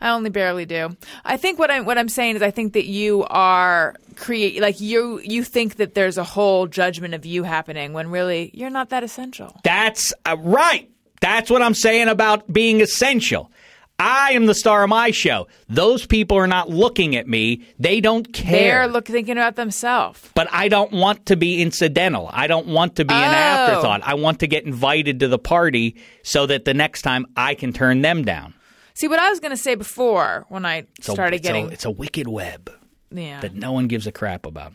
I 0.00 0.10
only 0.10 0.30
barely 0.30 0.66
do. 0.66 0.96
I 1.24 1.36
think 1.36 1.58
what 1.58 1.70
I'm 1.70 1.84
what 1.84 1.98
I'm 1.98 2.08
saying 2.08 2.36
is 2.36 2.42
I 2.42 2.50
think 2.50 2.74
that 2.74 2.86
you 2.86 3.24
are 3.24 3.96
create 4.16 4.60
like 4.60 4.80
you 4.80 5.20
you 5.24 5.42
think 5.42 5.76
that 5.76 5.94
there's 5.94 6.16
a 6.16 6.24
whole 6.24 6.66
judgment 6.66 7.12
of 7.12 7.26
you 7.26 7.42
happening 7.42 7.92
when 7.92 8.08
really 8.10 8.50
you're 8.54 8.70
not 8.70 8.90
that 8.90 9.02
essential. 9.02 9.60
That's 9.64 10.14
uh, 10.24 10.36
right. 10.38 10.90
That's 11.20 11.50
what 11.50 11.60
I'm 11.60 11.74
saying 11.74 12.08
about 12.08 12.52
being 12.52 12.80
essential. 12.80 13.50
I 13.98 14.32
am 14.32 14.46
the 14.46 14.54
star 14.54 14.82
of 14.82 14.90
my 14.90 15.12
show. 15.12 15.46
Those 15.68 16.04
people 16.04 16.36
are 16.36 16.46
not 16.48 16.68
looking 16.68 17.14
at 17.16 17.28
me. 17.28 17.64
They 17.78 18.00
don't 18.00 18.32
care. 18.32 18.80
They're 18.80 18.88
look 18.88 19.06
thinking 19.06 19.36
about 19.38 19.54
themselves. 19.56 20.20
but 20.34 20.48
I 20.50 20.68
don't 20.68 20.90
want 20.92 21.26
to 21.26 21.36
be 21.36 21.62
incidental. 21.62 22.28
I 22.32 22.46
don't 22.48 22.66
want 22.66 22.96
to 22.96 23.04
be 23.04 23.14
an 23.14 23.20
Oh. 23.22 23.34
afterthought. 23.34 24.00
I 24.04 24.14
want 24.14 24.40
to 24.40 24.46
get 24.48 24.64
invited 24.64 25.20
to 25.20 25.28
the 25.28 25.38
party 25.38 25.96
so 26.22 26.44
that 26.46 26.64
the 26.64 26.74
next 26.74 27.02
time 27.02 27.26
I 27.36 27.54
can 27.54 27.72
turn 27.72 28.02
them 28.02 28.24
down. 28.24 28.54
See 28.94 29.06
what 29.08 29.18
I 29.20 29.30
was 29.30 29.40
going 29.40 29.50
to 29.52 29.56
say 29.56 29.74
before 29.76 30.44
when 30.48 30.64
I 30.66 30.86
It's 30.98 31.08
a- 31.08 31.12
started 31.12 31.36
it's 31.36 31.48
a, 31.48 31.52
getting 31.52 31.70
it's 31.72 31.84
a 31.84 31.90
wicked 31.90 32.26
web 32.28 32.70
yeah. 33.12 33.40
that 33.40 33.54
no 33.54 33.72
one 33.72 33.86
gives 33.86 34.06
a 34.06 34.12
crap 34.12 34.44
about. 34.44 34.72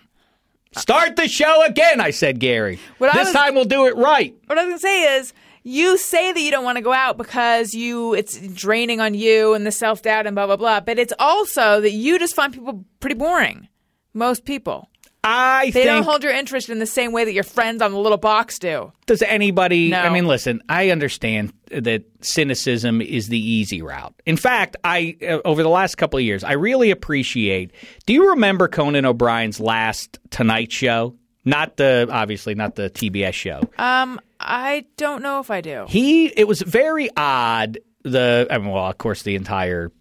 Start 0.76 1.16
the 1.16 1.28
show 1.28 1.66
again, 1.66 2.00
I 2.00 2.12
said, 2.12 2.40
Gary. 2.40 2.80
What 3.00 3.14
this 3.14 3.26
was- 3.28 3.34
time 3.34 3.56
we'll 3.56 3.66
do 3.66 3.88
it 3.88 3.96
right. 3.98 4.34
What 4.46 4.58
I 4.58 4.64
was 4.64 4.70
going 4.70 4.78
to 4.78 4.82
say 4.82 5.18
is 5.18 5.34
you 5.64 5.98
say 5.98 6.32
that 6.32 6.40
you 6.40 6.52
don't 6.52 6.64
want 6.64 6.78
to 6.78 6.84
go 6.84 6.94
out 6.94 7.18
because 7.18 7.74
you 7.74 8.14
it's 8.14 8.40
draining 8.50 9.00
on 9.00 9.14
you 9.14 9.54
and 9.54 9.66
the 9.66 9.72
self-doubt 9.72 10.26
and 10.28 10.36
blah 10.36 10.46
blah 10.48 10.56
blah, 10.58 10.80
but 10.80 10.98
it's 11.00 11.14
also 11.20 11.82
that 11.82 11.92
you 11.92 12.20
just 12.20 12.36
find 12.36 12.54
people 12.54 12.86
pretty 13.00 13.16
boring. 13.16 13.68
Most 14.14 14.46
people. 14.46 14.90
I 15.22 15.66
They 15.66 15.72
think 15.72 15.86
don't 15.88 16.04
hold 16.04 16.24
your 16.24 16.32
interest 16.32 16.70
in 16.70 16.80
the 16.80 16.86
same 16.86 17.12
way 17.12 17.26
that 17.26 17.34
your 17.34 17.44
friends 17.44 17.82
on 17.82 17.92
the 17.92 17.98
little 18.00 18.18
box 18.18 18.58
do. 18.58 18.94
Does 19.06 19.22
anybody? 19.22 19.90
No. 19.90 20.00
I 20.00 20.10
mean, 20.10 20.28
listen. 20.28 20.62
I 20.70 20.92
understand 20.92 21.52
that 21.72 22.04
cynicism 22.22 23.02
is 23.02 23.28
the 23.28 23.38
easy 23.38 23.82
route. 23.82 24.14
In 24.26 24.38
fact, 24.38 24.78
I 24.86 25.18
uh, 25.22 25.40
over 25.44 25.62
the 25.62 25.70
last 25.70 25.96
couple 25.96 26.18
of 26.20 26.24
years, 26.24 26.44
I 26.46 26.54
really 26.54 26.90
appreciate. 26.90 27.72
Do 28.06 28.14
you 28.14 28.30
remember 28.30 28.70
Conan 28.70 29.06
O'Brien's 29.06 29.60
last 29.60 30.20
Tonight 30.30 30.72
Show? 30.72 31.16
Not 31.44 31.76
the 31.78 32.08
obviously 32.10 32.56
not 32.56 32.76
the 32.76 32.90
TBS 32.90 33.34
show. 33.34 33.62
Um, 33.78 34.22
I 34.40 34.86
don't 34.98 35.22
know 35.22 35.40
if 35.40 35.52
I 35.52 35.62
do. 35.62 35.86
He 35.90 36.28
it 36.28 36.48
was 36.48 36.62
very 36.62 37.10
odd. 37.18 37.80
The 38.04 38.48
I 38.50 38.58
mean, 38.58 38.70
well, 38.72 38.86
of 38.88 38.98
course, 38.98 39.24
the 39.24 39.36
entire 39.36 39.92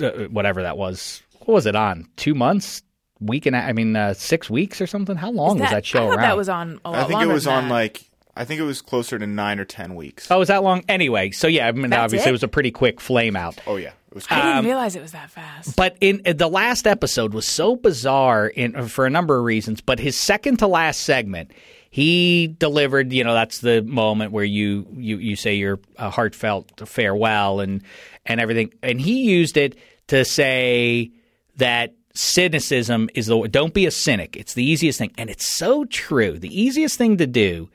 uh, 0.00 0.10
whatever 0.30 0.62
that 0.62 0.76
was. 0.76 1.22
What 1.40 1.54
was 1.54 1.66
it 1.66 1.74
on? 1.74 2.06
Two 2.16 2.34
months, 2.34 2.82
week 3.20 3.46
and 3.46 3.56
a- 3.56 3.58
I 3.60 3.72
mean, 3.72 3.96
uh, 3.96 4.14
six 4.14 4.48
weeks 4.48 4.80
or 4.80 4.86
something. 4.86 5.16
How 5.16 5.30
long 5.32 5.58
was 5.58 5.70
that 5.70 5.84
show 5.84 6.06
I 6.06 6.08
thought 6.10 6.18
around? 6.18 6.22
that 6.28 6.36
was 6.36 6.48
on 6.48 6.80
a 6.84 6.90
lot 6.90 7.00
I 7.00 7.04
think 7.08 7.22
it 7.22 7.26
was 7.26 7.46
on 7.48 7.64
that. 7.64 7.70
like 7.70 8.08
I 8.36 8.44
think 8.44 8.60
it 8.60 8.64
was 8.64 8.80
closer 8.80 9.18
to 9.18 9.26
nine 9.26 9.58
or 9.58 9.64
ten 9.64 9.94
weeks. 9.96 10.30
Oh, 10.30 10.38
was 10.38 10.48
that 10.48 10.62
long? 10.62 10.84
Anyway, 10.88 11.32
so 11.32 11.48
yeah, 11.48 11.66
I 11.66 11.72
mean, 11.72 11.90
That's 11.90 12.00
obviously 12.00 12.28
it? 12.28 12.30
it 12.30 12.32
was 12.32 12.42
a 12.44 12.48
pretty 12.48 12.70
quick 12.70 13.00
flame 13.00 13.34
out. 13.36 13.58
Oh, 13.66 13.76
yeah. 13.76 13.90
It 14.10 14.14
was 14.14 14.26
I 14.30 14.40
didn't 14.54 14.66
realize 14.66 14.94
it 14.94 15.02
was 15.02 15.12
that 15.12 15.30
fast. 15.30 15.74
But 15.74 15.96
in 16.00 16.22
uh, 16.26 16.34
the 16.34 16.48
last 16.48 16.86
episode 16.86 17.34
was 17.34 17.46
so 17.46 17.76
bizarre 17.76 18.46
in 18.46 18.86
for 18.88 19.04
a 19.06 19.10
number 19.10 19.36
of 19.38 19.44
reasons. 19.44 19.80
But 19.80 19.98
his 19.98 20.16
second 20.16 20.58
to 20.58 20.66
last 20.66 21.00
segment, 21.00 21.50
he 21.92 22.46
delivered. 22.46 23.12
You 23.12 23.22
know, 23.22 23.34
that's 23.34 23.58
the 23.58 23.82
moment 23.82 24.32
where 24.32 24.44
you 24.44 24.86
you 24.94 25.18
you 25.18 25.36
say 25.36 25.56
your 25.56 25.78
uh, 25.98 26.08
heartfelt 26.08 26.88
farewell 26.88 27.60
and 27.60 27.82
and 28.24 28.40
everything. 28.40 28.72
And 28.82 28.98
he 28.98 29.24
used 29.24 29.58
it 29.58 29.76
to 30.06 30.24
say 30.24 31.12
that 31.56 31.94
cynicism 32.14 33.10
is 33.14 33.26
the 33.26 33.46
don't 33.46 33.74
be 33.74 33.84
a 33.84 33.90
cynic. 33.90 34.38
It's 34.38 34.54
the 34.54 34.64
easiest 34.64 34.98
thing, 34.98 35.12
and 35.18 35.28
it's 35.28 35.46
so 35.46 35.84
true. 35.84 36.38
The 36.38 36.58
easiest 36.58 36.96
thing 36.96 37.18
to 37.18 37.26
do 37.26 37.68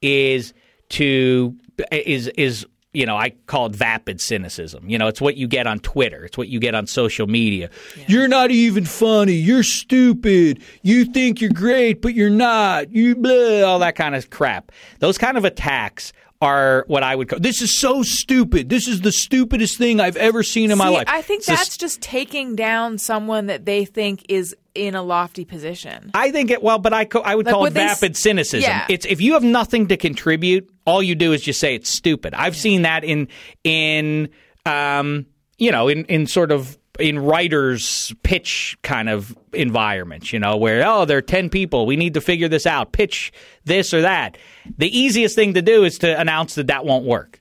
is 0.00 0.54
to 0.90 1.56
is 1.90 2.28
is 2.28 2.64
you 2.94 3.04
know 3.04 3.16
I 3.16 3.30
call 3.46 3.66
it 3.66 3.74
vapid 3.74 4.20
cynicism. 4.20 4.88
You 4.88 4.96
know, 4.98 5.08
it's 5.08 5.20
what 5.20 5.36
you 5.36 5.46
get 5.46 5.66
on 5.66 5.80
Twitter. 5.80 6.24
It's 6.24 6.38
what 6.38 6.48
you 6.48 6.58
get 6.58 6.74
on 6.74 6.86
social 6.86 7.26
media. 7.26 7.68
You're 8.06 8.28
not 8.28 8.50
even 8.50 8.84
funny. 8.84 9.34
You're 9.34 9.62
stupid. 9.62 10.62
You 10.82 11.04
think 11.04 11.40
you're 11.40 11.50
great, 11.50 12.00
but 12.00 12.14
you're 12.14 12.30
not. 12.30 12.90
You 12.90 13.16
blah 13.16 13.62
all 13.62 13.78
that 13.80 13.96
kind 13.96 14.14
of 14.14 14.30
crap. 14.30 14.72
Those 15.00 15.18
kind 15.18 15.36
of 15.36 15.44
attacks 15.44 16.12
are 16.40 16.84
what 16.88 17.02
I 17.02 17.14
would 17.16 17.28
call. 17.28 17.38
This 17.38 17.62
is 17.62 17.78
so 17.78 18.02
stupid. 18.02 18.68
This 18.68 18.86
is 18.88 19.00
the 19.00 19.12
stupidest 19.12 19.78
thing 19.78 20.00
I've 20.00 20.16
ever 20.16 20.42
seen 20.42 20.70
in 20.70 20.78
my 20.78 20.88
life. 20.88 21.04
I 21.08 21.22
think 21.22 21.38
It's 21.40 21.46
that's 21.46 21.76
just 21.78 22.00
taking 22.02 22.54
down 22.56 22.98
someone 22.98 23.46
that 23.46 23.64
they 23.64 23.84
think 23.84 24.24
is 24.28 24.54
in 24.74 24.94
a 24.94 25.02
lofty 25.02 25.44
position. 25.44 26.10
I 26.14 26.30
think 26.32 26.50
it 26.50 26.62
well, 26.62 26.78
but 26.78 26.92
I 26.92 27.04
co- 27.04 27.20
I 27.20 27.34
would 27.34 27.46
Like, 27.46 27.54
call 27.54 27.66
it 27.66 27.74
they 27.74 27.82
s- 27.82 28.00
vapid 28.00 28.16
cynicism. 28.16 28.68
Yeah. 28.68 28.86
It's 28.90 29.06
if 29.06 29.20
you 29.20 29.34
have 29.34 29.44
nothing 29.44 29.86
to 29.88 29.96
contribute, 29.96 30.68
all 30.84 31.02
you 31.02 31.14
do 31.14 31.32
is 31.32 31.42
just 31.42 31.60
say 31.60 31.74
it's 31.76 31.88
stupid. 31.90 32.34
I've 32.34 32.56
seen 32.56 32.82
that 32.82 33.04
in 33.04 33.28
in 33.62 34.28
um 34.66 35.26
you 35.58 35.70
know 35.70 35.88
in 35.88 36.04
in 36.06 36.26
sort 36.26 36.50
of 36.52 36.76
in 37.00 37.18
writers 37.18 38.14
pitch 38.22 38.76
kind 38.82 39.08
of 39.08 39.36
environments, 39.52 40.32
you 40.32 40.38
know, 40.38 40.56
where 40.56 40.86
oh 40.86 41.04
there 41.04 41.18
are 41.18 41.22
ten 41.22 41.50
people, 41.50 41.86
we 41.86 41.96
need 41.96 42.14
to 42.14 42.20
figure 42.20 42.48
this 42.48 42.66
out, 42.66 42.92
pitch 42.92 43.32
this 43.64 43.92
or 43.92 44.02
that. 44.02 44.38
The 44.78 44.96
easiest 44.96 45.34
thing 45.34 45.54
to 45.54 45.62
do 45.62 45.84
is 45.84 45.98
to 45.98 46.20
announce 46.20 46.54
that 46.54 46.68
that 46.68 46.84
won't 46.84 47.04
work. 47.04 47.40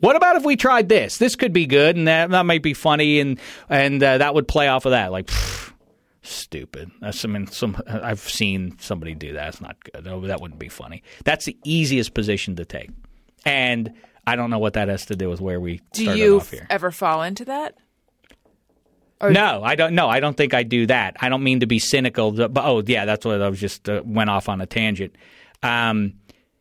What 0.00 0.16
about 0.16 0.36
if 0.36 0.44
we 0.44 0.56
tried 0.56 0.88
this? 0.88 1.18
This 1.18 1.36
could 1.36 1.52
be 1.52 1.66
good, 1.66 1.96
and 1.96 2.08
that, 2.08 2.28
that 2.30 2.44
might 2.46 2.62
be 2.62 2.74
funny, 2.74 3.20
and 3.20 3.38
and 3.70 4.02
uh, 4.02 4.18
that 4.18 4.34
would 4.34 4.48
play 4.48 4.68
off 4.68 4.84
of 4.86 4.90
that. 4.90 5.12
Like, 5.12 5.26
pfft, 5.26 5.72
stupid. 6.22 6.90
That's 7.00 7.24
I 7.24 7.28
mean, 7.28 7.46
some 7.46 7.80
I've 7.86 8.20
seen 8.20 8.76
somebody 8.80 9.14
do 9.14 9.34
that. 9.34 9.48
It's 9.48 9.60
not 9.60 9.76
good. 9.84 10.04
No, 10.04 10.20
that 10.22 10.40
wouldn't 10.40 10.60
be 10.60 10.68
funny. 10.68 11.02
That's 11.24 11.44
the 11.44 11.56
easiest 11.64 12.12
position 12.12 12.56
to 12.56 12.64
take, 12.64 12.90
and 13.46 13.92
I 14.26 14.36
don't 14.36 14.50
know 14.50 14.58
what 14.58 14.72
that 14.74 14.88
has 14.88 15.06
to 15.06 15.16
do 15.16 15.30
with 15.30 15.40
where 15.40 15.60
we 15.60 15.80
Do 15.92 16.02
started 16.02 16.18
you 16.20 16.36
off 16.36 16.50
here. 16.50 16.66
ever 16.70 16.90
fall 16.90 17.22
into 17.22 17.44
that? 17.46 17.76
Or 19.24 19.30
No, 19.32 19.62
I 19.64 19.74
don't. 19.74 19.94
No, 19.94 20.08
I 20.08 20.20
don't 20.20 20.36
think 20.36 20.54
I 20.54 20.62
do 20.62 20.86
that. 20.86 21.16
I 21.20 21.28
don't 21.28 21.42
mean 21.42 21.60
to 21.60 21.66
be 21.66 21.78
cynical. 21.78 22.32
But 22.32 22.64
oh, 22.64 22.82
yeah, 22.86 23.04
that's 23.04 23.24
what 23.24 23.40
I 23.40 23.48
was 23.48 23.60
just 23.60 23.88
uh, 23.88 24.02
went 24.04 24.30
off 24.30 24.48
on 24.48 24.60
a 24.60 24.66
tangent. 24.66 25.16
Um, 25.62 26.14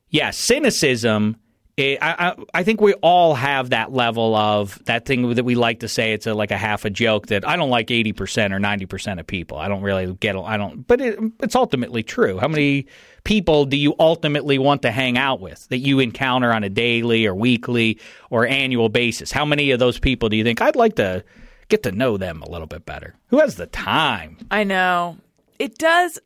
yeah, 0.09 0.31
cynicism. 0.31 1.37
eh, 1.77 1.97
I, 2.01 2.29
I 2.29 2.35
I 2.53 2.63
think 2.63 2.79
we 2.81 2.93
all 2.95 3.33
have 3.35 3.71
that 3.71 3.91
level 3.91 4.35
of 4.35 4.79
that 4.85 5.05
thing 5.05 5.33
that 5.35 5.43
we 5.43 5.55
like 5.55 5.79
to 5.81 5.87
say. 5.87 6.13
It's 6.13 6.27
a, 6.27 6.33
like 6.33 6.51
a 6.51 6.57
half 6.57 6.85
a 6.85 6.89
joke 6.89 7.27
that 7.27 7.47
I 7.47 7.55
don't 7.55 7.69
like 7.69 7.91
eighty 7.91 8.13
percent 8.13 8.53
or 8.53 8.59
ninety 8.59 8.85
percent 8.85 9.19
of 9.19 9.27
people. 9.27 9.57
I 9.57 9.67
don't 9.67 9.81
really 9.81 10.13
get. 10.13 10.35
I 10.35 10.57
don't. 10.57 10.85
But 10.87 11.01
it, 11.01 11.19
it's 11.41 11.55
ultimately 11.55 12.03
true. 12.03 12.37
How 12.37 12.47
many 12.47 12.85
people 13.23 13.65
do 13.65 13.77
you 13.77 13.95
ultimately 13.99 14.57
want 14.59 14.81
to 14.83 14.91
hang 14.91 15.17
out 15.17 15.39
with 15.39 15.67
that 15.69 15.79
you 15.79 15.99
encounter 15.99 16.51
on 16.53 16.63
a 16.63 16.69
daily 16.69 17.25
or 17.25 17.33
weekly 17.33 17.99
or 18.29 18.45
annual 18.45 18.89
basis? 18.89 19.31
How 19.31 19.45
many 19.45 19.71
of 19.71 19.79
those 19.79 19.97
people 19.97 20.29
do 20.29 20.37
you 20.37 20.43
think 20.43 20.61
I'd 20.61 20.75
like 20.75 20.95
to? 20.97 21.23
Get 21.69 21.83
to 21.83 21.91
know 21.91 22.17
them 22.17 22.41
a 22.41 22.49
little 22.49 22.67
bit 22.67 22.85
better. 22.85 23.15
Who 23.27 23.39
has 23.39 23.55
the 23.55 23.67
time? 23.67 24.37
I 24.51 24.63
know. 24.63 25.17
It 25.59 25.77
does. 25.77 26.19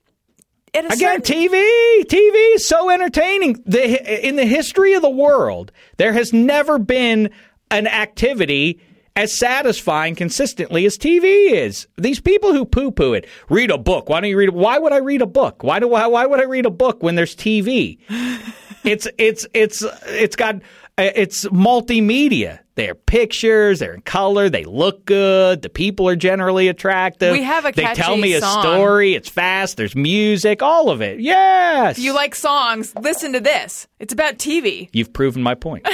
Again, 0.73 0.91
certain- 0.97 1.21
TV. 1.21 2.03
TV 2.05 2.55
is 2.55 2.67
so 2.67 2.89
entertaining. 2.89 3.61
The, 3.65 4.27
in 4.27 4.35
the 4.35 4.45
history 4.45 4.93
of 4.93 5.01
the 5.01 5.09
world, 5.09 5.71
there 5.97 6.13
has 6.13 6.33
never 6.33 6.77
been 6.77 7.29
an 7.71 7.87
activity 7.87 8.79
as 9.15 9.33
satisfying 9.33 10.13
consistently 10.13 10.85
as 10.85 10.95
TV 10.97 11.51
is. 11.51 11.87
These 11.97 12.19
people 12.19 12.53
who 12.53 12.65
poo-poo 12.65 13.13
it, 13.13 13.25
read 13.49 13.71
a 13.71 13.77
book. 13.77 14.09
Why 14.09 14.21
don't 14.21 14.29
you 14.29 14.37
read? 14.37 14.49
A, 14.49 14.51
why 14.51 14.77
would 14.77 14.93
I 14.93 14.97
read 14.97 15.23
a 15.23 15.25
book? 15.25 15.63
Why 15.63 15.79
do 15.79 15.87
why, 15.87 16.05
why 16.05 16.27
would 16.27 16.39
I 16.39 16.43
read 16.43 16.67
a 16.67 16.71
book 16.71 17.01
when 17.01 17.15
there's 17.15 17.35
TV? 17.35 17.97
it's 18.83 19.07
it's 19.17 19.47
it's 19.55 19.83
it's 20.05 20.35
got 20.35 20.61
Uh, 20.99 21.11
it's 21.15 21.45
multimedia. 21.45 22.59
They're 22.73 22.95
pictures. 22.95 23.79
They're 23.79 23.93
in 23.93 24.01
color. 24.01 24.49
They 24.49 24.63
look 24.65 25.05
good. 25.05 25.61
The 25.61 25.69
people 25.69 26.07
are 26.09 26.15
generally 26.15 26.67
attractive. 26.69 27.33
We 27.33 27.43
have 27.43 27.65
a 27.65 27.71
They 27.71 27.83
tell 27.93 28.17
me 28.17 28.33
a 28.33 28.41
song. 28.41 28.61
story. 28.63 29.13
It's 29.13 29.29
fast. 29.29 29.77
There's 29.77 29.95
music. 29.95 30.63
All 30.63 30.89
of 30.89 31.01
it. 31.01 31.19
Yes. 31.19 31.97
If 31.99 32.03
you 32.03 32.13
like 32.13 32.33
songs, 32.33 32.95
listen 32.95 33.33
to 33.33 33.39
this. 33.39 33.87
It's 33.99 34.11
about 34.13 34.37
TV. 34.37 34.89
You've 34.91 35.13
proven 35.13 35.43
my 35.43 35.53
point. 35.53 35.87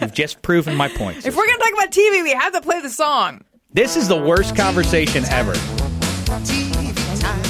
You've 0.00 0.12
just 0.14 0.42
proven 0.42 0.76
my 0.76 0.88
point. 0.88 1.24
If 1.26 1.36
we're 1.36 1.46
going 1.46 1.58
to 1.58 1.64
talk 1.64 1.72
about 1.72 1.90
TV, 1.92 2.22
we 2.22 2.32
have 2.32 2.52
to 2.52 2.60
play 2.60 2.80
the 2.80 2.90
song. 2.90 3.44
this 3.72 3.96
is 3.96 4.08
the 4.08 4.16
worst 4.20 4.56
conversation 4.56 5.24
ever. 5.26 5.52
TV 5.52 7.20
time. 7.20 7.42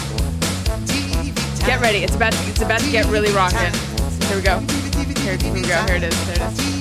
TV 0.87 1.35
time. 1.35 1.67
Get 1.67 1.81
ready. 1.81 1.99
It's 1.99 2.15
about 2.15 2.33
to, 2.35 2.49
it's 2.51 2.63
about 2.63 2.81
to 2.81 2.91
get 2.93 3.07
really 3.07 3.33
rocking. 3.33 3.59
Here 4.29 4.37
we 4.37 4.43
go. 4.43 4.59
Here, 5.23 5.37
here 5.37 5.53
we 5.53 5.63
go. 5.63 5.83
Here 5.87 5.97
it 5.97 6.03
is. 6.05 6.27
There 6.27 6.37
it 6.47 6.53
is. 6.53 6.80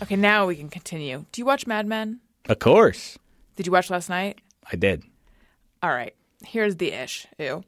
Okay, 0.00 0.14
now 0.14 0.46
we 0.46 0.54
can 0.54 0.68
continue. 0.68 1.24
Do 1.32 1.40
you 1.40 1.44
watch 1.44 1.66
Mad 1.66 1.84
Men? 1.86 2.20
Of 2.48 2.60
course. 2.60 3.18
Did 3.56 3.66
you 3.66 3.72
watch 3.72 3.90
last 3.90 4.08
night? 4.08 4.40
I 4.70 4.76
did. 4.76 5.02
All 5.82 5.90
right. 5.90 6.14
Here's 6.46 6.76
the 6.76 6.92
ish. 6.92 7.26
Ew. 7.38 7.64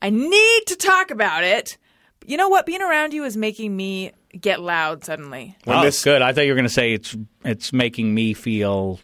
I 0.00 0.08
need 0.08 0.62
to 0.68 0.76
talk 0.76 1.10
about 1.10 1.44
it. 1.44 1.76
But 2.20 2.30
you 2.30 2.38
know 2.38 2.48
what? 2.48 2.64
Being 2.64 2.80
around 2.80 3.12
you 3.12 3.24
is 3.24 3.36
making 3.36 3.76
me 3.76 4.12
get 4.40 4.62
loud 4.62 5.04
suddenly. 5.04 5.54
When 5.64 5.76
oh, 5.76 5.82
this- 5.82 6.02
good. 6.02 6.22
I 6.22 6.32
thought 6.32 6.46
you 6.46 6.52
were 6.52 6.56
going 6.56 6.66
to 6.66 6.72
say 6.72 6.94
it's 6.94 7.14
it's 7.44 7.72
making 7.72 8.14
me 8.14 8.32
feel 8.32 8.98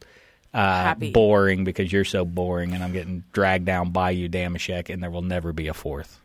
uh, 0.54 0.58
Happy. 0.58 1.10
boring 1.12 1.64
because 1.64 1.92
you're 1.92 2.04
so 2.04 2.24
boring 2.24 2.72
and 2.72 2.82
I'm 2.82 2.92
getting 2.92 3.24
dragged 3.32 3.66
down 3.66 3.90
by 3.90 4.10
you, 4.12 4.30
Dameshek, 4.30 4.88
and 4.88 5.02
there 5.02 5.10
will 5.10 5.20
never 5.20 5.52
be 5.52 5.68
a 5.68 5.74
fourth. 5.74 6.19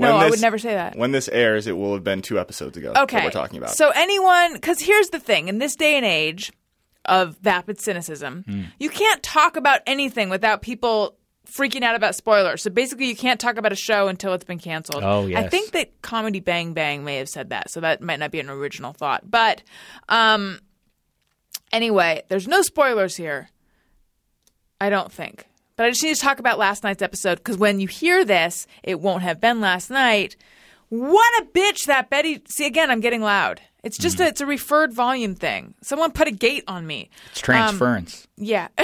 No, 0.00 0.14
When 0.16 0.24
I 0.26 0.30
would 0.30 0.40
never 0.40 0.58
say 0.58 0.74
that. 0.74 0.96
When 0.96 1.12
this 1.12 1.28
airs, 1.28 1.66
it 1.66 1.76
will 1.76 1.92
have 1.94 2.04
been 2.04 2.22
two 2.22 2.38
episodes 2.38 2.76
ago. 2.76 2.92
Okay. 2.96 3.24
We're 3.24 3.30
talking 3.30 3.58
about. 3.58 3.70
So 3.70 3.90
anyone, 3.94 4.54
because 4.54 4.80
here's 4.80 5.08
the 5.10 5.18
thing: 5.20 5.48
in 5.48 5.58
this 5.58 5.76
day 5.76 5.96
and 5.96 6.04
age 6.06 6.52
of 7.04 7.36
vapid 7.38 7.80
cynicism, 7.80 8.44
Hmm. 8.46 8.62
you 8.78 8.90
can't 8.90 9.22
talk 9.22 9.56
about 9.56 9.80
anything 9.86 10.28
without 10.28 10.62
people 10.62 11.16
freaking 11.50 11.82
out 11.82 11.94
about 11.94 12.14
spoilers. 12.14 12.62
So 12.62 12.68
basically, 12.70 13.06
you 13.06 13.16
can't 13.16 13.40
talk 13.40 13.56
about 13.56 13.72
a 13.72 13.76
show 13.76 14.08
until 14.08 14.34
it's 14.34 14.44
been 14.44 14.58
canceled. 14.58 15.02
Oh, 15.02 15.26
yes. 15.26 15.42
I 15.42 15.48
think 15.48 15.70
that 15.72 16.02
Comedy 16.02 16.40
Bang 16.40 16.74
Bang 16.74 17.04
may 17.04 17.16
have 17.16 17.28
said 17.30 17.48
that, 17.50 17.70
so 17.70 17.80
that 17.80 18.02
might 18.02 18.18
not 18.18 18.30
be 18.30 18.38
an 18.40 18.50
original 18.50 18.92
thought. 18.92 19.30
But 19.30 19.62
um, 20.10 20.60
anyway, 21.72 22.22
there's 22.28 22.46
no 22.46 22.60
spoilers 22.60 23.16
here. 23.16 23.48
I 24.80 24.90
don't 24.90 25.10
think. 25.10 25.47
But 25.78 25.86
I 25.86 25.90
just 25.90 26.02
need 26.02 26.16
to 26.16 26.20
talk 26.20 26.40
about 26.40 26.58
last 26.58 26.82
night's 26.82 27.02
episode 27.02 27.38
because 27.38 27.56
when 27.56 27.78
you 27.78 27.86
hear 27.86 28.24
this, 28.24 28.66
it 28.82 28.98
won't 28.98 29.22
have 29.22 29.40
been 29.40 29.60
last 29.60 29.90
night. 29.90 30.34
What 30.90 31.42
a 31.42 31.46
bitch 31.46 31.84
that 31.86 32.10
Betty. 32.10 32.42
See, 32.48 32.66
again, 32.66 32.90
I'm 32.90 33.00
getting 33.00 33.20
loud. 33.22 33.60
It's 33.84 33.96
just 33.96 34.16
Mm-hmm. 34.16 34.24
a, 34.24 34.28
it's 34.28 34.40
a 34.40 34.46
referred 34.46 34.92
volume 34.92 35.34
thing. 35.36 35.74
Someone 35.82 36.10
put 36.10 36.26
a 36.26 36.32
gate 36.32 36.64
on 36.66 36.86
me. 36.86 37.10
It's 37.30 37.40
transference. 37.40 38.26
Yeah. 38.36 38.68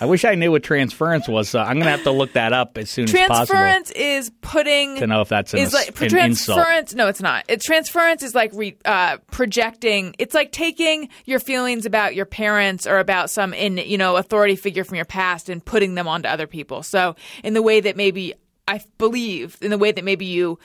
I 0.00 0.06
wish 0.06 0.24
I 0.24 0.34
knew 0.36 0.52
what 0.52 0.62
transference 0.62 1.28
was. 1.28 1.48
So 1.48 1.58
I'm 1.58 1.74
going 1.74 1.84
to 1.84 1.90
have 1.90 2.04
to 2.04 2.10
look 2.12 2.32
that 2.34 2.52
up 2.52 2.78
as 2.78 2.88
soon 2.90 3.04
as 3.04 3.12
possible 3.12 3.46
transference 3.46 3.90
is 3.90 4.30
putting 4.40 4.96
to 4.96 5.06
know 5.06 5.20
if 5.20 5.28
that's 5.28 5.52
an, 5.52 5.58
is 5.60 5.74
like 5.74 5.88
an 6.00 6.16
insult. 6.16 6.58
transference. 6.58 6.94
No, 6.94 7.08
it's 7.08 7.20
not. 7.20 7.44
It 7.48 7.60
transference 7.60 8.22
is 8.22 8.34
like 8.34 8.52
re, 8.54 8.76
uh, 8.84 9.18
projecting. 9.30 10.14
It's 10.18 10.34
like 10.34 10.52
taking 10.52 11.08
your 11.24 11.40
feelings 11.40 11.84
about 11.84 12.14
your 12.14 12.24
parents 12.24 12.86
or 12.86 12.98
about 12.98 13.30
some 13.30 13.52
in 13.52 13.78
you 13.78 13.98
know 13.98 14.16
authority 14.16 14.56
figure 14.56 14.84
from 14.84 14.94
your 14.96 15.04
past 15.04 15.48
and 15.48 15.62
putting 15.62 15.96
them 15.96 16.06
onto 16.06 16.28
other 16.28 16.46
people. 16.46 16.82
So 16.84 17.16
in 17.42 17.52
the 17.54 17.62
way 17.62 17.80
that 17.80 17.96
maybe 17.96 18.34
I 18.68 18.80
believe, 18.98 19.58
in 19.60 19.70
the 19.70 19.78
way 19.78 19.90
that 19.90 20.04
maybe 20.04 20.26
you. 20.26 20.58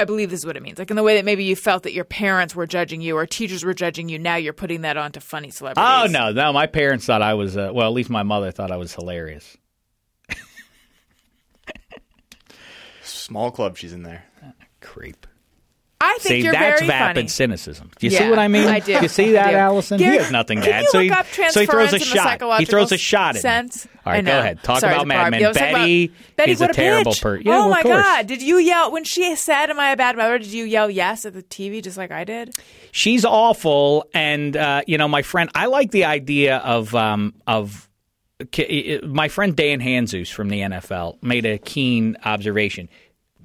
I 0.00 0.04
believe 0.04 0.30
this 0.30 0.40
is 0.40 0.46
what 0.46 0.56
it 0.56 0.62
means. 0.62 0.78
Like 0.78 0.90
in 0.90 0.96
the 0.96 1.02
way 1.02 1.16
that 1.16 1.24
maybe 1.24 1.44
you 1.44 1.54
felt 1.54 1.82
that 1.84 1.92
your 1.92 2.04
parents 2.04 2.54
were 2.56 2.66
judging 2.66 3.00
you 3.00 3.16
or 3.16 3.26
teachers 3.26 3.64
were 3.64 3.74
judging 3.74 4.08
you, 4.08 4.18
now 4.18 4.36
you're 4.36 4.52
putting 4.52 4.80
that 4.80 4.96
onto 4.96 5.20
funny 5.20 5.50
celebrities. 5.50 5.84
Oh 5.86 6.06
no, 6.10 6.32
no! 6.32 6.52
My 6.52 6.66
parents 6.66 7.06
thought 7.06 7.22
I 7.22 7.34
was. 7.34 7.56
Uh, 7.56 7.70
well, 7.72 7.86
at 7.86 7.92
least 7.92 8.10
my 8.10 8.22
mother 8.22 8.50
thought 8.50 8.70
I 8.70 8.76
was 8.76 8.94
hilarious. 8.94 9.56
Small 13.02 13.50
club 13.50 13.76
she's 13.76 13.92
in 13.92 14.02
there. 14.02 14.24
Creep. 14.80 15.26
I 16.02 16.16
think 16.20 16.22
see, 16.22 16.40
you're 16.40 16.52
that's 16.52 16.80
very 16.80 16.88
vapid 16.88 17.16
funny. 17.16 17.28
cynicism. 17.28 17.90
Do 17.98 18.06
you 18.06 18.12
Yeah, 18.12 18.18
see 18.20 18.30
what 18.30 18.38
I 18.38 18.48
mean? 18.48 18.66
I 18.68 18.80
do. 18.80 18.92
You 18.92 19.08
see 19.08 19.32
that. 19.32 19.52
Alison? 19.52 19.98
Gary, 19.98 20.12
he 20.12 20.18
has 20.22 20.32
nothing 20.32 20.62
to 20.62 20.72
add. 20.72 20.86
so, 20.86 20.98
he, 21.00 21.10
so 21.50 21.60
he 21.60 21.66
throws 21.66 21.92
a 21.92 21.92
transference 21.92 21.92
in 21.92 21.98
the 21.98 22.04
shot. 22.04 22.60
He 22.60 22.64
throws 22.64 22.92
a 22.92 22.96
shot 22.96 23.36
at 23.36 23.42
sense? 23.42 23.84
me. 23.84 23.90
All 24.06 24.12
right, 24.14 24.24
go 24.24 24.38
ahead. 24.38 24.62
Talk 24.62 24.80
Sorry 24.80 24.94
about 24.94 25.06
Mad 25.06 25.30
Men. 25.30 25.40
Yeah, 25.42 25.50
about- 25.50 25.72
Betty, 25.74 26.12
Betty, 26.36 26.52
is 26.52 26.60
what 26.60 26.70
a 26.70 26.72
terrible 26.72 27.12
person. 27.12 27.46
Yeah, 27.46 27.52
oh 27.52 27.58
well, 27.60 27.68
my 27.68 27.82
god! 27.82 28.26
Did 28.26 28.40
you 28.40 28.56
yell 28.56 28.90
when 28.90 29.04
she 29.04 29.36
said, 29.36 29.68
"Am 29.68 29.78
I 29.78 29.90
a 29.90 29.96
bad 29.96 30.16
mother"? 30.16 30.38
Did 30.38 30.48
you 30.48 30.64
yell 30.64 30.88
yes 30.90 31.26
at 31.26 31.34
the 31.34 31.42
TV 31.42 31.82
just 31.82 31.98
like 31.98 32.10
I 32.10 32.24
did? 32.24 32.54
she's 32.92 33.24
awful 33.26 34.06
and 34.14 34.56
uh, 34.56 34.82
you 34.86 34.98
know 34.98 35.06
my 35.06 35.22
friend 35.22 35.48
i 35.54 35.66
like 35.66 35.92
the 35.92 36.04
idea 36.06 36.56
of 36.56 36.92
um, 36.96 37.32
of 37.46 37.88
my 39.04 39.28
friend 39.28 39.54
dan 39.54 39.78
hanzus 39.80 40.28
from 40.32 40.48
the 40.48 40.58
nfl 40.60 41.22
made 41.22 41.46
a 41.46 41.56
keen 41.58 42.16
observation 42.24 42.88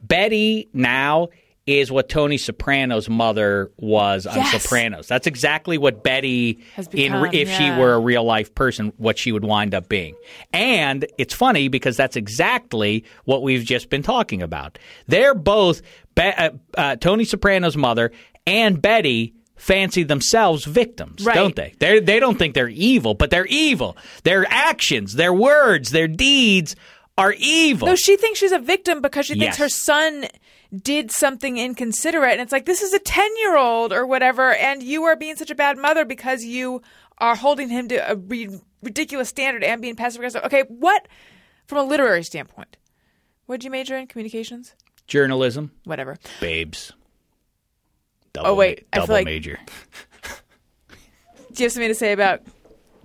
betty 0.02 0.68
now 0.74 1.28
is 1.68 1.92
what 1.92 2.08
tony 2.10 2.38
soprano's 2.38 3.10
mother 3.10 3.72
was 3.78 4.28
on 4.28 4.36
Yes. 4.36 4.62
sopranos. 4.64 5.08
That's 5.08 5.26
exactly 5.26 5.78
what 5.80 6.04
betty 6.04 6.60
Has 6.76 6.88
in 6.90 7.12
become, 7.12 7.30
if 7.34 7.50
she 7.52 7.72
were 7.72 7.94
a 7.94 8.00
real 8.00 8.24
life 8.24 8.54
person 8.54 8.94
what 8.98 9.18
she 9.18 9.32
would 9.32 9.44
wind 9.44 9.74
up 9.74 9.90
being. 9.90 10.14
And 10.54 11.08
it's 11.18 11.34
funny 11.34 11.68
because 11.68 11.98
that's 11.98 12.16
exactly 12.16 13.04
what 13.24 13.42
we've 13.42 13.64
just 13.66 13.90
been 13.90 14.04
talking 14.04 14.44
about. 14.44 14.78
They're 15.08 15.34
both 15.34 15.82
uh, 16.18 16.52
uh, 16.78 16.96
tony 16.98 17.26
soprano's 17.26 17.76
mother 17.76 18.12
and 18.46 18.80
betty 18.80 19.34
fancy 19.56 20.04
themselves 20.04 20.66
victims 20.66 21.26
Right. 21.26 21.34
don't 21.34 21.56
they? 21.56 21.74
They 21.80 22.00
they 22.00 22.20
don't 22.20 22.38
think 22.38 22.54
they're 22.54 22.68
evil 22.70 23.16
but 23.16 23.32
they're 23.32 23.48
evil. 23.48 23.98
Their 24.24 24.46
actions 24.50 25.14
their 25.14 25.34
words 25.34 25.90
their 25.90 26.08
deeds 26.08 26.76
are 27.18 27.34
evil. 27.40 27.88
No, 27.88 27.96
she 27.96 28.18
thinks 28.18 28.38
she's 28.40 28.52
a 28.52 28.60
victim 28.60 29.02
because 29.02 29.26
she 29.26 29.34
thinks 29.34 29.58
Yes. 29.58 29.60
her 29.60 29.70
son 29.70 30.26
did 30.82 31.12
something 31.12 31.58
inconsiderate, 31.58 32.34
and 32.34 32.42
it's 32.42 32.52
like 32.52 32.66
this 32.66 32.82
is 32.82 32.94
a 32.94 33.00
ten-year-old 33.00 33.94
or 33.94 34.06
whatever, 34.06 34.54
and 34.54 34.82
you 34.84 35.04
are 35.04 35.16
being 35.16 35.36
such 35.36 35.52
a 35.52 35.56
bad 35.56 35.78
mother 35.78 36.06
because 36.06 36.44
you 36.44 36.82
are 37.20 37.36
holding 37.36 37.70
him 37.70 37.88
to 37.90 37.96
a 38.12 38.16
re- 38.16 38.60
ridiculous 38.84 39.30
standard 39.30 39.64
and 39.64 39.82
being 39.82 39.96
passive 39.96 40.20
aggressive. 40.20 40.44
Okay, 40.46 40.64
what 40.68 41.08
from 41.68 41.78
a 41.80 41.84
literary 41.84 42.24
standpoint? 42.24 42.78
What 43.46 43.58
did 43.60 43.66
you 43.66 43.72
major 43.72 43.96
in? 43.98 44.08
Communications? 44.08 44.74
journalism 45.08 45.70
Whatever. 45.84 46.18
babes 46.42 46.92
double, 48.34 48.50
Oh, 48.50 48.56
wait, 48.56 48.80
ma- 48.82 48.88
I 48.94 48.96
feel 48.98 49.06
double 49.06 49.14
like- 49.14 49.26
major 49.26 49.60
Do 51.54 51.64
you 51.64 51.66
have 51.66 51.72
something 51.72 51.90
to 51.90 51.96
say 51.96 52.12
about 52.12 52.42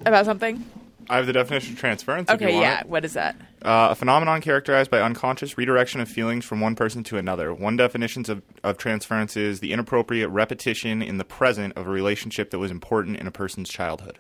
about 0.07 0.25
something? 0.25 0.65
I 1.11 1.17
have 1.17 1.27
the 1.27 1.33
definition 1.35 1.75
of 1.75 1.79
transference. 1.79 2.31
if 2.31 2.41
you 2.41 2.47
Okay, 2.47 2.55
want 2.55 2.65
yeah. 2.67 2.81
it. 2.81 2.87
What 2.89 3.05
is 3.05 3.13
that? 3.13 3.37
Uh, 3.63 3.89
a 3.91 3.95
phenomenon 3.95 4.41
characterized 4.41 4.91
by 4.91 5.01
unconscious 5.01 5.59
redirection 5.59 6.01
of 6.01 6.09
feelings 6.09 6.45
from 6.45 6.61
one 6.61 6.75
person 6.75 7.05
to 7.05 7.19
another. 7.19 7.53
One 7.53 7.77
definition 7.77 8.25
of, 8.31 8.43
of 8.65 8.79
transference 8.79 9.37
is 9.37 9.61
the 9.61 9.73
inappropriate 9.73 10.31
repetition 10.31 11.03
in 11.03 11.19
the 11.19 11.25
present 11.25 11.75
of 11.77 11.87
a 11.87 11.91
relationship 11.91 12.51
that 12.51 12.59
was 12.59 12.71
important 12.71 13.19
in 13.19 13.27
a 13.27 13.31
person's 13.31 13.69
childhood. 13.69 14.19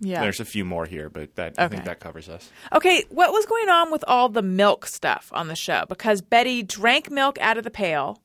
Yeah. 0.00 0.20
There's 0.20 0.40
a 0.40 0.44
few 0.44 0.64
more 0.64 0.86
here, 0.86 1.08
but 1.08 1.34
that 1.36 1.54
I 1.58 1.68
think 1.68 1.84
that 1.84 1.98
covers 2.00 2.28
us. 2.28 2.50
Okay, 2.72 3.04
what 3.10 3.32
was 3.32 3.46
going 3.46 3.68
on 3.68 3.90
with 3.90 4.04
all 4.06 4.28
the 4.28 4.42
milk 4.42 4.86
stuff 4.86 5.30
on 5.32 5.48
the 5.48 5.56
show? 5.56 5.84
Because 5.88 6.20
Betty 6.20 6.62
drank 6.62 7.10
milk 7.10 7.36
out 7.40 7.58
of 7.58 7.64
the 7.64 7.70
pail, 7.70 8.20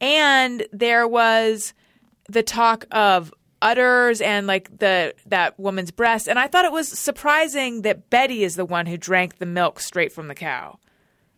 and 0.00 0.66
there 0.72 1.06
was 1.06 1.72
the 2.28 2.42
talk 2.42 2.84
of 2.90 3.32
udders 3.62 4.20
and 4.20 4.46
like 4.46 4.78
the 4.78 5.14
that 5.26 5.58
woman's 5.58 5.90
breast, 5.90 6.28
and 6.28 6.38
I 6.38 6.46
thought 6.46 6.64
it 6.64 6.72
was 6.72 6.88
surprising 6.88 7.82
that 7.82 8.10
Betty 8.10 8.44
is 8.44 8.56
the 8.56 8.64
one 8.64 8.86
who 8.86 8.96
drank 8.96 9.38
the 9.38 9.46
milk 9.46 9.80
straight 9.80 10.12
from 10.12 10.28
the 10.28 10.34
cow. 10.34 10.78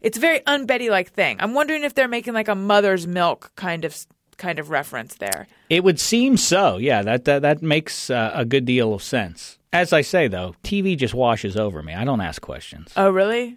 It's 0.01 0.16
a 0.16 0.21
very 0.21 0.45
un-Betty 0.47 0.91
like 0.91 1.12
thing. 1.12 1.37
I'm 1.41 1.55
wondering 1.55 1.85
if 1.85 1.95
they're 1.95 2.09
making 2.09 2.35
like 2.35 2.49
a 2.49 2.55
mother's 2.55 3.07
milk 3.07 3.53
kind 3.57 3.85
of 3.85 3.97
kind 4.39 4.59
of 4.59 4.71
reference 4.71 5.16
there. 5.16 5.47
It 5.68 5.85
would 5.85 6.01
seem 6.01 6.37
so. 6.37 6.79
Yeah, 6.79 7.03
that 7.03 7.25
that, 7.27 7.43
that 7.43 7.62
makes 7.62 8.11
uh, 8.11 8.33
a 8.35 8.45
good 8.45 8.64
deal 8.64 8.95
of 8.95 9.03
sense. 9.03 9.59
As 9.73 9.93
I 9.93 10.01
say, 10.01 10.27
though, 10.27 10.57
TV 10.64 10.97
just 10.97 11.14
washes 11.14 11.57
over 11.57 11.81
me. 11.83 11.95
I 11.95 12.05
don't 12.05 12.21
ask 12.21 12.43
questions. 12.43 12.93
Oh, 12.97 13.11
really? 13.11 13.57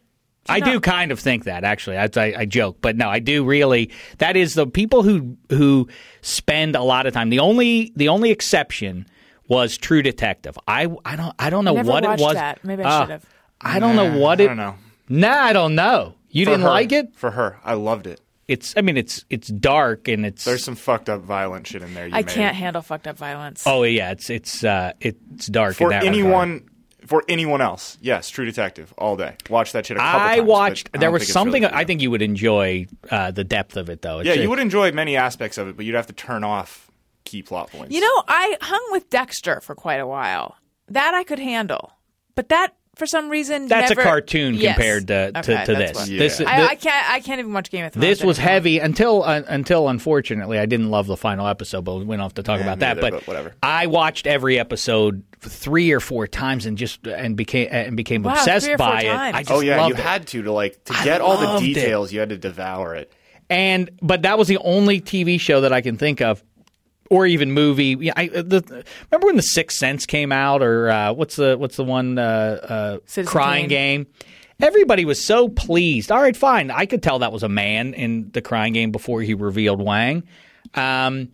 I 0.50 0.60
do 0.60 0.80
kind 0.80 1.12
of 1.12 1.20
think 1.20 1.46
that 1.46 1.64
actually. 1.64 1.98
I, 1.98 2.10
I, 2.16 2.34
I 2.40 2.46
joke, 2.46 2.78
but 2.82 2.96
no, 2.98 3.08
I 3.10 3.20
do 3.20 3.46
really. 3.46 3.90
That 4.18 4.36
is 4.36 4.54
the 4.56 4.68
people 4.68 5.02
who 5.04 5.38
who 5.50 5.88
spend 6.22 6.76
a 6.76 6.84
lot 6.84 7.06
of 7.06 7.14
time. 7.14 7.30
The 7.30 7.40
only 7.40 7.92
the 7.96 8.10
only 8.10 8.32
exception 8.32 9.06
was 9.48 9.78
True 9.78 10.02
Detective. 10.02 10.58
I 10.68 10.88
I 11.06 11.16
don't 11.16 11.34
I 11.40 11.50
don't 11.50 11.66
know 11.66 11.74
never 11.76 11.90
what 11.92 12.04
it 12.04 12.20
was. 12.20 12.34
that. 12.34 12.64
Maybe 12.64 12.84
I 12.84 12.90
Ah, 12.90 13.02
should 13.04 13.10
have. 13.12 13.26
I 13.62 13.80
don't 13.80 13.96
know 13.96 14.18
what 14.18 14.42
I 14.42 14.44
it. 14.44 14.48
don't 14.48 14.58
know. 14.58 14.76
Nah, 15.10 15.30
I 15.44 15.54
don't 15.54 15.76
know. 15.76 16.16
You 16.30 16.46
For 16.46 16.52
didn't 16.52 16.64
her- 16.64 16.70
like 16.70 16.92
it? 16.92 17.16
For 17.16 17.32
her, 17.32 17.60
I 17.64 17.74
loved 17.76 18.08
it. 18.08 18.20
It's. 18.48 18.74
I 18.76 18.82
mean, 18.82 18.98
it's 18.98 19.24
it's 19.30 19.48
dark 19.48 20.10
and 20.10 20.26
it's. 20.26 20.44
There's 20.44 20.64
some 20.64 20.76
fucked 20.76 21.08
up 21.10 21.22
violent 21.22 21.66
shit 21.68 21.82
in 21.82 21.94
there. 21.94 22.08
You 22.08 22.14
I 22.14 22.18
made. 22.24 22.28
can't 22.28 22.56
handle 22.56 22.82
fucked 22.82 23.08
up 23.08 23.18
violence. 23.18 23.64
Oh 23.66 23.84
yeah, 23.84 24.12
it's 24.12 24.30
it's 24.30 24.64
uh 24.66 24.92
it's 25.00 25.48
dark 25.48 25.80
in 25.80 25.88
For 25.88 25.90
that 25.92 26.04
regard. 26.04 26.64
Anyone, 27.04 27.08
for 27.08 27.24
anyone 27.28 27.62
else, 27.62 27.98
yes, 28.02 28.30
True 28.30 28.46
Detective 28.46 28.94
all 28.98 29.16
day. 29.16 29.36
Watch 29.50 29.72
that 29.74 29.86
shit 29.86 29.98
a 29.98 30.00
couple 30.00 30.22
I 30.22 30.36
times. 30.38 30.48
watched. 30.48 30.92
but 30.92 31.00
I 31.00 31.02
There 31.02 31.12
was 31.12 31.32
something. 31.32 31.64
really 31.64 31.74
I 31.74 31.84
think 31.84 32.02
you 32.02 32.12
would 32.12 32.22
enjoy 32.22 32.88
uh, 33.12 33.32
the 33.32 33.44
depth 33.44 33.78
of 33.78 33.90
it, 33.90 34.02
though. 34.02 34.20
It's 34.20 34.28
Yeah, 34.28 34.34
a- 34.34 34.42
you 34.42 34.50
would 34.50 34.60
enjoy 34.60 34.92
many 34.92 35.16
aspects 35.18 35.58
of 35.58 35.68
it, 35.68 35.76
but 35.76 35.86
you'd 35.86 35.96
have 35.96 36.08
to 36.08 36.14
turn 36.14 36.44
off 36.44 36.90
key 37.26 37.42
plot 37.42 37.72
points. 37.72 37.94
You 37.94 38.02
know, 38.02 38.24
I 38.28 38.58
hung 38.62 38.86
with 38.92 39.10
Dexter 39.10 39.62
for 39.62 39.76
quite 39.76 39.98
a 40.00 40.08
while. 40.08 40.58
That 40.90 41.14
I 41.14 41.24
could 41.24 41.40
handle, 41.40 41.94
but 42.36 42.50
that 42.50 42.76
for 42.96 43.06
some 43.08 43.30
reason 43.30 43.68
That's 43.68 43.90
never- 43.90 44.02
a 44.02 44.04
cartoon 44.04 44.54
Yes. 44.54 44.76
compared 44.76 45.08
to, 45.08 45.32
to, 45.32 45.40
Okay, 45.40 45.66
to 45.66 45.74
that's 45.74 46.00
this. 46.00 46.10
Yeah. 46.10 46.20
This, 46.20 46.42
I, 46.42 46.68
I 46.68 46.76
can't. 46.76 47.10
I 47.10 47.20
can't 47.22 47.40
even 47.40 47.52
watch 47.54 47.72
Game 47.72 47.86
of 47.86 47.94
Thrones. 47.94 48.02
this 48.02 48.24
was 48.24 48.38
anymore. 48.38 48.52
heavy 48.52 48.80
until 48.80 49.24
uh, 49.24 49.42
until 49.48 49.90
unfortunately 49.90 50.60
I 50.60 50.66
didn't 50.68 50.92
love 50.92 51.08
the 51.08 51.18
final 51.18 51.48
episode, 51.48 51.82
but 51.86 51.96
we 51.96 52.04
went 52.06 52.22
off 52.22 52.36
to 52.36 52.44
talk 52.44 52.60
Yeah, 52.60 52.66
about 52.66 52.80
that. 52.80 52.98
neither, 52.98 53.02
but 53.02 53.12
but 53.20 53.28
whatever. 53.28 53.54
I 53.64 53.88
watched 53.88 54.28
every 54.28 54.60
episode 54.60 55.24
three 55.40 55.92
or 55.92 56.00
four 56.00 56.28
times 56.28 56.66
and 56.66 56.78
just 56.78 57.06
and 57.08 57.36
became 57.36 57.68
and 57.72 57.98
became 57.98 58.22
Wow, 58.24 58.34
obsessed 58.34 58.66
three 58.66 58.76
or 58.76 58.78
four 58.78 58.88
by 58.88 59.02
it. 59.04 59.10
I 59.12 59.42
just 59.42 59.52
oh 59.52 59.60
yeah, 59.62 59.78
loved 59.82 59.90
you 59.90 59.96
it. 59.96 60.06
had 60.06 60.28
to 60.28 60.44
to 60.44 60.52
like 60.52 60.84
to 60.86 60.94
get 61.04 61.22
all 61.22 61.38
the 61.38 61.46
loved 61.46 61.64
it. 61.66 61.74
details. 61.74 62.14
You 62.14 62.20
had 62.20 62.30
to 62.30 62.38
devour 62.38 62.96
it. 62.96 63.12
and 63.50 63.90
but 64.02 64.22
that 64.22 64.38
was 64.38 64.48
the 64.48 64.58
only 64.60 65.02
TV 65.02 65.40
show 65.40 65.62
that 65.62 65.74
I 65.74 65.82
can 65.82 65.98
think 65.98 66.22
of, 66.22 66.44
or 67.14 67.28
even 67.28 67.52
movie. 67.52 68.12
I, 68.12 68.28
the, 68.28 68.84
remember 69.12 69.28
when 69.28 69.36
the 69.36 69.44
Sixth 69.44 69.78
Sense 69.78 70.08
came 70.08 70.32
out, 70.32 70.64
or 70.64 70.90
uh, 70.90 71.14
what's 71.14 71.36
the 71.36 71.56
what's 71.58 71.76
the 71.76 71.84
one 71.84 72.18
uh, 72.18 73.00
uh, 73.08 73.24
Crying. 73.26 73.68
Game? 73.68 74.08
Everybody 74.60 75.06
was 75.06 75.24
so 75.24 75.48
pleased. 75.48 76.12
All 76.12 76.22
right, 76.22 76.36
fine. 76.36 76.72
I 76.72 76.86
could 76.86 77.04
tell 77.04 77.20
that 77.20 77.32
was 77.32 77.44
a 77.44 77.50
man 77.50 77.94
in 77.94 78.32
the 78.32 78.42
Crying 78.42 78.74
Game 78.74 78.92
before 78.92 79.22
he 79.22 79.34
revealed 79.36 79.82
Wang. 79.82 80.24
Um, 80.74 81.30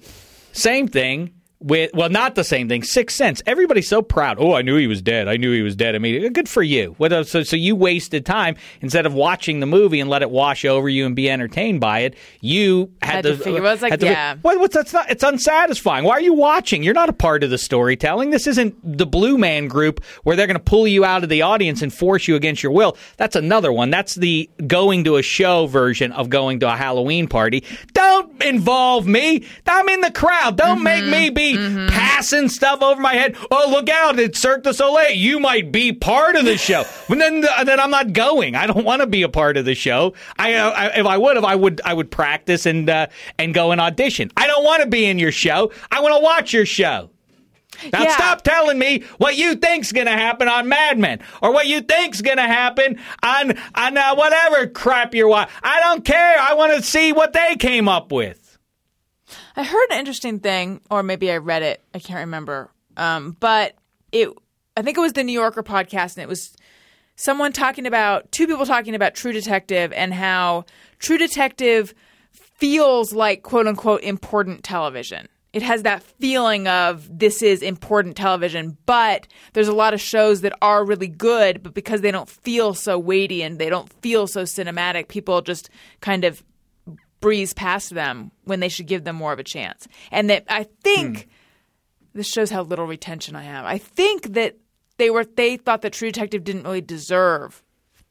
same 0.51 0.87
thing 0.87 1.38
with 1.61 1.91
well, 1.93 2.09
not 2.09 2.35
the 2.35 2.43
same 2.43 2.69
thing. 2.69 2.83
Sixth 2.83 3.17
Sense. 3.17 3.41
Everybody's 3.45 3.87
so 3.87 4.01
proud. 4.01 4.37
Oh, 4.39 4.53
I 4.53 4.61
knew 4.61 4.77
he 4.77 4.87
was 4.87 5.01
dead. 5.01 5.27
I 5.27 5.37
knew 5.37 5.51
he 5.51 5.61
was 5.61 5.75
dead 5.75 5.93
immediately. 5.95 6.29
Good 6.29 6.47
for 6.47 6.63
you. 6.63 6.95
What 6.97 7.11
else- 7.11 7.31
So, 7.31 7.43
so 7.43 7.55
you 7.55 7.75
wasted 7.75 8.25
time 8.25 8.55
instead 8.81 9.05
of 9.05 9.13
watching 9.13 9.59
the 9.59 9.65
movie 9.65 9.99
and 9.99 10.09
let 10.09 10.21
it 10.21 10.29
wash 10.29 10.63
over 10.63 10.87
you 10.87 11.05
and 11.05 11.15
be 11.15 11.29
entertained 11.29 11.81
by 11.81 11.99
it. 11.99 12.15
You 12.39 12.91
had, 13.01 13.15
Had 13.15 13.23
to 13.25 13.33
uh, 13.33 13.37
figure- 13.37 13.61
well, 13.61 13.73
it's 13.73 13.81
like, 13.81 13.99
to- 13.99 14.05
yeah. 14.05 14.35
What, 14.41 14.59
what's 14.59 14.75
that's 14.75 14.93
not? 14.93 15.09
It's 15.09 15.23
unsatisfying. 15.23 16.05
Why 16.05 16.13
are 16.13 16.21
you 16.21 16.33
watching? 16.33 16.81
You're 16.81 16.93
not 16.93 17.09
a 17.09 17.13
part 17.13 17.43
of 17.43 17.49
the 17.49 17.57
storytelling. 17.57 18.29
This 18.29 18.47
isn't 18.47 18.97
the 18.97 19.05
Blue 19.05 19.37
Man 19.37 19.67
Group 19.67 20.03
where 20.23 20.35
they're 20.35 20.47
going 20.47 20.57
to 20.57 20.63
pull 20.63 20.87
you 20.87 21.03
out 21.03 21.23
of 21.23 21.29
the 21.29 21.41
audience 21.41 21.81
and 21.81 21.93
force 21.93 22.27
you 22.27 22.35
against 22.35 22.63
your 22.63 22.71
will. 22.71 22.95
That's 23.17 23.35
another 23.35 23.71
one. 23.73 23.89
That's 23.89 24.15
the 24.15 24.49
going 24.65 25.03
to 25.03 25.17
a 25.17 25.21
show 25.21 25.67
version 25.67 26.13
of 26.13 26.29
going 26.29 26.61
to 26.61 26.71
a 26.71 26.75
Halloween 26.75 27.27
party. 27.27 27.65
Don't 27.93 28.41
involve 28.43 29.05
me. 29.05 29.45
I'm 29.67 29.89
in 29.89 30.01
the 30.01 30.11
crowd. 30.11 30.57
Don't 30.57 30.83
make 30.83 31.03
mm-hmm. 31.03 31.11
me 31.11 31.29
be 31.29 31.48
passing 31.55 32.49
stuff 32.49 32.81
over 32.81 32.99
my 33.01 33.13
head. 33.13 33.35
Oh, 33.51 33.67
look 33.69 33.89
out! 33.89 34.19
It's 34.19 34.39
Cirque 34.39 34.63
du 34.63 34.73
Soleil. 34.73 35.11
You 35.11 35.39
might 35.39 35.71
be 35.71 35.93
part 35.93 36.35
of 36.35 36.45
the 36.45 36.57
show. 36.57 36.83
And 37.09 37.19
then, 37.19 37.41
then 37.65 37.79
I'm 37.79 37.91
not 37.91 38.13
going. 38.13 38.55
I 38.55 38.65
don't 38.67 38.85
want 38.85 39.01
to 39.01 39.07
be 39.07 39.23
a 39.23 39.29
part 39.29 39.57
of 39.57 39.65
the 39.65 39.75
show. 39.75 40.13
I, 40.37 40.53
uh, 40.53 40.69
I 40.69 40.99
if 40.99 41.05
I 41.05 41.17
would 41.17 41.35
have, 41.35 41.43
I 41.45 41.55
would 41.55 41.81
I 41.83 41.93
would 41.93 42.09
practice 42.11 42.65
and 42.65 42.89
uh, 42.89 43.07
and 43.37 43.53
go 43.53 43.71
and 43.71 43.81
audition. 43.81 44.31
I 44.37 44.47
don't 44.47 44.63
want 44.63 44.83
to 44.83 44.87
be 44.89 45.05
in 45.05 45.19
your 45.19 45.31
show. 45.31 45.71
I 45.91 46.01
want 46.01 46.15
to 46.15 46.21
watch 46.23 46.53
your 46.53 46.65
show. 46.65 47.09
Now 47.93 48.03
Yeah. 48.03 48.11
stop 48.15 48.41
telling 48.43 48.77
me 48.77 49.03
what 49.17 49.37
you 49.37 49.55
think's 49.55 49.91
going 49.91 50.07
to 50.07 50.11
happen 50.13 50.47
on 50.47 50.67
Mad 50.67 50.97
Men 50.99 51.19
or 51.41 51.51
what 51.53 51.67
you 51.67 51.81
think's 51.81 52.21
going 52.21 52.37
to 52.37 52.43
happen 52.43 52.99
on 53.23 53.57
on 53.75 53.97
uh, 53.97 54.15
whatever 54.15 54.67
crap 54.67 55.13
you're 55.15 55.27
watching. 55.27 55.53
I 55.63 55.79
don't 55.81 56.03
care. 56.05 56.37
I 56.39 56.53
want 56.55 56.73
to 56.75 56.81
see 56.81 57.13
what 57.13 57.33
they 57.33 57.55
came 57.57 57.87
up 57.87 58.11
with. 58.11 58.48
I 59.59 59.63
heard 59.63 59.87
an 59.91 59.99
interesting 59.99 60.39
thing, 60.39 60.79
or 60.89 61.03
maybe 61.03 61.29
I 61.29 61.35
read 61.35 61.63
it. 61.63 61.83
I 61.93 61.99
can't 61.99 62.21
remember. 62.21 62.71
Um, 62.95 63.35
but 63.41 63.75
it, 64.13 64.29
I 64.77 64.81
think 64.83 64.97
it 64.97 65.01
was 65.01 65.11
the 65.11 65.23
New 65.25 65.33
Yorker 65.33 65.63
podcast, 65.63 66.15
and 66.15 66.23
it 66.23 66.29
was 66.29 66.55
someone 67.17 67.51
talking 67.51 67.85
about 67.85 68.31
two 68.31 68.47
people 68.47 68.65
talking 68.65 68.95
about 68.95 69.15
True 69.15 69.33
Detective 69.33 69.91
and 69.91 70.13
how 70.13 70.63
True 70.97 71.17
Detective 71.17 71.93
feels 72.31 73.11
like 73.11 73.43
quote 73.43 73.67
unquote 73.67 74.01
important 74.01 74.63
television. 74.63 75.27
It 75.51 75.61
has 75.61 75.83
that 75.83 76.03
feeling 76.03 76.69
of 76.69 77.09
this 77.19 77.41
is 77.41 77.61
important 77.61 78.15
television, 78.15 78.77
but 78.85 79.27
there's 79.51 79.67
a 79.67 79.73
lot 79.73 79.93
of 79.93 79.99
shows 79.99 80.39
that 80.39 80.53
are 80.61 80.85
really 80.85 81.07
good, 81.07 81.63
but 81.63 81.73
because 81.73 81.99
they 81.99 82.11
don't 82.11 82.29
feel 82.29 82.73
so 82.73 82.97
weighty 82.97 83.43
and 83.43 83.59
they 83.59 83.69
don't 83.69 83.91
feel 84.01 84.25
so 84.25 84.43
cinematic, 84.43 85.09
people 85.09 85.41
just 85.41 85.69
kind 85.99 86.23
of 86.23 86.45
breeze 87.21 87.53
past 87.53 87.89
them 87.91 88.31
when 88.45 88.59
they 88.59 88.69
should 88.69 88.87
give 88.87 89.03
them 89.03 89.15
more 89.15 89.33
of 89.33 89.39
a 89.39 89.43
chance. 89.43 89.87
And 90.11 90.29
that 90.29 90.43
I 90.49 90.67
think 90.83 91.17
Hmm. 91.23 91.29
this 92.13 92.27
shows 92.31 92.49
how 92.49 92.63
little 92.63 92.85
retention 92.87 93.35
I 93.35 93.43
have. 93.43 93.65
I 93.65 93.77
think 93.77 94.33
that 94.33 94.55
they 94.97 95.09
were 95.09 95.25
they 95.25 95.57
thought 95.57 95.81
that 95.83 95.93
True 95.93 96.11
Detective 96.11 96.43
didn't 96.43 96.63
really 96.63 96.81
deserve 96.81 97.61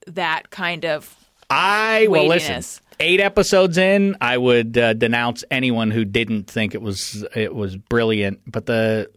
that 0.06 0.50
kind 0.50 0.84
of 0.84 1.14
I 1.50 2.06
well 2.11 2.26
listen. 2.26 2.62
Eight 3.00 3.20
episodes 3.20 3.78
in, 3.78 4.16
I 4.20 4.36
would 4.36 4.76
uh, 4.76 4.92
denounce 4.92 5.44
anyone 5.50 5.90
who 5.92 6.04
didn't 6.04 6.50
think 6.50 6.74
it 6.74 6.82
was 6.82 7.24
it 7.34 7.54
was 7.54 7.76
brilliant. 7.76 8.40
But 8.46 8.66
the 8.66 9.09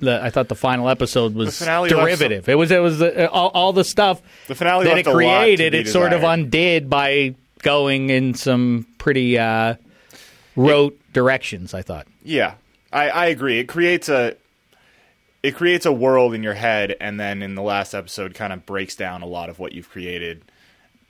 the 0.00 0.20
I 0.22 0.30
thought 0.30 0.48
the 0.48 0.54
final 0.54 0.88
episode 0.88 1.34
was 1.34 1.58
The 1.58 1.64
finale 1.64 1.88
left 1.90 2.00
derivative. 2.00 2.48
It 2.48 2.56
was 2.56 2.70
it 2.70 2.80
was 2.82 3.00
uh, 3.00 3.28
all, 3.32 3.48
all 3.54 3.72
the 3.72 3.84
stuff 3.84 4.20
The 4.48 4.54
finale 4.54 4.84
that 4.84 4.98
it 4.98 5.06
a 5.06 5.10
lot 5.10 5.18
to 5.18 5.24
created. 5.26 5.72
be 5.72 5.78
It 5.78 5.88
sort 5.88 6.12
of 6.12 6.22
undid 6.24 6.90
by 6.90 7.34
going 7.62 8.10
in 8.10 8.34
some 8.34 8.86
pretty 8.98 9.38
uh, 9.38 9.76
rote 10.56 10.98
directions. 11.12 11.74
I 11.74 11.82
thought. 11.82 12.06
Yeah, 12.22 12.54
I, 12.92 13.08
I 13.08 13.26
agree. 13.26 13.58
It 13.58 13.68
creates 13.68 14.08
a 14.08 14.36
it 15.42 15.56
creates 15.56 15.86
a 15.86 15.92
world 15.92 16.34
in 16.34 16.42
your 16.42 16.54
head, 16.54 16.94
and 17.00 17.18
then 17.18 17.42
in 17.42 17.54
the 17.54 17.62
last 17.62 17.94
episode, 17.94 18.34
kind 18.34 18.52
of 18.52 18.64
breaks 18.64 18.94
down 18.94 19.22
a 19.22 19.26
lot 19.26 19.48
of 19.48 19.58
what 19.58 19.72
you've 19.72 19.90
created. 19.90 20.42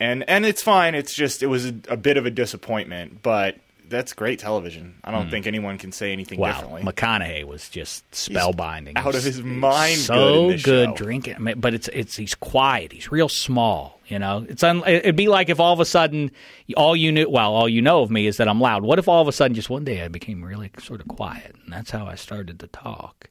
And 0.00 0.28
and 0.28 0.46
it's 0.46 0.62
fine. 0.62 0.94
It's 0.94 1.14
just 1.14 1.42
it 1.42 1.48
was 1.48 1.66
a, 1.66 1.74
a 1.88 1.96
bit 1.96 2.16
of 2.16 2.26
a 2.26 2.30
disappointment, 2.30 3.22
but 3.22 3.57
that's 3.93 4.12
great 4.12 4.40
television. 4.40 4.97
I 5.05 5.12
don't 5.12 5.30
think 5.30 5.47
anyone 5.47 5.78
can 5.78 5.93
say 5.93 6.11
anything 6.12 6.40
Wow, 6.40 6.49
differently. 6.53 6.82
McConaughey 6.82 7.45
was 7.45 7.68
just 7.68 8.11
spellbinding. 8.11 8.97
out 8.97 9.14
of 9.14 9.22
his 9.22 9.40
mind 9.43 9.99
So 9.99 10.49
good 10.49 10.62
good 10.64 10.95
drinking, 10.97 11.36
I 11.36 11.38
mean, 11.38 11.61
but 11.61 11.74
it's 11.74 11.88
it's 11.88 12.16
he's 12.16 12.34
quiet. 12.34 12.90
He's 12.93 13.12
real 13.12 13.28
small. 13.28 14.01
You 14.09 14.18
know, 14.18 14.45
it's 14.49 14.62
un, 14.64 14.82
it'd 14.86 15.14
be 15.16 15.28
like 15.28 15.49
if 15.49 15.61
all 15.61 15.72
of 15.72 15.78
a 15.80 15.84
sudden 15.84 16.32
all 16.76 16.97
you 16.97 17.12
knew, 17.12 17.28
well, 17.30 17.55
all 17.55 17.68
you 17.68 17.80
know 17.80 18.03
of 18.03 18.11
me 18.11 18.26
is 18.26 18.38
that 18.38 18.49
I'm 18.49 18.61
loud. 18.61 18.82
What 18.82 18.99
if 18.99 19.07
all 19.07 19.22
of 19.22 19.28
a 19.28 19.32
sudden 19.32 19.55
just 19.55 19.70
one 19.70 19.84
day 19.84 20.03
I 20.03 20.09
became 20.09 20.43
really 20.45 20.70
sort 20.80 21.01
of 21.01 21.07
quiet, 21.09 21.55
and 21.62 21.72
that's 21.72 21.90
how 21.93 22.07
I 22.07 22.16
started 22.16 22.59
to 22.61 22.66
talk. 22.66 23.28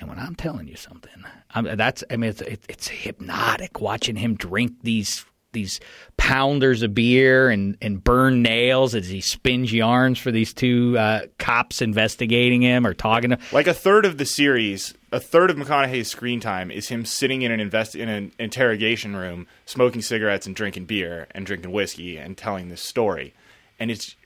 And 0.00 0.08
when 0.08 0.18
I'm 0.18 0.36
telling 0.36 0.68
you 0.68 0.76
something, 0.76 1.24
I'm, 1.50 1.76
that's 1.76 2.04
I 2.08 2.16
mean 2.16 2.30
it's, 2.30 2.40
it, 2.40 2.62
it's 2.68 2.88
hypnotic 2.88 3.80
watching 3.80 4.16
him 4.16 4.34
drink 4.36 4.72
these 4.82 5.26
these 5.52 5.80
pounders 6.16 6.82
of 6.82 6.94
beer 6.94 7.48
and, 7.48 7.76
and 7.80 8.02
burn 8.02 8.42
nails 8.42 8.94
as 8.94 9.08
he 9.08 9.20
spins 9.20 9.72
yarns 9.72 10.18
for 10.18 10.30
these 10.30 10.52
two 10.52 10.96
uh, 10.98 11.22
cops 11.38 11.80
investigating 11.80 12.62
him 12.62 12.86
or 12.86 12.94
talking 12.94 13.30
to. 13.30 13.38
Like 13.52 13.66
a 13.66 13.74
third 13.74 14.04
of 14.04 14.18
the 14.18 14.26
series, 14.26 14.94
a 15.10 15.20
third 15.20 15.50
of 15.50 15.56
McConaughey's 15.56 16.08
screen 16.08 16.40
time 16.40 16.70
is 16.70 16.88
him 16.88 17.04
sitting 17.04 17.42
in 17.42 17.50
an 17.50 17.60
invest 17.60 17.94
in 17.94 18.08
an 18.08 18.32
interrogation 18.38 19.16
room, 19.16 19.46
smoking 19.64 20.02
cigarettes 20.02 20.46
and 20.46 20.54
drinking 20.54 20.84
beer 20.84 21.26
and 21.30 21.46
drinking 21.46 21.72
whiskey 21.72 22.18
and 22.18 22.36
telling 22.36 22.68
this 22.68 22.82
story. 22.82 23.34
And 23.80 23.90
it's 23.90 24.16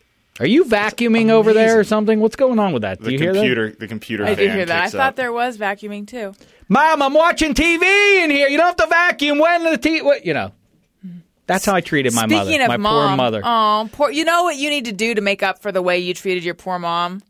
Are 0.40 0.46
you 0.46 0.64
vacuuming 0.64 1.30
over 1.30 1.52
there 1.52 1.78
or 1.78 1.84
something? 1.84 2.18
What's 2.20 2.36
going 2.36 2.58
on 2.58 2.72
with 2.72 2.82
that? 2.82 2.98
Do 2.98 3.04
the 3.04 3.12
you 3.12 3.18
hear 3.18 3.32
computer. 3.32 3.70
The 3.70 3.88
computer. 3.88 4.24
I 4.24 4.34
did 4.34 4.50
hear 4.50 4.66
that. 4.66 4.82
I 4.84 4.88
thought 4.88 5.00
up. 5.00 5.16
there 5.16 5.32
was 5.32 5.56
vacuuming 5.56 6.06
too. 6.06 6.34
Mom, 6.68 7.00
I'm 7.02 7.14
watching 7.14 7.54
TV 7.54 8.24
in 8.24 8.30
here. 8.30 8.48
You 8.48 8.56
don't 8.56 8.66
have 8.66 8.76
to 8.76 8.86
vacuum 8.86 9.38
when 9.38 9.62
the 9.62 9.78
TV. 9.78 10.02
What 10.02 10.26
you 10.26 10.34
know? 10.34 10.52
That's 11.52 11.64
how 11.66 11.74
I 11.74 11.80
treated 11.80 12.12
my 12.14 12.22
Speaking 12.22 12.36
mother. 12.38 12.62
of 12.62 12.68
my 12.68 12.76
mom, 12.76 13.08
poor 13.08 13.16
mother. 13.16 13.42
Oh, 13.44 13.88
poor. 13.92 14.10
You 14.10 14.24
know 14.24 14.44
what 14.44 14.56
you 14.56 14.70
need 14.70 14.86
to 14.86 14.92
do 14.92 15.14
to 15.14 15.20
make 15.20 15.42
up 15.42 15.60
for 15.62 15.70
the 15.72 15.82
way 15.82 15.98
you 15.98 16.14
treated 16.14 16.44
your 16.44 16.54
poor 16.54 16.78
mom? 16.78 17.22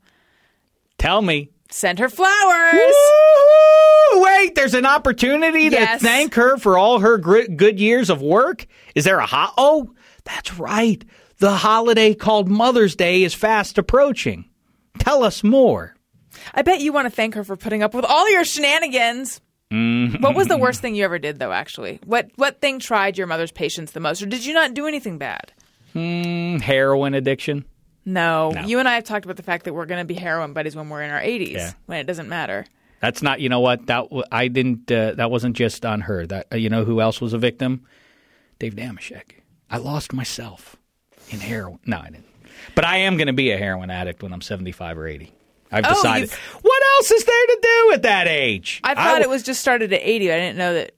Tell 0.99 1.21
me. 1.23 1.51
Send 1.71 1.99
her 1.99 2.09
flowers. 2.09 2.73
Woo! 2.75 4.23
Wait, 4.23 4.55
there's 4.55 4.75
an 4.75 4.85
opportunity 4.87 5.65
Yes. 5.65 6.01
to 6.01 6.07
thank 6.07 6.35
her 6.35 6.59
for 6.59 6.77
all 6.77 6.99
her 7.01 7.17
gr- 7.19 7.45
good 7.57 7.81
years 7.81 8.11
of 8.11 8.21
work. 8.21 8.67
Is 8.95 9.05
there 9.05 9.19
a 9.19 9.27
hot? 9.27 9.55
Oh, 9.57 9.93
that's 10.25 10.59
right. 10.59 11.03
The 11.39 11.53
holiday 11.57 12.15
called 12.15 12.49
Mother's 12.49 12.95
Day 12.95 13.23
is 13.23 13.33
fast 13.35 13.79
approaching. 13.79 14.45
Tell 14.99 15.25
us 15.25 15.43
more. 15.43 15.95
I 16.55 16.63
bet 16.63 16.81
you 16.81 16.93
want 16.93 17.07
to 17.07 17.11
thank 17.11 17.35
her 17.35 17.43
for 17.45 17.57
putting 17.57 17.83
up 17.83 17.95
with 17.95 18.05
all 18.05 18.31
your 18.31 18.45
shenanigans. 18.45 19.41
Mm-hmm. 19.73 20.23
What 20.23 20.35
was 20.35 20.49
the 20.49 20.59
worst 20.59 20.81
thing 20.83 20.95
you 20.95 21.05
ever 21.05 21.19
did, 21.19 21.39
though? 21.39 21.53
Actually, 21.53 21.99
what 22.05 22.31
what 22.37 22.61
thing 22.61 22.79
tried 22.79 23.17
your 23.17 23.27
mother's 23.27 23.53
patience 23.53 23.93
the 23.93 24.01
most, 24.01 24.23
or 24.23 24.27
did 24.27 24.45
you 24.45 24.53
not 24.55 24.75
do 24.75 24.87
anything 24.87 25.19
bad? 25.19 25.53
Heroin 25.95 27.15
addiction. 27.15 27.65
No, 28.05 28.51
No. 28.51 28.63
you 28.63 28.79
and 28.81 28.89
I 28.89 28.95
have 28.95 29.05
talked 29.05 29.25
about 29.25 29.37
the 29.37 29.43
fact 29.45 29.65
that 29.65 29.75
we're 29.75 29.87
going 29.87 30.01
to 30.01 30.05
be 30.05 30.15
heroin 30.19 30.53
buddies 30.55 30.75
when 30.75 30.89
we're 30.89 31.03
in 31.03 31.11
our 31.11 31.21
80s, 31.21 31.53
Yeah. 31.53 31.73
when 31.87 31.99
it 32.01 32.05
doesn't 32.05 32.29
matter. 32.29 32.67
That's 33.01 33.23
not. 33.23 33.41
You 33.41 33.49
know 33.49 33.61
what? 33.61 33.87
That 33.87 34.07
I 34.31 34.49
didn't. 34.49 34.91
Uh, 34.91 35.13
that 35.13 35.31
wasn't 35.31 35.57
just 35.57 35.85
on 35.87 36.03
her. 36.03 36.27
That 36.27 36.47
uh, 36.53 36.57
you 36.57 36.69
know 36.69 36.85
who 36.85 37.01
else 37.01 37.21
was 37.21 37.33
a 37.33 37.39
victim? 37.39 37.85
Dave 38.59 38.75
Dameshek. 38.75 39.41
I 39.71 39.79
lost 39.79 40.13
myself 40.13 40.77
in 41.31 41.41
heroin. 41.41 41.79
No, 41.87 41.99
I 41.99 42.11
didn't. 42.11 42.27
But 42.77 42.85
I 42.85 42.99
am 42.99 43.17
going 43.17 43.27
to 43.27 43.33
be 43.33 43.51
a 43.51 43.59
heroin 43.59 43.91
addict 43.91 44.23
when 44.23 44.33
I'm 44.33 44.41
75 44.41 44.99
or 44.99 45.07
80. 45.09 45.33
I've 45.73 45.85
Oh, 45.87 45.95
decided. 45.95 46.31
What 46.61 46.82
else 47.03 47.11
is 47.11 47.25
there 47.25 47.47
to 47.47 47.59
do 47.61 47.93
at 47.95 48.03
that 48.03 48.29
age? 48.29 48.81
I 48.85 48.95
thought 48.95 49.23
it 49.23 49.29
was 49.29 49.43
just 49.43 49.61
started 49.61 49.93
at 49.93 50.01
80. 50.03 50.33
I 50.33 50.37
didn't 50.37 50.59
know 50.59 50.75
that 50.75 50.93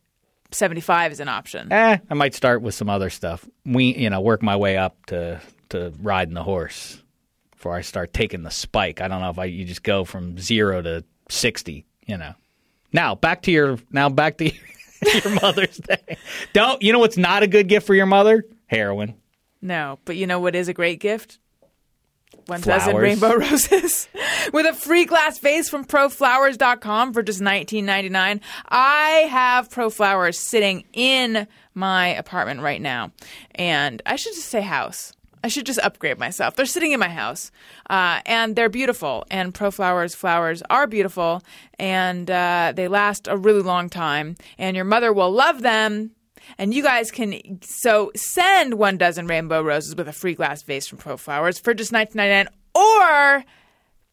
75 0.51 1.13
is 1.13 1.21
an 1.21 1.29
option. 1.29 1.73
Eh, 1.73 1.99
I 2.09 2.15
might 2.15 2.35
start 2.35 2.63
with 2.63 2.75
some 2.75 2.91
other 2.91 3.11
stuff. 3.11 3.47
We, 3.65 3.97
you 3.97 4.11
know, 4.11 4.21
work 4.21 4.43
my 4.43 4.57
way 4.57 4.77
up 4.77 5.07
to 5.07 5.41
to 5.71 5.93
riding 6.01 6.35
the 6.35 6.43
horse 6.43 7.03
before 7.51 7.75
I 7.75 7.81
start 7.81 8.13
taking 8.13 8.43
the 8.43 8.51
spike. 8.51 9.01
I 9.01 9.09
don't 9.09 9.21
know 9.21 9.31
if 9.31 9.39
I 9.39 9.47
you 9.47 9.65
just 9.65 9.83
go 9.83 10.05
from 10.05 10.39
zero 10.39 10.83
to 10.83 11.05
sixty. 11.29 11.87
You 12.07 12.19
know. 12.19 12.35
Now 12.93 13.15
back 13.15 13.43
to 13.43 13.51
your 13.51 13.79
now 13.91 14.09
back 14.09 14.39
to 14.39 14.45
your 15.25 15.41
Mother's 15.41 15.79
Day. 15.79 16.19
Don't 16.53 16.83
you 16.83 16.93
know 16.93 16.99
what's 16.99 17.17
not 17.17 17.43
a 17.43 17.47
good 17.47 17.69
gift 17.69 17.87
for 17.87 17.95
your 17.95 18.07
mother? 18.07 18.45
Heroin. 18.67 19.15
No, 19.63 19.99
but 20.05 20.17
you 20.17 20.27
know 20.27 20.41
what 20.41 20.55
is 20.55 20.69
a 20.69 20.75
great 20.75 21.01
gift? 21.01 21.39
One 22.47 22.61
dozen 22.61 22.91
Flowers. 22.93 23.03
rainbow 23.03 23.37
roses 23.39 24.09
with 24.53 24.67
a 24.67 24.75
free 24.75 25.05
glass 25.05 25.39
vase 25.39 25.69
from 25.69 25.85
proflowers.com 25.85 27.13
for 27.13 27.23
just 27.23 27.41
$19.99. 27.41 28.41
I 28.69 29.09
have 29.31 29.69
ProFlowers 29.71 30.37
sitting 30.37 30.85
in 30.93 31.47
my 31.75 32.09
apartment 32.09 32.61
right 32.61 32.81
now. 32.81 33.13
And 33.55 34.03
I 34.07 34.17
should 34.17 34.35
just 34.35 34.49
say 34.49 34.61
house. 34.61 35.13
I 35.43 35.49
should 35.49 35.67
just 35.67 35.79
upgrade 35.81 36.19
myself. 36.19 36.57
They're 36.57 36.65
sitting 36.65 36.93
in 36.93 37.01
my 37.01 37.11
house, 37.11 37.51
uh, 37.91 38.21
and 38.25 38.57
they're 38.57 38.71
beautiful. 38.71 39.27
And 39.31 39.53
ProFlowers 39.53 39.75
Flowers 39.75 40.15
flowers 40.15 40.63
are 40.71 40.87
beautiful, 40.87 41.43
and 41.79 42.31
uh, 42.31 42.73
they 42.75 42.89
last 42.89 43.29
a 43.29 43.37
really 43.37 43.61
long 43.61 43.91
time. 43.91 44.37
And 44.57 44.75
your 44.75 44.87
mother 44.87 45.13
will 45.13 45.31
love 45.31 45.61
them. 45.61 46.13
And 46.59 46.73
you 46.75 46.83
guys 46.83 47.11
can 47.11 47.61
so 47.63 48.11
send 48.15 48.75
one 48.75 48.97
dozen 48.97 49.27
rainbow 49.27 49.63
roses 49.63 49.97
with 49.97 50.09
a 50.09 50.13
free 50.13 50.35
glass 50.35 50.63
vase 50.63 50.87
from 50.87 50.99
Pro 50.99 51.17
Flowers 51.17 51.59
for 51.59 51.75
just 51.75 51.93
nineteen 51.93 52.17
ninety 52.17 52.33
nine, 52.33 52.49
or 52.75 53.45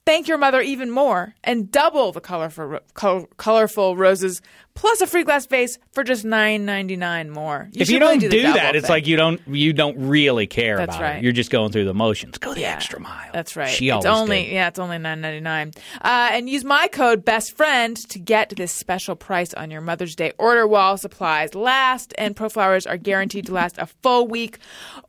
thank 0.05 0.27
your 0.27 0.37
mother 0.37 0.61
even 0.61 0.89
more 0.89 1.33
and 1.43 1.71
double 1.71 2.11
the 2.11 2.21
colorful 2.21 2.65
ro- 2.65 2.79
col- 2.93 3.27
colorful 3.37 3.95
roses 3.95 4.41
plus 4.73 5.01
a 5.01 5.07
free 5.07 5.23
glass 5.23 5.45
vase 5.45 5.77
for 5.91 6.03
just 6.03 6.23
nine 6.25 6.65
ninety 6.65 6.95
nine 6.95 7.29
more. 7.29 7.69
if 7.73 7.89
you 7.89 7.99
don't 7.99 8.19
do, 8.19 8.29
do, 8.29 8.41
double 8.41 8.53
that, 8.55 8.75
it's 8.75 8.89
like 8.89 9.05
you 9.05 9.15
don't 9.17 9.39
you 9.47 9.73
don't 9.73 9.97
really 9.97 10.47
care 10.47 10.77
That's 10.77 10.95
about 10.95 11.01
right. 11.03 11.15
it. 11.17 11.23
You're 11.23 11.33
just 11.33 11.51
going 11.51 11.71
through 11.71 11.85
the 11.85 11.93
motions. 11.93 12.37
Go 12.37 12.53
the 12.53 12.61
Yeah, 12.61 12.73
extra 12.75 12.99
mile. 12.99 13.29
That's 13.33 13.55
right. 13.55 13.69
She 13.69 13.89
it's 13.89 14.05
always 14.05 14.21
only 14.21 14.43
did. 14.45 14.53
yeah, 14.53 14.67
it's 14.69 14.79
only 14.79 14.97
nine 14.97 15.21
ninety 15.21 15.41
nine. 15.41 15.71
Uh, 16.01 16.29
and 16.31 16.49
use 16.49 16.63
my 16.63 16.87
code 16.87 17.23
best 17.25 17.55
friend 17.55 17.95
to 18.09 18.17
get 18.19 18.53
this 18.55 18.71
special 18.71 19.15
price 19.15 19.53
on 19.53 19.69
your 19.71 19.81
Mother's 19.81 20.15
Day 20.15 20.31
order 20.37 20.65
while 20.65 20.97
supplies 20.97 21.53
last. 21.53 22.13
And 22.17 22.35
Pro 22.35 22.49
Flowers 22.49 22.87
are 22.87 22.97
guaranteed 22.97 23.47
to 23.47 23.53
last 23.53 23.77
a 23.77 23.85
full 23.85 24.25
week, 24.27 24.57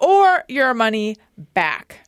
or 0.00 0.44
your 0.48 0.74
money 0.74 1.16
back. 1.54 2.01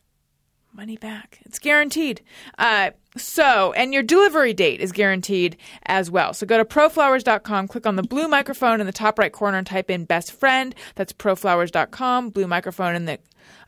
Money 0.77 0.97
back. 0.97 1.39
It's 1.45 1.61
guaranteed. 1.61 2.21
Uh, 2.59 2.91
so, 3.17 3.73
and 3.75 3.95
your 3.95 4.03
delivery 4.03 4.53
date 4.53 4.81
is 4.81 4.91
guaranteed 4.91 5.57
as 5.87 6.11
well. 6.11 6.35
So 6.35 6.47
go 6.47 6.59
to 6.59 6.65
proflowers.com, 6.65 7.69
click 7.69 7.87
on 7.87 7.95
the 7.95 8.03
blue 8.03 8.27
microphone 8.27 8.81
in 8.81 8.87
the 8.87 8.93
top 8.93 9.17
right 9.17 9.33
corner 9.33 9.57
and 9.57 9.67
type 9.67 9.89
in 9.89 10.05
best 10.05 10.33
friend. 10.33 10.75
That's 10.97 11.13
proflowers.com, 11.13 12.31
blue 12.31 12.49
microphone 12.49 12.97
in 12.97 13.05
the 13.05 13.21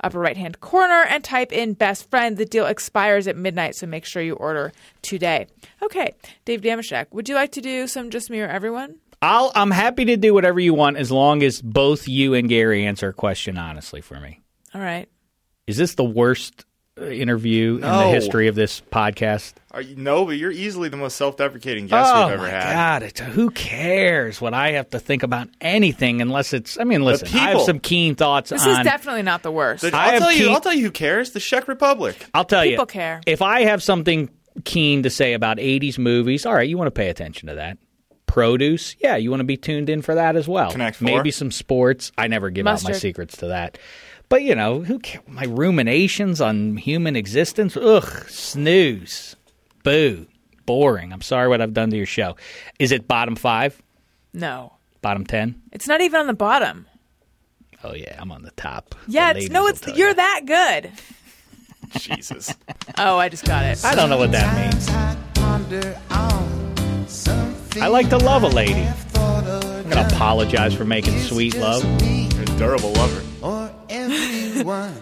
upper 0.02 0.18
right 0.18 0.36
hand 0.36 0.60
corner 0.60 1.04
and 1.08 1.22
type 1.22 1.52
in 1.52 1.74
best 1.74 2.10
friend. 2.10 2.36
The 2.36 2.44
deal 2.44 2.66
expires 2.66 3.28
at 3.28 3.36
midnight, 3.36 3.76
so 3.76 3.86
make 3.86 4.04
sure 4.04 4.20
you 4.20 4.34
order 4.34 4.72
today. 5.02 5.46
Okay, 5.82 6.12
Dave 6.44 6.62
Dameshek, 6.62 7.06
would 7.12 7.28
you 7.28 7.36
like 7.36 7.52
to 7.52 7.60
do 7.60 7.86
some 7.86 8.10
Just 8.10 8.30
Me 8.30 8.40
or 8.40 8.48
Everyone? 8.48 8.96
I'll, 9.22 9.52
I'm 9.54 9.70
happy 9.70 10.06
to 10.06 10.16
do 10.16 10.34
whatever 10.34 10.58
you 10.58 10.74
want 10.74 10.96
as 10.96 11.12
long 11.12 11.44
as 11.44 11.62
both 11.62 12.08
you 12.08 12.34
and 12.34 12.48
Gary 12.48 12.84
answer 12.84 13.10
a 13.10 13.12
question 13.12 13.58
honestly 13.58 14.00
for 14.00 14.18
me. 14.18 14.40
All 14.74 14.80
right. 14.80 15.08
Is 15.68 15.76
this 15.76 15.94
the 15.94 16.04
worst 16.04 16.64
uh, 16.98 17.04
interview 17.06 17.74
in 17.76 17.80
the 17.82 18.08
history 18.08 18.48
of 18.48 18.54
this 18.54 18.80
podcast? 18.80 19.54
Are 19.72 19.80
you, 19.82 19.96
no, 19.96 20.24
but 20.24 20.38
you're 20.38 20.50
easily 20.50 20.88
the 20.88 20.96
most 20.96 21.16
self-deprecating 21.16 21.86
guest 21.88 22.10
oh 22.14 22.24
we've 22.24 22.34
ever 22.34 22.42
my 22.44 22.48
had. 22.50 22.72
god! 22.72 23.02
It's, 23.02 23.20
who 23.20 23.50
cares 23.50 24.40
what 24.40 24.54
I 24.54 24.72
have 24.72 24.88
to 24.90 24.98
think 24.98 25.22
about 25.22 25.48
anything 25.60 26.22
unless 26.22 26.52
it's? 26.54 26.78
I 26.78 26.84
mean, 26.84 27.02
listen, 27.04 27.28
I 27.34 27.50
have 27.50 27.60
some 27.62 27.78
keen 27.80 28.14
thoughts 28.14 28.50
This 28.50 28.64
on. 28.66 28.70
is 28.80 28.84
definitely 28.84 29.22
not 29.22 29.42
the 29.42 29.52
worst. 29.52 29.82
The- 29.82 29.94
I 29.94 30.04
I'll 30.06 30.10
have 30.12 30.22
tell 30.22 30.32
you. 30.32 30.50
I'll 30.50 30.60
tell 30.60 30.72
you 30.74 30.84
who 30.84 30.90
cares. 30.90 31.32
The 31.32 31.40
Czech 31.40 31.68
Republic. 31.68 32.26
I'll 32.32 32.44
tell 32.44 32.64
you, 32.64 32.72
People 32.72 32.86
care. 32.86 33.20
if 33.26 33.42
I 33.42 33.62
have 33.62 33.82
something 33.82 34.30
keen 34.64 35.02
to 35.02 35.10
say 35.10 35.34
about 35.34 35.58
'80s 35.58 35.98
movies, 35.98 36.46
all 36.46 36.54
right, 36.54 36.68
you 36.68 36.78
want 36.78 36.86
to 36.88 36.90
pay 36.92 37.08
attention 37.10 37.48
to 37.48 37.56
that. 37.56 37.76
Produce, 38.26 38.96
yeah, 38.98 39.16
you 39.16 39.30
want 39.30 39.40
to 39.40 39.44
be 39.44 39.56
tuned 39.56 39.88
in 39.88 40.02
for 40.02 40.14
that 40.16 40.36
as 40.36 40.46
well. 40.48 40.70
Connect 40.70 40.96
Four. 40.96 41.06
Maybe 41.06 41.30
some 41.30 41.50
sports. 41.50 42.12
I 42.18 42.26
never 42.26 42.50
give 42.50 42.66
out 42.66 42.82
my 42.84 42.92
secrets 42.92 43.38
to 43.38 43.46
that. 43.48 43.78
But 44.28 44.42
you 44.42 44.54
know, 44.54 44.80
who 44.82 44.98
ca- 44.98 45.20
my 45.26 45.44
ruminations 45.44 46.40
on 46.40 46.76
human 46.76 47.14
existence? 47.16 47.76
Ugh, 47.76 48.28
snooze, 48.28 49.36
boo, 49.84 50.26
boring. 50.64 51.12
I'm 51.12 51.22
sorry 51.22 51.48
what 51.48 51.60
I've 51.60 51.74
done 51.74 51.90
to 51.90 51.96
your 51.96 52.06
show. 52.06 52.36
Is 52.78 52.90
it 52.92 53.06
bottom 53.06 53.36
five? 53.36 53.80
No. 54.34 54.72
Bottom 55.00 55.24
ten? 55.24 55.62
It's 55.72 55.86
not 55.86 56.00
even 56.00 56.20
on 56.20 56.26
the 56.26 56.34
bottom. 56.34 56.86
Oh 57.84 57.94
yeah, 57.94 58.16
I'm 58.20 58.32
on 58.32 58.42
the 58.42 58.50
top. 58.52 58.94
Yeah, 59.06 59.32
The 59.32 59.40
it's 59.40 59.50
no, 59.50 59.68
it's 59.68 59.86
you're 59.86 60.08
you. 60.08 60.14
that 60.14 60.40
good. 60.44 60.90
Jesus. 62.00 62.52
Oh, 62.98 63.16
I 63.18 63.28
just 63.28 63.44
got 63.44 63.64
it. 63.64 63.84
I 63.84 63.94
don't 63.94 64.10
know 64.10 64.18
what 64.18 64.32
that 64.32 64.72
means. 64.72 64.88
I 67.80 67.86
like 67.88 68.08
to 68.10 68.18
love 68.18 68.42
a 68.42 68.48
lady. 68.48 68.86
I'm 69.14 69.88
gonna 69.88 70.08
apologize 70.12 70.74
for 70.74 70.84
making 70.84 71.16
sweet 71.20 71.54
love. 71.56 71.84
You're 72.02 72.42
a 72.42 72.46
durable 72.58 72.92
lover. 72.92 73.22
Or 73.96 74.12
everyone. 74.12 74.94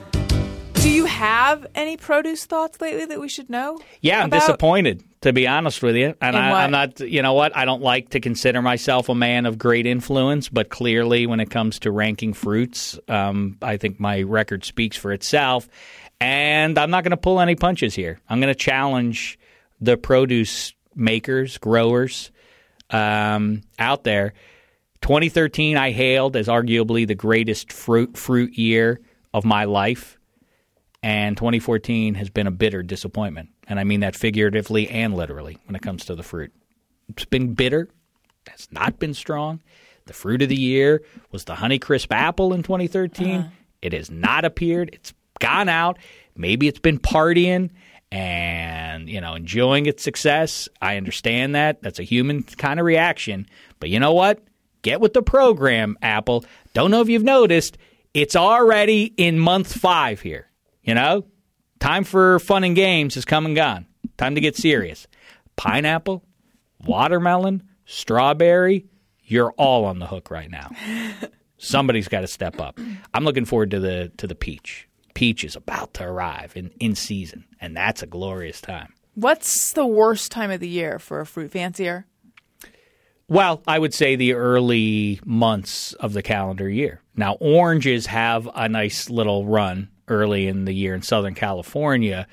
Do 0.74 0.90
you 0.90 1.06
have 1.06 1.66
any 1.74 1.96
produce 1.96 2.44
thoughts 2.44 2.80
lately 2.80 3.06
that 3.06 3.20
we 3.20 3.28
should 3.28 3.50
know? 3.50 3.78
Yeah, 4.00 4.20
I'm 4.20 4.26
about? 4.26 4.40
disappointed 4.40 5.02
to 5.22 5.32
be 5.32 5.46
honest 5.48 5.82
with 5.82 5.96
you, 5.96 6.14
and 6.20 6.36
In 6.36 6.42
I, 6.42 6.64
I'm 6.64 6.70
not. 6.70 7.00
You 7.00 7.22
know 7.22 7.32
what? 7.32 7.56
I 7.56 7.64
don't 7.64 7.80
like 7.80 8.10
to 8.10 8.20
consider 8.20 8.60
myself 8.60 9.08
a 9.08 9.14
man 9.14 9.46
of 9.46 9.56
great 9.56 9.86
influence, 9.86 10.50
but 10.50 10.68
clearly, 10.68 11.26
when 11.26 11.40
it 11.40 11.48
comes 11.50 11.78
to 11.80 11.90
ranking 11.90 12.34
fruits, 12.34 12.98
um, 13.08 13.56
I 13.62 13.78
think 13.78 13.98
my 13.98 14.20
record 14.20 14.66
speaks 14.66 14.98
for 14.98 15.12
itself. 15.12 15.66
And 16.20 16.78
I'm 16.78 16.90
not 16.90 17.04
going 17.04 17.12
to 17.12 17.16
pull 17.16 17.40
any 17.40 17.54
punches 17.54 17.94
here. 17.94 18.20
I'm 18.28 18.38
going 18.38 18.52
to 18.52 18.58
challenge 18.58 19.38
the 19.80 19.96
produce 19.96 20.74
makers, 20.94 21.56
growers 21.56 22.30
um, 22.90 23.62
out 23.78 24.04
there. 24.04 24.34
2013, 25.04 25.76
I 25.76 25.90
hailed 25.92 26.34
as 26.34 26.48
arguably 26.48 27.06
the 27.06 27.14
greatest 27.14 27.70
fruit 27.70 28.16
fruit 28.16 28.54
year 28.54 29.00
of 29.34 29.44
my 29.44 29.64
life 29.64 30.18
and 31.02 31.36
2014 31.36 32.14
has 32.14 32.30
been 32.30 32.46
a 32.46 32.50
bitter 32.50 32.82
disappointment. 32.82 33.50
And 33.68 33.78
I 33.78 33.84
mean 33.84 34.00
that 34.00 34.16
figuratively 34.16 34.88
and 34.88 35.14
literally 35.14 35.58
when 35.66 35.76
it 35.76 35.82
comes 35.82 36.06
to 36.06 36.14
the 36.14 36.22
fruit. 36.22 36.54
It's 37.10 37.26
been 37.26 37.52
bitter, 37.52 37.90
it's 38.46 38.72
not 38.72 38.98
been 38.98 39.12
strong. 39.12 39.60
The 40.06 40.14
fruit 40.14 40.40
of 40.40 40.48
the 40.48 40.56
year 40.56 41.02
was 41.30 41.44
the 41.44 41.54
Honeycrisp 41.54 42.10
apple 42.10 42.54
in 42.54 42.62
2013. 42.62 43.40
Uh-huh. 43.40 43.48
It 43.82 43.92
has 43.92 44.10
not 44.10 44.46
appeared. 44.46 44.88
It's 44.94 45.12
gone 45.38 45.68
out. 45.68 45.98
Maybe 46.34 46.66
it's 46.66 46.78
been 46.78 46.98
partying 46.98 47.68
and, 48.10 49.06
you 49.06 49.20
know, 49.20 49.34
enjoying 49.34 49.84
its 49.84 50.02
success. 50.02 50.66
I 50.80 50.96
understand 50.96 51.54
that. 51.56 51.82
That's 51.82 51.98
a 51.98 52.04
human 52.04 52.44
kind 52.44 52.80
of 52.80 52.86
reaction. 52.86 53.46
But 53.80 53.90
you 53.90 54.00
know 54.00 54.14
what? 54.14 54.42
Get 54.84 55.00
with 55.00 55.14
the 55.14 55.22
program, 55.22 55.96
Apple. 56.02 56.44
Don't 56.74 56.90
know 56.90 57.00
if 57.00 57.08
you've 57.08 57.24
noticed, 57.24 57.78
it's 58.12 58.36
already 58.36 59.14
in 59.16 59.38
month 59.38 59.72
five 59.72 60.20
here. 60.20 60.50
You 60.82 60.94
know, 60.94 61.24
time 61.80 62.04
for 62.04 62.38
fun 62.38 62.64
and 62.64 62.76
games 62.76 63.14
has 63.14 63.24
come 63.24 63.46
and 63.46 63.56
gone. 63.56 63.86
Time 64.18 64.34
to 64.34 64.42
get 64.42 64.56
serious. 64.56 65.06
Pineapple, 65.56 66.22
watermelon, 66.84 67.62
strawberry, 67.86 68.84
you're 69.24 69.52
all 69.52 69.86
on 69.86 70.00
the 70.00 70.06
hook 70.06 70.30
right 70.30 70.50
now. 70.50 70.70
Somebody's 71.56 72.08
got 72.08 72.20
to 72.20 72.26
step 72.26 72.60
up. 72.60 72.78
I'm 73.14 73.24
looking 73.24 73.46
forward 73.46 73.70
to 73.70 73.80
the 73.80 74.12
to 74.18 74.26
the 74.26 74.34
peach. 74.34 74.86
Peach 75.14 75.44
is 75.44 75.56
about 75.56 75.94
to 75.94 76.04
arrive 76.04 76.52
in, 76.56 76.72
in 76.78 76.94
season, 76.94 77.46
and 77.58 77.74
that's 77.74 78.02
a 78.02 78.06
glorious 78.06 78.60
time. 78.60 78.92
What's 79.14 79.72
the 79.72 79.86
worst 79.86 80.30
time 80.30 80.50
of 80.50 80.60
the 80.60 80.68
year 80.68 80.98
for 80.98 81.20
a 81.20 81.26
fruit 81.26 81.52
fancier? 81.52 82.04
Well, 83.28 83.62
I 83.66 83.78
would 83.78 83.94
say 83.94 84.16
the 84.16 84.34
early 84.34 85.20
months 85.24 85.94
of 85.94 86.12
the 86.12 86.22
calendar 86.22 86.68
year. 86.68 87.00
Now, 87.16 87.34
oranges 87.34 88.06
have 88.06 88.48
a 88.54 88.68
nice 88.68 89.08
little 89.08 89.46
run 89.46 89.88
early 90.08 90.46
in 90.46 90.66
the 90.66 90.74
year 90.74 90.94
in 90.94 91.02
Southern 91.02 91.34
California, 91.34 92.26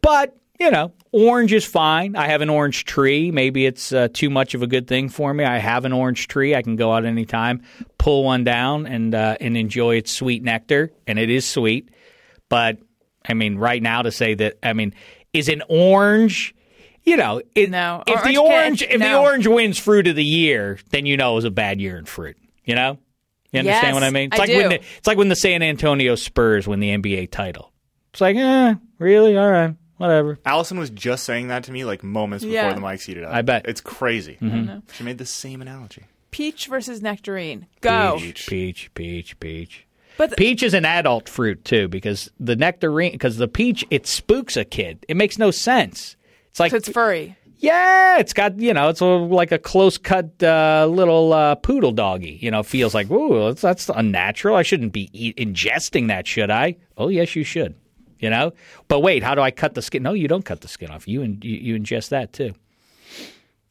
but 0.00 0.36
you 0.58 0.70
know, 0.70 0.92
orange 1.10 1.52
is 1.52 1.64
fine. 1.64 2.14
I 2.14 2.28
have 2.28 2.40
an 2.40 2.48
orange 2.48 2.84
tree. 2.84 3.32
Maybe 3.32 3.66
it's 3.66 3.92
uh, 3.92 4.06
too 4.12 4.30
much 4.30 4.54
of 4.54 4.62
a 4.62 4.68
good 4.68 4.86
thing 4.86 5.08
for 5.08 5.34
me. 5.34 5.44
I 5.44 5.58
have 5.58 5.84
an 5.84 5.92
orange 5.92 6.28
tree. 6.28 6.54
I 6.54 6.62
can 6.62 6.76
go 6.76 6.92
out 6.92 7.04
anytime, 7.04 7.62
pull 7.98 8.22
one 8.22 8.44
down, 8.44 8.86
and 8.86 9.12
uh, 9.12 9.36
and 9.40 9.56
enjoy 9.56 9.96
its 9.96 10.12
sweet 10.12 10.44
nectar, 10.44 10.92
and 11.06 11.18
it 11.18 11.30
is 11.30 11.46
sweet. 11.46 11.90
But 12.48 12.78
I 13.28 13.34
mean, 13.34 13.56
right 13.56 13.82
now 13.82 14.02
to 14.02 14.12
say 14.12 14.34
that, 14.34 14.58
I 14.62 14.72
mean, 14.72 14.94
is 15.32 15.48
an 15.48 15.62
orange. 15.68 16.54
You 17.04 17.16
know, 17.16 17.42
it, 17.54 17.70
No. 17.70 18.04
if 18.06 18.22
the 18.22 18.36
Orange 18.38 18.38
can't- 18.38 18.48
orange 18.48 18.82
if 18.82 19.00
the 19.00 19.18
orange 19.18 19.46
wins 19.46 19.78
fruit 19.78 20.06
of 20.06 20.14
the 20.16 20.24
year, 20.24 20.78
then 20.90 21.04
you 21.06 21.16
know 21.16 21.32
it 21.32 21.34
was 21.36 21.44
a 21.44 21.50
bad 21.50 21.80
year 21.80 21.96
in 21.98 22.04
fruit. 22.04 22.36
You 22.64 22.74
know, 22.76 22.98
you 23.52 23.58
understand 23.60 23.84
Yes, 23.88 23.94
what 23.94 24.02
I 24.04 24.10
mean? 24.10 24.28
It's 24.32 24.36
I 24.40 24.44
like 24.44 24.48
when 24.50 24.68
the, 24.68 24.74
it's 24.98 25.06
like 25.06 25.18
when 25.18 25.28
the 25.28 25.36
San 25.36 25.62
Antonio 25.62 26.14
Spurs 26.14 26.68
win 26.68 26.78
the 26.80 26.90
NBA 26.90 27.30
title. 27.30 27.72
It's 28.12 28.20
like, 28.20 28.36
eh, 28.36 28.74
really? 28.98 29.36
All 29.36 29.50
right, 29.50 29.74
whatever. 29.96 30.38
Alison 30.46 30.78
was 30.78 30.90
just 30.90 31.24
saying 31.24 31.48
that 31.48 31.64
to 31.64 31.72
me 31.72 31.84
like 31.84 32.04
moments 32.04 32.44
before 32.44 32.54
Yeah. 32.54 32.72
the 32.72 32.80
mic 32.80 33.00
heated 33.02 33.24
up. 33.24 33.34
I 33.34 33.42
bet. 33.42 33.66
It's 33.66 33.80
crazy. 33.80 34.38
Mm-hmm. 34.40 34.78
She 34.92 35.02
made 35.02 35.18
the 35.18 35.26
same 35.26 35.60
analogy. 35.60 36.04
Peach 36.30 36.66
versus 36.68 37.02
nectarine. 37.02 37.66
Go. 37.80 38.16
Peach, 38.18 38.46
peach, 38.46 38.94
peach, 38.94 39.38
peach. 39.40 39.86
But 40.18 40.30
the- 40.30 40.36
Peach 40.36 40.62
is 40.62 40.72
an 40.74 40.84
adult 40.84 41.28
fruit 41.28 41.64
too, 41.64 41.88
because 41.88 42.30
the 42.38 42.54
nectarine, 42.54 43.12
because 43.12 43.38
the 43.38 43.48
peach, 43.48 43.84
it 43.90 44.06
spooks 44.06 44.56
a 44.56 44.64
kid. 44.64 45.04
It 45.08 45.16
makes 45.16 45.36
no 45.38 45.50
sense. 45.50 46.16
It's 46.52 46.60
like 46.60 46.70
So 46.70 46.76
it's 46.76 46.88
furry. 46.90 47.34
Yeah, 47.56 48.18
it's 48.18 48.34
got 48.34 48.58
you 48.58 48.74
know, 48.74 48.90
it's 48.90 49.00
a, 49.00 49.06
like 49.06 49.52
a 49.52 49.58
close 49.58 49.96
cut 49.96 50.42
uh, 50.42 50.86
little 50.90 51.32
uh, 51.32 51.54
poodle 51.54 51.92
doggy. 51.92 52.38
You 52.42 52.50
know, 52.50 52.62
feels 52.62 52.94
like 52.94 53.10
ooh, 53.10 53.46
that's, 53.46 53.62
that's 53.62 53.88
unnatural. 53.88 54.56
I 54.56 54.62
shouldn't 54.62 54.92
be 54.92 55.08
eat, 55.12 55.36
ingesting 55.36 56.08
that, 56.08 56.26
should 56.26 56.50
I? 56.50 56.76
Oh 56.98 57.08
yes, 57.08 57.34
you 57.34 57.42
should. 57.42 57.74
You 58.18 58.30
know, 58.30 58.52
but 58.86 59.00
wait, 59.00 59.22
how 59.22 59.34
do 59.34 59.40
I 59.40 59.50
cut 59.50 59.74
the 59.74 59.82
skin? 59.82 60.02
No, 60.02 60.12
you 60.12 60.28
don't 60.28 60.44
cut 60.44 60.60
the 60.60 60.68
skin 60.68 60.90
off. 60.90 61.08
You 61.08 61.22
in, 61.22 61.40
you, 61.42 61.56
you 61.56 61.78
ingest 61.78 62.10
that 62.10 62.32
too. 62.32 62.52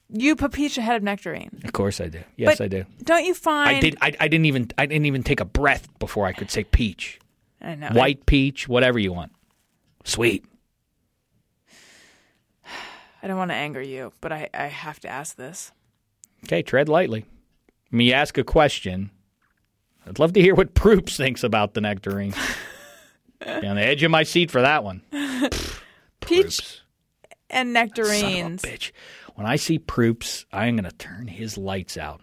You 0.10 0.36
put 0.36 0.52
peach 0.52 0.78
ahead 0.78 0.98
of 0.98 1.04
nectarine. 1.04 1.62
Of 1.64 1.72
course 1.72 2.02
I 2.02 2.08
do. 2.08 2.20
Yes, 2.36 2.58
but 2.58 2.66
I 2.66 2.68
do. 2.68 2.86
Don't 3.04 3.26
you 3.26 3.34
find? 3.34 3.78
I 3.78 3.80
did. 3.80 3.98
I, 4.02 4.14
I 4.20 4.28
didn't 4.28 4.46
even. 4.46 4.72
I 4.78 4.88
didn't 4.88 5.06
even 5.06 5.24
take 5.24 5.40
a 5.40 5.46
breath 5.46 5.88
before 6.00 6.26
I 6.26 6.34
could 6.34 6.50
say 6.50 6.64
peach, 6.64 7.20
I 7.62 7.76
know. 7.76 7.90
white 7.90 8.26
peach, 8.26 8.68
whatever 8.68 9.00
you 9.00 9.14
want. 9.14 9.32
Sweet. 10.04 10.44
I 13.24 13.28
don't 13.28 13.38
want 13.38 13.52
to 13.52 13.56
anger 13.56 13.82
you, 13.82 14.12
but 14.22 14.32
I, 14.32 14.50
I 14.54 14.66
have 14.66 15.00
to 15.02 15.08
ask 15.10 15.36
this. 15.36 15.72
Okay, 16.46 16.62
tread 16.62 16.90
lightly. 16.90 17.26
Me 17.92 18.12
ask 18.14 18.38
a 18.38 18.44
question. 18.44 19.12
I'd 20.08 20.18
love 20.20 20.34
to 20.34 20.42
hear 20.42 20.56
what 20.56 20.74
Proops 20.74 21.18
thinks 21.18 21.44
about 21.44 21.74
the 21.74 21.82
nectarine. 21.82 22.34
Be 23.40 23.68
on 23.68 23.76
the 23.76 23.86
edge 23.86 24.04
of 24.04 24.12
my 24.12 24.24
seat 24.24 24.50
for 24.52 24.62
that 24.62 24.84
one. 24.84 25.02
Peach 25.12 25.50
Proops. 26.22 26.82
and 27.50 27.68
Son 27.68 27.68
of 27.68 27.68
a 27.68 27.74
nectarines. 27.74 28.62
bitch. 28.62 28.92
When 29.36 29.46
I 29.48 29.56
see 29.56 29.80
Proops, 29.80 30.46
I'm 30.52 30.76
going 30.76 30.90
to 30.90 30.96
turn 30.96 31.28
his 31.28 31.58
lights 31.58 31.98
out. 31.98 32.22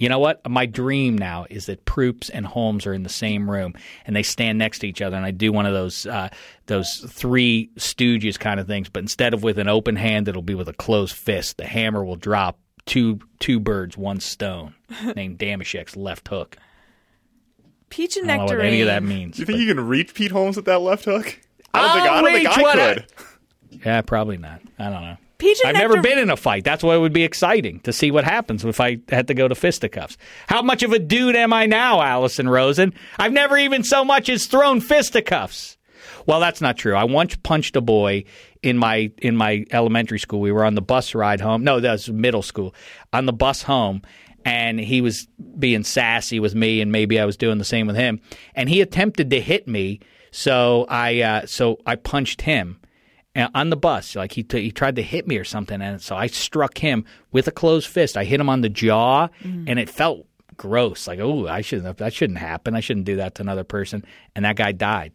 You 0.00 0.08
know 0.08 0.18
what? 0.18 0.40
My 0.48 0.64
dream 0.66 1.18
now 1.18 1.46
is 1.50 1.66
that 1.66 1.84
Proops 1.84 2.30
and 2.30 2.46
Holmes 2.46 2.86
are 2.86 2.94
in 2.94 3.02
the 3.02 3.08
same 3.10 3.50
room 3.50 3.74
and 4.06 4.16
they 4.16 4.22
stand 4.22 4.56
next 4.58 4.78
to 4.80 4.88
each 4.88 5.02
other, 5.02 5.14
and 5.16 5.26
I 5.26 5.30
do 5.30 5.52
one 5.52 5.66
of 5.66 5.74
those 5.74 6.06
uh, 6.06 6.30
those 6.66 7.04
three 7.08 7.70
Stooges 7.76 8.38
kind 8.38 8.58
of 8.58 8.66
things. 8.66 8.88
But 8.88 9.00
instead 9.00 9.34
of 9.34 9.42
with 9.42 9.58
an 9.58 9.68
open 9.68 9.96
hand, 9.96 10.26
it'll 10.26 10.40
be 10.42 10.54
with 10.54 10.68
a 10.68 10.72
closed 10.72 11.14
fist. 11.14 11.58
The 11.58 11.66
hammer 11.66 12.02
will 12.02 12.16
drop 12.16 12.58
two 12.86 13.20
two 13.40 13.60
birds, 13.60 13.96
one 13.96 14.20
stone, 14.20 14.74
named 15.16 15.38
Dameshek's 15.38 15.94
left 15.96 16.28
hook. 16.28 16.56
Peach 17.90 18.16
and 18.16 18.30
I 18.30 18.36
don't 18.36 18.46
know 18.46 18.52
nectarine. 18.54 18.64
what 18.64 18.72
any 18.72 18.80
of 18.80 18.86
that 18.86 19.02
means. 19.02 19.36
Do 19.36 19.42
you 19.42 19.46
think 19.46 19.56
but- 19.58 19.60
you 19.62 19.74
can 19.74 19.86
reach 19.86 20.14
Pete 20.14 20.30
Holmes 20.30 20.56
with 20.56 20.64
that 20.64 20.80
left 20.80 21.04
hook? 21.04 21.38
I 21.74 21.80
don't 21.80 21.90
I'll 21.90 21.94
think 21.94 22.08
I, 22.08 22.22
don't 22.22 22.32
think 22.32 22.58
I 22.58 22.62
what 22.62 22.78
I- 22.78 22.94
could. 22.94 23.82
yeah, 23.84 24.00
probably 24.02 24.38
not. 24.38 24.60
I 24.78 24.84
don't 24.90 25.02
know. 25.02 25.16
I've 25.64 25.74
never 25.74 26.00
been 26.00 26.18
in 26.18 26.30
a 26.30 26.36
fight. 26.36 26.64
That's 26.64 26.82
why 26.82 26.94
it 26.94 26.98
would 26.98 27.12
be 27.12 27.24
exciting 27.24 27.80
to 27.80 27.92
see 27.92 28.10
what 28.10 28.24
happens 28.24 28.64
if 28.64 28.80
I 28.80 28.98
had 29.08 29.28
to 29.28 29.34
go 29.34 29.48
to 29.48 29.54
fisticuffs. 29.54 30.16
How 30.46 30.62
much 30.62 30.82
of 30.82 30.92
a 30.92 30.98
dude 30.98 31.36
am 31.36 31.52
I 31.52 31.66
now, 31.66 32.00
Alison 32.02 32.48
Rosen? 32.48 32.94
I've 33.18 33.32
never 33.32 33.56
even 33.56 33.82
so 33.82 34.04
much 34.04 34.28
as 34.28 34.46
thrown 34.46 34.80
fisticuffs. 34.80 35.76
Well, 36.26 36.40
that's 36.40 36.60
not 36.60 36.76
true. 36.76 36.94
I 36.94 37.04
once 37.04 37.36
punched 37.36 37.76
a 37.76 37.80
boy 37.80 38.24
in 38.62 38.76
my 38.76 39.10
in 39.18 39.36
my 39.36 39.64
elementary 39.70 40.18
school. 40.18 40.40
We 40.40 40.52
were 40.52 40.64
on 40.64 40.74
the 40.74 40.82
bus 40.82 41.14
ride 41.14 41.40
home. 41.40 41.64
No, 41.64 41.80
that 41.80 41.92
was 41.92 42.10
middle 42.10 42.42
school. 42.42 42.74
On 43.12 43.26
the 43.26 43.32
bus 43.32 43.62
home, 43.62 44.02
and 44.44 44.78
he 44.80 45.00
was 45.00 45.26
being 45.58 45.84
sassy 45.84 46.40
with 46.40 46.54
me, 46.54 46.80
and 46.80 46.92
maybe 46.92 47.18
I 47.18 47.24
was 47.24 47.36
doing 47.36 47.58
the 47.58 47.64
same 47.64 47.86
with 47.86 47.96
him. 47.96 48.20
And 48.54 48.68
he 48.68 48.80
attempted 48.80 49.30
to 49.30 49.40
hit 49.40 49.66
me, 49.66 50.00
so 50.30 50.86
I 50.88 51.20
uh, 51.20 51.46
so 51.46 51.78
I 51.86 51.96
punched 51.96 52.42
him 52.42 52.79
on 53.36 53.70
the 53.70 53.76
bus. 53.76 54.16
Like 54.16 54.32
he 54.32 54.42
t- 54.42 54.62
he 54.62 54.70
tried 54.70 54.96
to 54.96 55.02
hit 55.02 55.26
me 55.26 55.36
or 55.36 55.44
something, 55.44 55.80
and 55.80 56.00
so 56.00 56.16
I 56.16 56.26
struck 56.26 56.78
him 56.78 57.04
with 57.32 57.48
a 57.48 57.52
closed 57.52 57.88
fist. 57.88 58.16
I 58.16 58.24
hit 58.24 58.40
him 58.40 58.48
on 58.48 58.60
the 58.60 58.68
jaw, 58.68 59.28
mm-hmm. 59.42 59.64
and 59.66 59.78
it 59.78 59.88
felt 59.88 60.26
gross. 60.56 61.06
Like 61.06 61.20
oh, 61.20 61.46
I 61.46 61.60
shouldn't 61.60 61.86
have, 61.86 61.96
that 61.98 62.12
shouldn't 62.12 62.38
happen. 62.38 62.74
I 62.74 62.80
shouldn't 62.80 63.06
do 63.06 63.16
that 63.16 63.36
to 63.36 63.42
another 63.42 63.64
person. 63.64 64.04
And 64.34 64.44
that 64.44 64.56
guy 64.56 64.72
died. 64.72 65.12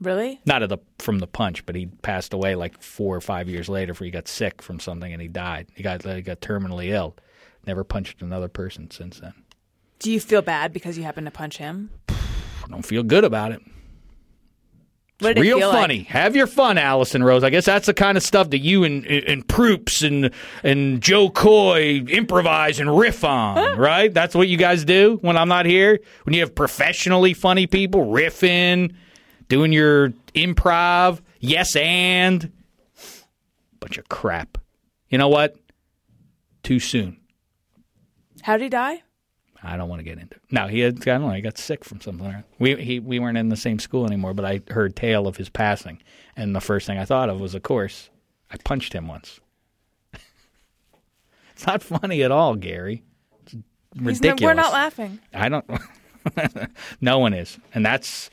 Really? 0.00 0.40
Not 0.44 0.62
of 0.62 0.68
the 0.68 0.78
from 0.98 1.18
the 1.18 1.26
punch, 1.26 1.64
but 1.66 1.74
he 1.74 1.86
passed 1.86 2.32
away 2.32 2.54
like 2.54 2.80
four 2.82 3.16
or 3.16 3.20
five 3.20 3.48
years 3.48 3.68
later. 3.68 3.94
For 3.94 4.04
he 4.04 4.10
got 4.10 4.28
sick 4.28 4.62
from 4.62 4.80
something 4.80 5.12
and 5.12 5.22
he 5.22 5.28
died. 5.28 5.68
He 5.74 5.82
got 5.82 6.02
he 6.02 6.22
got 6.22 6.40
terminally 6.40 6.88
ill. 6.88 7.16
Never 7.66 7.84
punched 7.84 8.20
another 8.20 8.48
person 8.48 8.90
since 8.90 9.20
then. 9.20 9.32
Do 9.98 10.10
you 10.10 10.20
feel 10.20 10.42
bad 10.42 10.72
because 10.72 10.98
you 10.98 11.04
happened 11.04 11.26
to 11.26 11.30
punch 11.30 11.56
him? 11.56 11.90
I 12.08 12.68
don't 12.68 12.84
feel 12.84 13.02
good 13.02 13.24
about 13.24 13.52
it. 13.52 13.62
Real 15.22 15.60
funny. 15.72 15.98
Like? 15.98 16.06
Have 16.08 16.36
your 16.36 16.46
fun, 16.46 16.76
Alison 16.76 17.22
Rose. 17.22 17.44
I 17.44 17.50
guess 17.50 17.64
that's 17.64 17.86
the 17.86 17.94
kind 17.94 18.18
of 18.18 18.24
stuff 18.24 18.50
that 18.50 18.58
you 18.58 18.84
and 18.84 19.06
and 19.06 19.46
Proops 19.46 20.02
and 20.02 20.30
and 20.62 21.00
Jo 21.00 21.30
Koy 21.30 22.00
improvise 22.08 22.80
and 22.80 22.98
riff 22.98 23.24
on, 23.24 23.78
right? 23.78 24.12
That's 24.12 24.34
what 24.34 24.48
you 24.48 24.56
guys 24.56 24.84
do 24.84 25.18
when 25.22 25.36
I'm 25.36 25.48
not 25.48 25.66
here. 25.66 26.00
When 26.24 26.34
you 26.34 26.40
have 26.40 26.54
professionally 26.54 27.32
funny 27.32 27.66
people 27.66 28.06
riffing, 28.06 28.94
doing 29.48 29.72
your 29.72 30.10
improv, 30.34 31.20
yes 31.38 31.76
and 31.76 32.50
bunch 33.78 33.98
of 33.98 34.08
crap. 34.08 34.58
You 35.08 35.18
know 35.18 35.28
what? 35.28 35.56
Too 36.62 36.80
soon. 36.80 37.18
How 38.42 38.56
did 38.56 38.64
he 38.64 38.68
die? 38.70 39.02
I 39.64 39.76
don't 39.76 39.88
want 39.88 40.00
to 40.00 40.04
get 40.04 40.18
into. 40.18 40.34
it. 40.36 40.42
No, 40.50 40.66
he 40.68 40.80
had. 40.80 40.96
I 41.02 41.12
don't 41.18 41.22
know. 41.22 41.30
He 41.30 41.40
got 41.40 41.56
sick 41.58 41.84
from 41.84 42.00
something. 42.00 42.44
We 42.58 42.76
he 42.76 43.00
we 43.00 43.18
weren't 43.18 43.38
in 43.38 43.48
the 43.48 43.56
same 43.56 43.78
school 43.78 44.06
anymore. 44.06 44.34
But 44.34 44.44
I 44.44 44.60
heard 44.70 44.94
tale 44.94 45.26
of 45.26 45.36
his 45.36 45.48
passing, 45.48 46.02
and 46.36 46.54
the 46.54 46.60
first 46.60 46.86
thing 46.86 46.98
I 46.98 47.04
thought 47.04 47.28
of 47.30 47.40
was, 47.40 47.54
of 47.54 47.62
course, 47.62 48.10
I 48.50 48.56
punched 48.58 48.92
him 48.92 49.08
once. 49.08 49.40
it's 51.52 51.66
not 51.66 51.82
funny 51.82 52.22
at 52.22 52.30
all, 52.30 52.54
Gary. 52.56 53.02
It's 53.46 53.54
ridiculous. 53.94 54.40
no- 54.40 54.46
we're 54.46 54.54
not 54.54 54.72
laughing. 54.72 55.18
I 55.32 55.48
don't. 55.48 55.64
no 57.00 57.18
one 57.18 57.34
is, 57.34 57.58
and 57.74 57.84
that's 57.84 58.30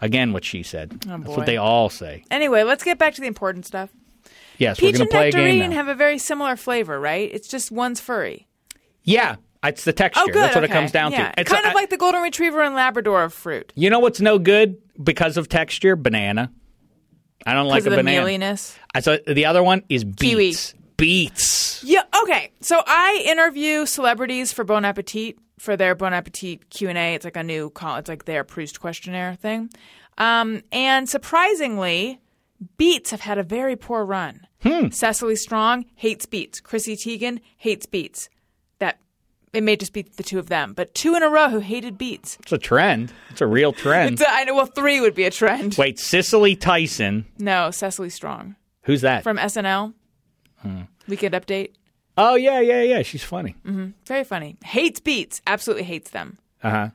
again 0.00 0.32
what 0.32 0.44
she 0.44 0.62
said. 0.62 0.92
Oh, 0.92 0.96
that's 0.96 1.10
Oh, 1.12 1.18
boy. 1.18 1.36
what 1.36 1.46
they 1.46 1.56
all 1.56 1.88
say. 1.90 2.24
Anyway, 2.30 2.62
let's 2.62 2.84
get 2.84 2.98
back 2.98 3.14
to 3.14 3.20
the 3.20 3.26
important 3.26 3.66
stuff. 3.66 3.90
Yes, 4.58 4.78
Peach 4.78 4.94
we're 4.94 4.98
going 4.98 5.00
and 5.02 5.10
to 5.10 5.16
play 5.16 5.28
a 5.28 5.32
game 5.32 5.40
nectarine 5.44 5.70
now. 5.70 5.76
have 5.76 5.88
a 5.88 5.94
very 5.94 6.18
similar 6.18 6.56
flavor, 6.56 6.98
right? 7.00 7.28
It's 7.32 7.48
just 7.48 7.70
one's 7.72 8.00
furry. 8.00 8.46
yeah, 9.02 9.36
it's 9.64 9.84
the 9.84 9.92
texture. 9.92 10.22
Oh, 10.22 10.26
good. 10.26 10.36
That's 10.36 10.54
what 10.54 10.64
it 10.64 10.70
comes 10.70 10.92
down 10.92 11.12
Yeah. 11.12 11.30
to. 11.32 11.40
It's 11.40 11.50
kind 11.50 11.64
a- 11.64 11.68
of 11.68 11.74
like 11.74 11.90
the 11.90 11.96
golden 11.96 12.22
retriever 12.22 12.62
and 12.62 12.74
Labrador 12.74 13.22
of 13.24 13.32
fruit. 13.34 13.72
You 13.76 13.90
know 13.90 13.98
what's 13.98 14.20
no 14.20 14.38
good 14.38 14.76
because 15.02 15.36
of 15.36 15.48
texture? 15.48 15.96
Banana. 15.96 16.50
I 17.46 17.52
don't 17.54 17.66
like 17.66 17.84
a 17.86 17.90
the 17.90 17.96
banana. 17.96 18.18
mealiness. 18.20 18.76
I 18.94 19.00
saw 19.00 19.16
the 19.26 19.46
other 19.46 19.62
one 19.62 19.82
is 19.88 20.04
Kiwi. 20.18 20.48
beets. 20.50 20.74
Beets. 20.96 21.82
Yeah. 21.84 22.02
Okay. 22.22 22.52
So 22.60 22.82
I 22.86 23.22
interview 23.26 23.84
celebrities 23.84 24.52
for 24.52 24.64
Bon 24.64 24.84
Appetit 24.84 25.36
for 25.58 25.76
their 25.76 25.94
Bon 25.94 26.14
Appetit 26.14 26.70
Q 26.70 26.88
and 26.88 26.96
A. 26.96 27.14
It's 27.14 27.24
like 27.24 27.36
a 27.36 27.42
new 27.42 27.70
call. 27.70 27.96
It's 27.96 28.08
like 28.08 28.24
their 28.24 28.44
Proust 28.44 28.80
questionnaire 28.80 29.34
thing. 29.34 29.70
Um, 30.16 30.62
and 30.72 31.08
surprisingly, 31.08 32.20
beets 32.78 33.10
have 33.10 33.20
had 33.20 33.36
a 33.38 33.42
very 33.42 33.76
poor 33.76 34.04
run. 34.04 34.46
Hmm. 34.62 34.88
Cecily 34.90 35.36
Strong 35.36 35.84
hates 35.96 36.24
beets. 36.26 36.60
Chrissy 36.60 36.96
Teigen 36.96 37.40
hates 37.58 37.84
beets. 37.86 38.30
That 38.78 38.98
it 39.54 39.62
may 39.62 39.76
just 39.76 39.92
be 39.92 40.02
the 40.02 40.22
two 40.22 40.38
of 40.38 40.48
them, 40.48 40.72
but 40.74 40.94
two 40.94 41.14
in 41.14 41.22
a 41.22 41.28
row 41.28 41.48
who 41.48 41.60
hated 41.60 41.96
beets. 41.96 42.36
It's 42.42 42.52
a 42.52 42.58
trend. 42.58 43.12
It's 43.30 43.40
a 43.40 43.46
real 43.46 43.72
trend. 43.72 44.20
A, 44.20 44.28
I 44.30 44.44
know. 44.44 44.54
Well, 44.54 44.66
three 44.66 45.00
would 45.00 45.14
be 45.14 45.24
a 45.24 45.30
trend. 45.30 45.76
Wait, 45.78 45.98
Cicely 45.98 46.56
Tyson. 46.56 47.26
No, 47.38 47.70
Cecily 47.70 48.10
Strong 48.10 48.56
Who's 48.82 49.00
that? 49.02 49.22
from 49.22 49.36
SNL. 49.38 49.94
Hmm. 50.58 50.82
Weekend 51.08 51.34
Update. 51.34 51.72
oh 52.16 52.34
yeah, 52.34 52.60
yeah, 52.60 52.82
yeah. 52.82 53.02
She's 53.02 53.22
funny. 53.24 53.54
Very 54.06 54.24
funny. 54.24 54.56
Hates 54.64 55.00
beets. 55.00 55.40
Absolutely 55.46 55.84
hates 55.84 56.10
them. 56.10 56.38
Uh 56.62 56.70
huh. 56.70 56.88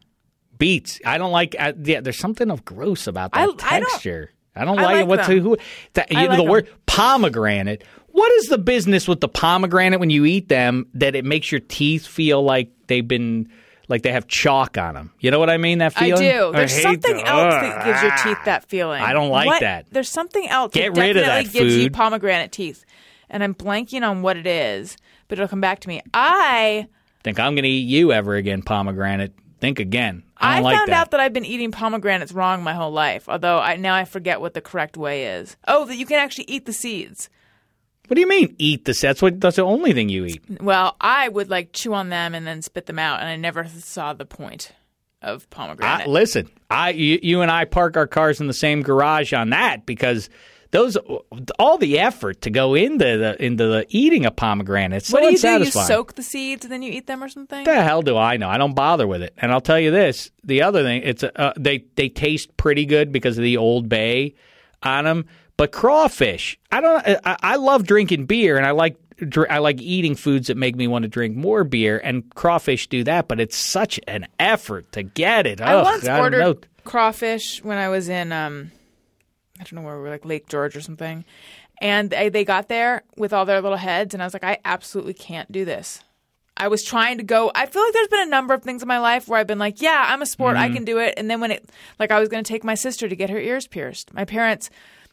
Beets. 0.58 1.00
I 1.06 1.18
don't 1.18 1.32
like. 1.32 1.56
Uh, 1.58 1.74
yeah, 1.84 2.02
there's 2.02 2.20
something 2.20 2.50
of 2.52 2.66
gross 2.66 3.08
about 3.08 3.32
that 3.34 3.40
I- 3.40 3.44
I 3.44 3.46
don't- 3.46 3.60
texture. 3.60 4.32
I 4.56 4.66
don't, 4.66 4.76
like, 4.76 4.86
like. 4.98 5.08
What's 5.08 5.28
them. 5.28 5.40
who? 5.40 5.58
That, 5.94 6.08
I 6.14 6.24
you 6.24 6.28
know, 6.28 6.36
like 6.36 6.44
the 6.46 6.52
word 6.52 6.70
pomegranate. 6.86 7.84
What 8.12 8.32
is 8.34 8.48
the 8.48 8.58
business 8.58 9.08
with 9.08 9.20
the 9.22 9.28
pomegranate 9.30 10.00
when 10.00 10.10
you 10.10 10.26
eat 10.26 10.50
them 10.50 10.88
that 10.96 11.16
it 11.16 11.26
makes 11.26 11.52
your 11.52 11.62
teeth 11.62 12.06
feel 12.06 12.42
like 12.44 12.70
they've 12.88 13.08
been 13.08 13.50
like 13.88 14.04
they 14.04 14.12
have 14.12 14.28
chalk 14.28 14.78
on 14.78 14.96
them? 14.96 15.12
You 15.20 15.32
know 15.32 15.40
what 15.40 15.50
I 15.50 15.58
mean? 15.58 15.78
That 15.80 15.94
feeling. 15.94 16.14
I 16.14 16.18
feeling. 16.18 16.52
do. 16.52 16.58
There's 16.58 16.74
hate 16.76 16.82
something 16.84 17.18
the- 17.18 17.28
else 17.28 17.54
that 17.54 17.78
ah. 17.78 17.86
gives 17.86 18.02
your 18.02 18.12
teeth 18.36 18.46
that 18.46 18.66
feeling. 18.66 19.02
I 19.02 19.14
don't 19.14 19.30
like 19.30 19.48
What- 19.48 19.62
that. 19.62 19.86
There's 19.92 20.10
something 20.10 20.48
else 20.48 20.74
Get 20.74 20.94
that 20.94 21.00
rid 21.02 21.18
of 21.18 21.24
definitely 21.24 21.44
that 21.44 21.54
gives 21.54 21.76
you 21.78 21.92
pomegranate 21.92 22.52
teeth. 22.52 22.84
And 23.30 23.44
I'm 23.44 23.54
blanking 23.54 24.02
on 24.08 24.22
what 24.24 24.38
it 24.38 24.48
is, 24.48 24.98
but 25.28 25.38
it'll 25.38 25.48
come 25.48 25.62
back 25.62 25.80
to 25.82 25.88
me. 25.88 26.02
I 26.14 26.88
Think 27.24 27.40
I'm 27.40 27.54
going 27.54 27.64
to 27.64 27.70
eat 27.70 27.88
you 27.88 28.12
ever 28.12 28.36
again, 28.36 28.62
pomegranate? 28.64 29.34
Think 29.60 29.80
again. 29.80 30.24
I 30.38 30.54
I, 30.54 30.56
don't 30.56 30.64
like 30.64 30.78
found 30.78 30.90
that. 30.90 30.96
out 30.98 31.12
that 31.12 31.20
I've 31.20 31.34
been 31.34 31.46
eating 31.46 31.72
pomegranates 31.72 32.32
wrong 32.32 32.64
my 32.64 32.74
whole 32.74 32.92
life, 32.92 33.28
although 33.28 33.60
I 33.60 33.76
now 33.76 33.94
I 33.94 34.06
forget 34.06 34.40
what 34.40 34.54
the 34.54 34.62
correct 34.62 34.96
way 34.96 35.26
is. 35.26 35.58
Oh, 35.68 35.84
that 35.86 35.98
you 35.98 36.06
can 36.06 36.18
actually 36.18 36.46
eat 36.48 36.66
the 36.66 36.72
seeds. 36.74 37.30
What 38.10 38.16
do 38.16 38.22
you 38.22 38.28
mean 38.28 38.56
eat 38.58 38.86
the? 38.86 38.98
That's 39.00 39.22
what. 39.22 39.40
That's 39.40 39.58
the 39.58 39.62
only 39.62 39.94
thing 39.94 40.10
you 40.10 40.26
eat. 40.26 40.42
Well, 40.60 40.96
I 41.00 41.30
would 41.30 41.50
like 41.50 41.74
chew 41.74 41.94
on 41.94 42.10
them 42.10 42.34
and 42.34 42.48
then 42.48 42.64
spit 42.64 42.88
them 42.88 42.98
out, 42.98 43.20
and 43.20 43.30
I 43.30 43.36
never 43.36 43.68
saw 43.68 44.14
the 44.14 44.26
point 44.26 44.72
of 45.22 45.46
I, 45.52 45.56
pomegranate. 45.56 46.08
listen, 46.08 46.50
I 46.72 46.90
you, 46.90 47.20
you 47.22 47.42
and 47.42 47.52
I 47.52 47.66
park 47.66 47.98
our 47.98 48.08
cars 48.08 48.42
in 48.42 48.48
the 48.48 48.54
same 48.54 48.82
garage 48.82 49.32
on 49.32 49.52
that 49.52 49.86
because 49.86 50.30
those 50.72 50.98
all 51.58 51.78
the 51.78 52.00
effort 52.00 52.42
to 52.42 52.50
go 52.50 52.76
into 52.76 53.06
the 53.18 53.44
into 53.44 53.68
the 53.68 53.86
eating 53.90 54.26
a 54.26 54.32
pomegranate. 54.32 55.06
So 55.06 55.14
what 55.14 55.22
do 55.22 55.32
you 55.32 55.38
do? 55.38 55.66
You 55.66 55.72
soak 55.72 56.16
the 56.16 56.24
seeds 56.24 56.66
and 56.66 56.72
then 56.72 56.82
you 56.82 56.92
eat 56.92 57.08
them 57.08 57.24
or 57.24 57.30
something? 57.30 57.64
the 57.64 57.84
hell 57.84 58.02
do 58.02 58.18
I 58.18 58.38
know? 58.38 58.50
I 58.50 58.58
don't 58.58 58.76
bother 58.76 59.08
with 59.08 59.24
it. 59.24 59.34
And 59.38 59.52
I'll 59.52 59.62
tell 59.62 59.80
you 59.80 59.92
this: 59.92 60.32
the 60.44 60.62
other 60.64 60.84
thing, 60.84 61.02
it's 61.04 61.24
uh, 61.24 61.54
they 61.58 61.86
they 61.96 62.10
taste 62.10 62.56
pretty 62.58 62.86
good 62.86 63.12
because 63.12 63.38
of 63.38 63.44
the 63.44 63.58
Old 63.58 63.90
Bay 63.90 64.36
on 64.84 65.06
them. 65.06 65.26
But 65.60 65.74
crawfish, 65.74 66.58
I 66.72 66.80
don't. 66.80 67.06
I, 67.26 67.36
I 67.42 67.56
love 67.58 67.86
drinking 67.86 68.26
beer, 68.28 68.56
and 68.56 68.66
I 68.66 68.72
like 68.72 68.96
dr- 69.18 69.50
I 69.52 69.58
like 69.58 69.82
eating 69.82 70.16
foods 70.16 70.48
that 70.48 70.56
make 70.56 70.76
me 70.78 70.88
want 70.88 71.04
to 71.04 71.10
drink 71.10 71.36
more 71.36 71.66
beer. 71.66 72.00
And 72.02 72.34
crawfish 72.34 72.88
do 72.88 73.04
that, 73.04 73.28
but 73.28 73.42
it's 73.42 73.58
such 73.58 74.00
an 74.08 74.26
effort 74.40 74.90
to 74.94 75.04
get 75.04 75.46
it. 75.46 75.60
I 75.60 75.74
Ugh, 75.74 75.84
once 75.84 76.04
don't 76.06 76.20
ordered 76.22 76.40
know. 76.40 76.56
crawfish 76.86 77.62
when 77.62 77.78
I 77.78 77.90
was 77.90 78.08
in 78.08 78.32
um 78.32 78.72
I 79.60 79.64
don't 79.64 79.74
know 79.74 79.82
where 79.82 79.98
we 79.98 80.04
were 80.04 80.10
like 80.10 80.24
Lake 80.24 80.48
George 80.48 80.78
or 80.78 80.82
something. 80.82 81.26
And 81.82 82.10
they, 82.10 82.30
they 82.30 82.46
got 82.46 82.70
there 82.70 83.04
with 83.18 83.34
all 83.34 83.44
their 83.46 83.62
little 83.62 83.78
heads 83.78 84.14
and 84.14 84.24
I 84.24 84.26
was 84.26 84.34
like 84.34 84.46
I 84.46 84.60
absolutely 84.64 85.14
can't 85.14 85.52
do 85.52 85.66
this. 85.66 86.02
I 86.56 86.70
was 86.70 86.84
trying 86.86 87.18
to 87.18 87.24
go 87.26 87.52
I 87.54 87.66
feel 87.66 87.84
like 87.84 87.92
there's 87.94 88.08
been 88.08 88.28
a 88.28 88.32
number 88.32 88.54
of 88.54 88.64
things 88.64 88.82
in 88.82 88.88
my 88.88 89.00
life 89.00 89.28
where 89.28 89.40
I've 89.42 89.48
been 89.48 89.60
like, 89.60 89.82
yeah, 89.82 90.06
I'm 90.08 90.22
a 90.22 90.26
sport, 90.26 90.56
Mm-hmm. 90.56 90.64
I 90.64 90.74
can 90.74 90.86
do 90.86 91.00
it. 91.00 91.16
And 91.18 91.30
then 91.30 91.42
when 91.42 91.52
it 91.52 91.70
like 92.00 92.12
I 92.12 92.20
was 92.22 92.30
going 92.30 92.42
to 92.42 92.48
take 92.48 92.64
my 92.64 92.76
sister 92.76 93.10
to 93.10 93.16
get 93.18 93.30
her 93.30 93.40
ears 93.40 93.68
pierced. 93.68 94.14
My 94.14 94.24
parents 94.24 94.70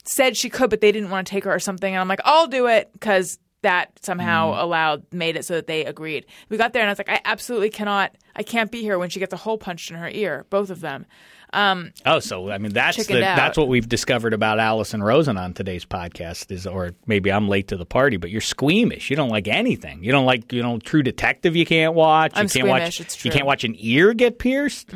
said 0.06 0.36
she 0.36 0.48
could 0.48 0.70
but 0.70 0.80
they 0.80 0.92
didn't 0.92 1.10
want 1.10 1.26
to 1.26 1.30
take 1.30 1.44
her 1.44 1.52
or 1.54 1.58
something 1.58 1.92
and 1.92 2.00
I'm 2.00 2.08
like, 2.08 2.20
"I'll 2.24 2.46
do 2.46 2.66
it" 2.66 2.90
cuz 3.00 3.38
that 3.62 3.90
somehow 4.04 4.52
Mm-hmm. 4.52 4.60
allowed 4.60 5.12
made 5.12 5.36
it 5.36 5.44
so 5.44 5.54
that 5.54 5.66
they 5.66 5.84
agreed. 5.84 6.24
We 6.50 6.56
got 6.56 6.72
there 6.72 6.82
and 6.82 6.88
I 6.88 6.92
was 6.92 6.98
like, 6.98 7.08
I 7.08 7.20
absolutely 7.24 7.70
cannot. 7.70 8.14
I 8.36 8.42
can't 8.44 8.70
be 8.70 8.82
here 8.82 8.98
when 8.98 9.08
she 9.10 9.18
gets 9.18 9.32
a 9.32 9.36
hole 9.38 9.58
punched 9.58 9.90
in 9.90 9.96
her 9.96 10.08
ear, 10.08 10.46
both 10.50 10.70
of 10.70 10.80
them. 10.80 11.06
Oh, 11.54 12.18
so 12.20 12.50
I 12.50 12.58
mean 12.58 12.72
that's 12.72 13.06
the, 13.06 13.14
that's 13.20 13.56
what 13.56 13.66
we've 13.68 13.88
discovered 13.88 14.34
about 14.34 14.58
Alison 14.60 15.02
Rosen 15.02 15.38
on 15.38 15.54
today's 15.54 15.86
podcast 15.86 16.50
is, 16.52 16.66
or 16.66 16.92
maybe 17.06 17.32
I'm 17.32 17.48
late 17.48 17.68
to 17.68 17.76
the 17.78 17.86
party, 17.86 18.18
but 18.18 18.30
you're 18.30 18.42
squeamish. 18.42 19.08
You 19.08 19.16
don't 19.16 19.30
like 19.30 19.48
anything. 19.48 20.04
You 20.04 20.12
don't 20.12 20.26
like 20.26 20.52
you 20.52 20.62
know 20.62 20.78
True 20.78 21.02
Detective. 21.02 21.56
You 21.56 21.64
can't 21.64 21.94
watch. 21.94 22.32
I'm 22.34 22.44
you 22.44 22.50
can't 22.50 22.68
watch. 22.68 22.82
squeamish, 22.94 23.00
it's 23.00 23.24
You 23.24 23.30
can't 23.30 23.46
watch 23.46 23.64
an 23.64 23.74
ear 23.78 24.12
get 24.12 24.38
pierced. 24.38 24.90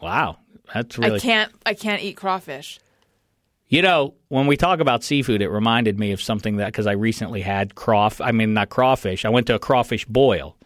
Wow, 0.00 0.38
that's 0.74 0.98
really. 0.98 1.16
I 1.16 1.20
can't. 1.20 1.52
I 1.64 1.74
can't 1.74 2.02
eat 2.02 2.16
crawfish. 2.16 2.80
You 3.72 3.80
know, 3.80 4.12
when 4.28 4.46
we 4.46 4.58
talk 4.58 4.80
about 4.80 5.02
seafood, 5.02 5.40
it 5.40 5.48
reminded 5.48 5.98
me 5.98 6.12
of 6.12 6.20
something 6.20 6.56
that 6.58 6.66
because 6.66 6.86
I 6.86 6.92
recently 6.92 7.40
had 7.40 7.74
crawf. 7.74 8.22
I 8.22 8.30
mean, 8.30 8.52
not 8.52 8.68
crawfish. 8.68 9.24
I 9.24 9.30
went 9.30 9.46
to 9.46 9.54
a 9.54 9.58
crawfish 9.58 10.04
boil, 10.04 10.58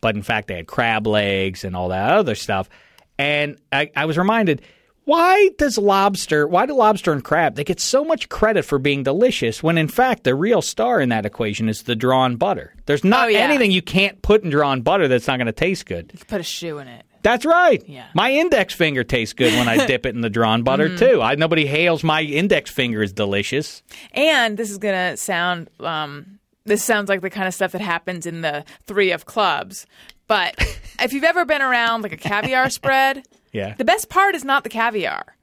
but 0.00 0.14
in 0.16 0.22
fact, 0.22 0.48
they 0.48 0.56
had 0.56 0.66
crab 0.66 1.06
legs 1.06 1.62
and 1.62 1.76
all 1.76 1.90
that 1.90 2.12
other 2.14 2.34
stuff. 2.34 2.70
And 3.18 3.58
I, 3.70 3.90
I 3.94 4.06
was 4.06 4.16
reminded, 4.16 4.62
why 5.04 5.50
does 5.58 5.76
lobster? 5.76 6.46
Why 6.48 6.64
do 6.64 6.72
lobster 6.72 7.12
and 7.12 7.22
crab? 7.22 7.56
They 7.56 7.64
get 7.64 7.80
so 7.80 8.02
much 8.02 8.30
credit 8.30 8.64
for 8.64 8.78
being 8.78 9.02
delicious 9.02 9.62
when 9.62 9.76
in 9.76 9.86
fact 9.88 10.24
the 10.24 10.34
real 10.34 10.62
star 10.62 11.02
in 11.02 11.10
that 11.10 11.26
equation 11.26 11.68
is 11.68 11.82
the 11.82 11.94
drawn 11.94 12.36
butter. 12.36 12.74
There's 12.86 13.04
not 13.04 13.26
Oh, 13.26 13.28
yeah. 13.28 13.40
anything 13.40 13.72
you 13.72 13.82
can't 13.82 14.22
put 14.22 14.42
in 14.42 14.48
drawn 14.48 14.80
butter 14.80 15.06
that's 15.06 15.26
not 15.26 15.36
going 15.36 15.46
to 15.48 15.52
taste 15.52 15.84
good. 15.84 16.08
You 16.14 16.18
could 16.18 16.28
put 16.28 16.40
a 16.40 16.44
shoe 16.44 16.78
in 16.78 16.88
it. 16.88 17.04
That's 17.24 17.44
right. 17.44 17.82
Yeah. 17.88 18.06
My 18.14 18.30
index 18.30 18.72
finger 18.72 19.02
tastes 19.02 19.32
good 19.32 19.52
when 19.54 19.68
I 19.68 19.84
dip 19.88 20.06
it 20.06 20.14
in 20.14 20.20
the 20.20 20.30
drawn 20.30 20.62
butter 20.62 20.88
Mm-hmm. 20.88 20.96
too. 20.98 21.20
I 21.22 21.34
nobody 21.34 21.66
hails 21.66 22.04
my 22.04 22.22
index 22.22 22.70
finger 22.70 23.02
as 23.02 23.12
delicious. 23.12 23.82
And 24.12 24.56
this 24.56 24.70
is 24.70 24.78
gonna 24.78 25.16
sound. 25.16 25.68
Um, 25.80 26.38
this 26.64 26.84
sounds 26.84 27.08
like 27.08 27.20
the 27.22 27.30
kind 27.30 27.48
of 27.48 27.54
stuff 27.54 27.72
that 27.72 27.80
happens 27.80 28.24
in 28.26 28.42
the 28.42 28.64
three 28.86 29.10
of 29.10 29.26
clubs. 29.26 29.86
But 30.28 30.54
if 31.00 31.12
you've 31.12 31.24
ever 31.24 31.44
been 31.44 31.60
around 31.62 32.02
like 32.02 32.12
a 32.12 32.16
caviar 32.16 32.70
spread, 32.70 33.26
Yeah. 33.52 33.74
the 33.76 33.84
best 33.84 34.08
part 34.08 34.34
is 34.34 34.44
not 34.44 34.62
the 34.64 34.70
caviar. 34.70 35.36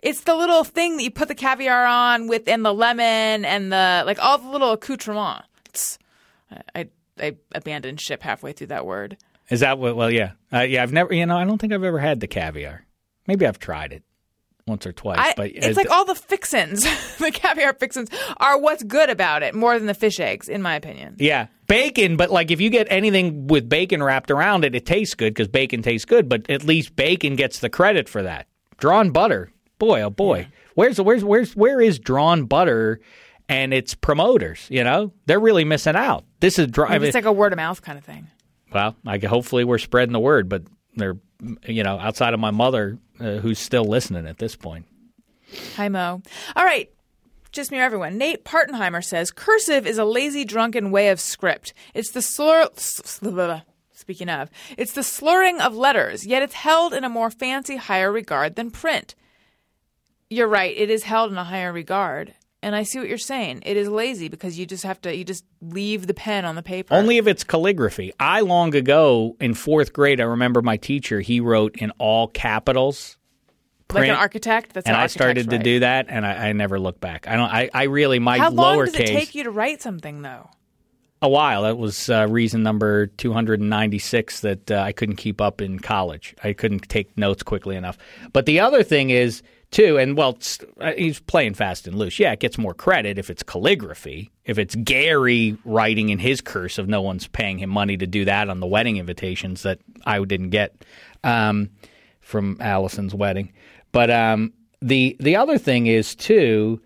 It's 0.00 0.20
the 0.20 0.34
little 0.36 0.62
thing 0.64 0.96
that 0.96 1.02
you 1.02 1.10
put 1.10 1.26
the 1.28 1.34
caviar 1.34 1.84
on 1.84 2.28
with, 2.28 2.46
and 2.48 2.64
the 2.64 2.72
lemon, 2.72 3.44
and 3.44 3.72
the 3.72 4.02
like 4.06 4.18
all 4.18 4.38
the 4.38 4.48
little 4.48 4.72
accoutrements. 4.72 5.98
I 6.74 6.88
I 7.20 7.36
abandoned 7.52 8.00
ship 8.00 8.22
halfway 8.22 8.52
through 8.52 8.68
that 8.68 8.86
word. 8.86 9.16
Is 9.50 9.60
that 9.60 9.78
what? 9.78 9.96
Well, 9.96 10.10
yeah, 10.10 10.32
uh, 10.52 10.60
yeah. 10.60 10.82
I've 10.82 10.92
never, 10.92 11.12
you 11.12 11.26
know, 11.26 11.36
I 11.36 11.44
don't 11.44 11.58
think 11.58 11.72
I've 11.72 11.84
ever 11.84 11.98
had 11.98 12.20
the 12.20 12.26
caviar. 12.26 12.84
Maybe 13.26 13.46
I've 13.46 13.58
tried 13.58 13.92
it 13.92 14.02
once 14.66 14.86
or 14.86 14.92
twice, 14.92 15.18
I, 15.18 15.34
but 15.36 15.50
it's 15.54 15.66
uh, 15.66 15.72
like 15.80 15.90
all 15.90 16.04
the 16.04 16.14
fixins, 16.14 16.82
the 17.18 17.30
caviar 17.30 17.72
fixins, 17.72 18.10
are 18.36 18.58
what's 18.58 18.82
good 18.82 19.08
about 19.10 19.42
it 19.42 19.54
more 19.54 19.78
than 19.78 19.86
the 19.86 19.94
fish 19.94 20.20
eggs, 20.20 20.48
in 20.48 20.60
my 20.60 20.74
opinion. 20.74 21.16
yeah. 21.18 21.46
bacon, 21.66 22.16
but 22.16 22.30
like 22.30 22.50
if 22.50 22.60
you 22.60 22.68
get 22.70 22.86
anything 22.90 23.46
with 23.46 23.68
bacon 23.68 24.02
wrapped 24.02 24.30
around 24.30 24.64
it, 24.64 24.74
it 24.74 24.84
tastes 24.84 25.14
good 25.14 25.32
because 25.32 25.48
bacon 25.48 25.82
tastes 25.82 26.04
good. 26.04 26.28
But 26.28 26.48
at 26.50 26.64
least 26.64 26.94
bacon 26.96 27.36
gets 27.36 27.60
the 27.60 27.70
credit 27.70 28.08
for 28.08 28.22
that. 28.22 28.46
Drawn 28.76 29.10
butter, 29.10 29.50
boy, 29.78 30.02
oh 30.02 30.10
boy, 30.10 30.48
where's 30.74 31.00
where's 31.00 31.24
where's 31.24 31.56
where 31.56 31.80
is 31.80 31.98
drawn 31.98 32.44
butter 32.44 33.00
and 33.48 33.72
its 33.72 33.94
promoters? 33.94 34.66
You 34.70 34.84
know, 34.84 35.12
they're 35.26 35.40
really 35.40 35.64
missing 35.64 35.96
out. 35.96 36.24
This 36.40 36.58
is 36.58 36.68
dry. 36.68 36.96
It's 36.96 37.14
like 37.14 37.24
a 37.24 37.32
word 37.32 37.52
of 37.52 37.56
mouth 37.56 37.80
kind 37.82 37.98
of 37.98 38.04
thing. 38.04 38.26
Well, 38.72 38.96
I 39.06 39.18
hopefully 39.18 39.64
we're 39.64 39.78
spreading 39.78 40.12
the 40.12 40.20
word, 40.20 40.48
but 40.48 40.62
they're 40.94 41.16
you 41.66 41.82
know 41.82 41.98
outside 41.98 42.34
of 42.34 42.40
my 42.40 42.50
mother 42.50 42.98
uh, 43.20 43.36
who's 43.36 43.58
still 43.58 43.84
listening 43.84 44.26
at 44.26 44.38
this 44.38 44.56
point. 44.56 44.86
Hi, 45.76 45.88
Mo. 45.88 46.22
All 46.56 46.64
right. 46.64 46.90
Just 47.50 47.70
me 47.70 47.78
or 47.78 47.82
everyone. 47.82 48.18
Nate 48.18 48.44
Partenheimer 48.44 49.02
says 49.02 49.30
cursive 49.30 49.86
is 49.86 49.96
a 49.96 50.04
lazy, 50.04 50.44
drunken 50.44 50.90
way 50.90 51.08
of 51.08 51.18
script. 51.18 51.72
It's 51.94 52.10
the 52.10 52.20
slur. 52.22 52.68
Speaking 53.94 54.28
of, 54.28 54.50
it's 54.76 54.92
the 54.92 55.02
slurring 55.02 55.60
of 55.60 55.74
letters, 55.74 56.26
yet 56.26 56.42
it's 56.42 56.54
held 56.54 56.94
in 56.94 57.04
a 57.04 57.08
more 57.08 57.30
fancy, 57.30 57.76
higher 57.76 58.12
regard 58.12 58.54
than 58.54 58.70
print. 58.70 59.14
You're 60.30 60.48
right. 60.48 60.76
It 60.76 60.90
is 60.90 61.04
held 61.04 61.32
in 61.32 61.38
a 61.38 61.44
higher 61.44 61.72
regard. 61.72 62.34
And 62.62 62.74
I 62.74 62.82
see 62.82 62.98
what 62.98 63.08
you're 63.08 63.18
saying. 63.18 63.62
It 63.64 63.76
is 63.76 63.88
lazy 63.88 64.28
because 64.28 64.58
you 64.58 64.66
just 64.66 64.82
have 64.82 65.00
to, 65.02 65.14
you 65.14 65.24
just 65.24 65.44
leave 65.60 66.08
the 66.08 66.14
pen 66.14 66.44
on 66.44 66.56
the 66.56 66.62
paper. 66.62 66.92
Only 66.92 67.18
if 67.18 67.28
it's 67.28 67.44
calligraphy. 67.44 68.12
I 68.18 68.40
long 68.40 68.74
ago 68.74 69.36
in 69.40 69.54
fourth 69.54 69.92
grade, 69.92 70.20
I 70.20 70.24
remember 70.24 70.60
my 70.60 70.76
teacher. 70.76 71.20
He 71.20 71.38
wrote 71.38 71.76
in 71.76 71.92
all 71.98 72.26
capitals. 72.26 73.16
like 73.92 74.08
an 74.08 74.16
architect. 74.16 74.74
That's 74.74 74.88
and 74.88 74.96
I 74.96 75.06
started 75.06 75.46
architects 75.46 75.58
to 75.58 75.70
do 75.70 75.80
that, 75.80 76.06
and 76.08 76.26
I, 76.26 76.48
I 76.48 76.52
never 76.52 76.80
looked 76.80 77.00
back. 77.00 77.28
I 77.28 77.36
don't. 77.36 77.50
I, 77.50 77.70
I 77.72 77.84
really 77.84 78.18
my 78.18 78.38
How 78.38 78.50
long 78.50 78.84
does 78.84 78.94
it 78.94 79.06
take 79.06 79.36
you 79.36 79.44
to 79.44 79.50
write 79.50 79.80
something, 79.80 80.22
though? 80.22 80.50
a 81.20 81.28
while. 81.28 81.62
That 81.62 81.78
was 81.78 82.08
uh, 82.08 82.26
reason 82.28 82.62
number 82.62 83.06
two 83.06 83.32
hundred 83.32 83.60
and 83.60 83.70
ninety 83.70 83.98
six 83.98 84.40
that 84.40 84.70
uh, 84.70 84.76
I 84.76 84.92
couldn't 84.92 85.16
keep 85.16 85.40
up 85.40 85.60
in 85.60 85.78
college. 85.78 86.34
I 86.42 86.52
couldn't 86.52 86.88
take 86.88 87.16
notes 87.16 87.42
quickly 87.42 87.76
enough. 87.76 87.98
But 88.32 88.46
the 88.46 88.60
other 88.60 88.82
thing 88.82 89.10
is 89.10 89.42
too, 89.70 89.98
and 89.98 90.16
well, 90.16 90.38
uh, 90.80 90.92
he's 90.96 91.20
playing 91.20 91.54
fast 91.54 91.86
and 91.86 91.96
loose. 91.98 92.18
Yeah, 92.18 92.32
it 92.32 92.40
gets 92.40 92.56
more 92.56 92.74
credit 92.74 93.18
if 93.18 93.28
it's 93.30 93.42
calligraphy. 93.42 94.30
If 94.44 94.58
it's 94.58 94.74
Gary 94.76 95.58
writing 95.64 96.08
in 96.08 96.18
his 96.18 96.40
cursive 96.40 96.88
no 96.88 97.02
one's 97.02 97.26
paying 97.26 97.58
him 97.58 97.70
money 97.70 97.96
to 97.96 98.06
do 98.06 98.24
that 98.24 98.48
on 98.48 98.60
the 98.60 98.66
wedding 98.66 98.96
invitations 98.96 99.62
that 99.62 99.78
I 100.06 100.22
didn't 100.24 100.50
get 100.50 100.84
um, 101.22 101.70
from 102.20 102.56
Alison's 102.60 103.14
wedding. 103.14 103.52
But 103.92 104.10
um, 104.10 104.52
the 104.80 105.16
the 105.20 105.36
other 105.36 105.58
thing 105.58 105.86
is 105.86 106.14
too 106.14 106.80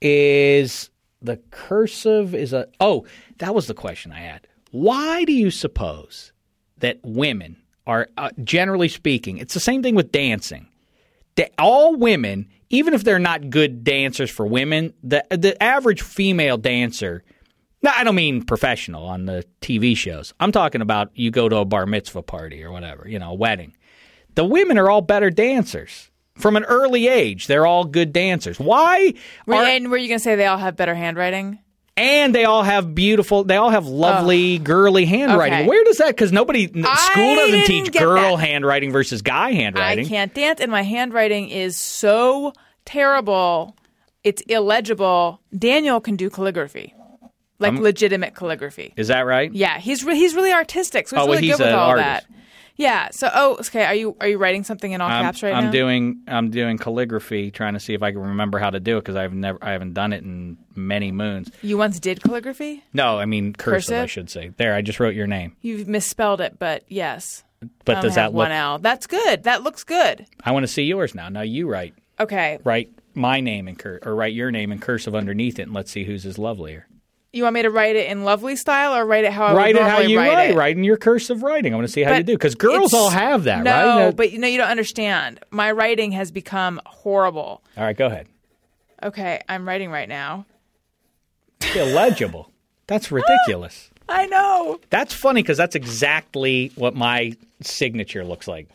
is 0.00 0.90
the 1.22 1.38
cursive 1.50 2.34
is 2.34 2.52
a 2.52 2.66
oh 2.80 3.06
that 3.38 3.54
was 3.54 3.66
the 3.66 3.74
question 3.74 4.12
I 4.12 4.20
had. 4.20 4.46
Why 4.70 5.24
do 5.24 5.32
you 5.32 5.50
suppose 5.50 6.32
that 6.78 6.98
women 7.02 7.56
are 7.86 8.08
uh, 8.16 8.30
generally 8.42 8.88
speaking? 8.88 9.38
It's 9.38 9.54
the 9.54 9.60
same 9.60 9.82
thing 9.82 9.94
with 9.94 10.12
dancing. 10.12 10.68
Da- 11.34 11.50
all 11.58 11.96
women, 11.96 12.48
even 12.70 12.94
if 12.94 13.04
they're 13.04 13.18
not 13.18 13.50
good 13.50 13.84
dancers 13.84 14.30
for 14.30 14.46
women, 14.46 14.92
the 15.02 15.24
the 15.30 15.60
average 15.62 16.02
female 16.02 16.56
dancer. 16.58 17.24
No, 17.82 17.90
I 17.96 18.04
don't 18.04 18.14
mean 18.14 18.44
professional 18.44 19.04
on 19.06 19.24
the 19.26 19.44
TV 19.60 19.96
shows. 19.96 20.32
I'm 20.38 20.52
talking 20.52 20.80
about 20.82 21.10
you 21.14 21.30
go 21.30 21.48
to 21.48 21.56
a 21.56 21.64
bar 21.64 21.84
mitzvah 21.86 22.22
party 22.22 22.62
or 22.62 22.70
whatever, 22.70 23.08
you 23.08 23.18
know, 23.18 23.30
a 23.30 23.34
wedding. 23.34 23.74
The 24.34 24.44
women 24.44 24.78
are 24.78 24.88
all 24.88 25.00
better 25.00 25.30
dancers 25.30 26.10
from 26.36 26.56
an 26.56 26.64
early 26.64 27.08
age. 27.08 27.48
They're 27.48 27.66
all 27.66 27.84
good 27.84 28.12
dancers. 28.12 28.60
Why? 28.60 29.14
Are- 29.48 29.64
and 29.64 29.90
were 29.90 29.96
you 29.96 30.08
going 30.08 30.18
to 30.18 30.22
say 30.22 30.36
they 30.36 30.46
all 30.46 30.58
have 30.58 30.76
better 30.76 30.94
handwriting? 30.94 31.58
And 31.96 32.34
they 32.34 32.44
all 32.44 32.62
have 32.62 32.94
beautiful 32.94 33.44
they 33.44 33.56
all 33.56 33.70
have 33.70 33.86
lovely 33.86 34.58
girly 34.58 35.04
handwriting 35.04 35.58
Okay. 35.60 35.68
where 35.68 35.84
does 35.84 35.98
that 35.98 36.08
because 36.08 36.32
nobody 36.32 36.70
I 36.84 36.96
school 37.12 37.34
doesn't 37.36 37.64
teach 37.64 37.92
girl 37.92 38.36
that. 38.36 38.46
handwriting 38.48 38.92
versus 38.92 39.20
guy 39.22 39.52
handwriting 39.52 40.06
I 40.06 40.08
can't 40.08 40.32
dance, 40.34 40.60
and 40.60 40.70
my 40.70 40.82
handwriting 40.82 41.48
is 41.50 41.76
so 41.76 42.52
terrible. 42.86 43.76
It's 44.24 44.40
illegible. 44.42 45.40
Daniel 45.56 46.00
can 46.00 46.16
do 46.16 46.30
calligraphy, 46.30 46.94
like 47.58 47.74
legitimate 47.74 48.34
calligraphy. 48.34 48.92
is 48.96 49.08
that 49.08 49.22
right 49.26 49.52
Yeah, 49.52 49.78
he's 49.78 50.04
re- 50.04 50.16
he's 50.16 50.34
really 50.34 50.52
artistic, 50.52 51.08
so 51.08 51.16
he's 51.16 51.22
Oh, 51.22 51.26
well, 51.26 51.34
really 51.36 51.48
he's 51.48 51.56
good 51.56 51.66
with 51.66 51.74
all 51.74 51.90
artist. 51.90 52.06
that. 52.06 52.24
Yeah. 52.82 53.08
So, 53.12 53.30
oh, 53.32 53.52
okay. 53.60 53.84
Are 53.84 53.94
you 53.94 54.16
are 54.20 54.26
you 54.28 54.38
writing 54.38 54.64
something 54.64 54.90
in 54.92 55.00
all 55.00 55.08
I'm, 55.08 55.22
caps 55.24 55.42
right 55.42 55.52
now? 55.52 55.58
I'm 55.58 55.70
doing 55.70 56.22
I'm 56.26 56.50
doing 56.50 56.78
calligraphy 56.78 57.50
trying 57.50 57.74
to 57.74 57.80
see 57.80 57.94
if 57.94 58.02
I 58.02 58.10
can 58.10 58.20
remember 58.20 58.58
how 58.58 58.70
to 58.70 58.80
do 58.80 58.96
it 58.96 59.00
because 59.02 59.16
I've 59.16 59.32
never 59.32 59.58
I 59.62 59.70
haven't 59.72 59.94
done 59.94 60.12
it 60.12 60.24
in 60.24 60.56
many 60.74 61.12
moons 61.12 61.50
You 61.62 61.78
once 61.78 62.00
did 62.00 62.22
calligraphy. 62.22 62.82
no 62.92 63.18
I 63.18 63.24
mean 63.26 63.52
cursive, 63.52 64.02
I 64.02 64.06
should 64.06 64.28
say 64.30 64.50
there 64.56 64.74
I 64.74 64.82
just 64.82 64.98
wrote 65.00 65.14
your 65.14 65.26
name 65.26 65.54
You've 65.62 65.86
misspelled 65.86 66.40
it, 66.40 66.58
but 66.58 66.82
yes. 66.88 67.44
but 67.84 68.02
does 68.02 68.16
that 68.16 68.32
look 68.32 68.38
one 68.48 68.52
L? 68.52 68.78
That's 68.78 69.06
good. 69.06 69.44
That 69.44 69.62
looks 69.62 69.84
good. 69.84 70.26
I 70.44 70.50
want 70.52 70.64
to 70.64 70.68
see 70.68 70.82
yours 70.82 71.14
now 71.14 71.28
now 71.28 71.42
you 71.42 71.68
write 71.70 71.94
Okay. 72.18 72.58
write 72.64 72.90
my 73.14 73.40
name 73.40 73.68
in 73.68 73.76
cur- 73.76 74.00
or 74.02 74.14
write 74.14 74.32
your 74.32 74.50
name 74.50 74.72
in 74.72 74.78
cursive 74.80 75.14
underneath 75.14 75.58
it 75.58 75.62
and 75.62 75.74
let's 75.74 75.90
see 75.92 76.04
whose 76.04 76.24
is 76.24 76.38
lovelier 76.38 76.86
You 77.34 77.44
want 77.44 77.54
me 77.54 77.62
to 77.62 77.70
write 77.70 77.96
it 77.96 78.10
in 78.10 78.24
lovely 78.24 78.56
style 78.56 78.94
or 78.94 79.06
write 79.06 79.24
it 79.24 79.32
how 79.32 79.46
I 79.46 79.54
write 79.54 79.74
it 79.76 79.82
how 79.82 80.00
you 80.00 80.18
write 80.18 80.34
write 80.34 80.50
it? 80.50 80.54
write 80.56 80.76
in 80.76 80.84
your 80.84 80.98
cursive 80.98 81.42
writing 81.42 81.72
I 81.72 81.76
want 81.76 81.86
to 81.86 81.92
see 81.92 82.02
how 82.02 82.14
you 82.14 82.22
do 82.22 82.34
because 82.34 82.54
girls 82.54 82.92
all 82.92 83.08
have 83.08 83.44
that 83.44 83.62
no, 83.64 83.70
right 83.70 84.02
Uh, 84.08 84.12
but 84.12 84.32
you 84.32 84.38
know 84.38 84.46
you 84.48 84.58
don't 84.58 84.68
understand. 84.68 85.40
My 85.50 85.72
writing 85.72 86.12
has 86.12 86.30
become 86.30 86.78
horrible. 86.84 87.62
all 87.76 87.84
right 87.84 87.96
go 87.96 88.06
ahead 88.06 88.26
Okay, 89.02 89.40
I'm 89.48 89.66
writing 89.66 89.90
right 89.90 90.08
now. 90.08 90.46
illegible. 91.74 92.50
That's 92.86 93.10
ridiculous. 93.10 93.90
I 94.08 94.26
know. 94.26 94.78
That's 94.90 95.12
funny 95.14 95.42
because 95.42 95.56
that's 95.56 95.74
exactly 95.74 96.70
what 96.76 96.94
my 96.94 97.32
signature 97.62 98.24
looks 98.24 98.46
like. 98.46 98.68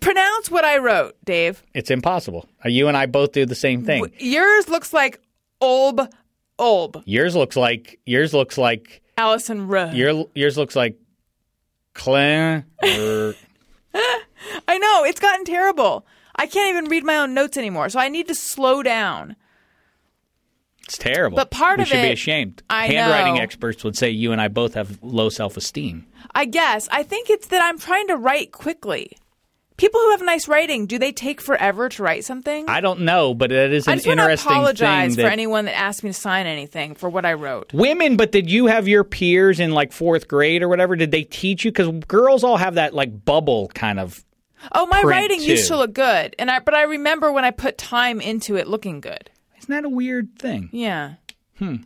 Pronounce 0.00 0.50
what 0.50 0.64
I 0.64 0.78
wrote, 0.78 1.14
Dave. 1.24 1.62
It's 1.74 1.90
impossible. 1.90 2.48
Uh, 2.64 2.68
You 2.70 2.88
and 2.88 2.96
I 2.96 3.06
both 3.06 3.32
do 3.32 3.44
the 3.44 3.54
same 3.54 3.84
thing. 3.84 4.06
Yours 4.18 4.68
looks 4.68 4.92
like 4.92 5.20
Olb 5.60 6.10
Olb. 6.62 7.02
Yours 7.04 7.34
looks 7.34 7.56
like 7.56 7.98
yours 8.06 8.32
looks 8.32 8.56
like 8.56 9.02
Alison 9.18 9.66
Ruh. 9.66 9.90
your 9.92 10.26
yours 10.34 10.56
looks 10.56 10.76
like 10.76 10.96
or 12.82 13.34
I 13.94 14.78
know 14.78 15.04
it's 15.04 15.20
gotten 15.20 15.44
terrible. 15.44 16.06
I 16.36 16.46
can't 16.46 16.70
even 16.70 16.90
read 16.90 17.04
my 17.04 17.18
own 17.18 17.34
notes 17.34 17.56
anymore, 17.56 17.88
so 17.90 17.98
I 18.00 18.08
need 18.08 18.28
to 18.28 18.34
slow 18.34 18.82
down. 18.82 19.36
it's 20.84 20.96
terrible. 20.96 21.36
But 21.36 21.50
part 21.50 21.78
we 21.78 21.82
of 21.82 21.88
should 21.88 22.02
be 22.02 22.12
ashamed. 22.12 22.62
I 22.70 22.86
Handwriting 22.86 23.34
know. 23.34 23.40
experts 23.42 23.84
would 23.84 23.96
say 23.96 24.10
you 24.10 24.32
and 24.32 24.40
I 24.40 24.48
both 24.48 24.74
have 24.74 24.98
low 25.02 25.28
self 25.28 25.56
esteem. 25.56 26.06
I 26.34 26.46
guess 26.46 26.88
I 26.90 27.02
think 27.02 27.28
it's 27.28 27.48
that 27.48 27.62
I'm 27.62 27.78
trying 27.78 28.08
to 28.08 28.16
write 28.16 28.52
quickly. 28.52 29.16
People 29.82 30.00
who 30.00 30.10
have 30.12 30.22
nice 30.22 30.46
writing, 30.46 30.86
do 30.86 30.96
they 30.96 31.10
take 31.10 31.40
forever 31.40 31.88
to 31.88 32.04
write 32.04 32.24
something? 32.24 32.68
I 32.68 32.80
don't 32.80 33.00
know, 33.00 33.34
but 33.34 33.50
it 33.50 33.72
is 33.72 33.88
I 33.88 33.94
an 33.94 33.98
just 33.98 34.06
want 34.06 34.20
to 34.20 34.32
apologize 34.32 35.16
thing 35.16 35.16
for 35.16 35.22
that 35.22 35.32
anyone 35.32 35.64
that 35.64 35.76
asked 35.76 36.04
me 36.04 36.10
to 36.10 36.14
sign 36.14 36.46
anything 36.46 36.94
for 36.94 37.10
what 37.10 37.24
I 37.24 37.32
wrote. 37.32 37.72
Women, 37.74 38.16
but 38.16 38.30
did 38.30 38.48
you 38.48 38.66
have 38.66 38.86
your 38.86 39.02
peers 39.02 39.58
in 39.58 39.72
like 39.72 39.90
fourth 39.90 40.28
grade 40.28 40.62
or 40.62 40.68
whatever? 40.68 40.94
Did 40.94 41.10
they 41.10 41.24
teach 41.24 41.64
you? 41.64 41.72
Because 41.72 41.90
girls 42.06 42.44
all 42.44 42.58
have 42.58 42.76
that 42.76 42.94
like 42.94 43.24
bubble 43.24 43.72
kind 43.74 43.98
of. 43.98 44.24
Oh, 44.70 44.86
my 44.86 45.02
Print, 45.02 45.16
writing 45.16 45.42
used 45.42 45.64
too. 45.64 45.74
to 45.74 45.78
look 45.78 45.94
good, 45.94 46.36
and 46.38 46.48
I 46.48 46.60
but 46.60 46.74
I 46.74 46.82
remember 46.82 47.32
when 47.32 47.44
I 47.44 47.50
put 47.50 47.76
time 47.76 48.20
into 48.20 48.54
it 48.54 48.68
looking 48.68 49.00
good. 49.00 49.32
Isn't 49.58 49.74
that 49.74 49.84
a 49.84 49.88
weird 49.88 50.38
thing? 50.38 50.68
Yeah. 50.70 51.14
Hmm. 51.58 51.78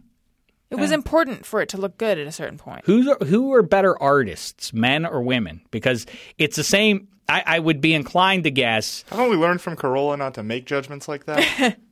It 0.68 0.74
was 0.74 0.92
important 0.92 1.46
for 1.46 1.62
it 1.62 1.70
to 1.70 1.78
look 1.78 1.96
good 1.96 2.18
at 2.18 2.26
a 2.26 2.32
certain 2.32 2.58
point. 2.58 2.82
Who's 2.84 3.08
who 3.26 3.54
are 3.54 3.62
better 3.62 3.98
artists, 4.02 4.74
men 4.74 5.06
or 5.06 5.22
women? 5.22 5.62
Because 5.70 6.04
it's 6.36 6.56
the 6.56 6.64
same. 6.64 7.08
I, 7.28 7.42
I 7.46 7.58
would 7.58 7.80
be 7.80 7.92
inclined 7.94 8.44
to 8.44 8.50
guess. 8.50 9.04
Haven't 9.10 9.30
we 9.30 9.36
learned 9.36 9.60
from 9.60 9.76
Carolla 9.76 10.16
not 10.16 10.34
to 10.34 10.42
make 10.42 10.66
judgments 10.66 11.08
like 11.08 11.26
that? 11.26 11.76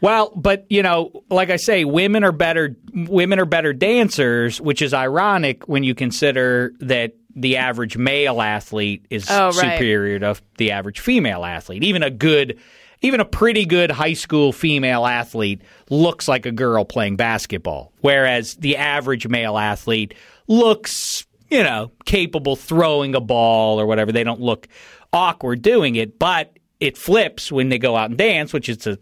Well, 0.00 0.32
but 0.36 0.64
you 0.70 0.82
know, 0.82 1.24
like 1.28 1.50
I 1.50 1.56
say, 1.56 1.84
women 1.84 2.22
are 2.22 2.32
better. 2.32 2.76
Women 2.94 3.40
are 3.40 3.44
better 3.44 3.72
dancers, 3.72 4.60
which 4.60 4.80
is 4.80 4.94
ironic 4.94 5.66
when 5.68 5.82
you 5.82 5.94
consider 5.94 6.72
that 6.78 7.14
the 7.34 7.56
average 7.56 7.96
male 7.96 8.40
athlete 8.40 9.04
is 9.10 9.26
Oh, 9.28 9.46
right. 9.50 9.76
superior 9.76 10.20
to 10.20 10.36
the 10.56 10.70
average 10.70 11.00
female 11.00 11.44
athlete. 11.44 11.82
Even 11.82 12.02
a 12.04 12.10
good, 12.10 12.58
even 13.02 13.18
a 13.20 13.24
pretty 13.24 13.66
good 13.66 13.90
high 13.90 14.14
school 14.14 14.52
female 14.52 15.04
athlete 15.04 15.60
looks 15.90 16.28
like 16.28 16.46
a 16.46 16.52
girl 16.52 16.84
playing 16.84 17.16
basketball, 17.16 17.92
whereas 18.00 18.54
the 18.54 18.76
average 18.76 19.26
male 19.26 19.58
athlete 19.58 20.14
looks, 20.46 21.25
you 21.50 21.62
know, 21.62 21.92
capable 22.04 22.56
throwing 22.56 23.14
a 23.14 23.20
ball 23.20 23.80
or 23.80 23.86
whatever. 23.86 24.12
They 24.12 24.24
don't 24.24 24.40
look 24.40 24.68
awkward 25.12 25.62
doing 25.62 25.96
it, 25.96 26.18
but 26.18 26.58
it 26.80 26.96
flips 26.96 27.50
when 27.50 27.68
they 27.68 27.78
go 27.78 27.96
out 27.96 28.10
and 28.10 28.18
dance, 28.18 28.52
which 28.52 28.68
is 28.68 28.86
a, 28.86 28.98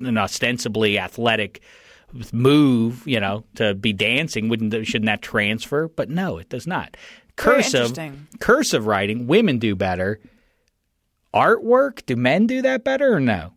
an 0.00 0.16
ostensibly 0.16 0.98
athletic 0.98 1.60
move, 2.32 3.06
you 3.06 3.20
know, 3.20 3.44
to 3.56 3.74
be 3.74 3.92
dancing. 3.92 4.48
Wouldn't 4.48 4.86
shouldn't 4.86 5.06
that 5.06 5.22
transfer? 5.22 5.88
But 5.88 6.08
no, 6.08 6.38
it 6.38 6.48
does 6.48 6.66
not. 6.66 6.96
Cursive 7.36 7.94
cursive 8.40 8.86
writing, 8.86 9.26
women 9.26 9.58
do 9.58 9.76
better. 9.76 10.20
Artwork, 11.34 12.04
do 12.06 12.16
men 12.16 12.46
do 12.46 12.62
that 12.62 12.84
better 12.84 13.14
or 13.14 13.20
no? 13.20 13.52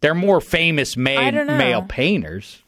They're 0.00 0.14
more 0.14 0.40
famous 0.40 0.96
male, 0.96 1.20
male 1.58 1.82
painters. 1.82 2.62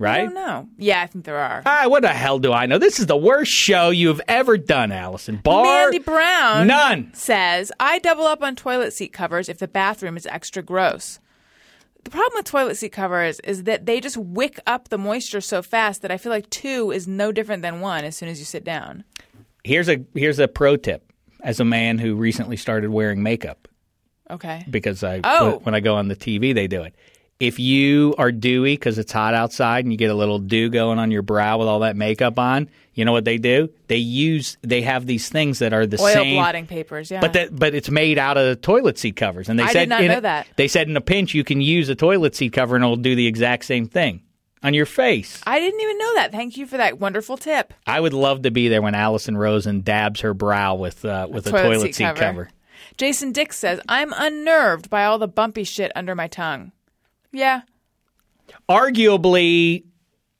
I 0.00 0.04
right? 0.04 0.24
don't 0.24 0.34
know. 0.34 0.68
Yeah, 0.78 1.02
I 1.02 1.06
think 1.06 1.24
there 1.24 1.36
are. 1.38 1.62
Ah, 1.66 1.84
what 1.88 2.02
the 2.02 2.08
hell 2.08 2.38
do 2.38 2.52
I 2.52 2.66
know? 2.66 2.78
This 2.78 2.98
is 2.98 3.06
the 3.06 3.16
worst 3.16 3.50
show 3.52 3.90
you've 3.90 4.20
ever 4.28 4.56
done, 4.56 4.90
Alison. 4.92 5.36
Bar 5.36 5.64
Mandy 5.64 5.98
Brown 5.98 6.66
none. 6.66 7.10
says, 7.14 7.70
I 7.78 7.98
double 7.98 8.24
up 8.24 8.42
on 8.42 8.56
toilet 8.56 8.92
seat 8.92 9.12
covers 9.12 9.48
if 9.48 9.58
the 9.58 9.68
bathroom 9.68 10.16
is 10.16 10.26
extra 10.26 10.62
gross. 10.62 11.20
The 12.04 12.10
problem 12.10 12.32
with 12.36 12.46
toilet 12.46 12.76
seat 12.76 12.92
covers 12.92 13.40
is 13.40 13.64
that 13.64 13.84
they 13.84 14.00
just 14.00 14.16
wick 14.16 14.58
up 14.66 14.88
the 14.88 14.96
moisture 14.96 15.42
so 15.42 15.60
fast 15.60 16.00
that 16.00 16.10
I 16.10 16.16
feel 16.16 16.30
like 16.32 16.48
two 16.48 16.90
is 16.90 17.06
no 17.06 17.30
different 17.30 17.60
than 17.62 17.80
one 17.80 18.04
as 18.04 18.16
soon 18.16 18.30
as 18.30 18.38
you 18.38 18.46
sit 18.46 18.64
down. 18.64 19.04
Here's 19.64 19.90
a 19.90 20.02
here's 20.14 20.38
a 20.38 20.48
pro 20.48 20.76
tip. 20.76 21.04
As 21.42 21.60
a 21.60 21.64
man 21.64 21.98
who 21.98 22.14
recently 22.16 22.56
started 22.56 22.90
wearing 22.90 23.22
makeup, 23.22 23.66
Okay. 24.30 24.64
because 24.70 25.02
I 25.04 25.20
Oh. 25.24 25.60
when 25.62 25.74
I 25.74 25.80
go 25.80 25.94
on 25.96 26.08
the 26.08 26.16
TV, 26.16 26.54
they 26.54 26.66
do 26.66 26.82
it. 26.82 26.94
If 27.40 27.58
you 27.58 28.14
are 28.18 28.30
dewy 28.30 28.74
because 28.74 28.98
it's 28.98 29.12
hot 29.12 29.32
outside 29.32 29.84
and 29.86 29.92
you 29.92 29.96
get 29.96 30.10
a 30.10 30.14
little 30.14 30.38
dew 30.38 30.68
going 30.68 30.98
on 30.98 31.10
your 31.10 31.22
brow 31.22 31.56
with 31.58 31.68
all 31.68 31.80
that 31.80 31.96
makeup 31.96 32.38
on, 32.38 32.68
you 32.92 33.06
know 33.06 33.12
what 33.12 33.24
they 33.24 33.38
do? 33.38 33.70
They 33.88 33.96
use 33.96 34.58
they 34.60 34.82
have 34.82 35.06
these 35.06 35.30
things 35.30 35.60
that 35.60 35.72
are 35.72 35.86
the 35.86 35.96
same 35.96 36.06
Oil 36.06 36.12
same 36.12 36.34
blotting 36.34 36.66
papers, 36.66 37.10
yeah. 37.10 37.20
But 37.20 37.32
that, 37.32 37.58
but 37.58 37.74
it's 37.74 37.90
made 37.90 38.18
out 38.18 38.36
of 38.36 38.60
toilet 38.60 38.98
seat 38.98 39.16
covers, 39.16 39.48
and 39.48 39.58
they 39.58 39.62
I 39.62 39.68
did 39.68 39.72
said 39.72 39.88
not 39.88 40.02
in 40.02 40.08
know 40.08 40.18
a- 40.18 40.20
that. 40.20 40.48
They 40.56 40.68
said 40.68 40.88
in 40.88 40.96
a 40.96 41.00
pinch 41.00 41.32
you 41.34 41.42
can 41.42 41.62
use 41.62 41.88
a 41.88 41.94
toilet 41.94 42.36
seat 42.36 42.52
cover 42.52 42.76
and 42.76 42.84
it'll 42.84 42.96
do 42.96 43.14
the 43.14 43.26
exact 43.26 43.64
same 43.64 43.86
thing 43.88 44.20
on 44.62 44.74
your 44.74 44.86
face. 44.86 45.40
I 45.46 45.58
didn't 45.60 45.80
even 45.80 45.96
know 45.98 46.14
that. 46.16 46.32
Thank 46.32 46.58
you 46.58 46.66
for 46.66 46.76
that 46.76 46.98
wonderful 47.00 47.38
tip. 47.38 47.72
I 47.86 48.00
would 48.00 48.12
love 48.12 48.42
to 48.42 48.50
be 48.50 48.68
there 48.68 48.82
when 48.82 48.94
Alison 48.94 49.36
Rosen 49.36 49.80
dabs 49.80 50.20
her 50.20 50.34
brow 50.34 50.74
with 50.74 51.04
uh, 51.04 51.26
with 51.30 51.46
a 51.46 51.50
toilet, 51.52 51.94
seat, 51.94 52.14
cover. 52.16 52.50
Jason 52.98 53.32
Dix 53.32 53.56
says, 53.56 53.80
I'm 53.88 54.12
unnerved 54.14 54.90
by 54.90 55.04
all 55.04 55.18
the 55.18 55.28
bumpy 55.28 55.64
shit 55.64 55.90
under 55.94 56.14
my 56.14 56.28
tongue. 56.28 56.72
Yeah. 57.32 57.62
Arguably, 58.68 59.84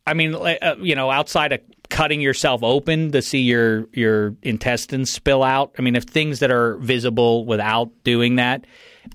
I 0.07 0.15
mean, 0.15 0.33
like, 0.33 0.59
uh, 0.62 0.77
you 0.81 0.95
know, 0.95 1.11
outside 1.11 1.53
of 1.53 1.61
cutting 1.89 2.21
yourself 2.21 2.62
open 2.62 3.12
to 3.12 3.21
see 3.23 3.41
your 3.41 3.87
your 3.93 4.37
intestines 4.43 5.12
spill 5.12 5.43
out. 5.43 5.75
I 5.79 5.83
mean, 5.83 5.97
if 5.97 6.05
things 6.05 6.39
that 6.41 6.51
are 6.51 6.77
visible 6.79 7.45
without 7.45 7.91
doing 8.05 8.37
that, 8.37 8.65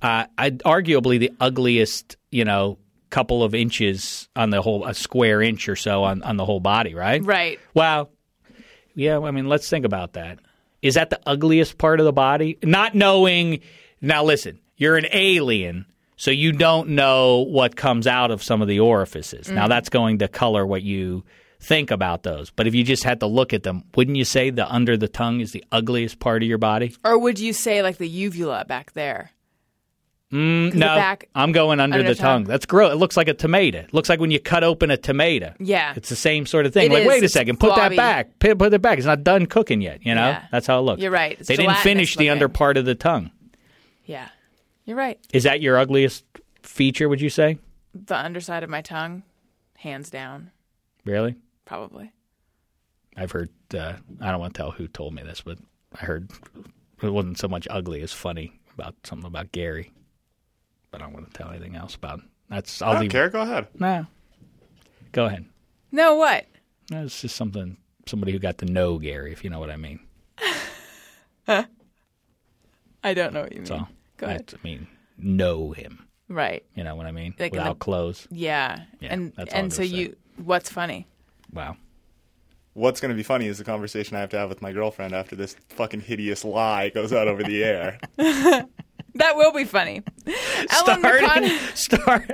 uh, 0.01 0.25
I'd 0.37 0.59
arguably 0.59 1.19
the 1.19 1.31
ugliest, 1.39 2.17
you 2.31 2.45
know, 2.45 2.77
couple 3.09 3.43
of 3.43 3.55
inches 3.55 4.27
on 4.35 4.49
the 4.49 4.61
whole, 4.61 4.85
a 4.85 4.93
square 4.93 5.41
inch 5.41 5.69
or 5.69 5.75
so 5.75 6.03
on 6.03 6.21
on 6.23 6.37
the 6.37 6.45
whole 6.45 6.59
body, 6.59 6.93
right? 6.93 7.23
Right. 7.23 7.59
Well, 7.73 8.09
yeah, 8.93 9.19
I 9.19 9.31
mean, 9.31 9.47
let's 9.47 9.69
think 9.69 9.85
about 9.85 10.13
that. 10.13 10.39
Is 10.81 10.95
that 10.95 11.09
the 11.09 11.19
ugliest 11.25 11.77
part 11.77 11.99
of 11.99 12.05
the 12.05 12.13
body? 12.13 12.57
Not 12.63 12.93
knowing. 12.93 13.61
Now, 14.01 14.23
listen, 14.23 14.59
you're 14.77 14.97
an 14.97 15.07
alien, 15.11 15.85
so 16.15 16.31
you 16.31 16.51
don't 16.51 16.89
know 16.89 17.39
what 17.39 17.75
comes 17.75 18.07
out 18.07 18.31
of 18.31 18.41
some 18.43 18.61
of 18.61 18.67
the 18.67 18.79
orifices. 18.79 19.49
Now, 19.49 19.67
that's 19.67 19.89
going 19.89 20.19
to 20.19 20.27
color 20.27 20.65
what 20.65 20.81
you 20.83 21.23
think 21.59 21.91
about 21.91 22.23
those. 22.23 22.51
But 22.51 22.67
if 22.67 22.75
you 22.75 22.83
just 22.83 23.03
had 23.03 23.19
to 23.21 23.27
look 23.27 23.53
at 23.53 23.63
them, 23.63 23.83
wouldn't 23.95 24.17
you 24.17 24.25
say 24.25 24.49
the 24.49 24.71
under 24.71 24.97
the 24.97 25.07
tongue 25.07 25.39
is 25.41 25.51
the 25.51 25.63
ugliest 25.71 26.19
part 26.19 26.43
of 26.43 26.49
your 26.49 26.57
body? 26.57 26.95
Or 27.03 27.17
would 27.17 27.39
you 27.39 27.53
say 27.53 27.81
like 27.81 27.97
the 27.97 28.07
uvula 28.07 28.65
back 28.65 28.93
there? 28.93 29.31
Mm, 30.31 30.73
no, 30.73 30.87
back- 30.87 31.29
I'm 31.35 31.51
going 31.51 31.79
under, 31.79 31.99
under 31.99 32.09
the 32.09 32.15
tongue. 32.15 32.41
tongue. 32.41 32.43
That's 32.45 32.65
gross. 32.65 32.91
It 32.93 32.95
looks 32.95 33.15
like 33.15 33.27
a 33.27 33.33
tomato. 33.33 33.79
It 33.79 33.93
looks 33.93 34.09
like 34.09 34.19
when 34.19 34.31
you 34.31 34.39
cut 34.39 34.63
open 34.63 34.91
a 34.91 34.97
tomato. 34.97 35.53
Yeah. 35.59 35.93
It's 35.95 36.09
the 36.09 36.15
same 36.15 36.45
sort 36.45 36.65
of 36.65 36.73
thing. 36.73 36.91
It 36.91 36.93
like, 36.93 37.03
is. 37.03 37.07
wait 37.07 37.23
a 37.23 37.29
second, 37.29 37.59
put 37.59 37.75
that 37.75 37.95
back. 37.95 38.39
Put, 38.39 38.57
put 38.57 38.73
it 38.73 38.81
back. 38.81 38.97
It's 38.97 39.07
not 39.07 39.23
done 39.23 39.45
cooking 39.45 39.81
yet. 39.81 40.05
You 40.05 40.15
know, 40.15 40.29
Yeah. 40.29 40.45
that's 40.51 40.67
how 40.67 40.79
it 40.79 40.81
looks. 40.81 41.01
You're 41.01 41.11
right. 41.11 41.37
It's 41.39 41.47
they 41.47 41.55
didn't 41.55 41.77
finish 41.77 42.15
the 42.17 42.29
under 42.31 42.49
part 42.49 42.77
of 42.77 42.85
the 42.85 42.95
tongue. 42.95 43.31
Yeah. 44.05 44.27
You're 44.85 44.97
right. 44.97 45.19
Is 45.33 45.43
that 45.43 45.61
your 45.61 45.77
ugliest 45.77 46.23
feature? 46.61 47.09
Would 47.09 47.21
you 47.21 47.29
say? 47.29 47.57
The 47.93 48.17
underside 48.17 48.63
of 48.63 48.69
my 48.69 48.81
tongue, 48.81 49.23
hands 49.77 50.09
down, 50.09 50.51
Really? 51.05 51.35
probably. 51.65 52.11
I've 53.17 53.31
heard. 53.31 53.49
Uh, 53.73 53.93
I 54.21 54.31
don't 54.31 54.39
want 54.39 54.53
to 54.53 54.57
tell 54.57 54.71
who 54.71 54.87
told 54.87 55.13
me 55.13 55.23
this, 55.23 55.41
but 55.41 55.57
I 55.99 56.05
heard 56.05 56.29
it 57.01 57.09
wasn't 57.09 57.37
so 57.39 57.47
much 57.47 57.67
ugly 57.69 58.01
as 58.01 58.11
funny 58.11 58.59
about 58.73 58.95
something 59.03 59.25
about 59.27 59.51
Gary. 59.53 59.91
But 60.91 61.01
I 61.01 61.05
don't 61.05 61.13
want 61.13 61.31
to 61.31 61.37
tell 61.37 61.49
anything 61.49 61.75
else 61.77 61.95
about. 61.95 62.21
That's. 62.49 62.81
I'll 62.81 62.89
I 62.89 62.93
don't 62.93 63.01
leave. 63.03 63.11
care. 63.11 63.29
Go 63.29 63.41
ahead. 63.41 63.67
Nah. 63.79 64.03
Go 65.13 65.25
ahead. 65.25 65.45
No, 65.93 66.15
what? 66.15 66.45
It's 66.91 67.21
just 67.21 67.35
something. 67.37 67.77
Somebody 68.05 68.33
who 68.33 68.39
got 68.39 68.57
to 68.59 68.65
know 68.65 68.99
Gary, 68.99 69.31
if 69.31 69.43
you 69.45 69.49
know 69.49 69.59
what 69.59 69.71
I 69.71 69.77
mean. 69.77 69.99
I 71.47 73.13
don't 73.13 73.33
know 73.33 73.41
what 73.43 73.51
you 73.53 73.59
mean. 73.59 73.65
So 73.65 73.87
Go 74.17 74.27
ahead. 74.27 74.53
I 74.53 74.57
mean, 74.63 74.87
know 75.17 75.71
him. 75.71 76.07
Right. 76.27 76.65
You 76.75 76.83
know 76.83 76.95
what 76.95 77.05
I 77.05 77.11
mean? 77.11 77.35
Like 77.37 77.53
in 77.53 77.59
Without 77.59 77.79
the- 77.79 77.83
clothes. 77.83 78.27
Yeah. 78.31 78.81
Yeah, 78.99 79.13
and 79.13 79.33
and 79.51 79.71
so 79.71 79.83
say. 79.83 79.85
you 79.89 80.15
what's 80.37 80.69
funny? 80.69 81.07
Wow. 81.53 81.77
What's 82.73 82.99
going 82.99 83.09
to 83.09 83.15
be 83.15 83.23
funny 83.23 83.47
is 83.47 83.57
the 83.57 83.63
conversation 83.63 84.17
I 84.17 84.19
have 84.19 84.31
to 84.31 84.37
have 84.37 84.49
with 84.49 84.61
my 84.61 84.73
girlfriend 84.73 85.13
after 85.13 85.35
this 85.35 85.55
fucking 85.69 86.01
hideous 86.01 86.43
lie 86.43 86.89
goes 86.89 87.13
out 87.13 87.29
over 87.29 87.41
the 87.41 87.63
air. 87.63 87.99
That 89.15 89.37
will 89.37 89.53
be 89.53 89.63
funny. 89.63 90.03
Ellen 90.27 90.99
Starting, 90.99 91.49
McCon- 91.49 91.75
start, 91.77 92.31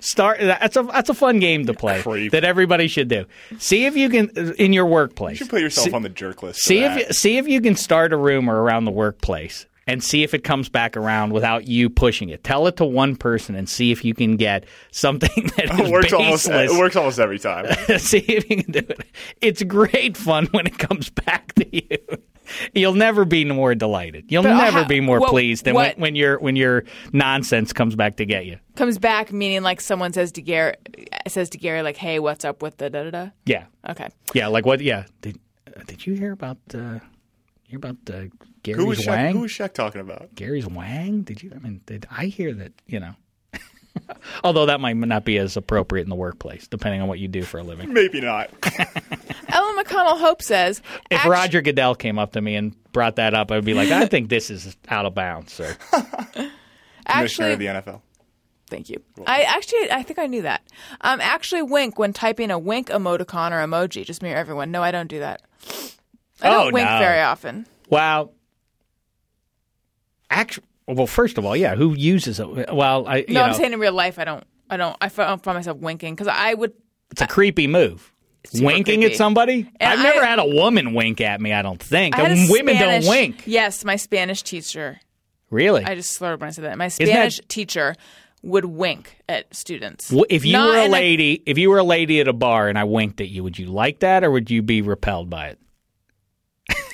start. 0.00 0.38
That's 0.40 0.76
a 0.76 0.82
that's 0.82 1.08
a 1.08 1.14
fun 1.14 1.38
game 1.38 1.64
to 1.64 1.72
play 1.72 2.02
Creep. 2.02 2.32
that 2.32 2.44
everybody 2.44 2.88
should 2.88 3.08
do. 3.08 3.24
See 3.58 3.86
if 3.86 3.96
you 3.96 4.10
can 4.10 4.28
in 4.58 4.74
your 4.74 4.84
workplace. 4.84 5.40
You 5.40 5.46
should 5.46 5.50
put 5.50 5.62
yourself 5.62 5.86
see, 5.88 5.92
on 5.94 6.02
the 6.02 6.10
jerk 6.10 6.42
list. 6.42 6.60
See 6.60 6.80
if 6.84 6.94
you, 6.94 7.12
see 7.14 7.38
if 7.38 7.48
you 7.48 7.62
can 7.62 7.74
start 7.74 8.12
a 8.12 8.18
rumor 8.18 8.62
around 8.62 8.84
the 8.84 8.90
workplace 8.90 9.64
and 9.90 10.02
see 10.04 10.22
if 10.22 10.34
it 10.34 10.44
comes 10.44 10.68
back 10.68 10.96
around 10.96 11.32
without 11.32 11.66
you 11.66 11.90
pushing 11.90 12.28
it. 12.28 12.44
Tell 12.44 12.66
it 12.66 12.76
to 12.76 12.84
one 12.84 13.16
person 13.16 13.54
and 13.54 13.68
see 13.68 13.90
if 13.92 14.04
you 14.04 14.14
can 14.14 14.36
get 14.36 14.64
something 14.92 15.50
that 15.56 15.74
is 15.74 15.80
it 15.80 15.90
works 15.92 16.12
almost. 16.12 16.48
It 16.48 16.78
works 16.78 16.96
almost 16.96 17.18
every 17.18 17.38
time. 17.38 17.66
see 17.98 18.18
if 18.18 18.48
you 18.48 18.62
can 18.62 18.72
do 18.72 18.78
it. 18.80 19.00
It's 19.40 19.62
great 19.62 20.16
fun 20.16 20.46
when 20.52 20.66
it 20.66 20.78
comes 20.78 21.10
back 21.10 21.54
to 21.54 21.66
you. 21.76 21.98
You'll 22.74 22.94
never 22.94 23.24
be 23.24 23.44
more 23.44 23.76
delighted. 23.76 24.24
You'll 24.32 24.42
But 24.42 24.56
never 24.56 24.80
how- 24.82 24.88
be 24.88 25.00
more 25.00 25.20
what- 25.20 25.30
pleased 25.30 25.64
than 25.66 25.74
when, 25.74 25.94
when 25.98 26.16
your 26.16 26.38
when 26.40 26.56
your 26.56 26.82
nonsense 27.12 27.72
comes 27.72 27.94
back 27.94 28.16
to 28.16 28.24
get 28.26 28.44
you. 28.46 28.58
comes 28.74 28.98
back 28.98 29.32
meaning 29.32 29.62
like 29.62 29.80
someone 29.80 30.12
says 30.12 30.32
to 30.32 30.42
Gary 30.42 30.74
says 31.28 31.50
to 31.50 31.58
Gary 31.58 31.82
like, 31.82 31.96
"Hey, 31.96 32.18
what's 32.18 32.44
up 32.44 32.60
with 32.60 32.76
the 32.78 32.90
da 32.90 33.04
da 33.04 33.10
da?" 33.10 33.28
Yeah, 33.46 33.66
Okay. 33.88 34.08
yeah. 34.34 34.48
Like 34.48 34.66
what? 34.66 34.80
Yeah. 34.80 35.04
Did 35.22 35.38
uh, 35.68 35.82
did 35.86 36.04
you 36.06 36.14
hear 36.14 36.32
about 36.32 36.58
uh, 36.74 36.98
hear 37.70 37.78
about 37.78 37.96
uh, 38.12 38.24
Gary's 38.62 38.78
Who 38.80 38.86
was 38.86 38.98
Shaq, 39.00 39.06
Wang? 39.08 39.34
who 39.34 39.40
was 39.40 39.52
Shaq 39.52 39.72
talking 39.72 40.00
about? 40.00 40.34
Gary's 40.34 40.66
Wang? 40.66 41.22
Did 41.22 41.42
you? 41.42 41.52
I 41.54 41.58
mean, 41.58 41.80
did 41.86 42.06
I 42.10 42.26
hear 42.26 42.52
that? 42.54 42.72
You 42.86 43.00
know. 43.00 43.14
Although 44.44 44.66
that 44.66 44.80
might 44.80 44.96
not 44.96 45.24
be 45.24 45.38
as 45.38 45.56
appropriate 45.56 46.04
in 46.04 46.10
the 46.10 46.16
workplace, 46.16 46.68
depending 46.68 47.00
on 47.00 47.08
what 47.08 47.18
you 47.18 47.28
do 47.28 47.42
for 47.42 47.58
a 47.58 47.62
living. 47.62 47.92
Maybe 47.92 48.20
not. 48.20 48.50
Ellen 49.48 49.84
McConnell 49.84 50.18
Hope 50.18 50.42
says, 50.42 50.80
If 51.10 51.18
"Actu- 51.18 51.30
Roger 51.30 51.60
Goodell 51.62 51.94
came 51.96 52.18
up 52.18 52.32
to 52.32 52.40
me 52.40 52.54
and 52.54 52.74
brought 52.92 53.16
that 53.16 53.34
up, 53.34 53.50
I'd 53.50 53.64
be 53.64 53.74
like, 53.74 53.90
I 53.90 54.06
think 54.06 54.28
this 54.28 54.48
is 54.50 54.76
out 54.88 55.06
of 55.06 55.14
bounds, 55.14 55.52
sir. 55.52 55.76
Commissioner 55.92 56.50
actually 57.06 57.52
of 57.52 57.58
the 57.58 57.66
NFL. 57.66 58.00
Thank 58.68 58.88
you. 58.88 59.02
I 59.26 59.42
actually, 59.42 59.90
I 59.90 60.04
think 60.04 60.20
I 60.20 60.26
knew 60.26 60.42
that. 60.42 60.62
Um, 61.00 61.20
actually, 61.20 61.62
wink 61.62 61.98
when 61.98 62.12
typing 62.12 62.52
a 62.52 62.58
wink 62.58 62.88
emoticon 62.88 63.50
or 63.50 63.56
emoji. 63.66 64.04
Just 64.04 64.22
mirror 64.22 64.36
everyone. 64.38 64.70
No, 64.70 64.82
I 64.82 64.92
don't 64.92 65.08
do 65.08 65.18
that. 65.18 65.42
I 66.42 66.48
don't 66.50 66.68
Oh, 66.68 66.72
wink 66.72 66.88
no. 66.88 66.98
very 66.98 67.20
often. 67.20 67.66
Well, 67.88 68.32
actually, 70.30 70.66
well, 70.86 71.06
first 71.06 71.38
of 71.38 71.44
all, 71.44 71.56
yeah, 71.56 71.74
who 71.74 71.94
uses 71.94 72.40
it? 72.40 72.72
Well, 72.72 73.06
I, 73.06 73.18
you 73.18 73.24
No, 73.34 73.40
know, 73.40 73.46
I'm 73.46 73.54
saying 73.54 73.72
in 73.72 73.80
real 73.80 73.92
life, 73.92 74.18
I 74.18 74.24
don't. 74.24 74.44
I 74.68 74.76
don't. 74.76 74.96
I 75.00 75.08
find 75.08 75.44
myself 75.46 75.78
winking 75.78 76.14
because 76.14 76.28
I 76.28 76.54
would. 76.54 76.72
it's 77.10 77.20
a 77.22 77.26
creepy 77.26 77.66
move. 77.66 78.12
Winking 78.54 79.00
creepy. 79.00 79.12
at 79.12 79.16
somebody? 79.16 79.68
And 79.80 79.92
I've 79.92 79.98
never 79.98 80.22
I- 80.22 80.26
had 80.26 80.38
a 80.38 80.46
woman 80.46 80.94
wink 80.94 81.20
at 81.20 81.40
me. 81.40 81.52
I 81.52 81.62
don't 81.62 81.82
think. 81.82 82.16
I 82.16 82.22
had 82.22 82.32
a 82.38 82.50
Women 82.50 82.76
Spanish- 82.76 83.04
don't 83.04 83.10
wink. 83.10 83.42
Yes, 83.46 83.84
my 83.84 83.96
Spanish 83.96 84.42
teacher. 84.42 84.98
Really? 85.50 85.84
I 85.84 85.94
just 85.96 86.12
slurred 86.12 86.40
when 86.40 86.48
I 86.48 86.52
said 86.52 86.64
that. 86.64 86.78
My 86.78 86.86
that- 86.86 86.92
Spanish 86.92 87.40
teacher 87.48 87.96
would 88.42 88.64
wink 88.64 89.16
at 89.28 89.52
students. 89.54 90.10
If 90.30 90.46
you 90.46 90.52
Not 90.52 90.68
were 90.68 90.76
a 90.78 90.88
lady, 90.88 91.42
if 91.44 91.58
you 91.58 91.68
were 91.68 91.78
a 91.78 91.84
lady 91.84 92.20
at 92.20 92.28
a 92.28 92.32
bar 92.32 92.68
and 92.68 92.78
I 92.78 92.84
winked 92.84 93.20
at 93.20 93.28
you, 93.28 93.42
would 93.42 93.58
you 93.58 93.66
like 93.66 93.98
that, 94.00 94.24
or 94.24 94.30
would 94.30 94.50
you 94.50 94.62
be 94.62 94.80
repelled 94.80 95.28
by 95.28 95.48
it? 95.48 95.58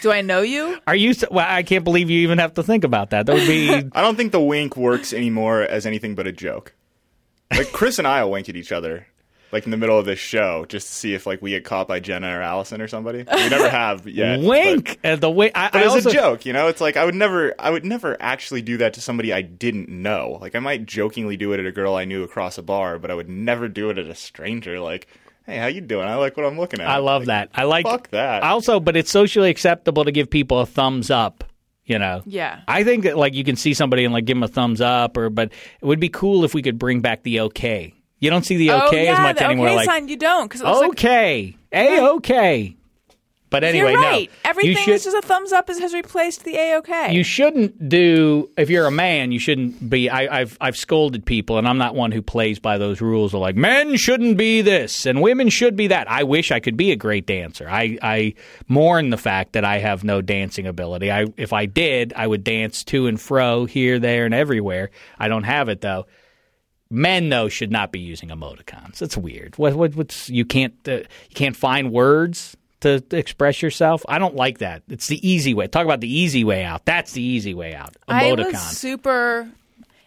Do 0.07 0.13
I 0.13 0.21
know 0.21 0.41
you? 0.41 0.79
Are 0.87 0.95
you? 0.95 1.15
so- 1.15 1.27
Well, 1.33 1.45
I 1.49 1.65
can't 1.65 1.83
believe 1.83 2.11
you 2.11 2.21
even 2.21 2.39
have 2.39 2.55
to 2.55 2.63
think 2.63 2.85
about 2.85 3.11
that. 3.11 3.27
That 3.27 3.35
would 3.35 3.49
be. 3.49 3.71
I 3.93 4.03
don't 4.03 4.15
think 4.15 4.31
the 4.31 4.41
wink 4.41 4.77
works 4.77 5.13
anymore 5.13 5.63
as 5.63 5.85
anything 5.85 6.15
but 6.15 6.29
a 6.29 6.33
joke. 6.33 6.75
Like 7.51 7.73
Chris 7.73 7.99
and 7.99 8.07
I 8.07 8.23
will 8.23 8.31
wink 8.31 8.49
at 8.49 8.55
each 8.55 8.71
other, 8.71 9.09
like 9.51 9.65
in 9.65 9.73
the 9.73 9.77
middle 9.77 9.99
of 9.99 10.07
this 10.07 10.21
show, 10.21 10.65
just 10.69 10.87
to 10.87 10.95
see 10.95 11.13
if 11.15 11.27
like 11.27 11.43
we 11.43 11.51
get 11.51 11.65
caught 11.65 11.89
by 11.89 11.99
Jenna 11.99 12.39
or 12.39 12.41
Alison 12.41 12.81
or 12.81 12.87
somebody. 12.87 13.19
We 13.19 13.49
never 13.49 13.69
have 13.69 14.07
yet. 14.07 14.39
but- 14.39 14.47
wink 14.49 15.01
at 15.03 15.21
the 15.21 15.29
way. 15.29 15.51
I, 15.53 15.71
But 15.73 15.83
I 15.83 15.87
it's 15.87 15.95
also, 15.97 16.11
a 16.11 16.13
joke, 16.13 16.47
you 16.47 16.53
know. 16.53 16.69
It's 16.69 16.81
like 16.81 16.97
I 16.97 17.05
would 17.05 17.17
never, 17.17 17.53
I 17.59 17.71
would 17.71 17.85
never 17.85 18.17
actually 18.23 18.63
do 18.63 18.77
that 18.77 18.95
to 18.95 19.01
somebody 19.01 19.33
I 19.33 19.43
didn't 19.43 19.89
know. 19.89 20.39
Like 20.41 20.55
I 20.55 20.61
might 20.61 20.87
jokingly 20.87 21.37
do 21.37 21.53
it 21.53 21.59
at 21.59 21.67
a 21.67 21.73
girl 21.73 21.97
I 21.97 22.05
knew 22.05 22.23
across 22.23 22.59
a 22.59 22.63
bar, 22.63 23.01
but 23.01 23.11
I 23.11 23.15
would 23.15 23.29
never 23.29 23.67
do 23.67 23.91
it 23.91 23.99
at 23.99 24.07
a 24.07 24.15
stranger. 24.15 24.79
Like, 24.79 25.09
hey, 25.47 25.57
how 25.59 25.67
you 25.67 25.81
doing? 25.81 26.07
I 26.07 26.17
like 26.17 26.37
what 26.37 26.45
I'm 26.47 26.59
looking 26.59 26.81
at. 26.81 26.89
I 26.89 26.99
love 26.99 27.23
Like, 27.23 27.27
that. 27.27 27.51
I 27.55 27.65
like 27.65 27.87
fuck 27.87 28.11
that. 28.11 28.43
Also, 28.43 28.81
but 28.81 28.97
it's 28.97 29.11
socially 29.11 29.49
acceptable 29.51 30.05
to 30.05 30.13
give 30.13 30.29
people 30.29 30.61
a 30.61 30.67
thumbs 30.67 31.11
up. 31.11 31.45
You 31.85 32.01
know. 32.01 32.23
Yeah. 32.27 32.63
I 32.67 32.83
think 32.83 33.05
that 33.05 33.17
like 33.17 33.35
you 33.35 33.45
can 33.45 33.55
see 33.55 33.73
somebody 33.73 34.05
and 34.05 34.13
like 34.13 34.25
give 34.25 34.37
them 34.37 34.43
a 34.43 34.49
thumbs 34.49 34.81
up, 34.81 35.17
or 35.17 35.31
but 35.31 35.53
it 35.81 35.85
would 35.87 36.01
be 36.01 36.09
cool 36.09 36.45
if 36.45 36.53
we 36.53 36.61
could 36.61 36.79
bring 36.79 37.01
back 37.01 37.23
the 37.23 37.41
okay. 37.41 37.95
You 38.19 38.31
don't 38.31 38.45
see 38.45 38.57
the 38.57 38.71
oh 38.73 38.87
okay 38.89 39.05
yeah, 39.05 39.13
as 39.13 39.19
much 39.21 39.37
the 39.39 39.45
anymore. 39.45 39.69
okay 39.69 39.77
like 39.77 39.87
sign 39.87 40.09
you 40.09 40.17
don't 40.17 40.47
because 40.49 40.63
it 40.63 40.65
looks 40.65 40.81
like 40.81 40.89
okay, 40.91 41.57
a 41.73 42.01
okay. 42.15 42.76
But 43.49 43.63
anyway, 43.63 43.93
you're 43.93 44.01
right. 44.01 44.31
no. 44.31 44.51
Everything 44.51 44.77
should, 44.77 44.95
that's 44.95 45.05
just 45.05 45.17
a 45.17 45.23
thumbs 45.23 45.53
up 45.53 45.69
has 45.69 45.95
replaced 45.95 46.45
the 46.45 46.57
a 46.57 46.77
okay. 46.79 47.13
you 47.13 47.23
shouldn't 47.23 47.89
do 47.89 48.51
if 48.57 48.71
you're 48.71 48.87
a 48.87 48.91
man 48.91 49.33
you 49.33 49.39
shouldn't 49.39 49.89
be 49.89 50.09
I, 50.09 50.41
i've 50.41 50.57
i've 50.61 50.77
scolded 50.77 51.25
people 51.25 51.59
and 51.59 51.69
i'm 51.69 51.79
not 51.79 51.95
one 51.95 52.13
who 52.13 52.23
plays 52.23 52.59
by 52.59 52.79
those 52.79 53.01
rules 53.01 53.35
of 53.35 53.41
like 53.41 53.57
men 53.57 53.97
shouldn't 53.97 54.37
be 54.37 54.63
this 54.63 55.07
and 55.07 55.23
women 55.23 55.49
should 55.49 55.77
be 55.77 55.89
that. 55.89 56.11
I 56.11 56.25
wish 56.25 56.51
i 56.51 56.61
could 56.61 56.77
be 56.77 56.93
a 56.93 56.97
great 56.97 57.27
dancer. 57.27 57.69
I 57.69 57.99
i 58.03 58.35
mourn 58.69 59.11
the 59.11 59.17
fact 59.17 59.53
that 59.53 59.65
i 59.65 59.79
have 59.79 60.05
no 60.05 60.21
dancing 60.21 60.67
ability. 60.67 61.11
I 61.11 61.27
if 61.37 61.53
i 61.53 61.67
did 61.67 62.13
i 62.17 62.27
would 62.27 62.45
dance 62.45 62.85
to 62.85 63.07
and 63.07 63.21
fro 63.21 63.65
here 63.65 63.99
there 63.99 64.25
and 64.25 64.35
everywhere. 64.35 64.91
I 65.19 65.29
don't 65.29 65.45
have 65.45 65.69
it 65.69 65.81
though. 65.81 66.07
Men 66.89 67.29
though 67.29 67.49
should 67.49 67.73
not 67.73 67.91
be 67.91 67.99
using 67.99 68.29
emoticons. 68.29 68.99
That's 68.99 69.17
weird. 69.17 69.59
What, 69.59 69.75
what 69.75 69.97
what's 69.97 70.29
you 70.29 70.45
can't 70.45 70.75
uh, 70.87 70.99
you 70.99 71.35
can't 71.35 71.57
find 71.57 71.91
words 71.91 72.57
to, 72.81 73.01
to 73.01 73.17
express 73.17 73.63
yourself 73.63 74.03
i 74.09 74.19
don't 74.19 74.35
like 74.37 74.59
that 74.59 74.83
it's 74.89 75.07
the 75.09 75.27
easy 75.29 75.55
way 75.55 75.67
talk 75.67 75.85
about 75.85 76.01
the 76.01 76.13
easy 76.13 76.45
way 76.45 76.63
out 76.65 76.85
that's 76.85 77.13
the 77.13 77.23
easy 77.23 77.55
way 77.55 77.75
out 77.75 77.97
I 78.09 78.33
was 78.33 78.61
super 78.61 79.49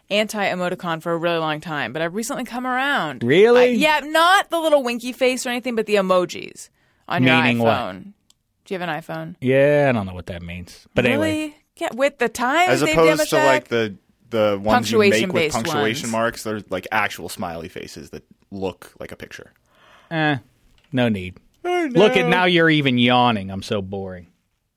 anti 0.09 0.43
emoticon 0.49 1.01
for 1.01 1.11
a 1.13 1.17
really 1.17 1.37
long 1.37 1.61
time, 1.61 1.93
but 1.93 2.01
I've 2.01 2.15
recently 2.15 2.43
come 2.43 2.65
around. 2.65 3.23
Really? 3.23 3.61
I- 3.61 3.65
yeah, 3.65 3.99
not 3.99 4.49
the 4.49 4.59
little 4.59 4.81
winky 4.81 5.11
face 5.11 5.45
or 5.45 5.49
anything, 5.49 5.75
but 5.75 5.85
the 5.85 5.95
emojis 5.95 6.69
on 7.07 7.21
your 7.23 7.35
Meaning 7.35 7.59
what? 7.59 7.93
Do 8.65 8.73
you 8.73 8.79
have 8.79 8.89
an 8.89 9.01
iPhone? 9.01 9.35
yeah 9.41 9.87
i 9.89 9.91
don't 9.91 10.05
know 10.05 10.13
what 10.13 10.27
that 10.27 10.41
means 10.43 10.87
but 10.95 11.05
really? 11.05 11.13
anyway 11.43 11.55
Yeah, 11.77 11.89
with 11.93 12.17
the 12.19 12.29
time, 12.29 12.69
As 12.69 12.81
opposed 12.81 13.29
to 13.29 13.35
like 13.37 13.67
the 13.67 13.95
the 14.29 14.59
ones 14.61 14.91
you 14.91 14.99
make 14.99 15.11
with 15.11 15.21
Punctuation-based 15.21 15.55
punctuation 15.55 16.03
ones. 16.07 16.11
marks, 16.11 16.43
they're 16.43 16.61
like 16.69 16.87
actual 16.91 17.29
smiley 17.29 17.67
faces 17.69 18.11
that 18.11 18.23
look 18.51 18.93
like 18.99 19.11
a 19.11 19.15
picture. 19.15 19.53
eh, 20.11 20.37
no 20.91 21.09
need 21.09 21.37
Oh, 21.69 21.89
look 21.91 22.17
at 22.17 22.27
now 22.27 22.45
you're 22.45 22.69
even 22.69 22.97
yawning 22.97 23.51
i'm 23.51 23.61
so 23.63 23.81
boring 23.81 24.27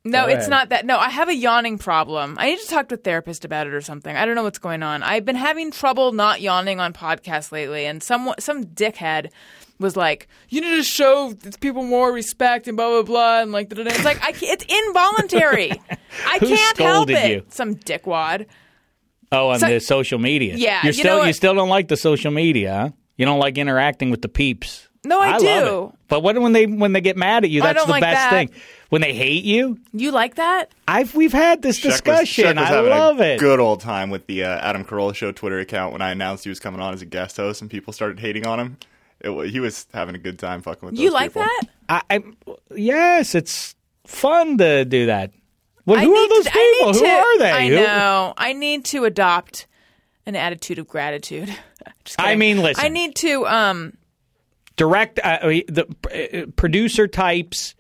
No, 0.05 0.23
Go 0.27 0.33
it's 0.33 0.39
ahead. 0.49 0.51
not 0.51 0.69
that. 0.71 0.85
No, 0.85 0.99
I 0.99 1.11
have 1.11 1.29
a 1.29 1.35
yawning 1.35 1.79
problem. 1.79 2.35
I 2.37 2.51
need 2.51 2.59
to 2.59 2.67
talk 2.67 2.89
to 2.89 2.97
a 2.97 2.99
therapist 2.99 3.45
about 3.45 3.69
it 3.69 3.73
or 3.73 3.81
something. 3.81 4.17
I 4.17 4.25
don't 4.27 4.35
know 4.35 4.43
what's 4.43 4.59
going 4.59 4.83
on. 4.83 5.05
I've 5.05 5.25
been 5.25 5.37
having 5.37 5.71
trouble 5.71 6.11
not 6.11 6.41
yawning 6.41 6.81
on 6.81 6.93
podcasts 6.93 7.53
lately, 7.53 7.87
and 7.87 8.03
some 8.03 8.35
some 8.41 8.65
dickhead 8.65 9.31
was 9.79 9.95
like, 9.97 10.27
"You 10.49 10.61
need 10.61 10.75
to 10.75 10.83
show 10.83 11.35
people 11.61 11.85
more 11.85 12.11
respect 12.13 12.67
and 12.67 12.77
blah 12.77 12.89
blah 12.89 13.03
blah," 13.05 13.43
and 13.43 13.53
like, 13.53 13.69
it's 13.71 14.05
like 14.05 14.19
I 14.25 14.35
it's 14.43 14.65
involuntary. 14.65 15.71
I 16.27 16.39
can't 16.41 16.79
help 16.79 17.09
it. 17.09 17.31
you? 17.31 17.43
Some 17.51 17.77
dickwad. 17.77 18.47
oh 19.31 19.51
on 19.51 19.61
So- 19.61 19.69
the 19.69 19.79
social 19.79 20.19
media 20.19 20.57
Yeah, 20.57 20.81
you're 20.83 20.89
you 20.93 20.93
still 20.99 21.19
know 21.19 21.25
you 21.27 21.33
still 21.33 21.55
don't 21.55 21.69
like 21.69 21.87
the 21.87 21.97
social 21.97 22.33
media 22.33 22.73
huh? 22.75 22.89
you 23.17 23.25
don't 23.25 23.39
like 23.39 23.57
interacting 23.57 24.11
with 24.11 24.23
the 24.23 24.29
peeps 24.29 24.89
No, 25.05 25.21
I 25.21 25.39
love 25.39 25.41
do. 25.41 25.93
It. 26.13 26.17
but 26.17 26.23
what 26.23 26.39
when 26.39 26.53
they 26.53 26.67
when 26.67 26.93
they 26.93 27.01
get 27.01 27.17
mad 27.17 27.45
at 27.45 27.51
you 27.51 27.61
that's 27.63 27.85
the 27.85 27.91
like 27.91 28.03
best 28.03 28.17
that. 28.17 28.31
thing 28.31 28.51
when 28.91 29.01
they 29.01 29.15
hate 29.15 29.45
you 29.45 29.79
You 29.93 30.11
like 30.11 30.35
that? 30.37 30.67
I've 30.87 31.15
we've 31.15 31.33
had 31.33 31.63
this 31.63 31.79
Shek 31.79 31.93
discussion. 31.93 32.57
Was 32.57 32.71
I 32.71 32.81
love 32.81 33.21
a 33.21 33.35
it. 33.35 33.41
Good 33.41 33.59
old 33.61 33.81
time 33.81 34.11
with 34.11 34.27
the 34.27 34.45
uh, 34.45 34.59
Adam 34.59 34.85
Carolla 34.85 35.15
Show 35.15 35.33
Twitter 35.33 35.59
account 35.59 35.93
when 35.93 36.03
I 36.03 36.11
announced 36.11 36.45
he 36.45 36.51
was 36.51 36.61
coming 36.61 36.81
on 36.81 36.93
as 36.95 37.01
a 37.03 37.07
guest 37.07 37.37
host 37.39 37.63
and 37.63 37.71
people 37.71 37.93
started 37.93 38.21
hating 38.21 38.47
on 38.47 38.61
him. 38.61 38.77
It, 39.21 39.51
he 39.51 39.61
was 39.61 39.87
having 39.95 40.15
a 40.15 40.19
good 40.19 40.39
time 40.39 40.63
fucking 40.63 40.85
with 40.91 40.99
You 40.99 41.07
those 41.11 41.15
like 41.15 41.31
people. 41.31 41.43
that? 41.43 41.63
I, 41.89 42.03
I 42.17 42.23
yes, 42.75 43.35
it's 43.35 43.75
fun 44.07 44.59
to 44.59 44.85
do 44.85 45.07
that. 45.07 45.31
Well, 45.87 45.99
who 46.01 46.15
are 46.15 46.29
those 46.29 46.45
to- 46.45 46.51
I 46.53 46.75
people? 46.79 46.93
Who 46.95 47.01
to- 47.01 47.07
are 47.09 47.39
they? 47.39 47.51
I 47.51 47.69
Who- 47.69 47.77
know. 47.77 48.35
I 48.37 48.53
need 48.53 48.85
to 48.87 49.05
adopt 49.05 49.67
an 50.27 50.37
attitude 50.37 50.79
of 50.79 50.87
gratitude. 50.87 51.49
Just 52.05 52.21
I 52.21 52.35
mean, 52.37 52.61
listen. 52.63 52.85
I 52.85 52.89
need 52.89 53.15
to. 53.17 53.47
Um, 53.47 53.95
direct 54.77 55.19
uh, 55.19 55.39
the 55.43 55.87
uh, 56.13 56.51
producer 56.57 57.07
types, 57.07 57.75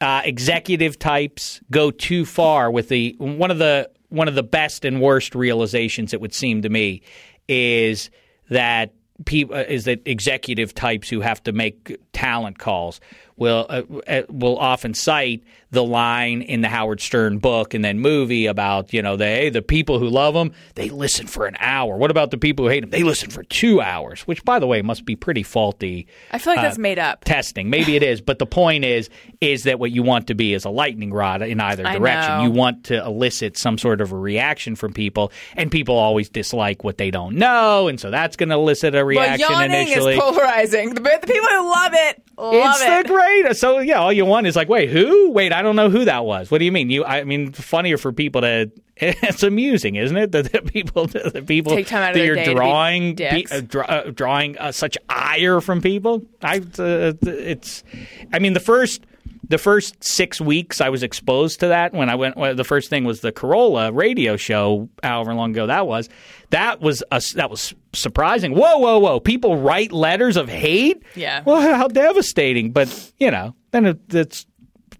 uh, 0.00 0.22
executive 0.24 0.98
types 0.98 1.60
go 1.70 1.90
too 1.90 2.24
far 2.24 2.70
with 2.70 2.88
the 2.88 3.14
one 3.18 3.50
of 3.50 3.58
the 3.58 3.90
one 4.08 4.28
of 4.28 4.34
the 4.34 4.42
best 4.42 4.84
and 4.84 5.00
worst 5.00 5.34
realizations 5.34 6.14
it 6.14 6.20
would 6.20 6.34
seem 6.34 6.62
to 6.62 6.68
me 6.68 7.02
is 7.48 8.10
that 8.50 8.92
people 9.24 9.56
uh, 9.56 9.64
is 9.68 9.84
that 9.84 10.00
executive 10.06 10.74
types 10.74 11.08
who 11.08 11.20
have 11.20 11.42
to 11.42 11.52
make 11.52 11.98
talent 12.12 12.58
calls 12.58 13.00
will 13.38 13.66
uh, 13.68 13.82
uh, 14.06 14.22
will 14.28 14.58
often 14.58 14.94
cite 14.94 15.42
the 15.70 15.84
line 15.84 16.40
in 16.40 16.62
the 16.62 16.68
Howard 16.68 17.00
Stern 17.00 17.38
book 17.38 17.74
and 17.74 17.84
then 17.84 17.98
movie 18.00 18.46
about 18.46 18.92
you 18.92 19.02
know 19.02 19.16
the 19.16 19.26
hey 19.26 19.50
the 19.50 19.60
people 19.62 19.98
who 19.98 20.08
love 20.08 20.34
him 20.34 20.52
they 20.74 20.88
listen 20.88 21.26
for 21.26 21.46
an 21.46 21.56
hour. 21.60 21.96
What 21.96 22.10
about 22.10 22.30
the 22.30 22.38
people 22.38 22.64
who 22.64 22.70
hate 22.70 22.84
him? 22.84 22.90
They 22.90 23.02
listen 23.02 23.30
for 23.30 23.42
two 23.44 23.80
hours, 23.80 24.22
which 24.22 24.44
by 24.44 24.58
the 24.58 24.66
way 24.66 24.80
must 24.82 25.04
be 25.04 25.14
pretty 25.16 25.42
faulty 25.42 26.06
I 26.32 26.38
feel 26.38 26.52
like 26.54 26.60
Uh, 26.60 26.62
that's 26.62 26.78
made 26.78 26.98
up. 26.98 27.24
testing. 27.24 27.68
Maybe 27.70 27.96
it 27.96 28.02
is, 28.02 28.20
but 28.20 28.38
the 28.38 28.46
point 28.46 28.84
is 28.84 29.10
is 29.40 29.64
that 29.64 29.78
what 29.78 29.90
you 29.90 30.02
want 30.02 30.26
to 30.28 30.34
be 30.34 30.54
is 30.54 30.64
a 30.64 30.70
lightning 30.70 31.12
rod 31.12 31.42
in 31.42 31.60
either 31.60 31.82
direction. 31.84 32.40
You 32.42 32.50
want 32.50 32.84
to 32.84 33.04
elicit 33.04 33.56
some 33.58 33.78
sort 33.78 34.00
of 34.00 34.10
a 34.12 34.16
reaction 34.16 34.74
from 34.74 34.92
people, 34.92 35.32
and 35.56 35.70
people 35.70 35.96
always 35.96 36.28
dislike 36.28 36.82
what 36.82 36.96
they 36.98 37.10
don't 37.10 37.36
know, 37.36 37.88
and 37.88 38.00
so 38.00 38.10
that's 38.10 38.36
going 38.36 38.48
to 38.48 38.54
elicit 38.54 38.94
a 38.94 38.98
But 38.98 39.04
reaction 39.06 39.46
yawning 39.50 39.70
initially. 39.72 40.14
is 40.14 40.20
polarizing. 40.20 40.94
The, 40.94 41.00
the 41.00 41.26
people 41.26 41.48
who 41.50 41.70
love 41.70 41.92
it 41.94 42.22
love 42.38 42.76
it's 42.76 42.82
it. 42.82 43.06
the 43.06 43.12
greatest. 43.12 43.60
So 43.60 43.78
yeah, 43.78 43.98
all 44.00 44.12
you 44.12 44.24
want 44.24 44.46
is 44.46 44.56
like, 44.56 44.68
wait, 44.68 44.90
who? 44.90 45.30
Wait, 45.30 45.52
I 45.52 45.62
don't 45.62 45.76
know 45.76 45.90
who 45.90 46.04
that 46.04 46.24
was. 46.24 46.50
What 46.50 46.58
do 46.58 46.64
you 46.64 46.72
mean? 46.72 46.90
You? 46.90 47.04
I 47.04 47.24
mean, 47.24 47.52
funnier 47.52 47.98
for 47.98 48.12
people 48.12 48.42
to. 48.42 48.70
It's 49.00 49.44
amusing, 49.44 49.94
isn't 49.94 50.16
it? 50.16 50.32
That 50.32 50.50
the 50.52 50.60
people, 50.62 51.06
the 51.06 51.44
people 51.46 51.76
Take 51.76 51.86
time 51.86 52.02
out 52.02 52.10
of 52.10 52.14
that 52.16 52.26
you're 52.26 52.34
day 52.34 52.46
to 52.46 52.50
be 52.50 52.54
drawing, 52.56 53.22
uh, 53.22 53.60
draw, 53.60 53.84
uh, 53.84 54.10
drawing 54.10 54.58
uh, 54.58 54.72
such 54.72 54.98
ire 55.08 55.60
from 55.60 55.80
people. 55.80 56.26
I, 56.42 56.58
uh, 56.58 57.12
it's. 57.22 57.84
I 58.32 58.40
mean, 58.40 58.54
the 58.54 58.60
first. 58.60 59.02
The 59.48 59.58
first 59.58 60.02
six 60.04 60.40
weeks, 60.40 60.80
I 60.80 60.88
was 60.90 61.02
exposed 61.02 61.60
to 61.60 61.68
that 61.68 61.94
when 61.94 62.10
I 62.10 62.14
went. 62.14 62.36
Well, 62.36 62.54
the 62.54 62.64
first 62.64 62.90
thing 62.90 63.04
was 63.04 63.20
the 63.20 63.32
Carolla 63.32 63.94
radio 63.94 64.36
show, 64.36 64.88
however 65.02 65.34
long 65.34 65.52
ago 65.52 65.66
that 65.66 65.86
was. 65.86 66.08
That 66.50 66.80
was 66.80 67.02
a, 67.10 67.22
that 67.34 67.50
was 67.50 67.74
surprising. 67.94 68.54
Whoa, 68.54 68.78
whoa, 68.78 68.98
whoa! 68.98 69.20
People 69.20 69.56
write 69.56 69.90
letters 69.92 70.36
of 70.36 70.48
hate. 70.48 71.02
Yeah. 71.14 71.42
Well, 71.44 71.60
how 71.60 71.88
devastating! 71.88 72.72
But 72.72 73.12
you 73.18 73.30
know, 73.30 73.54
then 73.70 73.86
it, 73.86 74.14
it's 74.14 74.46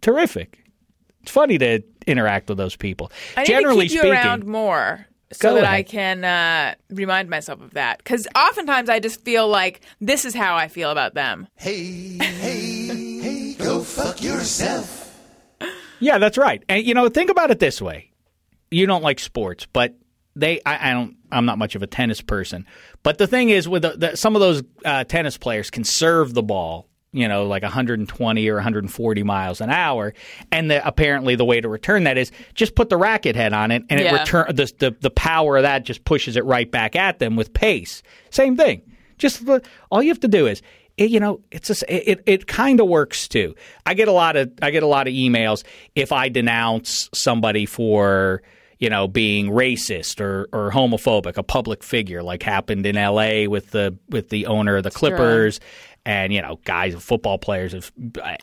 terrific. 0.01 0.59
It's 1.23 1.31
funny 1.31 1.59
to 1.59 1.83
interact 2.07 2.49
with 2.49 2.57
those 2.59 2.77
people. 2.77 3.13
I 3.37 3.43
need 3.43 3.49
Generally 3.49 3.89
to 3.89 3.93
keep 3.93 4.01
speaking, 4.01 4.09
you 4.09 4.15
around 4.15 4.47
more 4.47 5.09
so 5.33 5.51
Go 5.51 5.55
that 5.57 5.65
ahead. 5.65 5.75
I 5.75 5.83
can 5.83 6.25
uh, 6.25 6.75
remind 6.91 7.29
myself 7.29 7.61
of 7.61 7.75
that. 7.75 7.99
Because 7.99 8.27
oftentimes 8.35 8.89
I 8.89 8.99
just 8.99 9.23
feel 9.25 9.47
like 9.47 9.83
this 10.01 10.25
is 10.25 10.35
how 10.35 10.57
I 10.57 10.69
feel 10.69 10.91
about 10.91 11.15
them. 11.15 11.49
Hey, 11.57 11.85
hey, 11.85 12.17
hey, 12.19 12.48
go 12.48 12.48
fuck 13.99 14.23
yourself. 14.23 15.17
yeah, 16.01 16.19
that's 16.19 16.39
right. 16.39 16.63
And 16.69 16.87
you 16.87 16.95
know, 16.95 17.09
think 17.09 17.31
about 17.31 17.51
it 17.51 17.59
this 17.59 17.83
way: 17.83 18.13
you 18.71 18.87
don't 18.87 19.03
like 19.03 19.19
sports, 19.19 19.67
but 19.73 19.95
they. 20.37 20.61
I, 20.65 20.91
I 20.91 20.93
don't. 20.93 21.17
I'm 21.31 21.45
not 21.45 21.59
much 21.59 21.75
of 21.75 21.83
a 21.83 21.87
tennis 21.87 22.21
person, 22.21 22.67
but 23.03 23.19
the 23.19 23.27
thing 23.27 23.51
is, 23.51 23.69
with 23.69 23.83
the, 23.83 23.91
the, 23.91 24.17
some 24.17 24.35
of 24.35 24.41
those 24.41 24.63
uh, 24.85 25.05
tennis 25.05 25.37
players 25.37 25.71
can 25.71 25.85
serve 25.85 26.35
the 26.35 26.43
ball. 26.43 26.87
You 27.11 27.27
know, 27.27 27.47
like 27.47 27.63
120 27.63 28.49
or 28.49 28.55
140 28.57 29.23
miles 29.23 29.63
an 29.63 29.71
hour, 29.71 30.13
and 30.53 30.71
the, 30.71 30.87
apparently 30.87 31.37
the 31.37 31.45
way 31.45 31.59
to 31.59 31.67
return 31.67 32.05
that 32.05 32.19
is 32.19 32.31
just 32.53 32.75
put 32.75 32.91
the 32.91 32.99
racket 32.99 33.35
head 33.35 33.55
on 33.55 33.71
it, 33.71 33.83
and 33.89 33.99
it 33.99 34.13
return 34.13 34.55
the, 34.55 34.71
the 34.79 34.95
the 35.01 35.11
power 35.11 35.57
of 35.57 35.63
that 35.63 35.85
just 35.85 36.05
pushes 36.05 36.37
it 36.37 36.45
right 36.45 36.71
back 36.71 36.95
at 36.97 37.19
them 37.19 37.35
with 37.35 37.55
pace. 37.55 38.03
Same 38.31 38.59
thing. 38.59 38.83
Just 39.17 39.43
all 39.91 40.03
you 40.03 40.11
have 40.11 40.21
to 40.21 40.29
do 40.29 40.47
is 40.47 40.63
it, 40.99 41.11
you 41.11 41.21
know 41.21 41.41
it's 41.51 41.69
just, 41.69 41.85
it 41.89 42.23
it 42.27 42.47
kind 42.47 42.81
of 42.81 42.89
works 42.89 43.29
too. 43.29 43.55
I 43.87 43.95
get 43.95 44.09
a 44.09 44.13
lot 44.13 44.37
of 44.37 44.53
I 44.61 44.71
get 44.71 44.83
a 44.83 44.87
lot 44.87 45.09
of 45.09 45.15
emails 45.15 45.65
if 45.95 46.13
I 46.13 46.29
denounce 46.29 47.09
somebody 47.15 47.65
for 47.67 48.43
you 48.79 48.91
know 48.91 49.09
being 49.09 49.49
racist 49.49 50.21
or 50.21 50.49
or 50.53 50.71
homophobic, 50.71 51.37
a 51.37 51.43
public 51.43 51.83
figure 51.83 52.23
like 52.23 52.43
happened 52.43 52.85
in 52.85 52.97
L.A. 52.97 53.47
with 53.47 53.71
the 53.71 53.97
with 54.09 54.29
the 54.29 54.47
owner 54.47 54.77
of 54.77 54.85
the 54.85 54.91
Clippers. 54.91 55.61
And 56.05 56.33
you 56.33 56.41
know, 56.41 56.59
guys, 56.65 56.95
football 56.95 57.37
players 57.37 57.73
have 57.73 57.93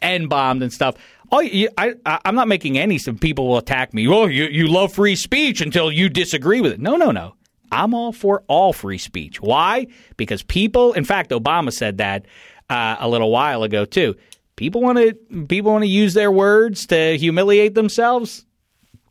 n 0.01 0.27
bombed 0.27 0.61
and 0.61 0.71
stuff. 0.71 0.95
You, 1.31 1.69
I, 1.77 1.95
I, 2.05 2.19
I'm 2.23 2.35
not 2.35 2.47
making 2.47 2.77
any. 2.77 2.99
Some 2.99 3.17
people 3.17 3.47
will 3.47 3.57
attack 3.57 3.91
me. 3.91 4.07
Oh, 4.07 4.27
you, 4.27 4.43
you 4.45 4.67
love 4.67 4.93
free 4.93 5.15
speech 5.15 5.61
until 5.61 5.91
you 5.91 6.07
disagree 6.07 6.61
with 6.61 6.73
it. 6.73 6.79
No, 6.79 6.95
no, 6.95 7.09
no. 7.09 7.33
I'm 7.71 7.93
all 7.93 8.11
for 8.11 8.43
all 8.47 8.73
free 8.73 8.97
speech. 8.97 9.41
Why? 9.41 9.87
Because 10.17 10.43
people, 10.43 10.93
in 10.93 11.05
fact, 11.05 11.31
Obama 11.31 11.71
said 11.71 11.97
that 11.97 12.25
uh, 12.69 12.97
a 12.99 13.07
little 13.07 13.31
while 13.31 13.63
ago 13.63 13.85
too. 13.85 14.15
People 14.55 14.81
want 14.81 14.97
to 14.97 15.13
people 15.47 15.71
want 15.71 15.83
to 15.83 15.89
use 15.89 16.13
their 16.13 16.31
words 16.31 16.87
to 16.87 17.17
humiliate 17.17 17.75
themselves. 17.75 18.45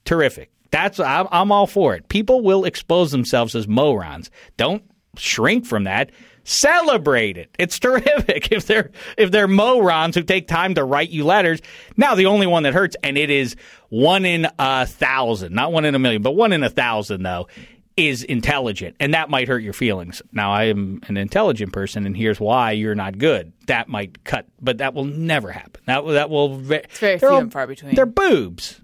Terrific. 0.04 0.50
That's 0.70 0.98
I'm, 0.98 1.28
I'm 1.30 1.52
all 1.52 1.66
for 1.66 1.94
it. 1.94 2.08
People 2.08 2.40
will 2.40 2.64
expose 2.64 3.10
themselves 3.12 3.54
as 3.54 3.68
morons. 3.68 4.30
Don't 4.56 4.82
shrink 5.16 5.66
from 5.66 5.84
that. 5.84 6.10
Celebrate 6.44 7.36
it. 7.36 7.54
It's 7.58 7.78
terrific 7.80 8.52
if 8.52 8.66
they're 8.66 8.90
if 9.16 9.30
they're 9.30 9.48
morons 9.48 10.14
who 10.14 10.22
take 10.22 10.48
time 10.48 10.74
to 10.74 10.84
write 10.84 11.10
you 11.10 11.24
letters. 11.24 11.60
Now 11.96 12.14
the 12.14 12.26
only 12.26 12.46
one 12.46 12.62
that 12.64 12.74
hurts, 12.74 12.96
and 13.02 13.16
it 13.18 13.30
is 13.30 13.56
one 13.88 14.24
in 14.24 14.48
a 14.58 14.86
thousand, 14.86 15.54
not 15.54 15.72
one 15.72 15.84
in 15.84 15.94
a 15.94 15.98
million, 15.98 16.22
but 16.22 16.32
one 16.32 16.52
in 16.52 16.62
a 16.62 16.70
thousand 16.70 17.22
though, 17.22 17.48
is 17.96 18.24
intelligent, 18.24 18.96
and 18.98 19.14
that 19.14 19.30
might 19.30 19.48
hurt 19.48 19.62
your 19.62 19.72
feelings. 19.72 20.20
Now, 20.32 20.52
I 20.52 20.64
am 20.64 21.00
an 21.06 21.16
intelligent 21.16 21.72
person, 21.72 22.06
and 22.06 22.16
here's 22.16 22.40
why 22.40 22.72
you're 22.72 22.94
not 22.94 23.18
good. 23.18 23.52
That 23.66 23.88
might 23.88 24.24
cut, 24.24 24.46
but 24.60 24.78
that 24.78 24.94
will 24.94 25.04
never 25.04 25.50
happen. 25.50 25.80
That 25.86 26.04
that 26.06 26.30
will. 26.30 26.72
It's 26.72 26.98
very 26.98 27.18
few 27.18 27.36
and 27.36 27.52
far 27.52 27.66
between. 27.66 27.94
They're 27.94 28.06
boobs. 28.06 28.80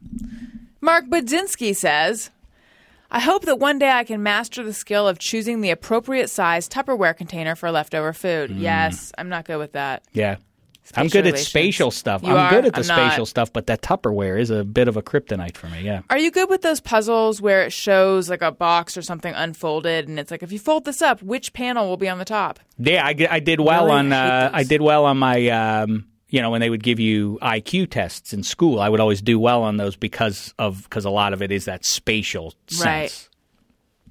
Mark 0.80 1.06
Budzinski 1.06 1.76
says, 1.76 2.30
I 3.10 3.20
hope 3.20 3.44
that 3.44 3.58
one 3.58 3.78
day 3.78 3.90
I 3.90 4.04
can 4.04 4.22
master 4.22 4.62
the 4.62 4.72
skill 4.72 5.08
of 5.08 5.18
choosing 5.18 5.60
the 5.60 5.70
appropriate 5.70 6.28
size 6.28 6.68
Tupperware 6.68 7.16
container 7.16 7.54
for 7.56 7.70
leftover 7.70 8.12
food. 8.12 8.50
Mm. 8.50 8.60
Yes, 8.60 9.12
I'm 9.18 9.28
not 9.28 9.44
good 9.44 9.58
with 9.58 9.72
that. 9.72 10.04
Yeah. 10.12 10.36
I'm 10.96 11.06
good 11.08 11.26
at 11.26 11.38
spatial 11.38 11.90
stuff. 11.90 12.22
You 12.22 12.30
I'm 12.30 12.36
are? 12.36 12.50
good 12.50 12.66
at 12.66 12.74
the 12.74 12.80
I'm 12.80 12.86
not. 12.86 13.08
spatial 13.10 13.26
stuff, 13.26 13.52
but 13.52 13.66
that 13.68 13.80
Tupperware 13.80 14.40
is 14.40 14.50
a 14.50 14.64
bit 14.64 14.88
of 14.88 14.96
a 14.96 15.02
kryptonite 15.02 15.56
for 15.56 15.68
me. 15.68 15.82
Yeah. 15.82 16.02
Are 16.10 16.18
you 16.18 16.30
good 16.30 16.48
with 16.50 16.62
those 16.62 16.80
puzzles 16.80 17.40
where 17.40 17.62
it 17.62 17.72
shows 17.72 18.28
like 18.28 18.42
a 18.42 18.50
box 18.50 18.96
or 18.96 19.02
something 19.02 19.32
unfolded 19.34 20.08
and 20.08 20.18
it's 20.18 20.30
like 20.32 20.42
if 20.42 20.50
you 20.50 20.58
fold 20.58 20.84
this 20.84 21.00
up, 21.00 21.22
which 21.22 21.52
panel 21.52 21.88
will 21.88 21.96
be 21.96 22.08
on 22.08 22.18
the 22.18 22.24
top? 22.24 22.58
Yeah, 22.78 23.04
I, 23.06 23.14
I 23.30 23.38
did 23.40 23.60
well 23.60 23.84
Really? 23.86 23.98
on. 23.98 24.12
I 24.12 24.46
Uh. 24.46 24.50
I 24.52 24.62
did 24.64 24.80
well 24.80 25.04
on 25.04 25.18
my. 25.18 25.48
Um, 25.48 26.06
you 26.32 26.40
know, 26.40 26.50
when 26.50 26.60
they 26.60 26.70
would 26.70 26.82
give 26.84 27.00
you 27.00 27.38
IQ 27.42 27.90
tests 27.90 28.32
in 28.32 28.44
school, 28.44 28.78
I 28.80 28.88
would 28.88 29.00
always 29.00 29.20
do 29.20 29.36
well 29.38 29.62
on 29.64 29.78
those 29.78 29.96
because 29.96 30.54
of 30.60 30.84
because 30.84 31.04
a 31.04 31.10
lot 31.10 31.32
of 31.32 31.42
it 31.42 31.50
is 31.50 31.64
that 31.64 31.84
spatial 31.84 32.54
sense, 32.68 32.84
Right. 32.84 33.28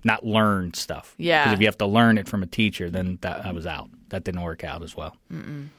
not 0.03 0.25
learned 0.25 0.75
stuff. 0.75 1.15
Yeah. 1.17 1.43
Because 1.45 1.53
if 1.53 1.59
you 1.61 1.67
have 1.67 1.77
to 1.77 1.85
learn 1.85 2.17
it 2.17 2.27
from 2.27 2.43
a 2.43 2.45
teacher, 2.45 2.89
then 2.89 3.19
that 3.21 3.45
I 3.45 3.53
was 3.53 3.65
out. 3.65 3.89
That 4.09 4.23
didn't 4.23 4.41
work 4.41 4.63
out 4.63 4.81
as 4.83 4.95
well. 4.95 5.15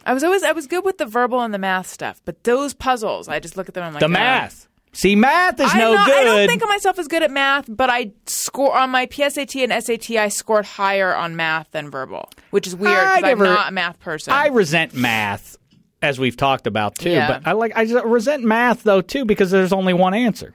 I 0.06 0.14
was 0.14 0.22
always 0.24 0.42
I 0.42 0.52
was 0.52 0.66
good 0.66 0.84
with 0.84 0.98
the 0.98 1.06
verbal 1.06 1.40
and 1.40 1.52
the 1.52 1.58
math 1.58 1.88
stuff, 1.88 2.20
but 2.24 2.44
those 2.44 2.74
puzzles, 2.74 3.28
I 3.28 3.40
just 3.40 3.56
look 3.56 3.68
at 3.68 3.74
them 3.74 3.82
and 3.84 3.88
I'm 3.88 3.94
like 3.94 4.00
The 4.00 4.06
"Oh." 4.06 4.08
math. 4.08 4.66
See, 4.92 5.14
math 5.14 5.60
is 5.60 5.70
I'm 5.72 5.78
no 5.78 5.94
not, 5.94 6.06
good. 6.08 6.16
I 6.20 6.24
don't 6.24 6.48
think 6.48 6.62
of 6.62 6.68
myself 6.68 6.98
as 6.98 7.06
good 7.06 7.22
at 7.22 7.30
math, 7.30 7.66
but 7.68 7.88
I 7.90 8.10
score 8.26 8.76
on 8.76 8.90
my 8.90 9.06
PSAT 9.06 9.62
and 9.62 9.84
SAT. 9.84 10.16
I 10.16 10.26
scored 10.28 10.64
higher 10.64 11.14
on 11.14 11.36
math 11.36 11.70
than 11.70 11.90
verbal, 11.90 12.28
which 12.50 12.66
is 12.66 12.74
weird 12.74 12.98
because 13.16 13.22
I'm 13.30 13.38
not 13.38 13.68
a 13.68 13.72
math 13.72 14.00
person. 14.00 14.32
I 14.32 14.48
resent 14.48 14.92
math, 14.94 15.56
as 16.02 16.18
we've 16.18 16.36
talked 16.36 16.66
about 16.66 16.96
too. 16.96 17.10
Yeah. 17.10 17.28
But 17.38 17.46
I 17.48 17.52
like 17.52 17.72
I 17.76 17.84
just 17.86 18.04
resent 18.04 18.42
math 18.42 18.82
though 18.82 19.00
too 19.00 19.24
because 19.24 19.52
there's 19.52 19.72
only 19.72 19.92
one 19.92 20.12
answer. 20.14 20.54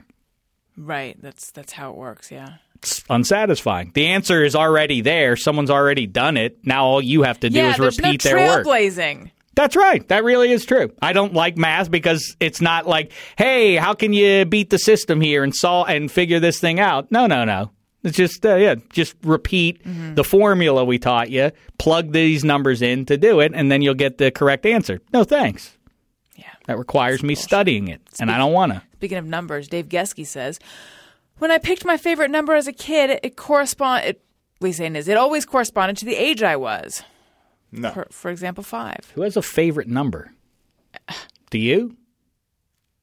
right, 0.76 1.16
that's 1.22 1.50
that's 1.50 1.72
how 1.72 1.90
it 1.90 1.96
works. 1.96 2.30
Yeah. 2.30 2.56
It's 2.82 3.02
unsatisfying. 3.10 3.92
The 3.94 4.06
answer 4.06 4.44
is 4.44 4.54
already 4.54 5.00
there. 5.00 5.36
Someone's 5.36 5.70
already 5.70 6.06
done 6.06 6.36
it. 6.36 6.58
Now 6.64 6.84
all 6.84 7.02
you 7.02 7.22
have 7.22 7.40
to 7.40 7.50
do 7.50 7.58
yeah, 7.58 7.72
is 7.72 7.78
repeat 7.78 8.24
no 8.24 8.30
their 8.30 8.46
work. 8.48 8.66
trailblazing. 8.66 9.30
That's 9.54 9.74
right. 9.74 10.06
That 10.08 10.22
really 10.22 10.52
is 10.52 10.66
true. 10.66 10.92
I 11.00 11.14
don't 11.14 11.32
like 11.32 11.56
math 11.56 11.90
because 11.90 12.36
it's 12.40 12.60
not 12.60 12.86
like, 12.86 13.12
hey, 13.38 13.76
how 13.76 13.94
can 13.94 14.12
you 14.12 14.44
beat 14.44 14.68
the 14.68 14.78
system 14.78 15.20
here 15.20 15.42
and 15.42 15.54
solve 15.54 15.88
and 15.88 16.12
figure 16.12 16.40
this 16.40 16.60
thing 16.60 16.78
out? 16.78 17.10
No, 17.10 17.26
no, 17.26 17.44
no. 17.44 17.70
It's 18.04 18.16
just 18.16 18.44
uh, 18.44 18.56
yeah, 18.56 18.74
just 18.90 19.14
repeat 19.24 19.82
Mm-hmm. 19.82 20.14
the 20.14 20.22
formula 20.24 20.84
we 20.84 20.98
taught 20.98 21.30
you, 21.30 21.50
plug 21.78 22.12
these 22.12 22.44
numbers 22.44 22.82
in 22.82 23.06
to 23.06 23.16
do 23.16 23.40
it, 23.40 23.52
and 23.54 23.72
then 23.72 23.80
you'll 23.82 23.94
get 23.94 24.18
the 24.18 24.30
correct 24.30 24.66
answer. 24.66 25.00
No 25.12 25.24
thanks. 25.24 25.76
Yeah. 26.36 26.44
That 26.66 26.78
requires 26.78 27.22
me 27.22 27.34
studying 27.34 27.88
it, 27.88 28.00
and 28.20 28.30
I 28.30 28.36
don't 28.38 28.52
want 28.52 28.72
to. 28.74 28.82
Speaking 28.94 29.18
of 29.18 29.24
numbers, 29.24 29.66
Dave 29.68 29.88
Geske 29.88 30.26
says, 30.26 30.60
"When 31.38 31.50
I 31.50 31.58
picked 31.58 31.84
my 31.84 31.96
favorite 31.96 32.30
number 32.30 32.54
as 32.54 32.66
a 32.66 32.72
kid, 32.72 33.10
it, 33.10 33.20
it 33.22 33.36
correspond. 33.36 34.04
It, 34.04 34.24
what 34.58 34.68
he's 34.68 34.76
saying 34.76 34.96
is, 34.96 35.08
it 35.08 35.16
always 35.16 35.44
corresponded 35.44 35.96
to 35.98 36.04
the 36.04 36.16
age 36.16 36.42
I 36.42 36.56
was. 36.56 37.02
No. 37.72 37.90
For, 37.90 38.06
for 38.10 38.30
example, 38.30 38.64
five. 38.64 39.12
Who 39.14 39.22
has 39.22 39.36
a 39.36 39.42
favorite 39.42 39.88
number? 39.88 40.32
Do 41.50 41.58
you? 41.58 41.96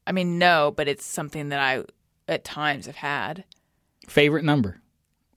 I 0.06 0.12
mean, 0.12 0.38
no, 0.38 0.74
but 0.76 0.88
it's 0.88 1.06
something 1.06 1.50
that 1.50 1.60
I 1.60 1.84
at 2.28 2.44
times 2.44 2.88
have 2.88 2.96
had. 2.96 3.46
Favorite 4.08 4.44
number? 4.44 4.82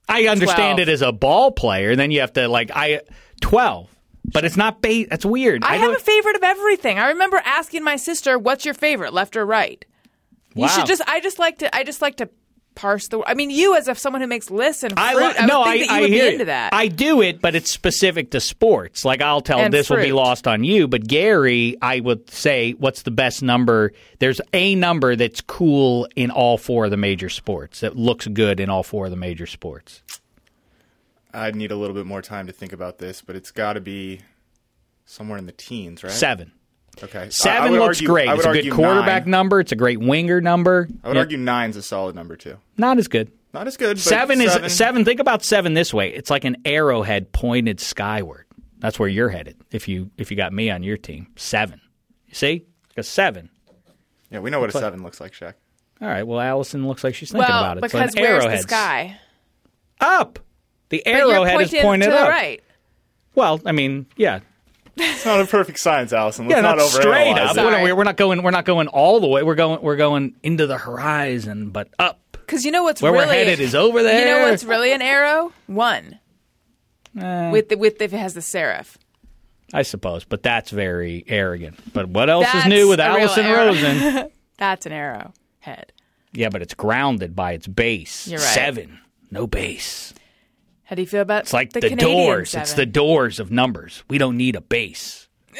I 0.09 0.27
understand 0.27 0.77
12. 0.77 0.79
it 0.79 0.89
as 0.89 1.01
a 1.01 1.11
ball 1.11 1.51
player. 1.51 1.95
Then 1.95 2.11
you 2.11 2.21
have 2.21 2.33
to 2.33 2.47
like 2.47 2.71
I 2.73 3.01
twelve, 3.41 3.89
but 4.23 4.45
it's 4.45 4.55
not 4.55 4.81
base. 4.81 5.07
That's 5.09 5.25
weird. 5.25 5.63
I, 5.63 5.75
have 5.75 5.95
a 5.95 5.99
favorite 5.99 6.37
of 6.37 6.43
everything. 6.43 6.97
I 6.97 7.09
remember 7.09 7.41
asking 7.43 7.83
my 7.83 7.97
sister, 7.97 8.39
"What's 8.39 8.63
your 8.63 8.73
favorite, 8.73 9.13
left 9.13 9.35
or 9.35 9.45
right?" 9.45 9.83
You 10.55 10.67
should 10.69 10.85
just. 10.85 11.01
I 11.07 11.19
just 11.19 11.39
like 11.39 11.59
to. 11.59 11.75
I 11.75 11.83
just 11.83 12.01
like 12.01 12.17
to 12.17 12.29
parse 12.77 13.07
the. 13.07 13.23
I 13.25 13.33
mean, 13.33 13.49
you 13.49 13.75
as 13.75 13.87
if 13.87 13.97
someone 13.97 14.21
who 14.21 14.27
makes 14.27 14.51
lists 14.51 14.83
and 14.83 14.93
fruit. 14.93 15.01
I, 15.01 15.11
I, 15.11 15.15
li- 15.15 15.21
would 15.39 15.47
no, 15.47 15.63
think 15.63 15.67
I, 15.67 15.77
that 15.79 15.85
you 15.85 15.91
I 15.91 16.01
would 16.01 16.09
hear 16.09 16.23
be 16.23 16.27
it. 16.27 16.33
into 16.33 16.45
that. 16.45 16.73
I 16.73 16.87
do 16.87 17.21
it, 17.21 17.41
but 17.41 17.55
it's 17.55 17.71
specific 17.71 18.31
to 18.31 18.39
sports. 18.39 19.03
Like 19.03 19.21
I'll 19.21 19.41
tell 19.41 19.59
And 19.59 19.73
this 19.73 19.89
will 19.89 19.97
be 19.97 20.11
lost 20.13 20.47
on 20.47 20.63
you, 20.63 20.87
but 20.87 21.07
Gary, 21.07 21.75
I 21.81 21.99
would 21.99 22.29
say, 22.29 22.73
what's 22.73 23.01
the 23.01 23.11
best 23.11 23.41
number? 23.41 23.91
There's 24.19 24.39
a 24.53 24.75
number 24.75 25.15
that's 25.15 25.41
cool 25.41 26.07
in 26.15 26.29
all 26.29 26.57
four 26.57 26.85
of 26.85 26.91
the 26.91 26.97
major 26.97 27.29
sports. 27.29 27.79
That 27.79 27.95
looks 27.97 28.27
good 28.27 28.59
in 28.59 28.69
all 28.69 28.83
four 28.83 29.05
of 29.05 29.11
the 29.11 29.17
major 29.17 29.47
sports. 29.47 30.03
I'd 31.33 31.55
need 31.55 31.71
a 31.71 31.75
little 31.75 31.95
bit 31.95 32.05
more 32.05 32.21
time 32.21 32.47
to 32.47 32.53
think 32.53 32.73
about 32.73 32.99
this, 32.99 33.21
but 33.21 33.35
it's 33.35 33.51
got 33.51 33.73
to 33.73 33.81
be 33.81 34.21
somewhere 35.05 35.37
in 35.37 35.45
the 35.45 35.51
teens, 35.51 36.03
right? 36.03 36.11
Seven. 36.11 36.51
Okay. 37.03 37.19
I- 37.19 37.23
I 37.23 37.29
Seven 37.29 37.73
looks 37.73 37.97
argue- 37.97 38.07
great. 38.07 38.29
It's 38.29 38.45
a 38.45 38.51
good 38.53 38.71
quarterback 38.71 39.23
nine. 39.25 39.31
number. 39.31 39.59
It's 39.59 39.71
a 39.71 39.75
great 39.75 39.99
winger 39.99 40.41
number. 40.41 40.87
I 41.03 41.07
would 41.09 41.15
Yeah. 41.15 41.21
argue 41.21 41.37
nine's 41.37 41.75
a 41.77 41.81
solid 41.81 42.15
number 42.15 42.35
too. 42.35 42.57
Not 42.77 42.97
as 42.97 43.07
good. 43.07 43.31
Not 43.53 43.67
as 43.67 43.77
good. 43.77 43.97
But 43.97 44.03
Seven 44.03 44.41
is 44.41 44.51
seven. 44.53 44.69
seven. 44.69 45.05
Think 45.05 45.19
about 45.19 45.43
seven 45.43 45.73
this 45.73 45.93
way. 45.93 46.09
It's 46.13 46.29
like 46.29 46.43
an 46.45 46.57
arrowhead 46.65 47.31
pointed 47.31 47.79
skyward. 47.79 48.45
That's 48.79 48.99
where 48.99 49.09
you're 49.09 49.29
headed. 49.29 49.55
If 49.71 49.87
you 49.87 50.11
if 50.17 50.29
you 50.31 50.37
got 50.37 50.53
me 50.53 50.69
on 50.69 50.83
your 50.83 50.97
team, 50.97 51.27
seven. 51.35 51.81
You 52.27 52.35
see, 52.35 52.65
like 52.89 52.97
a 52.97 53.03
seven. 53.03 53.49
Yeah, 54.29 54.39
we 54.39 54.49
know 54.49 54.59
what 54.59 54.69
a 54.69 54.73
seven 54.73 55.01
looks 55.03 55.19
like, 55.21 55.31
Shaq. 55.33 55.53
All 56.01 56.07
right. 56.07 56.23
Well, 56.23 56.39
Alison 56.39 56.87
looks 56.87 57.03
like 57.03 57.15
she's 57.15 57.31
thinking 57.31 57.47
well, 57.49 57.63
about 57.63 57.77
it. 57.77 57.81
because 57.81 58.11
so 58.13 58.21
where's 58.21 58.43
arrowhead 58.43 58.59
the 58.59 58.63
sky? 58.63 59.17
up. 59.99 60.39
The 60.89 61.05
arrowhead 61.07 61.61
is 61.61 61.73
pointed 61.81 62.07
to 62.07 62.13
up. 62.15 62.25
the 62.25 62.29
right. 62.29 62.63
Well, 63.35 63.59
I 63.65 63.71
mean, 63.71 64.05
yeah, 64.15 64.39
It's 64.97 65.25
not 65.25 65.41
a 65.41 65.45
perfect 65.45 65.79
science, 65.79 66.11
Alison. 66.13 66.47
Let's 66.47 66.57
yeah, 66.57 66.61
not, 66.61 66.77
not 66.77 66.89
straight 66.89 67.31
up. 67.33 67.55
We're 67.55 67.63
not, 67.63 67.73
Sorry. 67.73 67.93
we're 67.93 68.03
not 68.03 68.17
going. 68.17 68.41
We're 68.43 68.51
not 68.51 68.65
going 68.65 68.87
all 68.87 69.19
the 69.19 69.27
way. 69.27 69.43
We're 69.43 69.55
going. 69.55 69.81
We're 69.81 69.95
going 69.95 70.35
into 70.43 70.67
the 70.67 70.77
horizon, 70.77 71.69
but 71.69 71.89
up. 71.99 72.19
Because 72.31 72.65
you 72.65 72.71
know 72.71 72.83
what's 72.83 73.01
Where 73.01 73.11
really 73.11 73.27
we're 73.27 73.33
headed 73.33 73.59
is 73.59 73.75
over 73.75 74.01
there. 74.03 74.19
You 74.19 74.25
know 74.25 74.49
what's 74.49 74.63
really 74.63 74.93
an 74.93 75.01
arrow? 75.01 75.51
One. 75.67 76.19
Eh, 77.19 77.51
With 77.51 77.69
the, 77.69 77.77
with 77.77 78.01
if 78.01 78.13
it 78.13 78.17
has 78.17 78.33
the 78.33 78.41
serif. 78.41 78.95
I 79.73 79.81
suppose, 79.81 80.23
but 80.23 80.43
that's 80.43 80.69
very 80.71 81.25
arrogant. 81.27 81.77
But 81.93 82.07
what 82.07 82.29
else 82.29 82.47
is 82.55 82.65
new 82.67 82.87
with 82.87 82.99
Alison. 83.01 83.45
Rosen? 83.45 84.29
That's 84.57 84.85
an 84.87 84.91
arrow 84.91 85.33
head. 85.59 85.91
Yeah, 86.31 86.49
but 86.49 86.61
it's 86.61 86.73
grounded 86.73 87.35
by 87.35 87.51
its 87.51 87.67
base. 87.67 88.27
You're 88.27 88.39
right. 88.39 88.47
Seven. 88.55 88.99
No 89.29 89.45
base. 89.45 90.13
How 90.87 90.95
do 90.95 91.01
you 91.01 91.07
feel 91.07 91.21
about 91.21 91.43
It's 91.43 91.53
like 91.53 91.73
the, 91.73 91.81
the, 91.81 91.89
Canadian 91.89 92.17
doors. 92.17 92.55
It's 92.55 92.73
the 92.73 92.85
doors 92.85 93.41
of 93.41 93.51
numbers. 93.51 94.03
We 94.09 94.17
don't 94.17 94.37
need 94.37 94.55
a 94.55 94.61
base. 94.61 95.27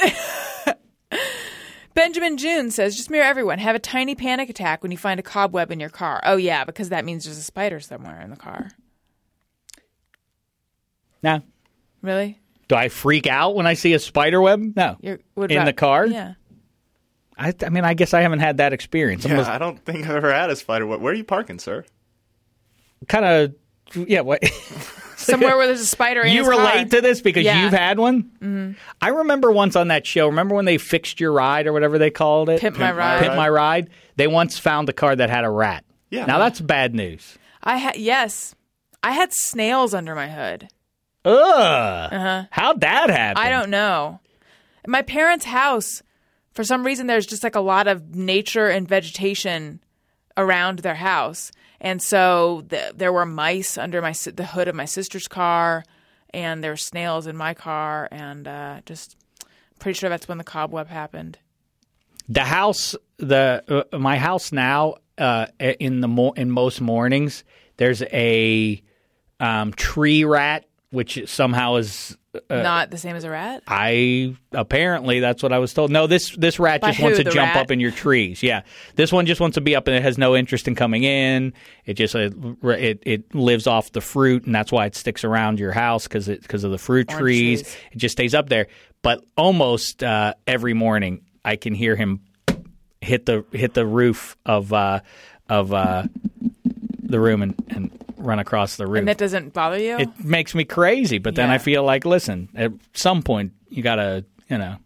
Benjamin 1.94 2.38
June 2.38 2.72
says, 2.72 2.96
just 2.96 3.10
mirror 3.10 3.26
everyone. 3.26 3.60
Have 3.60 3.76
a 3.76 3.80
tiny 3.80 4.16
panic 4.16 4.50
attack 4.50 4.84
when 4.84 4.92
you 4.94 4.98
find 4.98 5.20
a 5.20 5.24
cobweb 5.24 5.70
in 5.70 5.82
your 5.82 5.90
car. 5.90 6.22
Oh 6.24 6.38
yeah, 6.38 6.64
because 6.64 6.88
that 6.90 7.04
means 7.04 7.26
there's 7.26 7.38
a 7.38 7.42
spider 7.44 7.82
somewhere 7.82 8.22
in 8.22 8.30
the 8.30 8.38
car. 8.38 8.70
Now, 11.22 11.44
Really? 12.02 12.40
do 12.70 12.76
I 12.76 12.88
freak 12.88 13.28
out 13.28 13.54
when 13.56 13.68
I 13.68 13.74
see 13.74 13.92
a 13.94 14.00
spider 14.00 14.42
web? 14.42 14.62
No. 14.78 14.96
You're, 15.02 15.20
what 15.34 15.52
In 15.52 15.58
about- 15.58 15.66
the 15.66 15.74
car? 15.74 16.06
Yeah. 16.06 16.36
I, 17.38 17.54
I 17.66 17.70
mean, 17.70 17.84
I 17.84 17.96
guess 17.96 18.14
I 18.14 18.22
haven't 18.22 18.40
had 18.40 18.58
that 18.58 18.72
experience. 18.72 19.26
I'm 19.26 19.32
Yeah, 19.36 19.54
I 19.54 19.58
don't 19.58 19.84
think 19.84 20.06
I've 20.06 20.16
ever 20.16 20.34
had 20.34 20.50
a 20.50 20.56
spider 20.56 20.86
web. 20.88 21.02
Where 21.02 21.12
are 21.12 21.16
you 21.16 21.26
parking, 21.26 21.60
sir? 21.60 21.84
kind 23.10 23.26
of, 23.26 23.56
yeah. 24.08 24.22
What? 24.22 24.42
Somewhere 25.32 25.58
where 25.58 25.68
there's 25.68 25.82
a 25.82 25.86
spider 25.86 26.22
in 26.22 26.34
you 26.34 26.40
his 26.40 26.50
car. 26.50 26.58
relate 26.60 26.92
to 26.92 27.02
this 27.02 27.22
because 27.22 27.44
Yeah. 27.44 27.64
you've 27.64 27.74
had 27.74 28.00
one. 28.00 28.24
Mm-hmm. 28.42 28.72
I 29.02 29.10
remember 29.10 29.52
once 29.52 29.76
on 29.76 29.90
that 29.90 30.06
show. 30.08 30.28
Remember 30.28 30.56
when 30.56 30.66
they 30.66 30.78
fixed 30.78 31.20
your 31.20 31.32
ride 31.32 31.68
or 31.68 31.74
whatever 31.74 31.98
they 31.98 32.10
called 32.10 32.50
it? 32.50 32.60
Pimp 32.62 32.78
My 32.78 32.88
Pimp 32.88 32.98
My 32.98 33.04
Ride. 33.04 33.22
Pimp 33.22 33.36
my 33.36 33.50
ride. 33.50 33.90
They 34.16 34.28
once 34.28 34.58
found 34.58 34.90
a 34.90 34.94
car 34.94 35.16
that 35.16 35.30
had 35.30 35.44
a 35.44 35.50
rat. 35.50 35.84
Yeah. 36.10 36.26
Now 36.26 36.40
that's 36.40 36.60
bad 36.62 36.96
news. 36.96 37.38
I 37.64 37.78
had 37.78 37.98
yes. 37.98 38.56
I 39.04 39.12
had 39.12 39.32
snails 39.34 39.94
under 39.94 40.16
my 40.16 40.28
hood. 40.30 40.70
Ugh. 41.26 42.48
How'd 42.52 42.82
that 42.82 43.10
happen? 43.10 43.38
Uh-huh. 43.38 43.48
I 43.48 43.50
don't 43.50 43.70
know. 43.70 44.20
My 44.88 45.02
parents' 45.02 45.46
house, 45.46 46.02
for 46.54 46.64
some 46.64 46.86
reason, 46.86 47.08
there's 47.08 47.26
just 47.26 47.44
like 47.44 47.56
a 47.56 47.60
lot 47.62 47.88
of 47.88 48.16
nature 48.16 48.68
and 48.70 48.88
vegetation 48.88 49.82
around 50.38 50.80
their 50.80 50.96
house, 50.96 51.52
and 51.80 52.02
so 52.02 52.64
th- 52.70 52.94
there 52.96 53.14
were 53.14 53.26
mice 53.26 53.78
under 53.78 54.02
my 54.02 54.14
the 54.34 54.46
hood 54.46 54.68
of 54.68 54.76
my 54.76 54.86
sister's 54.86 55.28
car, 55.28 55.84
and 56.34 56.64
there 56.64 56.72
were 56.72 56.78
snails 56.78 57.28
in 57.28 57.38
my 57.38 57.54
car, 57.54 58.08
and 58.12 58.48
uh, 58.48 58.82
just 58.86 59.16
pretty 59.80 59.98
sure 59.98 60.10
that's 60.10 60.28
when 60.28 60.38
the 60.38 60.44
cobweb 60.44 60.88
happened. 60.88 61.38
the 62.30 62.44
house 62.44 62.96
the 63.18 63.86
uh, 63.92 63.98
my 63.98 64.18
house 64.18 64.52
now 64.52 64.96
uh, 65.18 65.48
in 65.60 66.02
the 66.02 66.08
mo- 66.08 66.34
in 66.34 66.52
most 66.52 66.82
mornings 66.82 67.44
there's 67.78 68.02
a 68.04 68.82
um, 69.40 69.72
tree 69.74 70.24
rat 70.24 70.66
which 70.90 71.28
somehow 71.30 71.76
is 71.76 72.18
not 72.50 72.92
the 72.92 72.98
same 72.98 73.16
as 73.16 73.24
a 73.24 73.30
rat. 73.30 73.64
I 73.68 74.36
apparently 74.52 75.20
that's 75.20 75.44
what 75.44 75.54
I 75.54 75.60
was 75.60 75.74
told. 75.74 75.92
No, 75.92 76.08
this 76.08 76.36
this 76.36 76.60
rat 76.60 76.82
By 76.82 76.92
just 76.92 77.02
wants 77.02 77.18
to 77.18 77.24
jump 77.24 77.56
rat? 77.56 77.58
up 77.58 77.72
in 77.72 77.80
your 77.80 77.92
trees. 77.92 78.44
Yeah, 78.44 78.64
this 78.96 79.12
one 79.12 79.26
just 79.26 79.42
wants 79.42 79.56
to 79.56 79.62
be 79.62 79.76
up 79.76 79.88
and 79.88 79.96
it 79.96 80.04
has 80.04 80.18
no 80.18 80.36
interest 80.36 80.68
in 80.68 80.76
coming 80.76 81.04
in. 81.04 81.54
It 81.86 81.96
just 81.96 82.16
uh, 82.16 82.30
it 82.64 83.04
it 83.06 83.36
lives 83.36 83.68
off 83.68 83.92
the 83.92 84.02
fruit 84.02 84.46
and 84.46 84.56
that's 84.56 84.72
why 84.72 84.86
it 84.86 84.96
sticks 84.96 85.24
around 85.24 85.60
your 85.60 85.72
house 85.72 86.08
because 86.08 86.28
it 86.28 86.42
because 86.42 86.64
of 86.64 86.72
the 86.72 86.78
fruit 86.78 87.08
trees. 87.08 87.62
trees. 87.62 87.78
It 87.92 87.98
just 87.98 88.14
stays 88.14 88.34
up 88.34 88.50
there. 88.50 88.68
But 89.02 89.24
almost 89.38 90.04
uh, 90.04 90.34
every 90.46 90.74
morning, 90.74 91.22
I 91.46 91.56
can 91.56 91.74
hear 91.74 91.96
him 91.96 92.22
hit 93.02 93.26
the 93.26 93.46
hit 93.52 93.74
the 93.74 93.86
roof 93.86 94.36
of 94.46 94.74
uh, 94.74 95.02
of 95.50 95.74
uh, 95.74 96.04
the 97.02 97.20
room 97.20 97.42
and, 97.42 97.56
and 97.70 98.07
run 98.18 98.40
across 98.40 98.76
the 98.76 98.86
roof 98.88 99.00
And 99.00 99.08
that 99.08 99.18
doesn't 99.18 99.54
bother 99.54 99.78
you? 99.80 99.98
it 99.98 100.24
makes 100.24 100.54
me 100.56 100.64
crazy. 100.66 101.18
But 101.20 101.36
then 101.36 101.50
Yeah. 101.50 101.56
I 101.56 101.58
feel 101.60 101.84
like, 101.84 102.06
listen, 102.06 102.50
at 102.56 102.72
some 102.94 103.22
point 103.24 103.54
you 103.70 103.84
gotta, 103.84 104.26
you 104.50 104.58
know, 104.58 104.78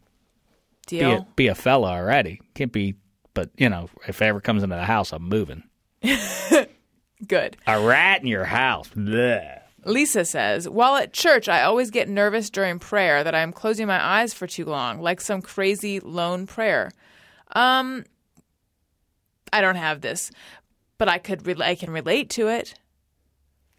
be 0.90 1.00
Deal? 1.00 1.12
a, 1.12 1.28
be 1.36 1.48
a 1.48 1.56
fella 1.56 1.90
already. 1.92 2.42
Can't 2.56 2.72
be, 2.72 2.96
but 3.34 3.50
you 3.58 3.70
know, 3.70 3.90
if 4.08 4.22
it 4.22 4.26
ever 4.26 4.42
comes 4.42 4.64
into 4.64 4.76
the 4.76 4.84
house, 4.86 5.14
I'm 5.14 5.24
moving. 5.30 5.64
Good. 7.28 7.58
A 7.68 7.80
rat 7.80 8.22
in 8.22 8.28
your 8.28 8.46
house. 8.46 8.90
Bleh. 8.90 9.60
Lisa 9.86 10.26
says, 10.26 10.68
While 10.68 10.96
at 10.96 11.14
church, 11.14 11.48
I 11.48 11.64
always 11.64 11.92
get 11.92 12.10
nervous 12.10 12.50
during 12.50 12.80
prayer 12.80 13.24
that 13.24 13.34
I 13.36 13.40
am 13.40 13.52
closing 13.54 13.88
my 13.88 14.04
eyes 14.04 14.34
for 14.34 14.48
too 14.48 14.66
long, 14.66 15.02
like 15.02 15.22
some 15.22 15.42
crazy 15.42 16.00
lone 16.00 16.46
prayer. 16.48 16.92
Um, 17.56 18.06
I 19.54 19.62
don't 19.62 19.76
have 19.76 20.02
this, 20.02 20.32
but 20.98 21.08
I 21.10 21.18
could 21.18 21.46
re- 21.46 21.56
I 21.64 21.76
can 21.76 21.90
relate 21.92 22.30
to 22.32 22.48
it 22.48 22.76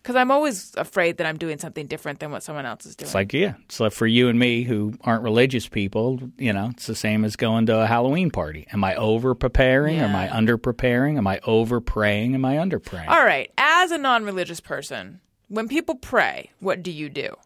because 0.02 0.16
I'm 0.16 0.30
always 0.30 0.74
afraid 0.76 1.18
that 1.18 1.26
I'm 1.26 1.38
doing 1.38 1.58
something 1.58 1.86
different 1.86 2.18
than 2.18 2.32
what 2.32 2.42
someone 2.42 2.66
else 2.66 2.84
is 2.86 2.96
doing. 2.96 3.06
It's 3.06 3.14
like, 3.14 3.32
yeah, 3.32 3.54
So 3.68 3.88
for 3.88 4.06
you 4.06 4.28
and 4.28 4.38
me 4.38 4.64
who 4.64 4.94
aren't 5.02 5.22
religious 5.22 5.68
people, 5.68 6.18
you 6.38 6.52
know, 6.52 6.70
it's 6.72 6.86
the 6.86 6.96
same 6.96 7.24
as 7.24 7.36
going 7.36 7.66
to 7.66 7.80
a 7.80 7.86
Halloween 7.86 8.30
party. 8.30 8.66
Am 8.72 8.82
I 8.82 8.96
over 8.96 9.34
preparing? 9.34 9.98
Am 9.98 10.16
I 10.16 10.34
under 10.34 10.58
preparing? 10.58 11.18
Am 11.18 11.26
I 11.26 11.40
over 11.44 11.80
praying? 11.80 12.34
Am 12.34 12.44
I 12.44 12.58
under 12.58 12.80
praying? 12.80 13.08
All 13.08 13.24
right, 13.24 13.50
as 13.56 13.92
a 13.92 13.98
non-religious 13.98 14.60
person, 14.60 15.20
when 15.48 15.68
people 15.68 15.94
pray, 15.94 16.50
what 16.58 16.82
do 16.82 16.90
you 16.90 17.08
do? 17.08 17.36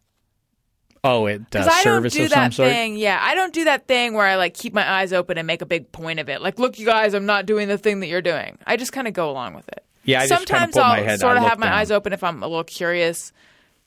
Oh, 1.04 1.26
it 1.26 1.42
uh, 1.54 1.68
I 1.70 1.84
don't 1.84 2.02
do 2.02 2.06
of 2.06 2.12
some 2.12 2.28
that 2.30 2.54
sort. 2.54 2.68
thing. 2.68 2.96
Yeah, 2.96 3.20
I 3.22 3.36
don't 3.36 3.52
do 3.52 3.64
that 3.64 3.86
thing 3.86 4.14
where 4.14 4.26
I 4.26 4.34
like 4.34 4.54
keep 4.54 4.74
my 4.74 4.88
eyes 4.88 5.12
open 5.12 5.38
and 5.38 5.46
make 5.46 5.62
a 5.62 5.66
big 5.66 5.92
point 5.92 6.18
of 6.18 6.28
it. 6.28 6.42
Like, 6.42 6.58
look, 6.58 6.80
you 6.80 6.86
guys, 6.86 7.14
I'm 7.14 7.26
not 7.26 7.46
doing 7.46 7.68
the 7.68 7.78
thing 7.78 8.00
that 8.00 8.08
you're 8.08 8.22
doing. 8.22 8.58
I 8.66 8.76
just 8.76 8.92
kind 8.92 9.06
of 9.06 9.14
go 9.14 9.30
along 9.30 9.54
with 9.54 9.68
it. 9.68 9.84
Yeah, 10.06 10.20
I 10.22 10.26
sometimes 10.26 10.76
I'll 10.76 10.94
head- 11.02 11.20
sort 11.20 11.36
of 11.36 11.42
have 11.42 11.58
my 11.58 11.66
down. 11.66 11.74
eyes 11.78 11.90
open 11.90 12.12
if 12.12 12.24
I'm 12.24 12.42
a 12.42 12.46
little 12.46 12.64
curious 12.64 13.32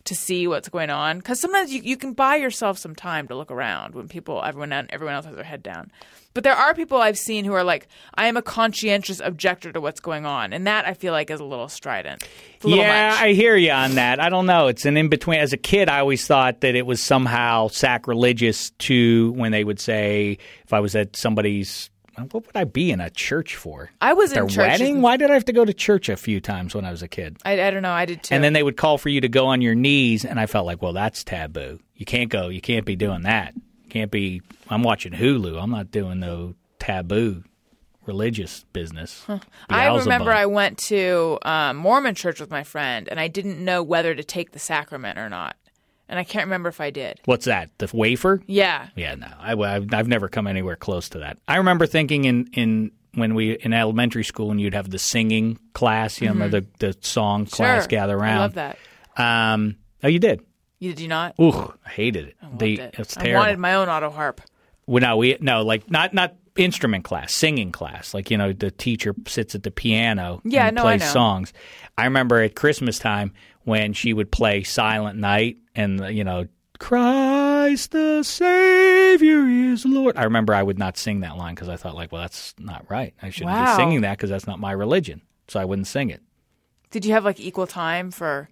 to 0.06 0.16
see 0.16 0.48
what's 0.48 0.70
going 0.70 0.90
on. 0.90 1.18
Because 1.18 1.40
sometimes 1.40 1.74
you, 1.74 1.82
you 1.82 1.98
can 1.98 2.14
buy 2.14 2.36
yourself 2.38 2.78
some 2.78 2.96
time 2.96 3.28
to 3.28 3.36
look 3.36 3.52
around 3.52 3.96
when 3.96 4.08
people 4.08 4.42
everyone 4.44 4.72
everyone 4.90 5.16
else 5.16 5.26
has 5.26 5.36
their 5.36 5.44
head 5.44 5.64
down. 5.64 5.92
But 6.36 6.44
there 6.44 6.54
are 6.54 6.76
people 6.76 7.02
I've 7.02 7.18
seen 7.18 7.44
who 7.44 7.54
are 7.54 7.64
like, 7.64 7.88
I 8.14 8.28
am 8.28 8.38
a 8.38 8.44
conscientious 8.44 9.20
objector 9.20 9.72
to 9.72 9.82
what's 9.82 10.00
going 10.00 10.28
on, 10.28 10.54
and 10.54 10.68
that 10.68 10.88
I 10.88 10.94
feel 10.94 11.12
like 11.12 11.32
is 11.32 11.40
a 11.40 11.44
little 11.44 11.68
strident. 11.68 12.24
A 12.64 12.68
little 12.68 12.84
yeah, 12.84 13.10
much. 13.10 13.20
I 13.20 13.34
hear 13.34 13.56
you 13.56 13.72
on 13.72 13.96
that. 13.96 14.20
I 14.20 14.30
don't 14.30 14.46
know. 14.46 14.68
It's 14.68 14.86
an 14.86 14.96
in 14.96 15.10
between. 15.10 15.40
As 15.40 15.54
a 15.54 15.58
kid, 15.58 15.90
I 15.90 16.00
always 16.00 16.26
thought 16.28 16.62
that 16.62 16.76
it 16.76 16.86
was 16.86 17.02
somehow 17.02 17.68
sacrilegious 17.70 18.70
to 18.72 19.32
when 19.32 19.52
they 19.52 19.64
would 19.64 19.80
say, 19.80 20.38
if 20.64 20.72
I 20.72 20.80
was 20.80 20.96
at 20.96 21.16
somebody's, 21.16 21.90
what 22.32 22.46
would 22.46 22.56
I 22.56 22.64
be 22.64 22.92
in 22.92 23.00
a 23.02 23.10
church 23.10 23.56
for? 23.56 23.92
I 24.02 24.14
was 24.14 24.32
Their 24.32 24.44
in 24.44 24.50
churches- 24.50 24.80
wedding? 24.80 25.02
Why 25.02 25.18
did 25.18 25.32
I 25.32 25.34
have 25.34 25.46
to 25.46 25.54
go 25.54 25.66
to 25.66 25.74
church 25.74 26.10
a 26.10 26.18
few 26.18 26.40
times 26.42 26.76
when 26.76 26.86
I 26.86 26.92
was 26.92 27.02
a 27.02 27.08
kid? 27.08 27.38
I, 27.46 27.54
I 27.62 27.72
don't 27.72 27.82
know. 27.84 27.92
I 27.92 28.06
did 28.06 28.24
too. 28.24 28.36
And 28.36 28.44
then 28.44 28.54
they 28.54 28.64
would 28.64 28.78
call 28.78 28.98
for 28.98 29.10
you 29.10 29.22
to 29.22 29.30
go 29.30 29.48
on 29.48 29.62
your 29.62 29.76
knees, 29.76 30.26
and 30.26 30.40
I 30.40 30.46
felt 30.46 30.66
like, 30.66 30.82
well, 30.82 30.94
that's 30.94 31.24
taboo. 31.24 31.80
You 31.96 32.06
can't 32.06 32.30
go. 32.30 32.50
You 32.50 32.62
can't 32.62 32.86
be 32.86 32.96
doing 32.96 33.24
that. 33.24 33.54
You 33.56 33.90
Can't 33.90 34.12
be. 34.12 34.42
I'm 34.70 34.84
watching 34.84 35.14
Hulu. 35.14 35.62
I'm 35.62 35.72
not 35.72 35.92
doing 35.92 36.20
no 36.20 36.56
taboo 36.80 37.44
religious 38.06 38.66
business. 38.74 39.24
I 39.70 39.88
remember 39.96 40.32
I 40.32 40.48
went 40.48 40.80
to 40.80 41.38
um, 41.44 41.78
Mormon 41.78 42.16
church 42.16 42.40
with 42.40 42.50
my 42.50 42.64
friend, 42.64 43.08
and 43.08 43.20
I 43.20 43.28
didn't 43.28 43.64
know 43.64 43.84
whether 43.84 44.16
to 44.16 44.24
take 44.24 44.52
the 44.52 44.58
sacrament 44.60 45.20
or 45.20 45.30
not. 45.30 45.56
And 46.10 46.18
I 46.20 46.24
can't 46.24 46.46
remember 46.46 46.70
if 46.70 46.82
I 46.82 46.90
did. 46.90 47.20
What's 47.26 47.46
that? 47.46 47.70
The 47.78 47.90
wafer? 47.94 48.42
Yeah. 48.48 48.88
Yeah, 48.96 49.14
no, 49.16 49.28
I, 49.40 49.50
have 49.74 49.94
I've 49.94 50.08
never 50.08 50.28
come 50.28 50.48
anywhere 50.48 50.76
close 50.76 51.08
to 51.10 51.20
that. 51.20 51.38
I 51.48 51.58
remember 51.58 51.86
thinking 51.86 52.26
in 52.26 52.50
in 52.54 52.92
when 53.14 53.36
we 53.36 53.52
in 53.52 53.74
elementary 53.74 54.24
school 54.24 54.48
when 54.48 54.58
you'd 54.60 54.74
have 54.74 54.90
the 54.90 54.98
singing 55.00 55.60
class, 55.74 56.20
you 56.20 56.34
know, 56.34 56.50
the 56.50 56.66
the 56.80 56.96
song 57.02 57.46
class 57.46 57.70
Mm-hmm. 57.70 57.80
Sure. 57.84 57.88
gather 57.88 58.18
around. 58.18 58.38
I 58.38 58.40
love 58.40 58.54
that. 58.56 58.78
Um, 59.18 59.76
oh, 60.04 60.08
you 60.08 60.20
did. 60.20 60.42
You, 60.80 60.92
did 60.92 61.02
you 61.02 61.08
not? 61.10 61.36
Ooh, 61.40 61.74
I 61.86 61.90
hated 61.90 62.30
it. 62.30 62.36
Loved 62.42 62.60
the 62.60 62.80
it. 62.80 62.96
it's 62.98 63.18
I 63.18 63.34
wanted 63.34 63.60
my 63.60 63.76
own 63.76 63.90
auto 63.90 64.10
harp. 64.10 64.42
Well, 64.88 65.02
no, 65.02 65.18
we 65.18 65.38
no 65.42 65.62
like 65.62 65.92
not 65.92 66.14
not 66.14 66.36
instrument 66.56 67.04
class, 67.04 67.34
singing 67.36 67.72
class. 67.72 68.14
Like 68.14 68.32
you 68.32 68.38
know, 68.38 68.54
the 68.54 68.72
teacher 68.72 69.14
sits 69.28 69.54
at 69.56 69.64
the 69.64 69.72
piano 69.72 70.42
Yeah, 70.44 70.68
and 70.68 70.76
no, 70.76 70.82
I 70.84 70.98
plays 70.98 71.02
know. 71.02 71.14
songs. 71.14 71.54
I 71.98 72.06
remember 72.06 72.42
at 72.42 72.56
Christmas 72.56 72.98
time 72.98 73.34
when 73.66 73.94
she 73.94 74.14
would 74.14 74.32
play 74.32 74.64
Silent 74.64 75.20
Night 75.20 75.58
and 75.80 76.16
you 76.16 76.24
know. 76.24 76.48
Christ 76.82 77.92
the 77.92 78.24
Savior 78.24 79.46
is 79.46 79.86
Lord. 79.86 80.16
I 80.18 80.24
remember 80.24 80.54
I 80.54 80.64
would 80.64 80.80
not 80.80 80.98
sing 80.98 81.20
that 81.20 81.36
line 81.38 81.54
because 81.54 81.68
I 81.68 81.76
thought, 81.76 81.94
like, 81.94 82.12
well, 82.14 82.22
that's 82.22 82.56
not 82.58 82.86
right. 82.90 83.14
I 83.22 83.30
shouldn't 83.32 83.52
Wow. 83.54 83.76
be 83.76 83.82
singing 83.84 84.02
that 84.02 84.18
because 84.18 84.30
that's 84.30 84.48
not 84.48 84.60
my 84.60 84.72
religion. 84.72 85.22
So 85.50 85.60
I 85.60 85.66
wouldn't 85.66 85.88
sing 85.88 86.10
it. 86.10 86.22
Did 86.90 87.04
you 87.04 87.12
have 87.12 87.26
like 87.26 87.38
equal 87.40 87.68
time 87.68 88.12
for 88.12 88.48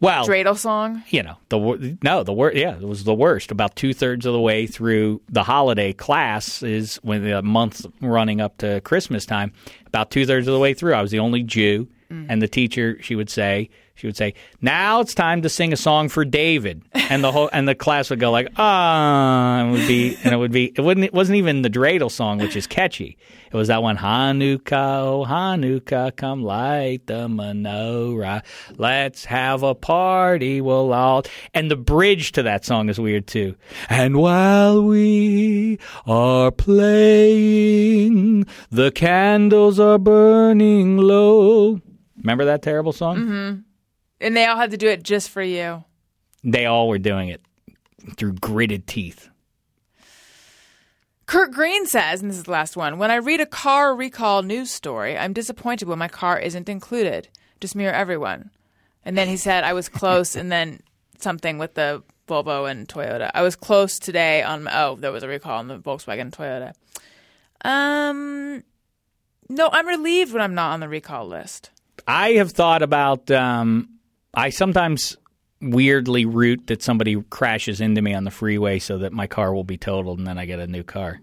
Well, 0.00 0.26
dreidel 0.26 0.56
song? 0.56 1.02
you 1.10 1.22
know 1.22 1.36
the 1.50 1.98
no 2.02 2.22
the 2.22 2.32
worst 2.32 2.56
yeah 2.56 2.74
it 2.76 2.88
was 2.88 3.04
the 3.04 3.14
worst 3.14 3.50
about 3.50 3.76
two-thirds 3.76 4.24
of 4.26 4.32
the 4.32 4.40
way 4.40 4.66
through 4.66 5.20
the 5.28 5.42
holiday 5.42 5.92
class 5.92 6.62
is 6.62 6.96
when 7.02 7.24
the 7.24 7.42
month 7.42 7.86
running 8.00 8.40
up 8.40 8.56
to 8.58 8.80
christmas 8.82 9.24
time 9.26 9.52
about 9.86 10.10
two-thirds 10.10 10.46
of 10.48 10.52
the 10.52 10.58
way 10.58 10.74
through 10.74 10.94
i 10.94 11.00
was 11.02 11.10
the 11.10 11.18
only 11.20 11.42
jew 11.42 11.86
mm. 12.10 12.26
and 12.28 12.42
the 12.42 12.48
teacher 12.48 13.00
she 13.02 13.14
would 13.14 13.30
say 13.30 13.70
she 13.94 14.08
would 14.08 14.16
say 14.16 14.34
now 14.60 15.00
it's 15.00 15.14
time 15.14 15.42
to 15.42 15.48
sing 15.48 15.72
a 15.72 15.76
song 15.76 16.08
for 16.08 16.24
david. 16.24 16.82
And 16.92 17.22
the 17.22 17.30
whole 17.30 17.48
and 17.52 17.68
the 17.68 17.74
class 17.76 18.10
would 18.10 18.18
go 18.18 18.30
like 18.30 18.48
ah 18.56 19.58
and 19.60 19.68
it 19.68 19.72
would 19.78 19.86
be 19.86 20.16
and 20.24 20.34
it 20.34 20.36
would 20.36 20.52
be 20.52 20.72
it 20.76 20.80
wouldn't 20.80 21.04
it 21.04 21.14
wasn't 21.14 21.36
even 21.36 21.62
the 21.62 21.70
dreidel 21.70 22.10
song 22.10 22.38
which 22.38 22.56
is 22.56 22.66
catchy. 22.66 23.16
It 23.52 23.56
was 23.56 23.68
that 23.68 23.82
one 23.82 23.96
hanukkah 23.96 24.72
oh 24.72 25.24
hanukkah 25.28 26.16
come 26.16 26.42
light 26.42 27.06
the 27.06 27.28
menorah. 27.28 28.42
Let's 28.76 29.26
have 29.26 29.62
a 29.62 29.76
party 29.76 30.60
we'll 30.60 30.92
all 30.92 31.22
and 31.52 31.70
the 31.70 31.76
bridge 31.76 32.32
to 32.32 32.42
that 32.42 32.64
song 32.64 32.88
is 32.88 32.98
weird 32.98 33.28
too. 33.28 33.54
And 33.88 34.16
while 34.16 34.82
we 34.82 35.78
are 36.06 36.50
playing 36.50 38.44
the 38.70 38.90
candles 38.90 39.78
are 39.78 39.98
burning 39.98 40.96
low. 40.96 41.80
Remember 42.16 42.44
that 42.46 42.62
terrible 42.62 42.92
song 42.92 43.64
And 44.24 44.36
they 44.36 44.46
all 44.46 44.56
had 44.56 44.70
to 44.70 44.76
do 44.76 44.88
it 44.88 45.02
just 45.02 45.28
for 45.28 45.42
you. 45.42 45.84
they 46.42 46.66
all 46.66 46.88
were 46.88 46.98
doing 46.98 47.28
it 47.28 47.42
through 48.16 48.32
gritted 48.34 48.86
teeth 48.86 49.28
Kurt 51.26 51.52
Green 51.52 51.86
says, 51.86 52.20
and 52.20 52.30
this 52.30 52.36
is 52.38 52.44
the 52.44 52.50
last 52.50 52.76
one 52.76 52.98
When 52.98 53.10
I 53.10 53.16
read 53.16 53.40
a 53.40 53.46
car 53.46 53.94
recall 53.94 54.42
news 54.42 54.70
story, 54.70 55.16
I'm 55.16 55.32
disappointed 55.32 55.88
when 55.88 55.98
my 55.98 56.08
car 56.08 56.38
isn't 56.38 56.68
included. 56.68 57.28
Just 57.60 57.74
mirror 57.74 57.94
everyone. 57.94 58.50
And 59.04 59.16
then 59.16 59.28
he 59.28 59.36
said, 59.36 59.64
I 59.64 59.72
was 59.72 59.88
close, 59.88 60.36
and 60.36 60.50
then 60.50 60.80
something 61.18 61.58
with 61.58 61.74
the 61.74 62.02
Volvo 62.28 62.70
and 62.70 62.88
Toyota. 62.88 63.30
I 63.34 63.42
was 63.42 63.56
close 63.56 63.98
today 63.98 64.42
on, 64.42 64.68
oh, 64.70 64.96
there 64.96 65.12
was 65.12 65.22
a 65.22 65.28
recall 65.28 65.58
on 65.58 65.68
the 65.68 65.78
Volkswagen 65.78 66.30
Toyota. 66.30 66.72
Um, 67.64 68.62
no, 69.48 69.68
I'm 69.72 69.86
relieved 69.86 70.32
when 70.32 70.42
I'm 70.42 70.54
not 70.54 70.72
on 70.72 70.80
the 70.80 70.88
recall 70.88 71.26
list. 71.26 71.70
I 72.06 72.32
have 72.32 72.52
thought 72.52 72.82
about. 72.82 73.30
Um, 73.30 73.93
I 74.36 74.50
sometimes 74.50 75.16
weirdly 75.60 76.26
root 76.26 76.66
that 76.66 76.82
somebody 76.82 77.20
crashes 77.30 77.80
into 77.80 78.02
me 78.02 78.14
on 78.14 78.24
the 78.24 78.30
freeway 78.30 78.78
so 78.78 78.98
that 78.98 79.12
my 79.12 79.26
car 79.26 79.54
will 79.54 79.64
be 79.64 79.78
totaled 79.78 80.18
and 80.18 80.26
then 80.26 80.38
I 80.38 80.46
get 80.46 80.58
a 80.58 80.66
new 80.66 80.82
car. 80.82 81.20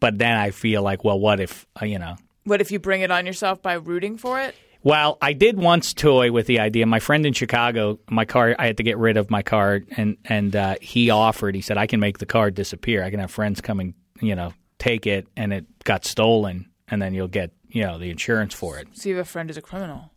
But 0.00 0.18
then 0.18 0.36
I 0.36 0.50
feel 0.50 0.82
like, 0.82 1.04
well, 1.04 1.18
what 1.18 1.38
if 1.40 1.66
uh, 1.80 1.84
you 1.84 1.98
know? 1.98 2.16
What 2.44 2.60
if 2.60 2.72
you 2.72 2.80
bring 2.80 3.02
it 3.02 3.10
on 3.10 3.24
yourself 3.24 3.62
by 3.62 3.74
rooting 3.74 4.18
for 4.18 4.40
it? 4.40 4.56
Well, 4.82 5.16
I 5.22 5.32
did 5.32 5.58
once 5.58 5.94
toy 5.94 6.32
with 6.32 6.48
the 6.48 6.58
idea. 6.58 6.86
My 6.86 6.98
friend 6.98 7.24
in 7.24 7.34
Chicago, 7.34 8.00
my 8.10 8.24
car, 8.24 8.56
I 8.58 8.66
had 8.66 8.78
to 8.78 8.82
get 8.82 8.98
rid 8.98 9.16
of 9.16 9.30
my 9.30 9.42
car, 9.42 9.82
and 9.96 10.16
and 10.24 10.56
uh, 10.56 10.74
he 10.80 11.10
offered. 11.10 11.54
He 11.54 11.60
said, 11.60 11.78
"I 11.78 11.86
can 11.86 12.00
make 12.00 12.18
the 12.18 12.26
car 12.26 12.50
disappear. 12.50 13.04
I 13.04 13.10
can 13.10 13.20
have 13.20 13.30
friends 13.30 13.60
coming, 13.60 13.94
you 14.20 14.34
know, 14.34 14.52
take 14.80 15.06
it, 15.06 15.28
and 15.36 15.52
it 15.52 15.66
got 15.84 16.04
stolen, 16.04 16.68
and 16.88 17.00
then 17.00 17.14
you'll 17.14 17.28
get, 17.28 17.52
you 17.68 17.82
know, 17.82 17.96
the 17.96 18.10
insurance 18.10 18.54
for 18.54 18.76
it." 18.78 18.88
So 18.94 19.08
you 19.08 19.16
have 19.18 19.26
a 19.26 19.30
friend 19.30 19.48
who's 19.48 19.56
a 19.56 19.62
criminal. 19.62 20.10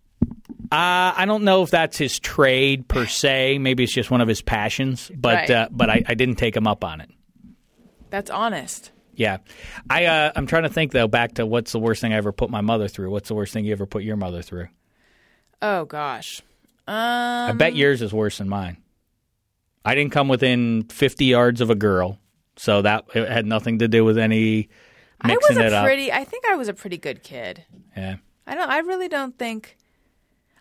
Uh, 0.71 1.13
I 1.17 1.25
don't 1.25 1.43
know 1.43 1.63
if 1.63 1.71
that's 1.71 1.97
his 1.97 2.19
trade 2.19 2.87
per 2.87 3.05
se. 3.05 3.57
Maybe 3.57 3.83
it's 3.83 3.93
just 3.93 4.11
one 4.11 4.21
of 4.21 4.27
his 4.27 4.41
passions. 4.41 5.11
But 5.15 5.35
Right. 5.35 5.49
uh, 5.51 5.67
but 5.71 5.89
I, 5.89 6.03
I 6.07 6.13
didn't 6.13 6.35
take 6.35 6.55
him 6.55 6.67
up 6.67 6.83
on 6.83 7.01
it. 7.01 7.09
That's 8.09 8.29
honest. 8.29 8.91
Yeah, 9.15 9.37
I 9.89 10.05
uh, 10.05 10.31
I'm 10.35 10.45
trying 10.45 10.63
to 10.63 10.69
think 10.69 10.91
though. 10.91 11.07
Back 11.07 11.35
to 11.35 11.45
what's 11.45 11.71
the 11.71 11.79
worst 11.79 12.01
thing 12.01 12.13
I 12.13 12.17
ever 12.17 12.31
put 12.33 12.49
my 12.49 12.61
mother 12.61 12.87
through? 12.89 13.09
What's 13.11 13.29
the 13.29 13.35
worst 13.35 13.53
thing 13.53 13.63
you 13.65 13.71
ever 13.71 13.85
put 13.85 14.03
your 14.03 14.17
mother 14.17 14.41
through? 14.41 14.67
Oh, 15.61 15.85
gosh. 15.85 16.41
Um, 16.87 16.95
I 16.95 17.53
bet 17.53 17.75
yours 17.75 18.01
is 18.01 18.13
worse 18.13 18.37
than 18.39 18.49
mine. 18.49 18.77
I 19.85 19.95
didn't 19.95 20.11
come 20.11 20.27
within 20.27 20.83
50 20.89 21.25
yards 21.25 21.61
of 21.61 21.69
a 21.69 21.75
girl, 21.75 22.19
so 22.57 22.81
that 22.81 23.05
it 23.15 23.29
had 23.29 23.45
nothing 23.45 23.79
to 23.79 23.87
do 23.87 24.03
with 24.03 24.17
any 24.17 24.67
I 25.21 25.27
mixing 25.29 25.57
was 25.57 25.65
it 25.65 25.71
a 25.73 25.77
up. 25.77 25.85
pretty. 25.85 26.11
I 26.11 26.25
think 26.25 26.43
I 26.45 26.55
was 26.55 26.67
a 26.67 26.73
pretty 26.73 26.97
good 26.97 27.23
kid. 27.23 27.63
Yeah. 27.95 28.17
I 28.45 28.55
don't. 28.55 28.69
I 28.69 28.79
really 28.79 29.07
don't 29.07 29.37
think. 29.39 29.77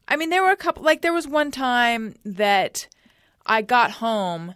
I 0.09 0.17
mean, 0.17 0.31
there 0.31 0.43
were 0.43 0.51
a 0.51 0.57
couple. 0.57 0.83
Like 0.83 1.03
there 1.03 1.13
was 1.13 1.27
one 1.27 1.51
time 1.51 2.15
that 2.25 2.89
I 3.47 3.63
got 3.63 3.91
home, 3.93 4.55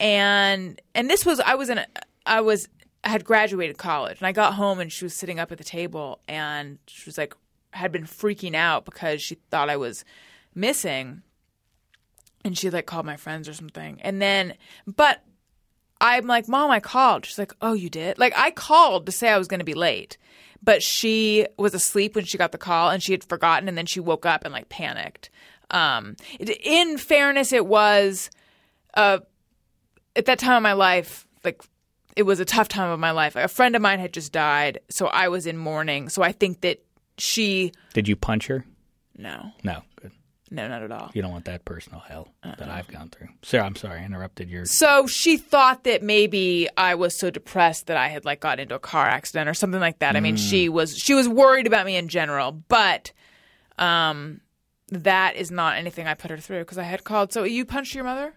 and 0.00 0.80
and 0.94 1.10
this 1.10 1.26
was 1.26 1.40
I 1.40 1.54
was 1.54 1.68
in. 1.68 1.78
A, 1.78 1.86
I 2.26 2.40
was 2.40 2.68
I 3.04 3.10
had 3.10 3.24
graduated 3.24 3.78
college, 3.78 4.18
and 4.18 4.26
I 4.26 4.32
got 4.32 4.54
home, 4.54 4.80
and 4.80 4.90
she 4.92 5.04
was 5.04 5.14
sitting 5.14 5.38
up 5.38 5.52
at 5.52 5.58
the 5.58 5.64
table, 5.64 6.20
and 6.26 6.78
she 6.86 7.02
was 7.06 7.18
like 7.18 7.34
had 7.72 7.92
been 7.92 8.04
freaking 8.04 8.54
out 8.54 8.84
because 8.84 9.22
she 9.22 9.36
thought 9.50 9.68
I 9.68 9.76
was 9.76 10.04
missing, 10.54 11.22
and 12.44 12.56
she 12.56 12.70
like 12.70 12.86
called 12.86 13.06
my 13.06 13.16
friends 13.16 13.48
or 13.48 13.54
something, 13.54 14.00
and 14.02 14.20
then 14.22 14.54
but. 14.86 15.22
I'm 16.00 16.26
like, 16.26 16.48
Mom, 16.48 16.70
I 16.70 16.80
called. 16.80 17.26
She's 17.26 17.38
like, 17.38 17.52
Oh, 17.60 17.72
you 17.72 17.90
did? 17.90 18.18
Like, 18.18 18.32
I 18.36 18.50
called 18.50 19.06
to 19.06 19.12
say 19.12 19.28
I 19.30 19.38
was 19.38 19.48
going 19.48 19.60
to 19.60 19.64
be 19.64 19.74
late, 19.74 20.16
but 20.62 20.82
she 20.82 21.46
was 21.56 21.74
asleep 21.74 22.14
when 22.14 22.24
she 22.24 22.38
got 22.38 22.52
the 22.52 22.58
call 22.58 22.90
and 22.90 23.02
she 23.02 23.12
had 23.12 23.24
forgotten 23.24 23.68
and 23.68 23.76
then 23.76 23.86
she 23.86 24.00
woke 24.00 24.24
up 24.26 24.44
and 24.44 24.52
like 24.52 24.68
panicked. 24.68 25.30
Um, 25.70 26.16
it, 26.38 26.48
in 26.62 26.98
fairness, 26.98 27.52
it 27.52 27.66
was, 27.66 28.30
uh, 28.94 29.18
at 30.16 30.24
that 30.26 30.38
time 30.38 30.56
of 30.56 30.62
my 30.62 30.72
life, 30.72 31.26
like, 31.44 31.62
it 32.16 32.22
was 32.22 32.40
a 32.40 32.44
tough 32.44 32.68
time 32.68 32.90
of 32.90 32.98
my 32.98 33.12
life. 33.12 33.36
A 33.36 33.46
friend 33.46 33.76
of 33.76 33.82
mine 33.82 34.00
had 34.00 34.12
just 34.12 34.32
died, 34.32 34.80
so 34.88 35.06
I 35.06 35.28
was 35.28 35.46
in 35.46 35.56
mourning. 35.56 36.08
So 36.08 36.22
I 36.22 36.32
think 36.32 36.62
that 36.62 36.82
she, 37.16 37.72
Did 37.92 38.08
you 38.08 38.16
punch 38.16 38.46
her? 38.48 38.64
no, 39.16 39.52
No. 39.62 39.82
Good. 40.00 40.12
No, 40.50 40.68
not 40.68 40.82
at 40.82 40.90
all. 40.92 41.10
You 41.14 41.22
don't 41.22 41.32
want 41.32 41.44
that 41.46 41.64
personal 41.64 42.00
hell 42.00 42.28
Uh-uh. 42.42 42.56
that 42.56 42.68
I've 42.68 42.88
gone 42.88 43.08
through. 43.10 43.28
Sarah, 43.42 43.64
I'm 43.64 43.76
sorry, 43.76 44.00
I 44.00 44.04
interrupted 44.04 44.48
your. 44.48 44.64
So 44.64 45.06
she 45.06 45.36
thought 45.36 45.84
that 45.84 46.02
maybe 46.02 46.68
I 46.76 46.94
was 46.94 47.18
so 47.18 47.30
depressed 47.30 47.86
that 47.86 47.96
I 47.96 48.08
had 48.08 48.24
like 48.24 48.40
got 48.40 48.60
into 48.60 48.74
a 48.74 48.78
car 48.78 49.06
accident 49.06 49.48
or 49.48 49.54
something 49.54 49.80
like 49.80 49.98
that. 50.00 50.16
I 50.16 50.20
mean, 50.20 50.36
she 50.36 50.68
was 50.68 50.96
she 50.96 51.14
was 51.14 51.28
worried 51.28 51.66
about 51.66 51.86
me 51.86 51.96
in 51.96 52.08
general, 52.08 52.52
but 52.52 53.12
um 53.78 54.40
that 54.90 55.36
is 55.36 55.50
not 55.50 55.76
anything 55.76 56.06
I 56.06 56.14
put 56.14 56.30
her 56.30 56.38
through 56.38 56.60
because 56.60 56.78
I 56.78 56.82
had 56.84 57.04
called. 57.04 57.32
So 57.32 57.44
you 57.44 57.64
punched 57.64 57.94
your 57.94 58.04
mother? 58.04 58.34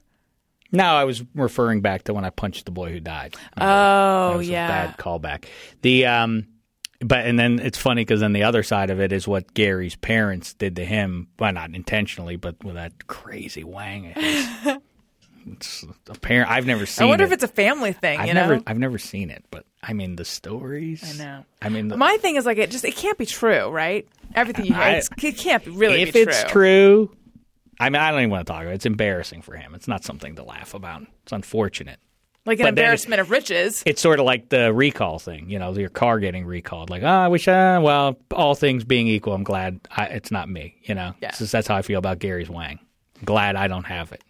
No, 0.73 0.83
I 0.85 1.03
was 1.03 1.23
referring 1.35 1.81
back 1.81 2.03
to 2.03 2.13
when 2.13 2.23
I 2.25 2.29
punched 2.29 2.65
the 2.65 2.71
boy 2.71 2.91
who 2.91 2.99
died. 2.99 3.35
Oh 3.57 4.29
That 4.31 4.37
was 4.37 4.49
yeah. 4.49 4.65
a 4.65 4.87
bad 4.87 4.97
callback. 4.97 5.45
The 5.81 6.05
um, 6.05 6.47
but 7.03 7.25
and 7.25 7.37
then 7.37 7.59
it's 7.59 7.77
funny 7.77 8.01
because 8.01 8.19
then 8.19 8.33
the 8.33 8.43
other 8.43 8.63
side 8.63 8.89
of 8.89 8.99
it 8.99 9.11
is 9.11 9.27
what 9.27 9.53
Gary's 9.53 9.95
parents 9.95 10.53
did 10.53 10.75
to 10.77 10.85
him. 10.85 11.27
Well, 11.39 11.53
not 11.53 11.73
intentionally, 11.73 12.35
but 12.35 12.63
with 12.63 12.75
that 12.75 13.07
crazy 13.07 13.63
wang. 13.63 14.13
It's 15.53 15.83
apparent. 16.07 16.51
I've 16.51 16.67
never 16.67 16.85
seen. 16.85 17.07
I 17.07 17.09
wonder 17.09 17.23
it. 17.23 17.29
if 17.29 17.33
it's 17.33 17.43
a 17.43 17.47
family 17.47 17.93
thing. 17.93 18.19
I've 18.19 18.27
you 18.27 18.35
never, 18.35 18.57
know. 18.57 18.63
I've 18.67 18.77
never 18.77 18.99
seen 18.99 19.31
it, 19.31 19.43
but 19.49 19.65
I 19.81 19.93
mean 19.93 20.15
the 20.15 20.23
stories. 20.23 21.19
I 21.19 21.23
know. 21.23 21.45
I 21.59 21.69
mean, 21.69 21.87
the, 21.87 21.97
My 21.97 22.17
thing 22.17 22.35
is 22.35 22.45
like 22.45 22.59
it 22.59 22.69
just 22.69 22.85
it 22.85 22.95
can't 22.95 23.17
be 23.17 23.25
true, 23.25 23.67
right? 23.69 24.07
Everything 24.35 24.65
you 24.65 24.75
hear, 24.75 25.01
it 25.17 25.37
can't 25.37 25.65
be 25.65 25.71
really 25.71 26.03
if 26.03 26.15
it's 26.15 26.43
true, 26.43 27.09
I 27.81 27.89
mean, 27.89 27.99
I 27.99 28.11
don't 28.11 28.19
even 28.19 28.29
want 28.29 28.45
to 28.45 28.53
talk 28.53 28.61
about 28.61 28.73
it. 28.73 28.75
It's 28.75 28.85
embarrassing 28.85 29.41
for 29.41 29.55
him. 29.55 29.73
It's 29.73 29.87
not 29.87 30.03
something 30.03 30.35
to 30.35 30.43
laugh 30.43 30.75
about. 30.75 31.01
It's 31.23 31.31
unfortunate. 31.31 31.99
Like 32.45 32.59
an 32.59 32.65
but 32.65 32.75
then 32.75 32.83
it- 32.83 32.85
embarrassment 32.85 33.21
of 33.21 33.29
riches. 33.31 33.83
it's 33.85 34.01
sort 34.01 34.19
of 34.19 34.25
like 34.25 34.49
the 34.49 34.73
recall 34.73 35.19
thing, 35.19 35.49
you 35.49 35.59
know, 35.59 35.71
your 35.73 35.89
car 35.89 36.19
getting 36.19 36.45
recalled. 36.45 36.89
Like, 36.89 37.03
oh, 37.03 37.07
I 37.07 37.27
wish, 37.27 37.47
uh, 37.47 37.79
well, 37.83 38.17
all 38.31 38.55
things 38.55 38.83
being 38.83 39.07
equal, 39.07 39.33
I'm 39.33 39.43
glad 39.43 39.79
I, 39.95 40.05
it's 40.05 40.31
not 40.31 40.49
me, 40.49 40.75
you 40.83 40.95
know? 40.95 41.13
Yeah. 41.21 41.31
Just- 41.31 41.51
that's 41.51 41.67
how 41.67 41.75
I 41.75 41.81
feel 41.81 41.99
about 41.99 42.19
Gary's 42.19 42.49
Wang. 42.49 42.79
Glad 43.23 43.55
I 43.55 43.67
don't 43.67 43.85
have 43.85 44.11
it. 44.11 44.23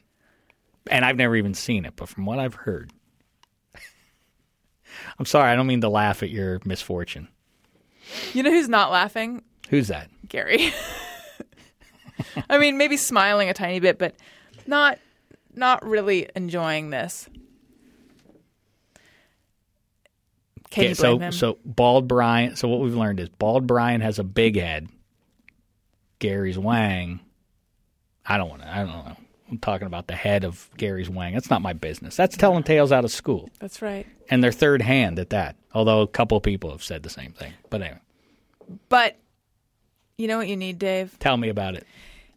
And 0.90 1.06
I've 1.06 1.16
never 1.16 1.36
even 1.36 1.54
seen 1.54 1.86
it, 1.86 1.94
but 1.96 2.10
from 2.10 2.26
what 2.26 2.40
I've 2.40 2.56
heard, 2.56 2.92
I'm 5.20 5.26
sorry, 5.26 5.52
I 5.52 5.56
don't 5.56 5.68
mean 5.68 5.82
to 5.82 5.90
laugh 5.90 6.24
at 6.24 6.30
your 6.30 6.60
misfortune. 6.66 7.28
You 8.34 8.44
know 8.44 8.52
who's 8.52 8.68
not 8.68 8.92
laughing? 8.92 9.44
Who's 9.70 9.88
that? 9.88 10.10
Gary. 10.28 10.74
I 12.50 12.58
mean, 12.58 12.78
maybe 12.78 12.98
smiling 12.98 13.48
a 13.50 13.54
tiny 13.54 13.80
bit, 13.80 13.98
but 13.98 14.16
not 14.68 15.00
not 15.56 15.86
really 15.86 16.28
enjoying 16.36 16.90
this. 16.90 17.30
Can 20.72 20.86
you 20.86 20.96
so, 20.96 21.20
him? 21.20 21.32
so 21.32 21.58
bald 21.64 22.08
Bryan. 22.08 22.56
So 22.56 22.68
what 22.68 22.80
we've 22.80 22.96
learned 22.96 23.20
is 23.20 23.30
bald 23.30 23.68
Bryan 23.68 24.02
has 24.02 24.18
a 24.20 24.24
big 24.24 24.58
head. 24.60 24.88
Gary's 26.20 26.58
Wang. 26.58 27.20
I 28.26 28.38
don't 28.38 28.50
want 28.50 28.62
to. 28.62 28.68
I 28.70 28.78
don't 28.78 28.88
know. 28.88 29.16
I'm 29.50 29.58
talking 29.58 29.86
about 29.88 30.08
the 30.08 30.16
head 30.16 30.46
of 30.46 30.70
Gary's 30.78 31.10
Wang. 31.10 31.34
That's 31.34 31.50
not 31.50 31.62
my 31.62 31.74
business. 31.74 32.16
That's 32.16 32.38
telling 32.38 32.64
tales 32.64 32.92
out 32.94 33.04
of 33.04 33.12
school, 33.12 33.50
That's 33.60 33.82
right. 33.82 34.08
and 34.30 34.42
they're 34.42 34.52
third 34.54 34.82
hand 34.82 35.20
at 35.20 35.32
that. 35.32 35.58
Although 35.74 36.02
a 36.02 36.08
couple 36.08 36.38
of 36.38 36.44
people 36.44 36.72
have 36.72 36.84
said 36.84 37.04
the 37.04 37.10
same 37.10 37.34
thing. 37.34 37.52
But 37.70 37.82
anyway, 37.82 38.00
But 38.88 39.18
you 40.18 40.28
know 40.28 40.38
what 40.38 40.48
you 40.48 40.56
need, 40.56 40.80
Dave? 40.80 41.18
tell 41.20 41.36
me 41.36 41.50
about 41.50 41.76
it. 41.76 41.86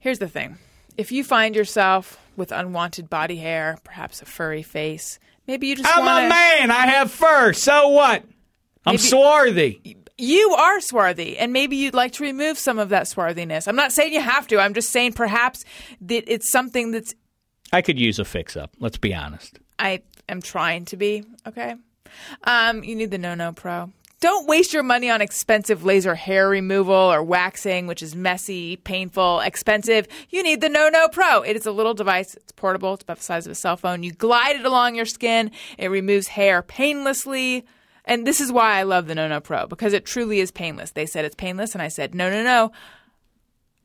Here's 0.01 0.19
the 0.19 0.29
thing. 0.29 0.59
If 0.97 1.13
you 1.13 1.23
find 1.23 1.55
yourself 1.55 2.19
with 2.37 2.51
unwanted 2.51 3.09
body 3.09 3.37
hair, 3.37 3.79
perhaps 3.85 4.21
a 4.21 4.25
furry 4.25 4.63
face, 4.63 5.19
maybe 5.47 5.67
you 5.69 5.77
just 5.77 5.89
I'm 5.97 6.05
want 6.05 6.27
a 6.27 6.29
man. 6.29 6.71
I 6.71 6.87
have 6.87 7.11
fur. 7.11 7.53
So 7.53 7.89
what? 7.89 8.23
I'm 8.87 8.93
Maybe- 8.95 8.99
swarthy. 8.99 9.97
You 10.17 10.51
are 10.53 10.81
swarthy, 10.81 11.37
and 11.39 11.53
maybe 11.53 11.75
you'd 11.75 11.93
like 11.95 12.13
to 12.13 12.23
remove 12.23 12.57
some 12.57 12.79
of 12.79 12.91
that 12.91 13.09
swarthiness. 13.09 13.67
I'm 13.67 13.75
not 13.75 13.91
saying 13.91 14.13
you 14.13 14.21
have 14.21 14.47
to. 14.49 14.59
I'm 14.61 14.73
just 14.73 14.91
saying 14.93 15.15
perhaps 15.15 15.65
that 16.03 16.33
it's 16.33 16.49
something 16.51 16.93
that's 16.93 17.15
I 17.73 17.83
could 17.83 17.99
use 17.99 18.21
a 18.21 18.25
fix 18.25 18.57
up. 18.57 18.71
Let's 18.79 18.97
be 18.97 19.13
honest. 19.13 19.59
I 19.79 20.03
am 20.29 20.41
trying 20.41 20.85
to 20.87 20.97
be. 20.97 21.25
Okay. 21.49 21.75
Um, 22.45 22.85
you 22.85 22.95
need 22.95 23.11
the 23.11 23.19
No 23.19 23.35
No 23.35 23.53
Pro. 23.53 23.91
Don't 24.25 24.49
waste 24.49 24.73
your 24.73 24.83
money 24.83 25.11
on 25.11 25.21
expensive 25.21 25.85
laser 25.85 26.15
hair 26.15 26.49
removal 26.49 26.95
or 26.95 27.23
waxing, 27.23 27.87
which 27.87 28.03
is 28.03 28.17
messy, 28.17 28.77
painful, 28.77 29.41
expensive. 29.41 30.09
You 30.31 30.43
need 30.43 30.63
the 30.63 30.71
No 30.71 30.89
No 30.89 31.09
Pro. 31.09 31.43
It 31.43 31.57
is 31.57 31.67
a 31.67 31.73
little 31.73 31.93
device. 31.93 32.35
It's 32.35 32.51
portable. 32.53 32.95
It's 32.95 33.03
about 33.03 33.19
the 33.19 33.23
size 33.23 33.45
of 33.45 33.53
a 33.53 33.55
cell 33.55 33.77
phone. 33.77 34.03
You 34.03 34.13
glide 34.13 34.57
it 34.57 34.65
along 34.65 34.95
your 34.95 35.05
skin. 35.05 35.51
It 35.77 35.89
removes 35.89 36.29
hair 36.29 36.63
painlessly. 36.63 37.67
And 38.07 38.27
this 38.27 38.41
is 38.41 38.51
why 38.51 38.79
I 38.79 38.85
love 38.85 39.09
the 39.09 39.15
No 39.15 39.29
No 39.29 39.41
Pro 39.41 39.67
because 39.67 39.93
it 39.93 40.07
truly 40.07 40.41
is 40.41 40.51
painless. 40.51 40.93
They 40.93 41.05
said 41.05 41.27
it's 41.27 41.35
painless, 41.35 41.75
and 41.75 41.83
I 41.83 41.89
said, 41.89 42.15
no, 42.15 42.31
no, 42.31 42.43
no. 42.43 42.73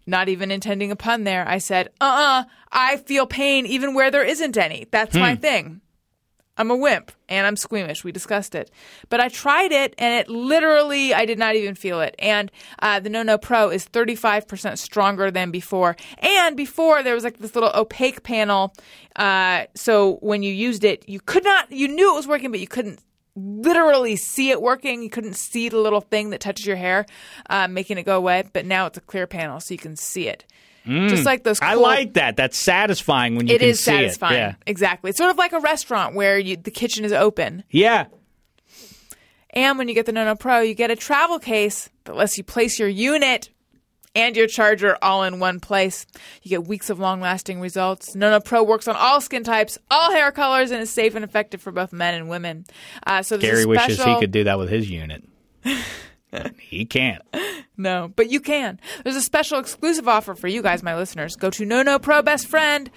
Not 0.08 0.30
even 0.30 0.52
intending 0.52 0.90
a 0.90 0.96
pun 0.96 1.26
there. 1.26 1.46
I 1.46 1.58
said, 1.58 1.90
uh 2.00 2.44
uh 2.46 2.50
I 2.72 2.96
feel 2.96 3.28
pain 3.28 3.66
even 3.66 3.94
where 3.94 4.10
there 4.10 4.24
isn't 4.24 4.58
any. 4.58 4.88
That's 4.90 5.16
my 5.18 5.36
thing. 5.36 5.82
I'm 6.60 6.70
a 6.70 6.76
wimp 6.76 7.14
and 7.30 7.48
I'm 7.48 7.56
squeamish. 7.56 8.04
We 8.04 8.12
discussed 8.12 8.54
it. 8.54 8.70
But 9.08 9.22
I 9.22 9.30
tried 9.30 9.72
it 9.72 9.96
and 9.98 10.14
it 10.14 10.30
literally, 10.30 11.14
I 11.14 11.26
did 11.26 11.40
not 11.40 11.56
even 11.56 11.74
feel 11.74 12.02
it. 12.02 12.16
And 12.20 12.52
uh, 12.80 13.00
the 13.00 13.10
No 13.10 13.24
No 13.24 13.38
Pro 13.38 13.70
is 13.70 13.88
35% 13.88 14.78
stronger 14.78 15.32
than 15.32 15.52
before. 15.52 15.96
And 16.18 16.58
before, 16.58 17.02
there 17.02 17.16
was 17.16 17.24
like 17.24 17.40
this 17.40 17.56
little 17.56 17.72
opaque 17.74 18.24
panel. 18.24 18.74
Uh, 19.16 19.66
so 19.74 20.18
when 20.18 20.44
you 20.44 20.54
used 20.54 20.84
it, 20.84 21.08
you 21.08 21.22
could 21.22 21.46
not, 21.46 21.72
you 21.72 21.88
knew 21.88 22.12
it 22.12 22.16
was 22.16 22.28
working, 22.28 22.52
but 22.52 22.60
you 22.60 22.68
couldn't 22.68 23.00
literally 23.38 24.18
see 24.18 24.52
it 24.52 24.62
working. 24.62 25.02
You 25.02 25.10
couldn't 25.10 25.38
see 25.38 25.70
the 25.70 25.78
little 25.78 26.02
thing 26.02 26.32
that 26.32 26.42
touches 26.42 26.66
your 26.66 26.76
hair, 26.76 27.06
uh, 27.50 27.70
making 27.70 27.98
it 27.98 28.04
go 28.04 28.18
away. 28.18 28.44
But 28.52 28.66
now 28.66 28.86
it's 28.88 28.98
a 28.98 29.02
clear 29.02 29.28
panel, 29.28 29.62
so 29.62 29.74
you 29.74 29.78
can 29.78 29.96
see 29.96 30.28
it. 30.28 30.46
Just 31.10 31.26
like 31.26 31.44
those. 31.44 31.60
Mm. 31.60 31.68
I 31.68 31.74
like 31.76 32.14
that. 32.14 32.36
That's 32.36 32.58
satisfying 32.58 33.36
when 33.36 33.48
you 33.48 33.56
It 33.56 33.60
can 33.60 33.70
is 33.70 33.80
see 33.80 33.92
satisfying. 33.92 34.34
it. 34.36 34.38
Yeah. 34.38 34.54
Exactly. 34.66 35.10
It's 35.10 35.18
sort 35.18 35.30
of 35.32 35.38
like 35.38 35.54
a 35.54 35.60
restaurant 35.60 36.16
where 36.16 36.38
you, 36.40 36.58
the 36.58 36.72
kitchen 36.72 37.06
is 37.06 37.12
open. 37.14 37.64
Yeah. 37.70 38.08
And 39.52 39.78
when 39.78 39.88
you 39.88 39.94
get 39.96 40.06
the 40.06 40.12
No 40.12 40.26
No 40.26 40.36
Pro, 40.36 40.62
you 40.62 40.74
get 40.76 40.92
a 40.92 40.96
travel 40.96 41.40
case 41.40 41.90
that 42.06 42.16
lets 42.16 42.38
you 42.38 42.44
place 42.44 42.80
your 42.80 42.88
unit 42.90 43.50
and 44.16 44.36
your 44.36 44.48
charger 44.48 44.98
all 45.02 45.24
in 45.24 45.40
one 45.40 45.60
place. 45.60 46.06
You 46.44 46.50
get 46.50 46.68
weeks 46.68 46.90
of 46.90 47.00
long 47.00 47.20
lasting 47.22 47.60
results. 47.62 48.16
No 48.16 48.30
No 48.30 48.40
Pro 48.40 48.64
works 48.64 48.88
on 48.88 48.96
all 48.96 49.22
skin 49.22 49.44
types, 49.44 49.78
all 49.90 50.12
hair 50.12 50.32
colors, 50.32 50.72
and 50.72 50.82
is 50.82 50.90
safe 50.92 51.16
and 51.16 51.24
effective 51.26 51.62
for 51.62 51.72
both 51.72 51.94
men 51.94 52.14
and 52.16 52.30
women. 52.30 52.66
Uh, 53.06 53.22
so 53.24 53.38
Gary 53.38 53.64
a 53.64 53.68
wishes 53.68 54.04
he 54.04 54.20
could 54.20 54.32
do 54.32 54.44
that 54.46 54.58
with 54.60 54.70
his 54.70 54.90
unit. 54.90 55.24
he 56.60 56.86
can't. 56.86 57.22
No, 57.78 58.12
but 58.14 58.30
you 58.30 58.42
can. 58.42 58.78
There's 59.06 59.16
a 59.16 59.22
special 59.22 59.58
exclusive 59.58 60.06
offer 60.06 60.36
for 60.36 60.50
you 60.50 60.62
guys, 60.62 60.84
my 60.84 60.98
listeners. 60.98 61.38
Go 61.38 61.50
to 61.52 61.64
No 61.64 61.82
No 61.82 61.98
Pro 61.98 62.22
Best 62.22 62.46
Friend. 62.48 62.92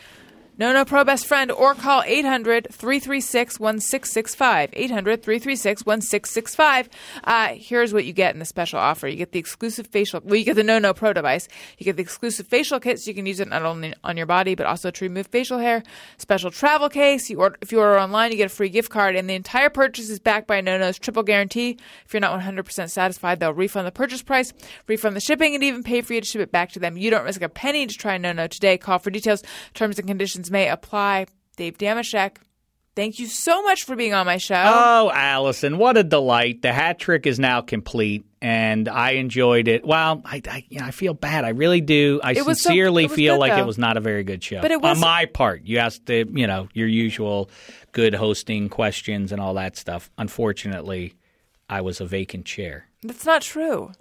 No 0.59 0.71
No 0.71 0.85
Pro 0.85 1.03
Best 1.03 1.27
Friend 1.27 1.51
or 1.51 1.75
call 1.75 2.03
800 2.05 2.69
336 2.71 3.59
1665. 3.59 4.71
800 4.75 5.23
336 5.23 5.87
1665. 5.87 6.91
Uh, 7.25 7.55
Here's 7.55 7.95
what 7.95 8.05
you 8.05 8.13
get 8.13 8.35
in 8.35 8.39
the 8.39 8.45
special 8.45 8.79
offer 8.79 9.09
you 9.09 9.17
get 9.17 9.33
the 9.33 9.39
exclusive 9.39 9.87
facial, 9.87 10.21
well, 10.23 10.37
you 10.37 10.45
get 10.45 10.57
the 10.57 10.63
No 10.63 10.79
No 10.79 10.93
Pro 10.93 11.15
device. 11.15 11.49
You 11.79 11.85
get 11.85 11.97
the 11.97 12.03
exclusive 12.03 12.47
facial 12.47 12.81
kit 12.81 13.01
so 13.01 13.09
you 13.09 13.15
can 13.15 13.25
use 13.25 13.41
it 13.41 13.49
not 13.49 13.63
only 13.63 13.95
on 14.05 14.19
your 14.19 14.27
body 14.27 14.55
but 14.55 14.67
also 14.67 14.91
to 14.91 15.05
remove 15.07 15.27
facial 15.29 15.59
hair. 15.59 15.83
Special 16.19 16.51
travel 16.51 16.91
case. 16.91 17.31
You 17.31 17.39
order, 17.41 17.57
if 17.63 17.73
you 17.73 17.81
order 17.81 17.99
online, 17.99 18.31
you 18.31 18.37
get 18.37 18.47
a 18.47 18.55
free 18.55 18.69
gift 18.69 18.91
card, 18.91 19.17
and 19.17 19.31
the 19.31 19.35
entire 19.35 19.71
purchase 19.71 20.11
is 20.11 20.21
backed 20.21 20.47
by 20.47 20.61
No 20.61 20.77
No's 20.77 20.99
triple 20.99 21.23
guarantee. 21.23 21.79
If 22.05 22.13
you're 22.13 22.21
not 22.21 22.39
100% 22.39 22.91
satisfied, 22.91 23.41
they'll 23.41 23.55
refund 23.55 23.87
the 23.87 23.93
purchase 23.93 24.23
price, 24.23 24.53
refund 24.87 25.17
the 25.17 25.21
shipping, 25.21 25.55
and 25.55 25.65
even 25.65 25.83
pay 25.83 26.03
for 26.03 26.13
you 26.13 26.21
to 26.21 26.27
ship 26.27 26.43
it 26.43 26.53
back 26.53 26.73
to 26.73 26.79
them. 26.79 26.99
You 26.99 27.11
don't 27.11 27.25
risk 27.25 27.41
a 27.41 27.49
penny 27.49 27.87
to 27.87 27.95
try 27.97 28.19
No 28.19 28.33
No 28.33 28.47
today. 28.47 28.77
Call 28.77 28.99
for 28.99 29.11
details. 29.11 29.43
Terms 29.73 29.99
and 29.99 30.07
conditions 30.07 30.42
may 30.51 30.69
apply. 30.69 31.27
Dave 31.57 31.77
Dameshek, 31.79 32.37
thank 32.97 33.19
you 33.19 33.27
so 33.27 33.63
much 33.63 33.85
for 33.85 33.95
being 33.97 34.15
on 34.15 34.27
my 34.27 34.39
show. 34.39 34.55
Oh, 34.57 35.11
Alison, 35.15 35.79
what 35.79 35.97
a 35.97 36.03
delight. 36.03 36.63
The 36.63 36.73
hat 36.73 36.99
trick 36.99 37.27
is 37.27 37.39
now 37.39 37.61
complete, 37.61 38.25
and 38.41 38.89
I 38.89 39.13
enjoyed 39.13 39.69
it. 39.69 39.85
Well, 39.85 40.23
I, 40.25 40.41
I, 40.49 40.65
you 40.71 40.81
know, 40.81 40.87
I 40.87 40.91
feel 40.91 41.13
bad. 41.15 41.45
I 41.45 41.51
really 41.51 41.81
do. 41.83 42.21
I 42.25 42.33
was 42.33 42.63
so- 42.63 42.71
sincerely 42.71 43.09
feel 43.09 43.35
good, 43.35 43.41
like 43.41 43.53
though. 43.53 43.61
it 43.63 43.67
was 43.67 43.79
not 43.79 43.97
a 43.97 44.01
very 44.01 44.25
good 44.25 44.43
show. 44.43 44.61
But 44.63 44.71
it 44.71 44.81
was- 44.81 44.97
On 44.97 45.01
my 45.01 45.27
part, 45.27 45.63
you 45.65 45.79
asked 45.79 46.07
the, 46.07 46.27
you 46.33 46.47
know, 46.47 46.69
your 46.73 46.89
usual 46.89 47.51
good 47.93 48.15
hosting 48.15 48.69
questions 48.71 49.31
and 49.33 49.41
all 49.41 49.55
that 49.55 49.77
stuff. 49.77 50.11
Unfortunately, 50.19 51.15
I 51.69 51.83
was 51.83 52.01
a 52.01 52.07
vacant 52.07 52.47
chair. 52.47 52.87
That's 53.03 53.27
not 53.27 53.43
true. 53.43 53.93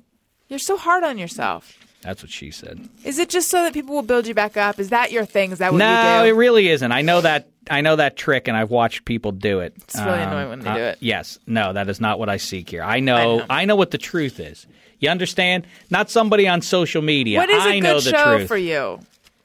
You're 0.47 0.59
so 0.59 0.77
hard 0.77 1.03
on 1.03 1.17
yourself. 1.17 1.77
That's 2.01 2.23
what 2.23 2.31
she 2.31 2.49
said. 2.51 2.89
Is 3.03 3.19
it 3.19 3.29
just 3.29 3.49
so 3.49 3.63
that 3.63 3.73
people 3.73 3.93
will 3.95 4.01
build 4.01 4.25
you 4.25 4.33
back 4.33 4.57
up? 4.57 4.79
Is 4.79 4.89
that 4.89 5.11
your 5.11 5.25
thing? 5.25 5.51
Is 5.51 5.59
that 5.59 5.71
what 5.71 5.77
no, 5.77 5.89
you 5.89 5.97
do? 5.97 6.03
No, 6.03 6.25
it 6.25 6.37
really 6.37 6.69
isn't. 6.69 6.91
I 6.91 7.01
know 7.01 7.21
that. 7.21 7.47
I 7.69 7.81
know 7.81 7.95
that 7.97 8.17
trick, 8.17 8.47
and 8.47 8.57
I've 8.57 8.71
watched 8.71 9.05
people 9.05 9.31
do 9.31 9.59
it. 9.59 9.73
It's 9.77 9.95
really 9.99 10.19
annoying 10.23 10.49
when 10.49 10.59
they 10.61 10.73
do 10.73 10.79
it. 10.79 10.97
Yes, 10.99 11.37
no, 11.45 11.73
that 11.73 11.89
is 11.89 12.01
not 12.01 12.17
what 12.17 12.27
I 12.27 12.37
seek 12.37 12.71
here. 12.71 12.81
I 12.81 12.99
know. 13.01 13.41
I 13.41 13.61
I 13.61 13.65
know. 13.65 13.73
know, 13.73 13.75
what 13.75 13.91
the 13.91 13.99
truth 13.99 14.39
is. 14.39 14.65
You 14.99 15.09
understand? 15.09 15.67
Not 15.91 16.09
somebody 16.09 16.47
on 16.47 16.61
social 16.61 17.03
media. 17.03 17.37
what 17.37 17.49
is 17.51 17.63
I 17.63 17.73
a 17.75 17.79
know 17.81 17.99
good 17.99 18.03
show 18.03 18.37
truth. 18.37 18.47
for 18.47 18.57
you? 18.57 18.99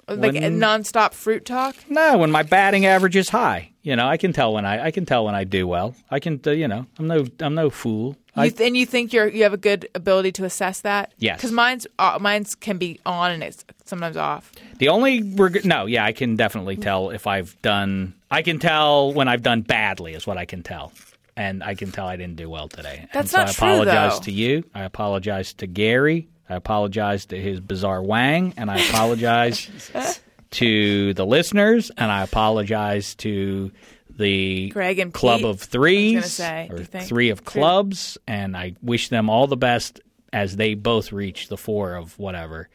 Like 0.09 0.35
When- 0.35 0.61
nonstop 0.61 1.13
fruit 1.13 1.45
talk? 1.45 1.75
No, 1.91 2.19
when 2.19 2.31
my 2.31 2.43
batting 2.43 2.87
average 2.87 3.17
is 3.17 3.29
high, 3.29 3.73
you 3.83 3.97
know, 3.97 4.07
I 4.07 4.17
can 4.17 4.33
tell 4.33 4.53
when 4.55 4.65
I 4.65 4.87
I 4.87 4.91
can 4.93 5.05
tell 5.05 5.25
when 5.25 5.35
I 5.35 5.45
do 5.45 5.67
well. 5.67 5.95
I 6.11 6.21
can, 6.21 6.41
uh, 6.47 6.53
you 6.53 6.69
know, 6.69 6.87
I'm 6.99 7.07
no 7.09 7.27
I'm 7.41 7.55
no 7.55 7.71
fool. 7.71 8.17
I, 8.37 8.45
You 8.47 8.51
th- 8.51 8.67
and 8.69 8.77
you 8.77 8.87
think 8.87 9.13
you're 9.13 9.27
you 9.29 9.43
have 9.45 9.53
a 9.55 9.57
good 9.59 9.89
ability 9.95 10.33
to 10.33 10.45
assess 10.45 10.81
that? 10.83 11.13
Yes. 11.19 11.39
Because 11.39 11.53
mine's 11.53 11.87
uh, 11.99 12.19
mine's 12.21 12.55
can 12.55 12.79
be 12.79 13.01
on 13.07 13.31
and 13.33 13.43
it's 13.43 13.65
sometimes 13.85 14.17
off. 14.17 14.53
The 14.79 14.89
only 14.89 15.23
reg- 15.23 15.65
no, 15.65 15.87
yeah, 15.87 16.05
I 16.05 16.13
can 16.13 16.37
definitely 16.37 16.77
tell 16.77 17.11
if 17.11 17.27
I've 17.27 17.61
done. 17.63 18.15
I 18.31 18.43
can 18.43 18.59
tell 18.59 19.13
when 19.13 19.29
I've 19.29 19.43
done 19.43 19.63
badly 19.63 20.15
is 20.15 20.27
what 20.27 20.37
I 20.37 20.45
can 20.45 20.63
tell, 20.63 20.93
and 21.37 21.63
I 21.65 21.75
can 21.75 21.93
tell 21.93 22.07
I 22.07 22.17
didn't 22.17 22.37
do 22.37 22.51
well 22.51 22.69
today. 22.69 23.09
That's 23.15 23.33
and 23.33 23.47
not 23.47 23.51
so 23.55 23.59
true, 23.61 23.69
I 23.69 23.71
apologize 23.73 24.19
though. 24.19 24.25
to 24.25 24.33
you. 24.33 24.65
I 24.75 24.83
apologize 24.83 25.53
to 25.55 25.67
Gary. 25.67 26.29
I 26.49 26.55
apologize 26.57 27.27
to 27.27 27.41
his 27.41 27.59
bizarre 27.61 28.03
Wang, 28.03 28.55
and 28.57 28.71
I 28.71 28.79
apologize 28.79 29.69
to 30.53 31.15
the 31.15 31.27
listeners, 31.27 31.91
and 31.97 32.11
I 32.11 32.23
apologize 32.23 33.15
to 33.17 33.73
the 34.17 34.69
Greg 34.71 34.99
and 34.99 35.13
club 35.13 35.41
Pete, 35.41 35.47
of 35.47 35.61
threes 35.61 36.17
I 36.41 36.69
say, 36.69 36.69
or 36.71 36.79
three 36.85 37.31
of 37.31 37.45
True. 37.45 37.61
clubs, 37.61 38.19
and 38.27 38.57
I 38.57 38.75
wish 38.83 39.09
them 39.09 39.29
all 39.31 39.47
the 39.47 39.57
best 39.57 40.01
as 40.33 40.57
they 40.57 40.75
both 40.75 41.13
reach 41.13 41.49
the 41.49 41.57
four 41.57 41.95
of 41.95 42.19
whatever. 42.19 42.69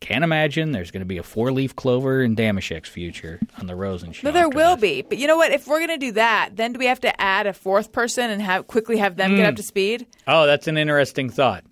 Can't 0.00 0.24
imagine 0.24 0.72
there's 0.72 0.90
going 0.90 1.02
to 1.02 1.06
be 1.06 1.18
a 1.18 1.22
four-leaf 1.22 1.76
clover 1.76 2.22
in 2.22 2.34
Dameshek's 2.34 2.88
future 2.88 3.38
on 3.58 3.66
the 3.66 3.74
Rosen 3.76 4.12
show. 4.12 4.28
No, 4.28 4.32
there 4.32 4.48
will 4.48 4.76
this. 4.76 4.80
be. 4.80 5.02
But 5.02 5.18
you 5.18 5.26
know 5.26 5.36
what? 5.36 5.52
If 5.52 5.66
we're 5.66 5.80
gonna 5.80 5.98
do 5.98 6.12
that, 6.12 6.50
then 6.56 6.72
do 6.72 6.78
we 6.78 6.86
have 6.86 7.00
to 7.00 7.20
add 7.20 7.46
a 7.46 7.52
fourth 7.52 7.92
person 7.92 8.30
and 8.30 8.40
have 8.40 8.66
quickly 8.66 8.96
have 8.96 9.16
them 9.16 9.32
Hmm. 9.32 9.36
get 9.36 9.46
up 9.46 9.56
to 9.56 9.62
speed? 9.62 10.06
Oh, 10.26 10.46
that's 10.46 10.68
an 10.68 10.78
interesting 10.78 11.28
thought. 11.28 11.64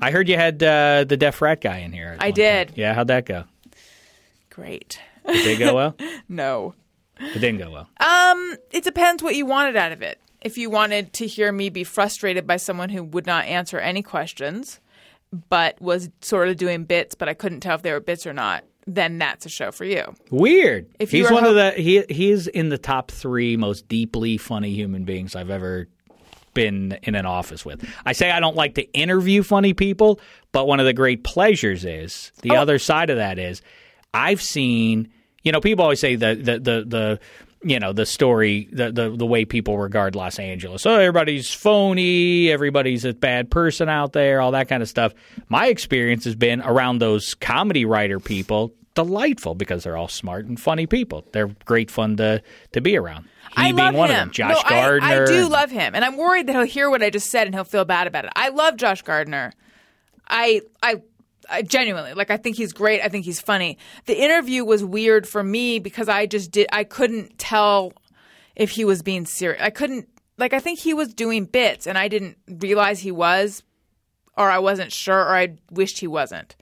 I 0.00 0.10
heard 0.10 0.28
you 0.28 0.34
had 0.36 0.60
uh, 0.62 1.04
the 1.04 1.16
deaf 1.16 1.40
rat 1.40 1.60
guy 1.60 1.78
in 1.78 1.92
here. 1.92 2.16
I 2.18 2.32
did. 2.32 2.72
Yeah, 2.74 2.92
how'd 2.92 3.06
that 3.06 3.24
go? 3.24 3.44
Great. 4.50 5.00
Did 5.26 5.46
it 5.46 5.58
go 5.58 5.74
well? 5.74 5.96
No. 6.28 6.74
It 7.18 7.38
didn't 7.40 7.58
go 7.58 7.70
well. 7.70 7.88
Um, 8.00 8.56
it 8.70 8.84
depends 8.84 9.22
what 9.22 9.34
you 9.36 9.46
wanted 9.46 9.76
out 9.76 9.92
of 9.92 10.02
it. 10.02 10.20
If 10.42 10.58
you 10.58 10.70
wanted 10.70 11.12
to 11.14 11.26
hear 11.26 11.50
me 11.50 11.70
be 11.70 11.82
frustrated 11.84 12.46
by 12.46 12.56
someone 12.58 12.88
who 12.90 13.02
would 13.02 13.26
not 13.26 13.46
answer 13.46 13.78
any 13.78 14.02
questions, 14.02 14.80
but 15.48 15.80
was 15.80 16.08
sort 16.20 16.48
of 16.48 16.56
doing 16.56 16.84
bits, 16.84 17.14
but 17.14 17.28
I 17.28 17.34
couldn't 17.34 17.60
tell 17.60 17.74
if 17.74 17.82
they 17.82 17.92
were 17.92 18.00
bits 18.00 18.26
or 18.26 18.32
not, 18.32 18.64
then 18.86 19.18
that's 19.18 19.44
a 19.46 19.48
show 19.48 19.72
for 19.72 19.84
you. 19.84 20.04
Weird. 20.30 20.86
If 21.00 21.12
you 21.12 21.22
he's 21.24 21.32
one 21.32 21.42
ho- 21.42 21.50
of 21.50 21.56
the 21.56 21.70
he 21.72 22.04
he's 22.08 22.46
in 22.46 22.68
the 22.68 22.78
top 22.78 23.10
three 23.10 23.56
most 23.56 23.88
deeply 23.88 24.36
funny 24.36 24.70
human 24.72 25.04
beings 25.04 25.34
I've 25.34 25.50
ever 25.50 25.88
been 26.54 26.96
in 27.02 27.14
an 27.16 27.26
office 27.26 27.64
with. 27.64 27.84
I 28.06 28.12
say 28.12 28.30
I 28.30 28.38
don't 28.40 28.54
like 28.56 28.76
to 28.76 28.82
interview 28.92 29.42
funny 29.42 29.74
people, 29.74 30.20
but 30.52 30.66
one 30.68 30.78
of 30.80 30.86
the 30.86 30.92
great 30.92 31.24
pleasures 31.24 31.84
is 31.84 32.30
the 32.42 32.52
Oh. 32.52 32.56
other 32.60 32.78
side 32.78 33.10
of 33.10 33.16
that 33.16 33.38
is 33.38 33.60
I've 34.14 34.40
seen 34.40 35.08
you 35.46 35.52
know 35.52 35.60
people 35.60 35.84
always 35.84 36.00
say 36.00 36.16
the 36.16 36.34
the 36.34 36.58
the, 36.58 36.84
the 36.84 37.20
you 37.62 37.78
know 37.78 37.92
the 37.92 38.04
story 38.04 38.68
the, 38.72 38.90
the 38.90 39.10
the 39.16 39.24
way 39.24 39.44
people 39.44 39.78
regard 39.78 40.16
Los 40.16 40.40
Angeles. 40.40 40.84
Oh, 40.84 40.96
everybody's 40.96 41.52
phony, 41.52 42.50
everybody's 42.50 43.04
a 43.04 43.14
bad 43.14 43.48
person 43.50 43.88
out 43.88 44.12
there, 44.12 44.40
all 44.40 44.50
that 44.50 44.68
kind 44.68 44.82
of 44.82 44.88
stuff. 44.88 45.14
My 45.48 45.68
experience 45.68 46.24
has 46.24 46.34
been 46.34 46.60
around 46.62 46.98
those 46.98 47.34
comedy 47.34 47.84
writer 47.84 48.18
people 48.18 48.74
delightful 48.94 49.54
because 49.54 49.84
they're 49.84 49.96
all 49.96 50.08
smart 50.08 50.46
and 50.46 50.58
funny 50.58 50.86
people. 50.86 51.24
They're 51.30 51.48
great 51.64 51.92
fun 51.92 52.16
to 52.16 52.42
to 52.72 52.80
be 52.80 52.96
around. 52.96 53.26
He 53.56 53.62
I 53.62 53.64
being 53.66 53.76
love 53.76 53.94
one 53.94 54.10
him. 54.10 54.16
of 54.16 54.20
them, 54.22 54.30
Josh 54.32 54.54
no, 54.54 54.62
I- 54.64 54.68
Gardner. 54.68 55.22
I, 55.22 55.26
do 55.26 55.48
love 55.48 55.70
him, 55.70 55.94
and 55.94 56.04
I'm 56.04 56.16
worried 56.16 56.48
that 56.48 56.56
he'll 56.56 56.64
hear 56.64 56.90
what 56.90 57.04
I 57.04 57.10
just 57.10 57.30
said 57.30 57.46
and 57.46 57.54
he'll 57.54 57.62
feel 57.62 57.84
bad 57.84 58.08
about 58.08 58.24
it. 58.24 58.32
I 58.34 58.48
love 58.48 58.76
Josh 58.76 59.02
Gardner. 59.02 59.52
I, 60.28 60.62
I, 60.82 61.02
I 61.48 61.62
genuinely 61.62 62.14
like. 62.14 62.30
I 62.30 62.36
think 62.36 62.56
he's 62.56 62.72
great. 62.72 63.00
I 63.02 63.08
think 63.08 63.24
he's 63.24 63.40
funny. 63.40 63.78
The 64.06 64.22
interview 64.22 64.64
was 64.64 64.84
weird 64.84 65.28
for 65.28 65.42
me 65.42 65.78
because 65.78 66.08
I 66.08 66.26
just 66.26 66.50
did. 66.50 66.68
I 66.72 66.84
couldn't 66.84 67.38
tell 67.38 67.92
if 68.54 68.70
he 68.70 68.84
was 68.84 69.02
being 69.02 69.26
serious. 69.26 69.62
I 69.62 69.70
couldn't. 69.70 70.08
Like, 70.38 70.52
I 70.52 70.58
think 70.60 70.78
he 70.78 70.92
was 70.92 71.14
doing 71.14 71.46
bits, 71.46 71.86
and 71.86 71.96
I 71.96 72.08
didn't 72.08 72.36
realize 72.46 73.00
he 73.00 73.10
was, 73.10 73.62
or 74.36 74.50
I 74.50 74.58
wasn't 74.58 74.92
sure, 74.92 75.18
or 75.18 75.34
I 75.34 75.56
wished 75.70 75.98
he 75.98 76.06
wasn't. 76.06 76.56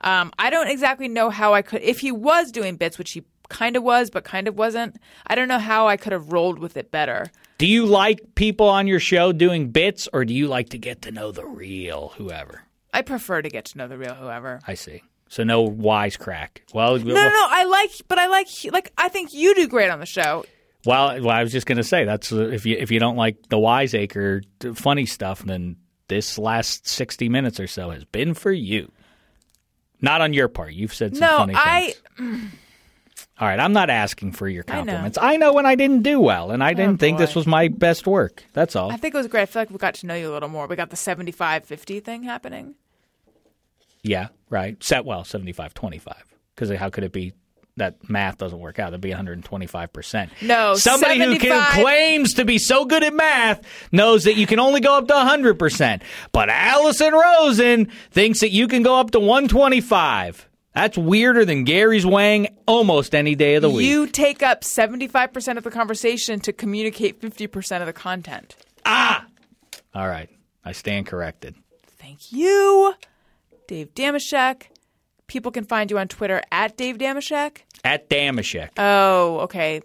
Um, 0.00 0.32
I 0.38 0.50
don't 0.50 0.68
exactly 0.68 1.08
know 1.08 1.30
how 1.30 1.52
I 1.54 1.62
could, 1.62 1.82
if 1.82 2.00
he 2.00 2.10
was 2.10 2.50
doing 2.52 2.76
bits, 2.76 2.96
which 2.98 3.12
he 3.12 3.24
kind 3.48 3.76
of 3.76 3.82
was, 3.82 4.10
but 4.10 4.24
kind 4.24 4.48
of 4.48 4.56
wasn't. 4.56 4.96
I 5.26 5.34
don't 5.34 5.48
know 5.48 5.58
how 5.58 5.88
I 5.88 5.96
could 5.96 6.12
have 6.12 6.32
rolled 6.32 6.58
with 6.58 6.76
it 6.76 6.90
better. 6.90 7.30
Do 7.58 7.66
you 7.66 7.86
like 7.86 8.34
people 8.34 8.68
on 8.68 8.86
your 8.86 9.00
show 9.00 9.32
doing 9.32 9.70
bits, 9.70 10.08
or 10.12 10.24
do 10.24 10.34
you 10.34 10.48
like 10.48 10.70
to 10.70 10.78
get 10.78 11.02
to 11.02 11.10
know 11.10 11.32
the 11.32 11.44
real 11.44 12.12
whoever? 12.16 12.62
I 12.96 13.02
prefer 13.02 13.42
to 13.42 13.48
get 13.48 13.66
to 13.66 13.78
know 13.78 13.88
the 13.88 13.98
real 13.98 14.14
whoever. 14.14 14.60
I 14.66 14.74
see. 14.74 15.02
So 15.28 15.42
no 15.42 15.66
wisecrack. 15.66 16.58
Well, 16.72 16.98
No, 16.98 17.04
no, 17.14 17.28
no. 17.28 17.46
I 17.50 17.64
like, 17.64 17.90
but 18.08 18.18
I 18.18 18.26
like, 18.28 18.46
like, 18.72 18.92
I 18.96 19.08
think 19.08 19.34
you 19.34 19.54
do 19.54 19.66
great 19.66 19.90
on 19.90 19.98
the 20.00 20.06
show. 20.06 20.44
Well, 20.84 21.20
well, 21.20 21.30
I 21.30 21.42
was 21.42 21.50
just 21.50 21.66
going 21.66 21.78
to 21.78 21.84
say 21.84 22.04
that's 22.04 22.32
uh, 22.32 22.48
if 22.48 22.64
you 22.64 22.76
if 22.78 22.92
you 22.92 23.00
don't 23.00 23.16
like 23.16 23.48
the 23.48 23.58
wiseacre 23.58 24.42
funny 24.74 25.04
stuff, 25.04 25.42
then 25.42 25.76
this 26.08 26.38
last 26.38 26.86
sixty 26.86 27.28
minutes 27.28 27.58
or 27.58 27.66
so 27.66 27.90
has 27.90 28.04
been 28.04 28.34
for 28.34 28.52
you. 28.52 28.92
Not 30.00 30.20
on 30.20 30.32
your 30.32 30.46
part. 30.48 30.74
You've 30.74 30.94
said 30.94 31.16
some 31.16 31.28
No, 31.28 31.36
funny 31.38 31.54
I- 31.56 31.94
things. 32.16 32.42
All 33.38 33.48
right, 33.48 33.58
I'm 33.60 33.72
not 33.74 33.90
asking 33.90 34.32
for 34.32 34.48
your 34.48 34.64
I 34.68 34.72
know. 34.72 34.78
compliments. 34.78 35.18
I 35.20 35.36
know. 35.36 35.52
when 35.52 35.66
I 35.66 35.74
didn't 35.74 36.02
do 36.02 36.20
well, 36.20 36.50
and 36.52 36.62
I 36.64 36.72
didn't 36.72 36.98
think 36.98 37.18
this 37.18 37.34
was 37.34 37.46
my 37.46 37.68
best 37.68 38.06
work. 38.06 38.42
That's 38.54 38.74
all. 38.76 38.90
I 38.90 38.96
think 38.96 39.14
it 39.14 39.18
was 39.18 39.26
great. 39.26 39.42
I 39.42 39.46
feel 39.46 39.60
like 39.62 39.70
we 39.70 39.76
got 39.76 39.94
to 39.96 40.06
know 40.06 40.14
you 40.14 40.30
a 40.30 40.32
little 40.32 40.48
more. 40.48 40.66
We 40.66 40.76
got 40.76 40.88
the 40.88 40.96
75 40.96 41.64
50 41.64 42.00
thing 42.00 42.22
happening. 42.22 42.74
Yeah, 44.06 44.28
right. 44.50 44.82
Set 44.82 45.04
well, 45.04 45.24
75 45.24 45.74
25. 45.74 46.14
Because 46.54 46.70
how 46.78 46.90
could 46.90 47.04
it 47.04 47.12
be 47.12 47.32
that 47.76 48.08
math 48.08 48.38
doesn't 48.38 48.58
work 48.58 48.78
out? 48.78 48.88
It'd 48.88 49.00
be 49.00 49.10
125%. 49.10 50.30
No, 50.42 50.74
Somebody 50.74 51.18
who 51.18 51.32
75 51.32 51.40
can, 51.40 51.82
claims 51.82 52.34
to 52.34 52.44
be 52.44 52.58
so 52.58 52.84
good 52.84 53.02
at 53.02 53.12
math 53.12 53.62
knows 53.92 54.24
that 54.24 54.36
you 54.36 54.46
can 54.46 54.58
only 54.58 54.80
go 54.80 54.96
up 54.96 55.08
to 55.08 55.14
100%. 55.14 56.02
But 56.32 56.48
Alison 56.48 57.12
Rosen 57.12 57.86
thinks 58.10 58.40
that 58.40 58.52
you 58.52 58.68
can 58.68 58.82
go 58.82 58.98
up 58.98 59.10
to 59.10 59.20
125. 59.20 60.48
That's 60.72 60.96
weirder 60.96 61.44
than 61.44 61.64
Gary's 61.64 62.06
Wang 62.06 62.48
almost 62.66 63.14
any 63.14 63.34
day 63.34 63.54
of 63.54 63.62
the 63.62 63.70
week. 63.70 63.86
You 63.86 64.06
take 64.06 64.42
up 64.42 64.60
75% 64.60 65.56
of 65.56 65.64
the 65.64 65.70
conversation 65.70 66.38
to 66.40 66.52
communicate 66.52 67.20
50% 67.20 67.80
of 67.80 67.86
the 67.86 67.92
content. 67.94 68.56
Ah! 68.84 69.26
All 69.94 70.06
right. 70.06 70.28
I 70.64 70.72
stand 70.72 71.06
corrected. 71.06 71.54
Thank 71.98 72.30
you, 72.30 72.94
Dave 73.66 73.94
Dameshek. 73.94 74.62
People 75.26 75.50
can 75.50 75.64
find 75.64 75.90
you 75.90 75.98
on 75.98 76.08
Twitter 76.08 76.40
at 76.52 76.76
Dave 76.76 76.98
Dameshek. 76.98 77.58
At 77.84 78.08
Dameshek. 78.08 78.70
Oh, 78.78 79.40
okay. 79.40 79.80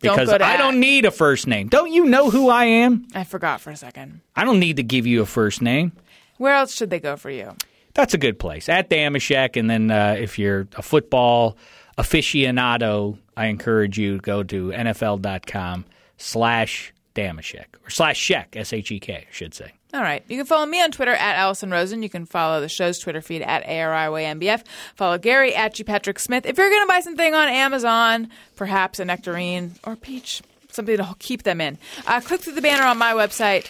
Don't 0.00 0.16
because 0.16 0.30
I 0.30 0.54
at. 0.54 0.56
don't 0.56 0.80
need 0.80 1.04
a 1.04 1.12
first 1.12 1.46
name. 1.46 1.68
Don't 1.68 1.92
you 1.92 2.04
know 2.04 2.30
who 2.30 2.48
I 2.48 2.64
am? 2.64 3.06
I 3.14 3.22
forgot 3.22 3.60
for 3.60 3.70
a 3.70 3.76
second. 3.76 4.20
I 4.34 4.44
don't 4.44 4.58
need 4.58 4.76
to 4.76 4.82
give 4.82 5.06
you 5.06 5.22
a 5.22 5.26
first 5.26 5.62
name. 5.62 5.92
Where 6.38 6.54
else 6.54 6.74
should 6.74 6.90
they 6.90 6.98
go 6.98 7.16
for 7.16 7.30
you? 7.30 7.52
That's 7.94 8.14
a 8.14 8.18
good 8.18 8.38
place 8.38 8.68
at 8.68 8.90
Dameshek. 8.90 9.56
And 9.56 9.70
then 9.70 9.90
uh, 9.92 10.16
if 10.18 10.38
you're 10.38 10.66
a 10.76 10.82
football 10.82 11.56
aficionado, 11.98 13.18
I 13.36 13.46
encourage 13.46 13.98
you 13.98 14.16
to 14.16 14.20
go 14.20 14.42
to 14.42 14.68
NFL.com 14.70 15.84
slash 16.16 16.92
Dameshek 17.14 17.66
or 17.84 17.90
slash 17.90 18.18
Shek, 18.18 18.56
S 18.56 18.72
H 18.72 18.90
E 18.90 18.98
K, 18.98 19.14
I 19.14 19.26
should 19.30 19.54
say. 19.54 19.72
All 19.94 20.00
right. 20.00 20.24
You 20.26 20.38
can 20.38 20.46
follow 20.46 20.64
me 20.64 20.80
on 20.82 20.90
Twitter 20.90 21.12
at 21.12 21.36
Alison 21.36 21.70
Rosen. 21.70 22.02
You 22.02 22.08
can 22.08 22.24
follow 22.24 22.60
the 22.60 22.68
show's 22.68 22.98
Twitter 22.98 23.20
feed 23.20 23.42
at 23.42 23.64
ARIYMBF. 23.66 24.64
Follow 24.94 25.18
Gary 25.18 25.54
at 25.54 25.74
G. 25.74 25.84
Patrick 25.84 26.18
Smith. 26.18 26.46
If 26.46 26.56
you're 26.56 26.70
going 26.70 26.82
to 26.82 26.88
buy 26.88 27.00
something 27.00 27.34
on 27.34 27.48
Amazon, 27.48 28.30
perhaps 28.56 29.00
a 29.00 29.04
nectarine 29.04 29.72
or 29.84 29.96
peach, 29.96 30.42
something 30.70 30.96
to 30.96 31.14
keep 31.18 31.42
them 31.42 31.60
in, 31.60 31.76
uh, 32.06 32.20
click 32.22 32.40
through 32.40 32.54
the 32.54 32.62
banner 32.62 32.84
on 32.84 32.96
my 32.96 33.12
website. 33.12 33.66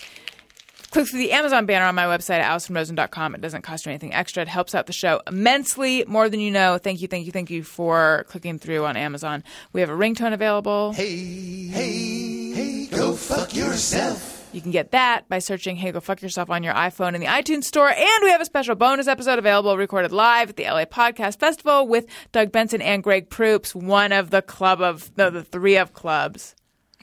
Click 0.93 1.09
through 1.09 1.21
the 1.21 1.33
Amazon 1.33 1.65
banner 1.65 1.87
on 1.87 1.95
my 1.95 2.05
website 2.05 2.41
at 2.41 2.55
AlisonRosen.com. 2.55 3.35
It 3.35 3.41
doesn't 3.41 3.63
cost 3.63 3.87
you 3.87 3.91
anything 3.91 4.13
extra. 4.13 4.43
It 4.43 4.49
helps 4.49 4.75
out 4.75 4.87
the 4.87 4.93
show 4.93 5.23
immensely, 5.27 6.05
more 6.07 6.29
than 6.29 6.39
you 6.39 6.51
know. 6.51 6.77
Thank 6.77 7.01
you, 7.01 7.09
thank 7.09 7.25
you, 7.25 7.33
thank 7.33 7.51
you 7.51 7.63
for 7.65 8.27
clicking 8.29 8.59
through 8.59 8.85
on 8.85 8.99
Amazon. 8.99 9.43
We 9.73 9.81
have 9.81 9.89
a 9.89 9.95
ringtone 9.95 10.35
available. 10.35 10.93
Hey, 10.93 11.69
hey, 11.69 12.53
hey, 12.53 12.87
go 12.87 13.15
fuck 13.15 13.57
yourself. 13.57 14.42
You 14.53 14.61
can 14.61 14.71
get 14.71 14.91
that 14.91 15.29
by 15.29 15.39
searching 15.39 15.77
Hey 15.77 15.93
Go 15.93 16.01
Fuck 16.01 16.21
Yourself 16.21 16.51
on 16.51 16.63
your 16.63 16.75
iPhone 16.75 17.15
in 17.15 17.21
the 17.21 17.27
iTunes 17.27 17.65
Store. 17.65 17.89
And 17.89 18.23
we 18.23 18.31
have 18.31 18.41
a 18.41 18.45
special 18.45 18.75
bonus 18.75 19.07
episode 19.07 19.39
available 19.39 19.77
recorded 19.79 20.13
live 20.13 20.51
at 20.51 20.57
the 20.57 20.65
LA 20.65 20.85
Podcast 20.85 21.39
Festival 21.41 21.87
with 21.89 22.07
Doug 22.33 22.53
Benson 22.53 22.83
and 22.83 23.03
Greg 23.03 23.31
Proops, 23.31 23.75
one 23.75 24.13
of 24.13 24.29
the 24.31 24.43
club 24.43 24.83
of, 24.83 25.11
no, 25.17 25.31
the 25.31 25.43
three 25.43 25.77
of 25.77 25.95
clubs. 25.95 26.55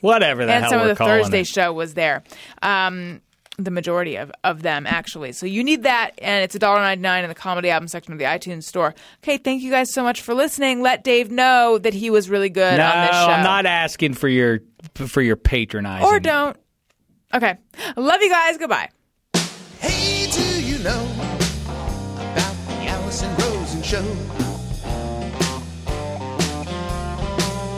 Whatever 0.01 0.45
the 0.45 0.53
and 0.53 0.63
hell 0.63 0.69
some 0.71 0.79
we're 0.81 0.91
of 0.91 0.97
the 0.97 1.03
calling 1.03 1.23
Thursday 1.23 1.41
it. 1.41 1.47
show 1.47 1.73
was 1.73 1.95
there. 1.95 2.23
Um, 2.61 3.21
the 3.57 3.71
majority 3.71 4.15
of, 4.15 4.31
of 4.45 4.61
them 4.61 4.85
actually. 4.87 5.33
So 5.33 5.45
you 5.45 5.63
need 5.63 5.83
that, 5.83 6.11
and 6.21 6.43
it's 6.43 6.55
$1.99 6.55 7.23
in 7.23 7.29
the 7.29 7.35
comedy 7.35 7.69
album 7.69 7.87
section 7.89 8.13
of 8.13 8.19
the 8.19 8.25
iTunes 8.25 8.63
store. 8.63 8.95
Okay, 9.23 9.37
thank 9.37 9.61
you 9.63 9.69
guys 9.71 9.91
so 9.93 10.03
much 10.03 10.21
for 10.21 10.33
listening. 10.33 10.81
Let 10.81 11.03
Dave 11.03 11.29
know 11.31 11.77
that 11.79 11.93
he 11.93 12.09
was 12.09 12.29
really 12.29 12.49
good 12.49 12.77
No, 12.77 12.85
on 12.85 13.07
this 13.07 13.15
show. 13.15 13.25
I'm 13.31 13.43
not 13.43 13.65
asking 13.65 14.13
for 14.13 14.29
your 14.29 14.59
for 14.95 15.21
your 15.21 15.35
patronizing. 15.35 16.05
or 16.07 16.19
don't. 16.21 16.55
Okay. 17.33 17.57
Love 17.95 18.21
you 18.21 18.29
guys. 18.29 18.57
Goodbye. 18.57 18.89
Hey, 19.79 20.29
do 20.31 20.63
you 20.63 20.79
know 20.79 21.05
about 22.15 22.55
the 22.67 22.87
Alison 22.87 23.29
Rosen 23.37 23.83
show? 23.83 24.03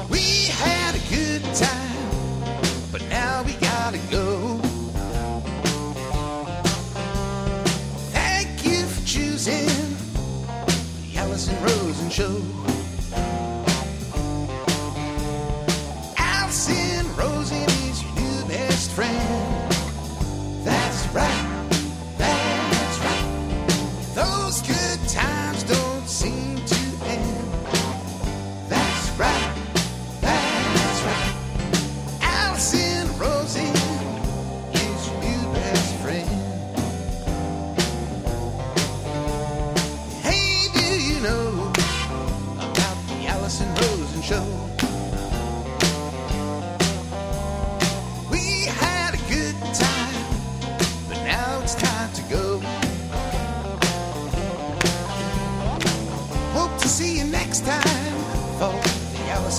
We 0.10 0.48
had 0.48 0.96
a 0.96 1.04
good 1.10 1.44
time, 1.54 2.92
but 2.92 3.04
now 3.10 3.44
we 3.44 3.54
gotta 3.54 4.00
go. 4.10 4.58
Thank 8.14 8.66
you 8.66 8.86
for 8.86 9.06
choosing 9.06 9.68
the 11.02 11.18
Alison 11.18 11.62
Rosen 11.62 12.10
show. 12.10 12.61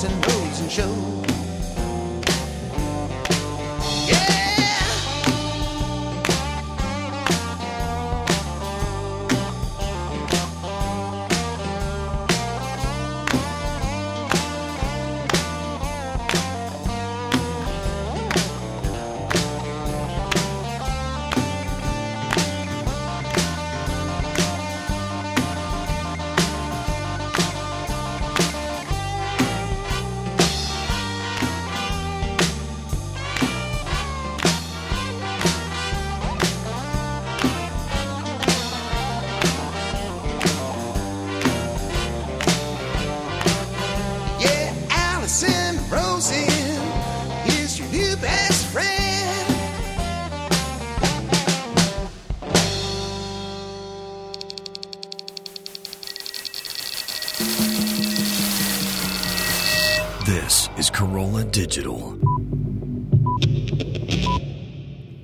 The 0.03 0.09
Alison 0.09 0.65
and 0.65 0.73
Show. 0.73 1.22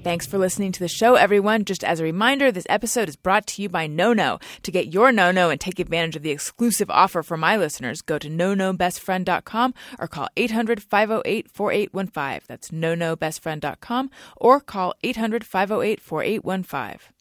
Thanks 0.09 0.25
for 0.25 0.39
listening 0.39 0.73
to 0.73 0.81
the 0.81 0.89
show, 0.89 1.17
everyone. 1.17 1.67
Just 1.67 1.85
as 1.85 2.01
a 2.01 2.03
reminder, 2.03 2.51
this 2.51 2.65
episode 2.71 3.11
is 3.11 3.17
brought 3.17 3.47
to 3.49 3.61
you 3.61 3.69
by 3.69 3.87
NoNo. 3.87 4.41
To 4.63 4.71
get 4.73 4.87
your 4.87 5.11
NoNo 5.11 5.51
and 5.51 5.61
take 5.61 5.79
advantage 5.79 6.17
of 6.17 6.23
the 6.23 6.31
exclusive 6.31 6.89
offer 6.89 7.23
for 7.23 7.37
my 7.37 7.59
listeners, 7.59 8.01
go 8.01 8.17
to 8.17 8.31
nonobestfriend.com 8.31 9.75
or 9.99 10.09
call 10.09 10.31
800 10.35 10.83
508 10.83 11.51
4815. 11.51 12.41
That's 12.49 12.71
nonobestfriend.com 12.71 14.11
or 14.39 14.61
call 14.61 14.95
800 15.03 15.45
508 15.45 16.01
4815. 16.01 17.18